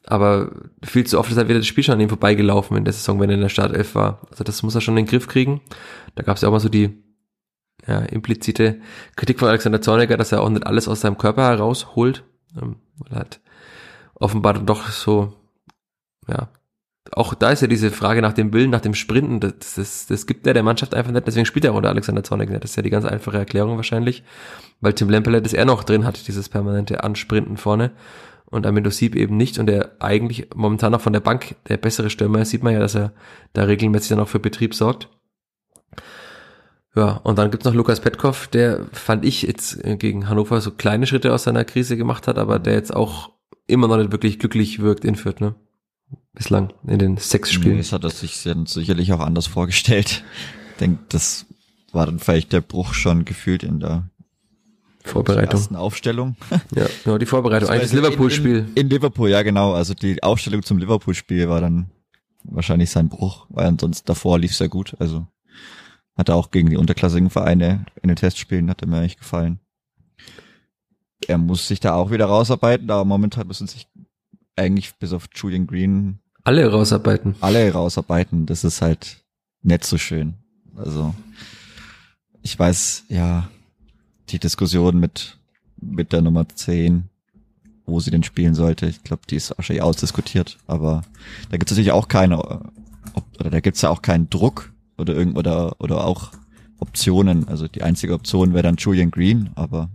Aber 0.06 0.52
viel 0.82 1.06
zu 1.06 1.18
oft 1.18 1.30
ist 1.30 1.38
halt 1.38 1.48
wieder 1.48 1.58
das 1.58 1.66
Spiel 1.66 1.82
schon 1.82 1.94
an 1.94 2.00
ihm 2.00 2.08
vorbeigelaufen 2.08 2.76
in 2.76 2.84
der 2.84 2.92
Saison, 2.92 3.20
wenn 3.20 3.30
er 3.30 3.36
in 3.36 3.40
der 3.40 3.48
Startelf 3.48 3.94
war. 3.94 4.20
Also 4.30 4.44
das 4.44 4.62
muss 4.62 4.74
er 4.74 4.80
schon 4.80 4.96
in 4.96 5.04
den 5.04 5.10
Griff 5.10 5.28
kriegen. 5.28 5.62
Da 6.14 6.22
gab 6.22 6.36
es 6.36 6.42
ja 6.42 6.48
auch 6.48 6.52
mal 6.52 6.60
so 6.60 6.68
die 6.68 7.02
ja, 7.86 8.00
implizite 8.00 8.80
Kritik 9.16 9.38
von 9.38 9.48
Alexander 9.48 9.80
Zorniger, 9.80 10.16
dass 10.16 10.32
er 10.32 10.42
auch 10.42 10.48
nicht 10.48 10.66
alles 10.66 10.88
aus 10.88 11.00
seinem 11.00 11.18
Körper 11.18 11.44
herausholt. 11.44 12.24
Ähm, 12.60 12.76
weil 12.98 13.12
er 13.12 13.18
halt 13.18 13.40
offenbar 14.14 14.54
doch 14.54 14.90
so, 14.90 15.34
ja, 16.28 16.48
auch 17.12 17.34
da 17.34 17.50
ist 17.50 17.60
ja 17.60 17.68
diese 17.68 17.90
Frage 17.90 18.22
nach 18.22 18.32
dem 18.32 18.52
Willen, 18.52 18.70
nach 18.70 18.80
dem 18.80 18.94
Sprinten, 18.94 19.40
das, 19.40 19.74
das, 19.74 20.06
das 20.06 20.26
gibt 20.26 20.46
er 20.46 20.54
der 20.54 20.62
Mannschaft 20.62 20.94
einfach 20.94 21.12
nicht, 21.12 21.26
deswegen 21.26 21.46
spielt 21.46 21.64
er 21.64 21.72
auch 21.72 21.76
unter 21.76 21.90
Alexander 21.90 22.24
Zorniger 22.24 22.52
nicht. 22.52 22.64
Das 22.64 22.70
ist 22.70 22.76
ja 22.76 22.82
die 22.82 22.90
ganz 22.90 23.04
einfache 23.04 23.38
Erklärung 23.38 23.76
wahrscheinlich, 23.76 24.24
weil 24.80 24.94
Tim 24.94 25.10
Lemperle 25.10 25.42
das 25.42 25.52
er 25.52 25.64
noch 25.64 25.84
drin 25.84 26.04
hat, 26.04 26.26
dieses 26.26 26.48
permanente 26.48 27.04
Ansprinten 27.04 27.56
vorne 27.56 27.90
und 28.54 28.66
Amendo 28.66 28.90
Sieb 28.90 29.14
eben 29.16 29.36
nicht 29.36 29.58
und 29.58 29.68
er 29.68 29.96
eigentlich 30.00 30.48
momentan 30.54 30.92
noch 30.92 31.00
von 31.00 31.12
der 31.12 31.20
Bank 31.20 31.56
der 31.68 31.76
bessere 31.76 32.10
Stürmer 32.10 32.40
ist, 32.40 32.50
sieht 32.50 32.62
man 32.62 32.72
ja, 32.72 32.78
dass 32.80 32.94
er 32.94 33.12
da 33.52 33.64
regelmäßig 33.64 34.10
dann 34.10 34.20
auch 34.20 34.28
für 34.28 34.38
Betrieb 34.40 34.74
sorgt. 34.74 35.08
Ja, 36.96 37.16
und 37.24 37.38
dann 37.38 37.50
gibt's 37.50 37.66
noch 37.66 37.74
Lukas 37.74 38.00
Petkov, 38.00 38.46
der 38.46 38.86
fand 38.92 39.24
ich 39.24 39.42
jetzt 39.42 39.80
gegen 39.98 40.28
Hannover 40.28 40.60
so 40.60 40.70
kleine 40.70 41.06
Schritte 41.06 41.32
aus 41.32 41.42
seiner 41.42 41.64
Krise 41.64 41.96
gemacht 41.96 42.28
hat, 42.28 42.38
aber 42.38 42.58
der 42.60 42.74
jetzt 42.74 42.94
auch 42.94 43.32
immer 43.66 43.88
noch 43.88 43.96
nicht 43.96 44.12
wirklich 44.12 44.38
glücklich 44.38 44.80
wirkt 44.80 45.04
in 45.04 45.16
Fürth, 45.16 45.40
ne? 45.40 45.56
Bislang 46.32 46.72
in 46.86 46.98
den 46.98 47.16
sechs 47.16 47.50
Nee, 47.50 47.54
Spielen. 47.56 47.76
das 47.78 47.92
hat 47.92 48.04
er 48.04 48.10
sich 48.10 48.36
sicherlich 48.66 49.12
auch 49.12 49.20
anders 49.20 49.46
vorgestellt. 49.46 50.24
Ich 50.72 50.76
denke, 50.78 51.00
das 51.08 51.46
war 51.92 52.06
dann 52.06 52.18
vielleicht 52.18 52.52
der 52.52 52.60
Bruch 52.60 52.94
schon 52.94 53.24
gefühlt 53.24 53.62
in 53.62 53.80
der 53.80 54.10
Vorbereitung. 55.04 55.60
ersten 55.60 55.76
Aufstellung. 55.76 56.36
Ja, 56.74 56.86
genau, 57.04 57.18
die 57.18 57.26
Vorbereitung. 57.26 57.68
Eigentlich 57.68 57.82
das 57.82 57.92
Also 57.92 57.98
in- 57.98 58.04
Liverpool-Spiel. 58.04 58.58
In, 58.74 58.76
in 58.76 58.90
Liverpool, 58.90 59.28
ja 59.30 59.42
genau. 59.42 59.72
Also 59.74 59.94
die 59.94 60.22
Aufstellung 60.22 60.62
zum 60.62 60.78
Liverpool-Spiel 60.78 61.48
war 61.48 61.60
dann 61.60 61.90
wahrscheinlich 62.44 62.90
sein 62.90 63.08
Bruch, 63.08 63.46
weil 63.50 63.66
ansonsten 63.66 64.06
davor 64.06 64.38
lief 64.38 64.54
sehr 64.56 64.68
gut. 64.68 64.94
Also 64.98 65.26
hat 66.16 66.28
er 66.28 66.36
auch 66.36 66.50
gegen 66.50 66.70
die 66.70 66.76
unterklassigen 66.76 67.30
Vereine 67.30 67.86
in 68.02 68.08
den 68.08 68.16
Testspielen, 68.16 68.70
hat 68.70 68.82
er 68.82 68.88
mir 68.88 68.98
eigentlich 68.98 69.18
gefallen. 69.18 69.58
Er 71.26 71.38
muss 71.38 71.68
sich 71.68 71.80
da 71.80 71.94
auch 71.94 72.10
wieder 72.10 72.26
rausarbeiten, 72.26 72.90
aber 72.90 73.04
momentan 73.04 73.46
müssen 73.46 73.66
sich 73.66 73.88
eigentlich 74.56 74.94
bis 74.96 75.12
auf 75.12 75.26
Julian 75.34 75.66
Green 75.66 76.18
Alle 76.44 76.70
rausarbeiten. 76.70 77.34
alle 77.40 77.72
rausarbeiten. 77.72 78.46
Das 78.46 78.62
ist 78.64 78.82
halt 78.82 79.24
nicht 79.62 79.84
so 79.84 79.96
schön. 79.98 80.34
Also 80.76 81.14
ich 82.42 82.58
weiß, 82.58 83.04
ja, 83.08 83.48
die 84.30 84.38
Diskussion 84.38 84.98
mit, 84.98 85.38
mit 85.80 86.12
der 86.12 86.22
Nummer 86.22 86.48
10, 86.48 87.04
wo 87.86 88.00
sie 88.00 88.10
denn 88.10 88.22
spielen 88.22 88.54
sollte, 88.54 88.86
ich 88.86 89.02
glaube, 89.04 89.22
die 89.28 89.36
ist 89.36 89.56
wahrscheinlich 89.56 89.82
ausdiskutiert, 89.82 90.58
aber 90.66 91.02
da 91.50 91.56
gibt 91.58 91.70
es 91.70 91.76
natürlich 91.76 91.92
auch 91.92 92.08
keine, 92.08 92.38
ob- 92.38 92.60
oder 93.38 93.50
da 93.50 93.60
gibt 93.60 93.76
es 93.76 93.82
ja 93.82 93.90
auch 93.90 94.02
keinen 94.02 94.30
Druck 94.30 94.72
oder 94.96 95.14
irgend 95.14 95.36
oder, 95.36 95.80
oder 95.80 96.04
auch 96.04 96.32
Optionen. 96.78 97.46
Also 97.48 97.68
die 97.68 97.82
einzige 97.82 98.14
Option 98.14 98.52
wäre 98.54 98.62
dann 98.62 98.76
Julian 98.76 99.10
Green, 99.10 99.50
aber 99.54 99.90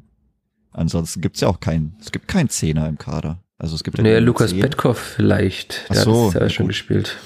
ansonsten 0.72 1.22
gibt 1.22 1.36
es 1.36 1.42
ja 1.42 1.48
auch 1.48 1.60
keinen, 1.60 1.96
es 2.00 2.12
gibt 2.12 2.28
keinen 2.28 2.50
Zehner 2.50 2.88
im 2.88 2.98
Kader. 2.98 3.40
Also 3.58 3.76
es 3.76 3.84
gibt 3.84 3.98
ja 3.98 4.04
nur 4.04 4.20
Lukas 4.22 4.52
10. 4.52 4.62
Petkov 4.62 4.98
vielleicht. 4.98 5.86
Ach 5.90 5.94
Der 5.96 6.04
so, 6.04 6.28
hat 6.28 6.36
ja 6.36 6.42
ja 6.42 6.50
schon 6.50 6.66
gut. 6.68 6.70
gespielt. 6.72 7.18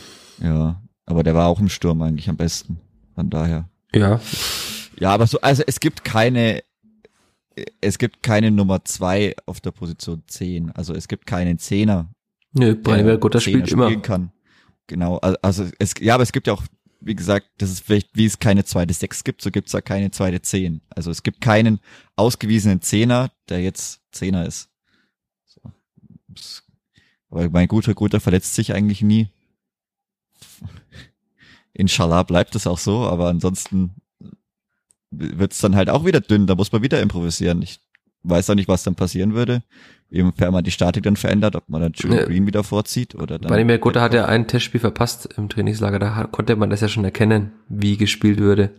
Ja, 0.42 0.82
aber 1.06 1.24
der 1.24 1.36
war 1.36 1.48
auch 1.48 1.60
im 1.60 1.70
Sturm 1.70 2.02
eigentlich 2.02 2.30
am 2.30 2.38
besten. 2.38 2.80
Von 3.16 3.30
daher. 3.30 3.70
Ja, 3.94 4.20
Ja, 5.00 5.12
aber 5.14 5.28
so, 5.28 5.40
also 5.42 5.62
es 5.68 5.80
gibt 5.80 6.04
keine, 6.04 6.64
es 7.82 7.98
gibt 7.98 8.24
keine 8.24 8.52
Nummer 8.52 8.84
zwei 8.86 9.36
auf 9.46 9.62
der 9.62 9.72
Position 9.72 10.24
10. 10.28 10.72
Also 10.72 10.94
es 10.94 11.08
gibt 11.08 11.26
keinen 11.26 11.58
Zehner. 11.60 12.14
nö, 12.54 12.76
Branimir 12.76 13.18
Gutter 13.18 13.40
Zehner 13.40 13.66
spielt 13.66 13.72
immer. 13.72 14.02
kann. 14.02 14.32
Genau, 14.88 15.18
al- 15.18 15.38
also 15.42 15.68
es, 15.80 15.94
ja, 16.00 16.16
aber 16.16 16.24
es 16.24 16.32
gibt 16.32 16.48
ja 16.48 16.54
auch, 16.54 16.64
wie 17.00 17.16
gesagt, 17.16 17.48
das 17.58 17.70
ist 17.72 17.82
vielleicht, 17.86 18.10
wie 18.16 18.26
es 18.26 18.40
keine 18.40 18.64
zweite 18.66 18.94
Sechs 18.94 19.24
gibt, 19.24 19.42
so 19.42 19.52
gibt 19.52 19.68
es 19.68 19.74
ja 19.74 19.82
keine 19.82 20.12
zweite 20.12 20.42
Zehn. 20.42 20.82
Also 20.90 21.12
es 21.12 21.24
gibt 21.24 21.42
keinen 21.42 21.80
ausgewiesenen 22.16 22.82
Zehner, 22.82 23.32
der 23.50 23.62
jetzt 23.62 24.02
Zehner 24.12 24.46
ist. 24.46 24.70
So. 25.46 25.62
Das- 26.28 26.64
Aber 27.30 27.50
mein 27.50 27.68
guter, 27.68 27.94
guter 27.94 28.20
verletzt 28.20 28.56
sich 28.56 28.74
eigentlich 28.74 29.02
nie. 29.02 29.30
Inshallah 31.74 32.24
bleibt 32.24 32.56
es 32.56 32.68
auch 32.68 32.78
so, 32.78 33.00
aber 33.08 33.30
ansonsten 33.30 33.96
wird's 35.18 35.60
dann 35.60 35.76
halt 35.76 35.90
auch 35.90 36.06
wieder 36.06 36.22
dünn, 36.22 36.48
da 36.48 36.56
muss 36.56 36.72
man 36.72 36.82
wieder 36.84 37.02
improvisieren. 37.02 37.62
Ich 37.62 37.80
weiß 38.24 38.50
auch 38.50 38.56
nicht, 38.56 38.68
was 38.70 38.84
dann 38.84 38.96
passieren 38.96 39.34
würde, 39.34 39.64
inwiefern 40.10 40.54
man 40.54 40.64
die 40.64 40.72
Statik 40.72 41.04
dann 41.04 41.18
verändert, 41.18 41.56
ob 41.56 41.68
man 41.68 41.82
dann 41.82 41.92
Julian 41.94 42.20
Ja. 42.22 42.26
Green 42.26 42.48
wieder 42.48 42.64
vorzieht 42.64 43.16
oder 43.16 43.38
dann. 43.40 43.50
Branimir 43.50 43.80
Gutter 43.80 44.02
hat 44.02 44.14
ja 44.14 44.26
ein 44.26 44.48
Testspiel 44.48 44.80
verpasst 44.80 45.30
im 45.38 45.50
Trainingslager. 45.50 46.00
Da 46.00 46.16
hat- 46.16 46.32
konnte 46.32 46.56
man 46.56 46.70
das 46.70 46.82
ja 46.82 46.88
schon 46.88 47.04
erkennen, 47.04 47.52
wie 47.70 47.98
gespielt 47.98 48.40
würde. 48.40 48.72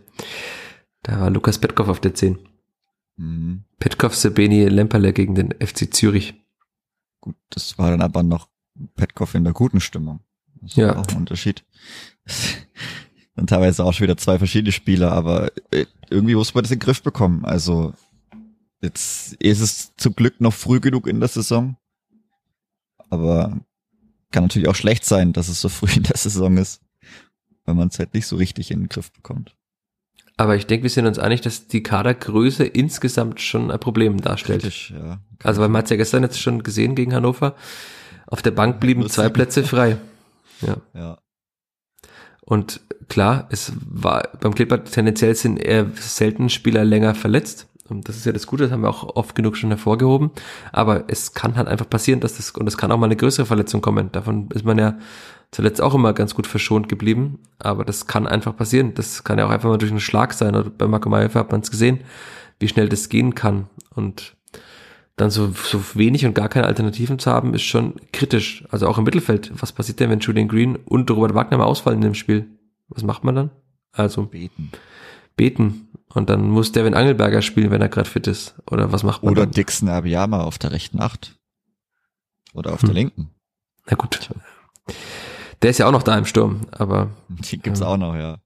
Da 1.03 1.19
war 1.19 1.29
Lukas 1.29 1.59
Petkov 1.59 1.87
auf 1.89 1.99
der 1.99 2.15
10. 2.15 2.39
Mhm. 3.17 3.63
Petkov, 3.79 4.15
Sebeni, 4.15 4.65
Lemperle 4.67 5.13
gegen 5.13 5.35
den 5.35 5.51
FC 5.59 5.93
Zürich. 5.93 6.33
Gut, 7.21 7.35
das 7.51 7.77
war 7.77 7.91
dann 7.91 8.01
aber 8.01 8.23
noch 8.23 8.47
Petkov 8.95 9.35
in 9.35 9.43
der 9.43 9.53
guten 9.53 9.79
Stimmung. 9.79 10.21
Das 10.61 10.75
Ja. 10.75 10.95
auch 10.97 11.07
ein 11.07 11.17
Unterschied. 11.17 11.63
dann 13.35 13.47
teilweise 13.47 13.83
auch 13.83 13.93
schon 13.93 14.05
wieder 14.05 14.17
zwei 14.17 14.37
verschiedene 14.37 14.71
Spieler, 14.71 15.11
aber 15.11 15.51
äh, 15.71 15.85
irgendwie 16.09 16.35
muss 16.35 16.53
man 16.53 16.63
das 16.63 16.71
in 16.71 16.79
den 16.79 16.85
Griff 16.85 17.03
bekommen. 17.03 17.45
Also 17.45 17.93
jetzt 18.81 19.33
ist 19.35 19.59
es 19.59 19.95
zum 19.97 20.15
Glück 20.15 20.39
noch 20.39 20.53
früh 20.53 20.79
genug 20.79 21.07
in 21.07 21.19
der 21.19 21.29
Saison. 21.29 21.77
Aber 23.09 23.59
kann 24.31 24.43
natürlich 24.43 24.67
auch 24.67 24.75
schlecht 24.75 25.05
sein, 25.05 25.33
dass 25.33 25.47
es 25.49 25.61
so 25.61 25.69
früh 25.69 25.91
in 25.95 26.03
der 26.03 26.17
Saison 26.17 26.57
ist, 26.57 26.81
weil 27.65 27.75
man 27.75 27.89
es 27.89 27.99
halt 27.99 28.13
nicht 28.13 28.27
so 28.27 28.35
richtig 28.35 28.71
in 28.71 28.81
den 28.81 28.89
Griff 28.89 29.11
bekommt. 29.11 29.55
Aber 30.37 30.55
ich 30.55 30.67
denke, 30.67 30.83
wir 30.83 30.89
sind 30.89 31.05
uns 31.05 31.17
einig, 31.17 31.41
dass 31.41 31.67
die 31.67 31.81
Kadergröße 31.81 32.65
insgesamt 32.65 33.39
schon 33.39 33.71
ein 33.71 33.79
Problem 33.79 34.19
darstellt. 34.19 34.61
Kritisch, 34.61 34.91
ja. 34.91 35.19
Also, 35.43 35.61
weil 35.61 35.69
man 35.69 35.83
hat 35.83 35.89
ja 35.89 35.95
gestern 35.95 36.23
jetzt 36.23 36.41
schon 36.41 36.63
gesehen 36.63 36.95
gegen 36.95 37.13
Hannover. 37.13 37.55
Auf 38.27 38.41
der 38.41 38.51
Bank 38.51 38.79
blieben 38.79 39.07
zwei. 39.09 39.29
Plätze 39.29 39.63
frei. 39.63 39.97
Ja. 40.61 40.77
Ja. 40.93 41.17
Und 42.45 42.81
klar, 43.09 43.47
es 43.49 43.73
war 43.85 44.29
beim 44.39 44.53
Clipper 44.53 44.83
tendenziell 44.83 45.35
sind 45.35 45.57
eher 45.57 45.87
selten 45.95 46.49
Spieler 46.49 46.85
länger 46.85 47.15
verletzt. 47.15 47.67
Und 47.87 48.09
das 48.09 48.17
ist 48.17 48.25
ja 48.25 48.31
das 48.31 48.47
Gute, 48.47 48.63
das 48.63 48.71
haben 48.71 48.81
wir 48.81 48.89
auch 48.89 49.15
oft 49.15 49.35
genug 49.35 49.57
schon 49.57 49.69
hervorgehoben. 49.69 50.31
Aber 50.71 51.03
es 51.07 51.33
kann 51.33 51.55
halt 51.55 51.67
einfach 51.67 51.87
passieren, 51.87 52.19
dass 52.19 52.37
das, 52.37 52.51
und 52.51 52.67
es 52.67 52.77
kann 52.77 52.91
auch 52.91 52.97
mal 52.97 53.05
eine 53.05 53.15
größere 53.15 53.45
Verletzung 53.45 53.81
kommen. 53.81 54.11
Davon 54.11 54.49
ist 54.53 54.65
man 54.65 54.79
ja 54.79 54.97
zuletzt 55.51 55.81
auch 55.81 55.93
immer 55.93 56.13
ganz 56.13 56.33
gut 56.33 56.47
verschont 56.47 56.89
geblieben. 56.89 57.39
Aber 57.59 57.85
das 57.85 58.07
kann 58.07 58.27
einfach 58.27 58.55
passieren. 58.55 58.95
Das 58.95 59.23
kann 59.23 59.37
ja 59.37 59.45
auch 59.45 59.51
einfach 59.51 59.69
mal 59.69 59.77
durch 59.77 59.91
einen 59.91 59.99
Schlag 59.99 60.33
sein. 60.33 60.55
Oder 60.55 60.69
bei 60.69 60.87
Marco 60.87 61.09
Mayhofer 61.09 61.39
hat 61.41 61.51
man 61.51 61.61
es 61.61 61.69
gesehen, 61.69 61.99
wie 62.59 62.67
schnell 62.67 62.89
das 62.89 63.09
gehen 63.09 63.35
kann. 63.35 63.67
Und 63.93 64.35
dann 65.17 65.29
so, 65.29 65.51
so 65.51 65.81
wenig 65.95 66.25
und 66.25 66.33
gar 66.33 66.49
keine 66.49 66.67
Alternativen 66.67 67.19
zu 67.19 67.31
haben, 67.31 67.53
ist 67.53 67.61
schon 67.63 67.95
kritisch. 68.11 68.65
Also 68.69 68.87
auch 68.87 68.97
im 68.97 69.05
Mittelfeld. 69.05 69.51
Was 69.61 69.71
passiert 69.71 69.99
denn, 69.99 70.09
wenn 70.09 70.19
Julian 70.19 70.47
Green 70.49 70.75
und 70.75 71.09
Robert 71.09 71.33
Wagner 71.33 71.57
mal 71.57 71.63
ausfallen 71.65 71.99
in 71.99 72.03
dem 72.03 72.13
Spiel? 72.15 72.47
Was 72.89 73.03
macht 73.03 73.23
man 73.23 73.35
dann? 73.35 73.49
Also 73.91 74.25
Beten. 74.25 74.71
beten. 75.37 75.87
Und 76.13 76.29
dann 76.29 76.49
muss 76.49 76.71
Devin 76.71 76.93
Angelberger 76.93 77.41
spielen, 77.41 77.71
wenn 77.71 77.81
er 77.81 77.89
gerade 77.89 78.09
fit 78.09 78.27
ist. 78.27 78.55
Oder 78.69 78.91
was 78.91 79.03
macht 79.03 79.23
man 79.23 79.31
Oder 79.31 79.43
dann? 79.43 79.51
Dixon 79.51 79.89
Abiyama 79.89 80.41
auf 80.43 80.57
der 80.57 80.71
rechten 80.71 80.99
Acht. 81.01 81.37
Oder 82.53 82.73
auf 82.73 82.81
Hm. 82.81 82.87
der 82.87 82.93
linken. 82.95 83.29
Na 83.89 83.95
gut. 83.95 84.29
Der 85.61 85.69
ist 85.69 85.77
ja 85.77 85.87
auch 85.87 85.91
noch 85.91 86.03
da 86.03 86.17
im 86.17 86.25
Sturm, 86.25 86.61
aber 86.71 87.09
Die 87.29 87.57
gibt's 87.57 87.79
Ja. 87.79 87.87
auch 87.87 87.97
noch, 87.97 88.15
ja. 88.15 88.37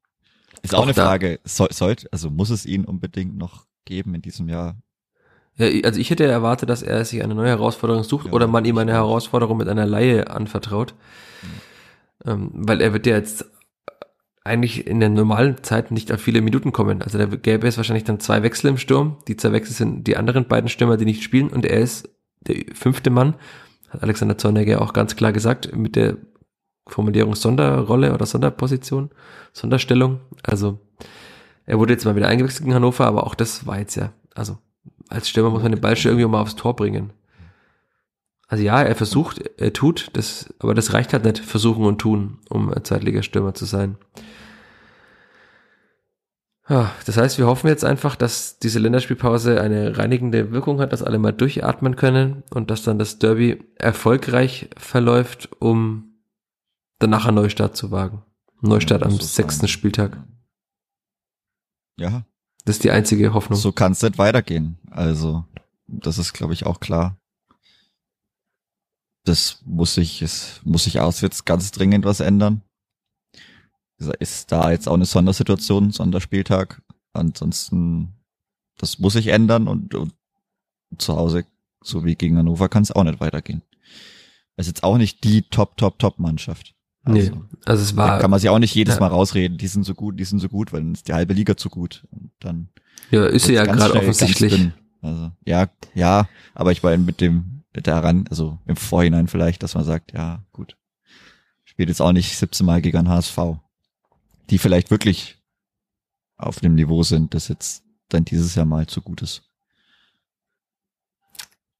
Ist 0.62 0.74
Auch 0.76 0.80
auch 0.80 0.84
eine 0.84 0.94
da- 0.94 1.06
Frage, 1.06 1.40
soll, 1.44 1.72
sollte, 1.72 2.08
also 2.12 2.30
muss 2.30 2.50
es 2.50 2.66
ihn 2.66 2.86
unbedingt 2.86 3.38
noch 3.38 3.66
geben 3.86 4.14
in 4.16 4.22
diesem 4.22 4.50
Jahr? 4.50 4.78
Ja, 5.60 5.68
also 5.84 6.00
ich 6.00 6.10
hätte 6.10 6.26
erwartet, 6.26 6.70
dass 6.70 6.82
er 6.82 7.04
sich 7.06 7.22
eine 7.22 7.36
neue 7.36 7.50
Herausforderung 7.50 8.04
sucht 8.04 8.28
Ja, 8.28 8.32
oder 8.32 8.48
man 8.48 8.66
ihm 8.66 8.78
eine. 8.78 8.94
Herausforderung 8.94 9.58
mit 9.58 9.68
einer 9.68 9.86
Laie 9.86 10.30
anvertraut. 10.30 10.96
Ähm, 12.26 12.50
weil 12.54 12.82
er 12.82 12.94
wird 12.94 13.06
ja 13.06 13.16
jetzt 13.16 13.46
eigentlich 14.44 14.88
in 14.88 15.00
der 15.00 15.10
normalen 15.10 15.62
Zeit 15.64 15.92
nicht 15.92 16.12
auf 16.12 16.22
viele 16.22 16.42
Minuten 16.42 16.72
kommen. 16.72 17.02
Also 17.02 17.18
da 17.18 17.26
gäbe 17.26 17.68
es 17.68 17.78
wahrscheinlich 17.78 18.06
dann 18.06 18.20
zwei 18.20 18.42
Wechsel 18.42 18.70
im 18.70 18.78
Sturm. 18.78 19.18
Die 19.28 19.38
zwei 19.38 19.52
Wechsel 19.52 19.74
sind 19.74 20.08
die 20.08 20.18
anderen 20.18 20.48
beiden 20.48 20.70
Stürmer, 20.70 20.98
die 20.98 21.06
nicht 21.06 21.24
spielen 21.24 21.50
und 21.50 21.66
er 21.66 21.80
ist 21.80 22.10
der 22.42 22.56
fünfte 22.74 23.10
Mann, 23.10 23.36
hat 23.90 24.02
Alexander 24.02 24.38
Zorniger 24.38 24.82
auch 24.82 24.94
ganz 24.94 25.16
klar 25.16 25.34
gesagt, 25.34 25.76
mit 25.76 25.96
der 25.96 26.18
Formulierung 26.88 27.36
Sonderrolle 27.36 28.14
oder 28.14 28.26
Sonderposition, 28.26 29.12
Sonderstellung. 29.52 30.22
Also 30.42 30.80
er 31.66 31.78
wurde 31.78 31.94
jetzt 31.94 32.06
mal 32.06 32.16
wieder 32.16 32.30
eingewechselt 32.30 32.64
gegen 32.64 32.74
Hannover, 32.74 33.06
aber 33.06 33.28
auch 33.28 33.36
das 33.36 33.68
war 33.68 33.78
jetzt 33.78 33.96
ja, 33.96 34.14
also 34.34 34.58
als 35.10 35.30
Stürmer 35.30 35.50
muss 35.50 35.64
man 35.64 35.72
den 35.72 35.82
Ball 35.82 35.96
schon 35.96 36.12
irgendwie 36.12 36.28
mal 36.28 36.42
aufs 36.42 36.56
Tor 36.56 36.76
bringen. 36.76 37.12
Also 38.48 38.64
ja, 38.64 38.82
er 38.82 38.96
versucht, 38.96 39.40
er 39.58 39.74
tut, 39.74 40.10
das, 40.14 40.52
aber 40.60 40.74
das 40.74 40.94
reicht 40.94 41.14
halt 41.14 41.24
nicht, 41.24 41.40
versuchen 41.40 41.86
und 41.86 42.00
tun, 42.00 42.40
um 42.50 42.74
ein 42.74 42.84
Zweitligastürmer 42.84 43.54
zu 43.54 43.66
sein. 43.66 43.98
Ja, 46.68 46.92
das 47.06 47.18
heißt, 47.18 47.38
wir 47.40 47.48
hoffen 47.48 47.68
jetzt 47.68 47.84
einfach, 47.84 48.16
dass 48.16 48.60
diese 48.60 48.78
Länderspielpause 48.78 49.60
eine 49.60 49.98
reinigende 49.98 50.52
Wirkung 50.52 50.80
hat, 50.80 50.94
dass 50.94 51.02
alle 51.02 51.18
mal 51.18 51.32
durchatmen 51.32 51.96
können 51.96 52.44
und 52.52 52.70
dass 52.70 52.84
dann 52.84 53.00
das 53.00 53.18
Derby 53.18 53.64
erfolgreich 53.76 54.70
verläuft, 54.78 55.50
um 55.60 56.14
danach 57.00 57.26
einen 57.26 57.36
Neustart 57.36 57.76
zu 57.76 57.90
wagen. 57.90 58.24
Neustart 58.62 59.02
Ja, 59.02 59.08
am 59.08 59.14
sechsten. 59.14 59.68
Spieltag. 59.68 60.18
Ja, 61.98 62.24
Das 62.70 62.76
ist 62.76 62.84
die 62.84 62.92
einzige 62.92 63.34
Hoffnung. 63.34 63.58
so 63.58 63.72
kann 63.72 63.94
es 63.94 64.04
nicht 64.04 64.20
weitergehen. 64.20 64.78
Also, 64.92 65.44
das 65.88 66.20
ist, 66.20 66.34
glaube 66.34 66.54
ich, 66.54 66.68
auch 66.68 66.80
klar. 66.80 67.18
Das 69.26 69.64
muss 69.66 69.96
sich, 69.96 70.22
es 70.22 70.62
muss 70.64 70.84
sich 70.84 71.00
auswärts 71.00 71.46
ganz 71.46 71.72
dringend 71.72 72.06
was 72.06 72.20
ändern. 72.20 72.62
Ist 74.20 74.52
da 74.52 74.70
jetzt 74.70 74.88
auch 74.88 74.94
eine 74.94 75.08
Sondersituation, 75.08 75.90
Sonderspieltag. 75.90 76.84
Ansonsten, 77.12 78.14
das 78.78 79.00
muss 79.00 79.14
sich 79.14 79.30
ändern 79.30 79.68
und, 79.68 79.96
und 79.96 80.14
zu 81.00 81.16
Hause, 81.16 81.48
so 81.84 82.06
wie 82.06 82.14
gegen 82.14 82.38
Hannover, 82.38 82.70
kann 82.70 82.84
es 82.84 82.92
auch 82.92 83.04
nicht 83.04 83.20
weitergehen. 83.20 83.64
Es 84.58 84.68
ist 84.68 84.76
jetzt 84.76 84.84
auch 84.84 85.00
nicht 85.00 85.24
die 85.24 85.42
Top, 85.42 85.76
Top, 85.76 85.98
Top 85.98 86.20
Mannschaft. 87.04 87.34
nee, 87.34 87.42
also 87.66 87.84
es 87.84 87.92
Da 87.92 87.98
war, 87.98 88.20
kann 88.20 88.32
man 88.32 88.40
sich 88.40 88.50
auch 88.50 88.60
nicht 88.60 88.76
jedes 88.76 88.96
Ja. 88.96 89.02
Mal 89.02 89.08
rausreden, 89.08 89.58
die 89.58 89.68
sind 89.68 89.84
so 89.84 89.94
gut, 89.94 90.20
die 90.20 90.26
sind 90.26 90.40
so 90.40 90.50
gut, 90.50 90.74
weil 90.74 90.82
dann 90.82 90.94
ist 90.94 91.08
die 91.08 91.14
halbe 91.14 91.34
Liga 91.34 91.58
zu 91.58 91.70
gut. 91.70 92.06
Und 92.12 92.32
dann 92.40 92.70
ja, 93.12 93.26
ist 93.26 93.46
sie 93.46 93.54
ja 93.54 93.66
gerade 93.66 93.96
offensichtlich. 93.96 94.72
Also, 95.02 95.32
ja, 95.46 95.70
ja, 95.96 96.28
aber 96.54 96.72
ich 96.72 96.84
meine 96.84 97.04
mit 97.04 97.22
dem 97.22 97.64
daran, 97.74 98.26
also 98.30 98.60
im 98.66 98.76
Vorhinein 98.76 99.28
vielleicht, 99.28 99.64
dass 99.64 99.76
man 99.76 99.86
sagt, 99.86 100.14
ja, 100.14 100.44
gut. 100.52 100.76
Spielt 101.64 101.90
jetzt 101.90 102.02
auch 102.02 102.12
nicht 102.12 102.38
17 102.38 102.66
Mal 102.66 102.82
gegen 102.82 103.08
HSV. 103.08 103.38
Die 104.50 104.58
vielleicht 104.58 104.92
wirklich 104.92 105.38
auf 106.36 106.60
dem 106.60 106.76
Niveau 106.76 107.04
sind, 107.04 107.34
das 107.34 107.48
jetzt 107.48 107.84
dann 108.10 108.26
dieses 108.26 108.56
Jahr 108.56 108.66
mal 108.66 108.88
zu 108.88 109.02
gut 109.02 109.22
ist. 109.22 109.44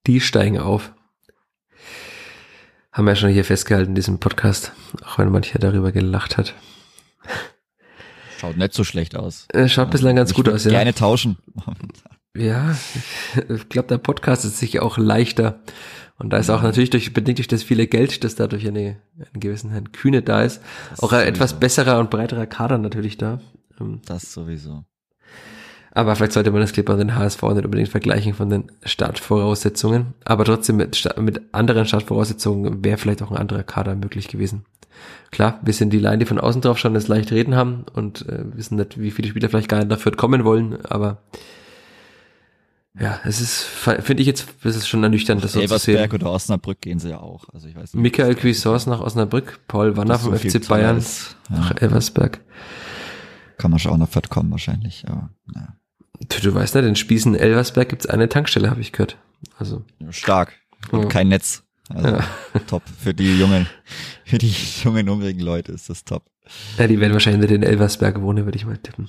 Die 0.06 0.20
steigen 0.20 0.58
auf. 0.58 0.94
Haben 3.00 3.06
wir 3.06 3.12
ja 3.12 3.16
schon 3.16 3.30
hier 3.30 3.46
festgehalten 3.46 3.92
in 3.92 3.94
diesem 3.94 4.18
Podcast, 4.18 4.72
auch 5.06 5.16
wenn 5.16 5.30
mancher 5.30 5.58
darüber 5.58 5.90
gelacht 5.90 6.36
hat. 6.36 6.52
Schaut 8.38 8.58
nicht 8.58 8.74
so 8.74 8.84
schlecht 8.84 9.16
aus. 9.16 9.46
Äh, 9.54 9.70
Schaut 9.70 9.90
bislang 9.90 10.16
ganz 10.16 10.32
Ich 10.32 10.36
gut 10.36 10.50
aus, 10.50 10.64
ja. 10.64 10.70
Gerne 10.72 10.92
tauschen. 10.92 11.38
Ja, 12.36 12.76
ich 13.48 13.68
glaube, 13.70 13.88
der 13.88 13.96
Podcast 13.96 14.44
ist 14.44 14.58
sicher 14.58 14.82
auch 14.82 14.98
leichter. 14.98 15.60
Und 16.18 16.30
da 16.30 16.36
ist 16.36 16.50
auch 16.50 16.60
natürlich 16.60 16.90
durch, 16.90 17.14
bedingt 17.14 17.38
durch 17.38 17.48
das 17.48 17.62
viele 17.62 17.86
Geld, 17.86 18.22
das 18.22 18.34
dadurch 18.34 18.68
eine, 18.68 18.98
einen 19.16 19.40
gewissen 19.40 19.70
Herrn 19.70 19.92
Kühne 19.92 20.20
da 20.20 20.42
ist, 20.42 20.60
Das 20.90 21.02
auch 21.02 21.12
ein 21.14 21.26
etwas 21.26 21.58
besserer 21.58 21.98
und 22.00 22.10
breiterer 22.10 22.46
Kader 22.46 22.76
natürlich 22.76 23.16
da. 23.16 23.40
Ähm, 23.80 24.02
Das 24.04 24.30
sowieso. 24.30 24.84
Aber 25.92 26.14
vielleicht 26.14 26.32
sollte 26.32 26.50
man 26.52 26.60
das 26.60 26.72
Clipper 26.72 26.92
und 26.92 27.00
den 27.00 27.16
HSV 27.16 27.42
nicht 27.42 27.64
unbedingt 27.64 27.88
vergleichen 27.88 28.34
von 28.34 28.48
den 28.48 28.70
Startvoraussetzungen. 28.84 30.14
Aber 30.24 30.44
trotzdem 30.44 30.76
mit, 30.76 31.08
mit 31.18 31.42
anderen 31.52 31.86
Startvoraussetzungen 31.86 32.84
wäre 32.84 32.98
vielleicht 32.98 33.22
auch 33.22 33.30
ein 33.30 33.36
anderer 33.36 33.64
Kader 33.64 33.96
möglich 33.96 34.28
gewesen. 34.28 34.64
Klar, 35.30 35.60
wir 35.62 35.72
sind 35.72 35.92
die 35.92 35.98
Line, 35.98 36.18
die 36.18 36.26
von 36.26 36.38
außen 36.38 36.60
drauf 36.60 36.78
schauen, 36.78 36.94
das 36.94 37.08
leicht 37.08 37.32
reden 37.32 37.54
haben 37.54 37.84
und 37.94 38.28
äh, 38.28 38.44
wissen 38.54 38.76
nicht, 38.76 39.00
wie 39.00 39.10
viele 39.10 39.28
Spieler 39.28 39.48
vielleicht 39.48 39.68
gar 39.68 39.78
nicht 39.78 39.90
dafür 39.90 40.12
kommen 40.12 40.44
wollen, 40.44 40.84
aber 40.86 41.22
ja, 42.98 43.20
es 43.24 43.40
ist, 43.40 43.62
finde 43.62 44.20
ich 44.20 44.26
jetzt, 44.26 44.48
es 44.64 44.76
ist 44.76 44.88
schon 44.88 45.02
ernüchternd, 45.02 45.42
das 45.44 45.52
so 45.52 45.60
zu 45.64 45.78
sehen. 45.78 46.10
oder 46.12 46.32
Osnabrück 46.32 46.80
gehen 46.80 46.98
sie 46.98 47.10
ja 47.10 47.20
auch. 47.20 47.44
Also 47.54 47.68
ich 47.68 47.76
weiß 47.76 47.94
nicht. 47.94 48.02
Michael 48.02 48.34
Cuisors 48.34 48.86
nach 48.86 49.00
Osnabrück, 49.00 49.60
Paul 49.68 49.96
Wanner 49.96 50.18
vom 50.18 50.36
so 50.36 50.48
FC 50.48 50.66
Bayern. 50.66 50.98
Ja, 50.98 51.56
nach 51.56 51.80
Elversberg. 51.80 52.40
kann 53.58 53.70
man 53.70 53.78
schon 53.78 53.92
auch 53.92 53.96
nach 53.96 54.08
Fürth 54.08 54.28
kommen 54.28 54.50
wahrscheinlich, 54.50 55.04
aber 55.06 55.30
ja. 55.54 55.76
Du, 56.28 56.40
du 56.40 56.54
weißt 56.54 56.74
nicht, 56.74 56.84
in 56.84 56.96
Spießen 56.96 57.34
Elversberg 57.34 57.88
gibt's 57.88 58.06
eine 58.06 58.28
Tankstelle, 58.28 58.70
habe 58.70 58.80
ich 58.80 58.92
gehört. 58.92 59.16
Also, 59.58 59.82
Stark. 60.10 60.52
Und 60.92 61.02
Ja. 61.02 61.08
kein 61.08 61.28
Netz. 61.28 61.62
Also 61.88 62.08
Ja. 62.08 62.24
top. 62.68 62.82
Für 63.02 63.14
die 63.14 63.38
jungen, 63.38 63.66
für 64.24 64.38
die 64.38 64.54
jungen, 64.84 65.08
hungrigen 65.08 65.40
Leute 65.40 65.72
ist 65.72 65.88
das 65.90 66.04
top. 66.04 66.24
ja, 66.78 66.86
die 66.86 67.00
werden 67.00 67.12
wahrscheinlich 67.12 67.42
nicht 67.50 67.54
in 67.56 67.62
Elversberg 67.62 68.20
wohnen, 68.20 68.44
würde 68.44 68.56
ich 68.56 68.66
mal 68.66 68.76
tippen. 68.78 69.08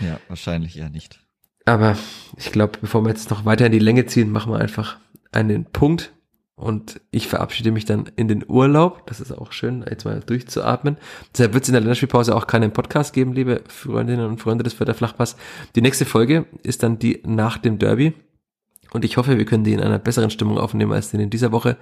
Ja, 0.00 0.18
wahrscheinlich 0.28 0.76
eher 0.78 0.90
nicht. 0.90 1.20
Aber 1.64 1.96
ich 2.36 2.50
glaube, 2.52 2.78
bevor 2.80 3.02
wir 3.04 3.10
jetzt 3.10 3.30
noch 3.30 3.44
weiter 3.44 3.66
in 3.66 3.72
die 3.72 3.78
Länge 3.78 4.06
ziehen, 4.06 4.30
machen 4.30 4.52
wir 4.52 4.58
einfach 4.58 4.98
einen 5.30 5.64
Punkt. 5.64 6.12
Und 6.62 7.00
ich 7.10 7.26
verabschiede 7.26 7.72
mich 7.72 7.86
dann 7.86 8.08
in 8.14 8.28
den 8.28 8.44
Urlaub. 8.48 9.04
Das 9.08 9.20
ist 9.20 9.32
auch 9.32 9.50
schön, 9.50 9.84
jetzt 9.90 10.04
mal 10.04 10.20
durchzuatmen. 10.20 10.96
Deshalb 11.32 11.54
wird 11.54 11.64
es 11.64 11.68
in 11.68 11.72
der 11.72 11.80
Länderspielpause 11.80 12.36
auch 12.36 12.46
keinen 12.46 12.72
Podcast 12.72 13.12
geben, 13.12 13.32
liebe 13.32 13.62
Freundinnen 13.66 14.26
und 14.26 14.38
Freunde 14.40 14.62
des 14.62 14.72
Förder 14.72 14.94
Flachpass. 14.94 15.34
Die 15.74 15.82
nächste 15.82 16.04
Folge 16.04 16.46
ist 16.62 16.84
dann 16.84 17.00
die 17.00 17.20
nach 17.26 17.58
dem 17.58 17.80
Derby. 17.80 18.14
Und 18.92 19.04
ich 19.04 19.16
hoffe, 19.16 19.38
wir 19.38 19.44
können 19.44 19.64
die 19.64 19.72
in 19.72 19.80
einer 19.80 19.98
besseren 19.98 20.30
Stimmung 20.30 20.56
aufnehmen 20.56 20.92
als 20.92 21.10
den 21.10 21.18
in 21.18 21.30
dieser 21.30 21.50
Woche. 21.50 21.78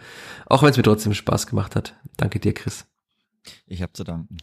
Auch 0.47 0.62
wenn 0.62 0.70
es 0.70 0.78
mir 0.78 0.82
trotzdem 0.82 1.12
Spaß 1.12 1.47
gemacht 1.47 1.77
hat. 1.77 1.94
Danke 2.16 2.40
dir, 2.40 2.55
Chris. 2.55 2.86
Ich 3.66 3.82
habe 3.82 3.93
zu 3.93 4.05
danken. 4.05 4.39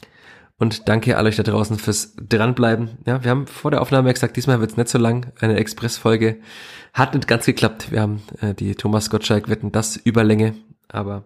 Und 0.60 0.88
danke 0.88 1.18
alle 1.18 1.30
euch 1.30 1.36
da 1.36 1.44
draußen 1.44 1.78
fürs 1.78 2.16
Dranbleiben. 2.16 2.98
Ja, 3.06 3.24
wir 3.24 3.32
haben 3.32 3.48
vor 3.48 3.72
der 3.72 3.82
Aufnahme 3.82 4.14
gesagt, 4.14 4.38
diesmal 4.38 4.60
wird's 4.60 4.78
nicht 4.78 4.90
so 4.90 4.98
lang. 4.98 5.32
Eine 5.40 5.56
Expressfolge 5.58 6.40
hat 6.98 7.14
nicht 7.14 7.28
ganz 7.28 7.46
geklappt. 7.46 7.92
Wir 7.92 8.02
haben 8.02 8.24
äh, 8.42 8.54
die 8.54 8.74
Thomas 8.76 9.10
Gottschalk 9.10 9.50
wetten 9.50 9.72
das 9.72 9.98
Überlänge. 9.98 10.56
Aber 10.90 11.26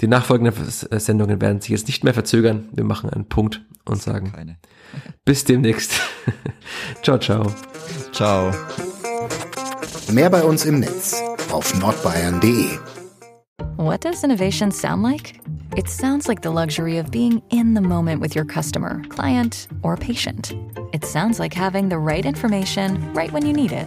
die 0.00 0.08
nachfolgenden 0.08 0.54
äh, 0.90 1.00
Sendungen 1.00 1.40
werden 1.40 1.60
sich 1.60 1.70
jetzt 1.70 1.86
nicht 1.86 2.04
mehr 2.04 2.14
verzögern. 2.14 2.68
Wir 2.72 2.84
machen 2.84 3.08
einen 3.08 3.28
Punkt 3.28 3.62
und 3.84 4.02
sagen 4.02 4.32
Keine. 4.32 4.58
bis 5.24 5.44
demnächst. 5.44 6.00
ciao, 7.02 7.18
ciao. 7.18 7.46
Ciao. 8.12 8.52
Mehr 10.12 10.28
bei 10.28 10.42
uns 10.42 10.64
im 10.66 10.80
Netz 10.80 11.22
auf 11.50 11.78
nordbayern.de. 11.80 12.78
What 13.76 14.04
does 14.04 14.22
innovation 14.22 14.70
sound 14.70 15.02
like? 15.02 15.40
It 15.76 15.88
sounds 15.88 16.26
like 16.26 16.42
the 16.42 16.50
luxury 16.50 16.98
of 16.98 17.10
being 17.10 17.40
in 17.50 17.74
the 17.74 17.80
moment 17.80 18.20
with 18.20 18.34
your 18.34 18.44
customer, 18.44 19.00
client, 19.08 19.68
or 19.82 19.96
patient. 19.96 20.52
It 20.92 21.04
sounds 21.04 21.38
like 21.38 21.54
having 21.54 21.88
the 21.88 21.96
right 21.96 22.26
information 22.26 22.98
right 23.14 23.32
when 23.32 23.46
you 23.46 23.52
need 23.52 23.72
it. 23.72 23.86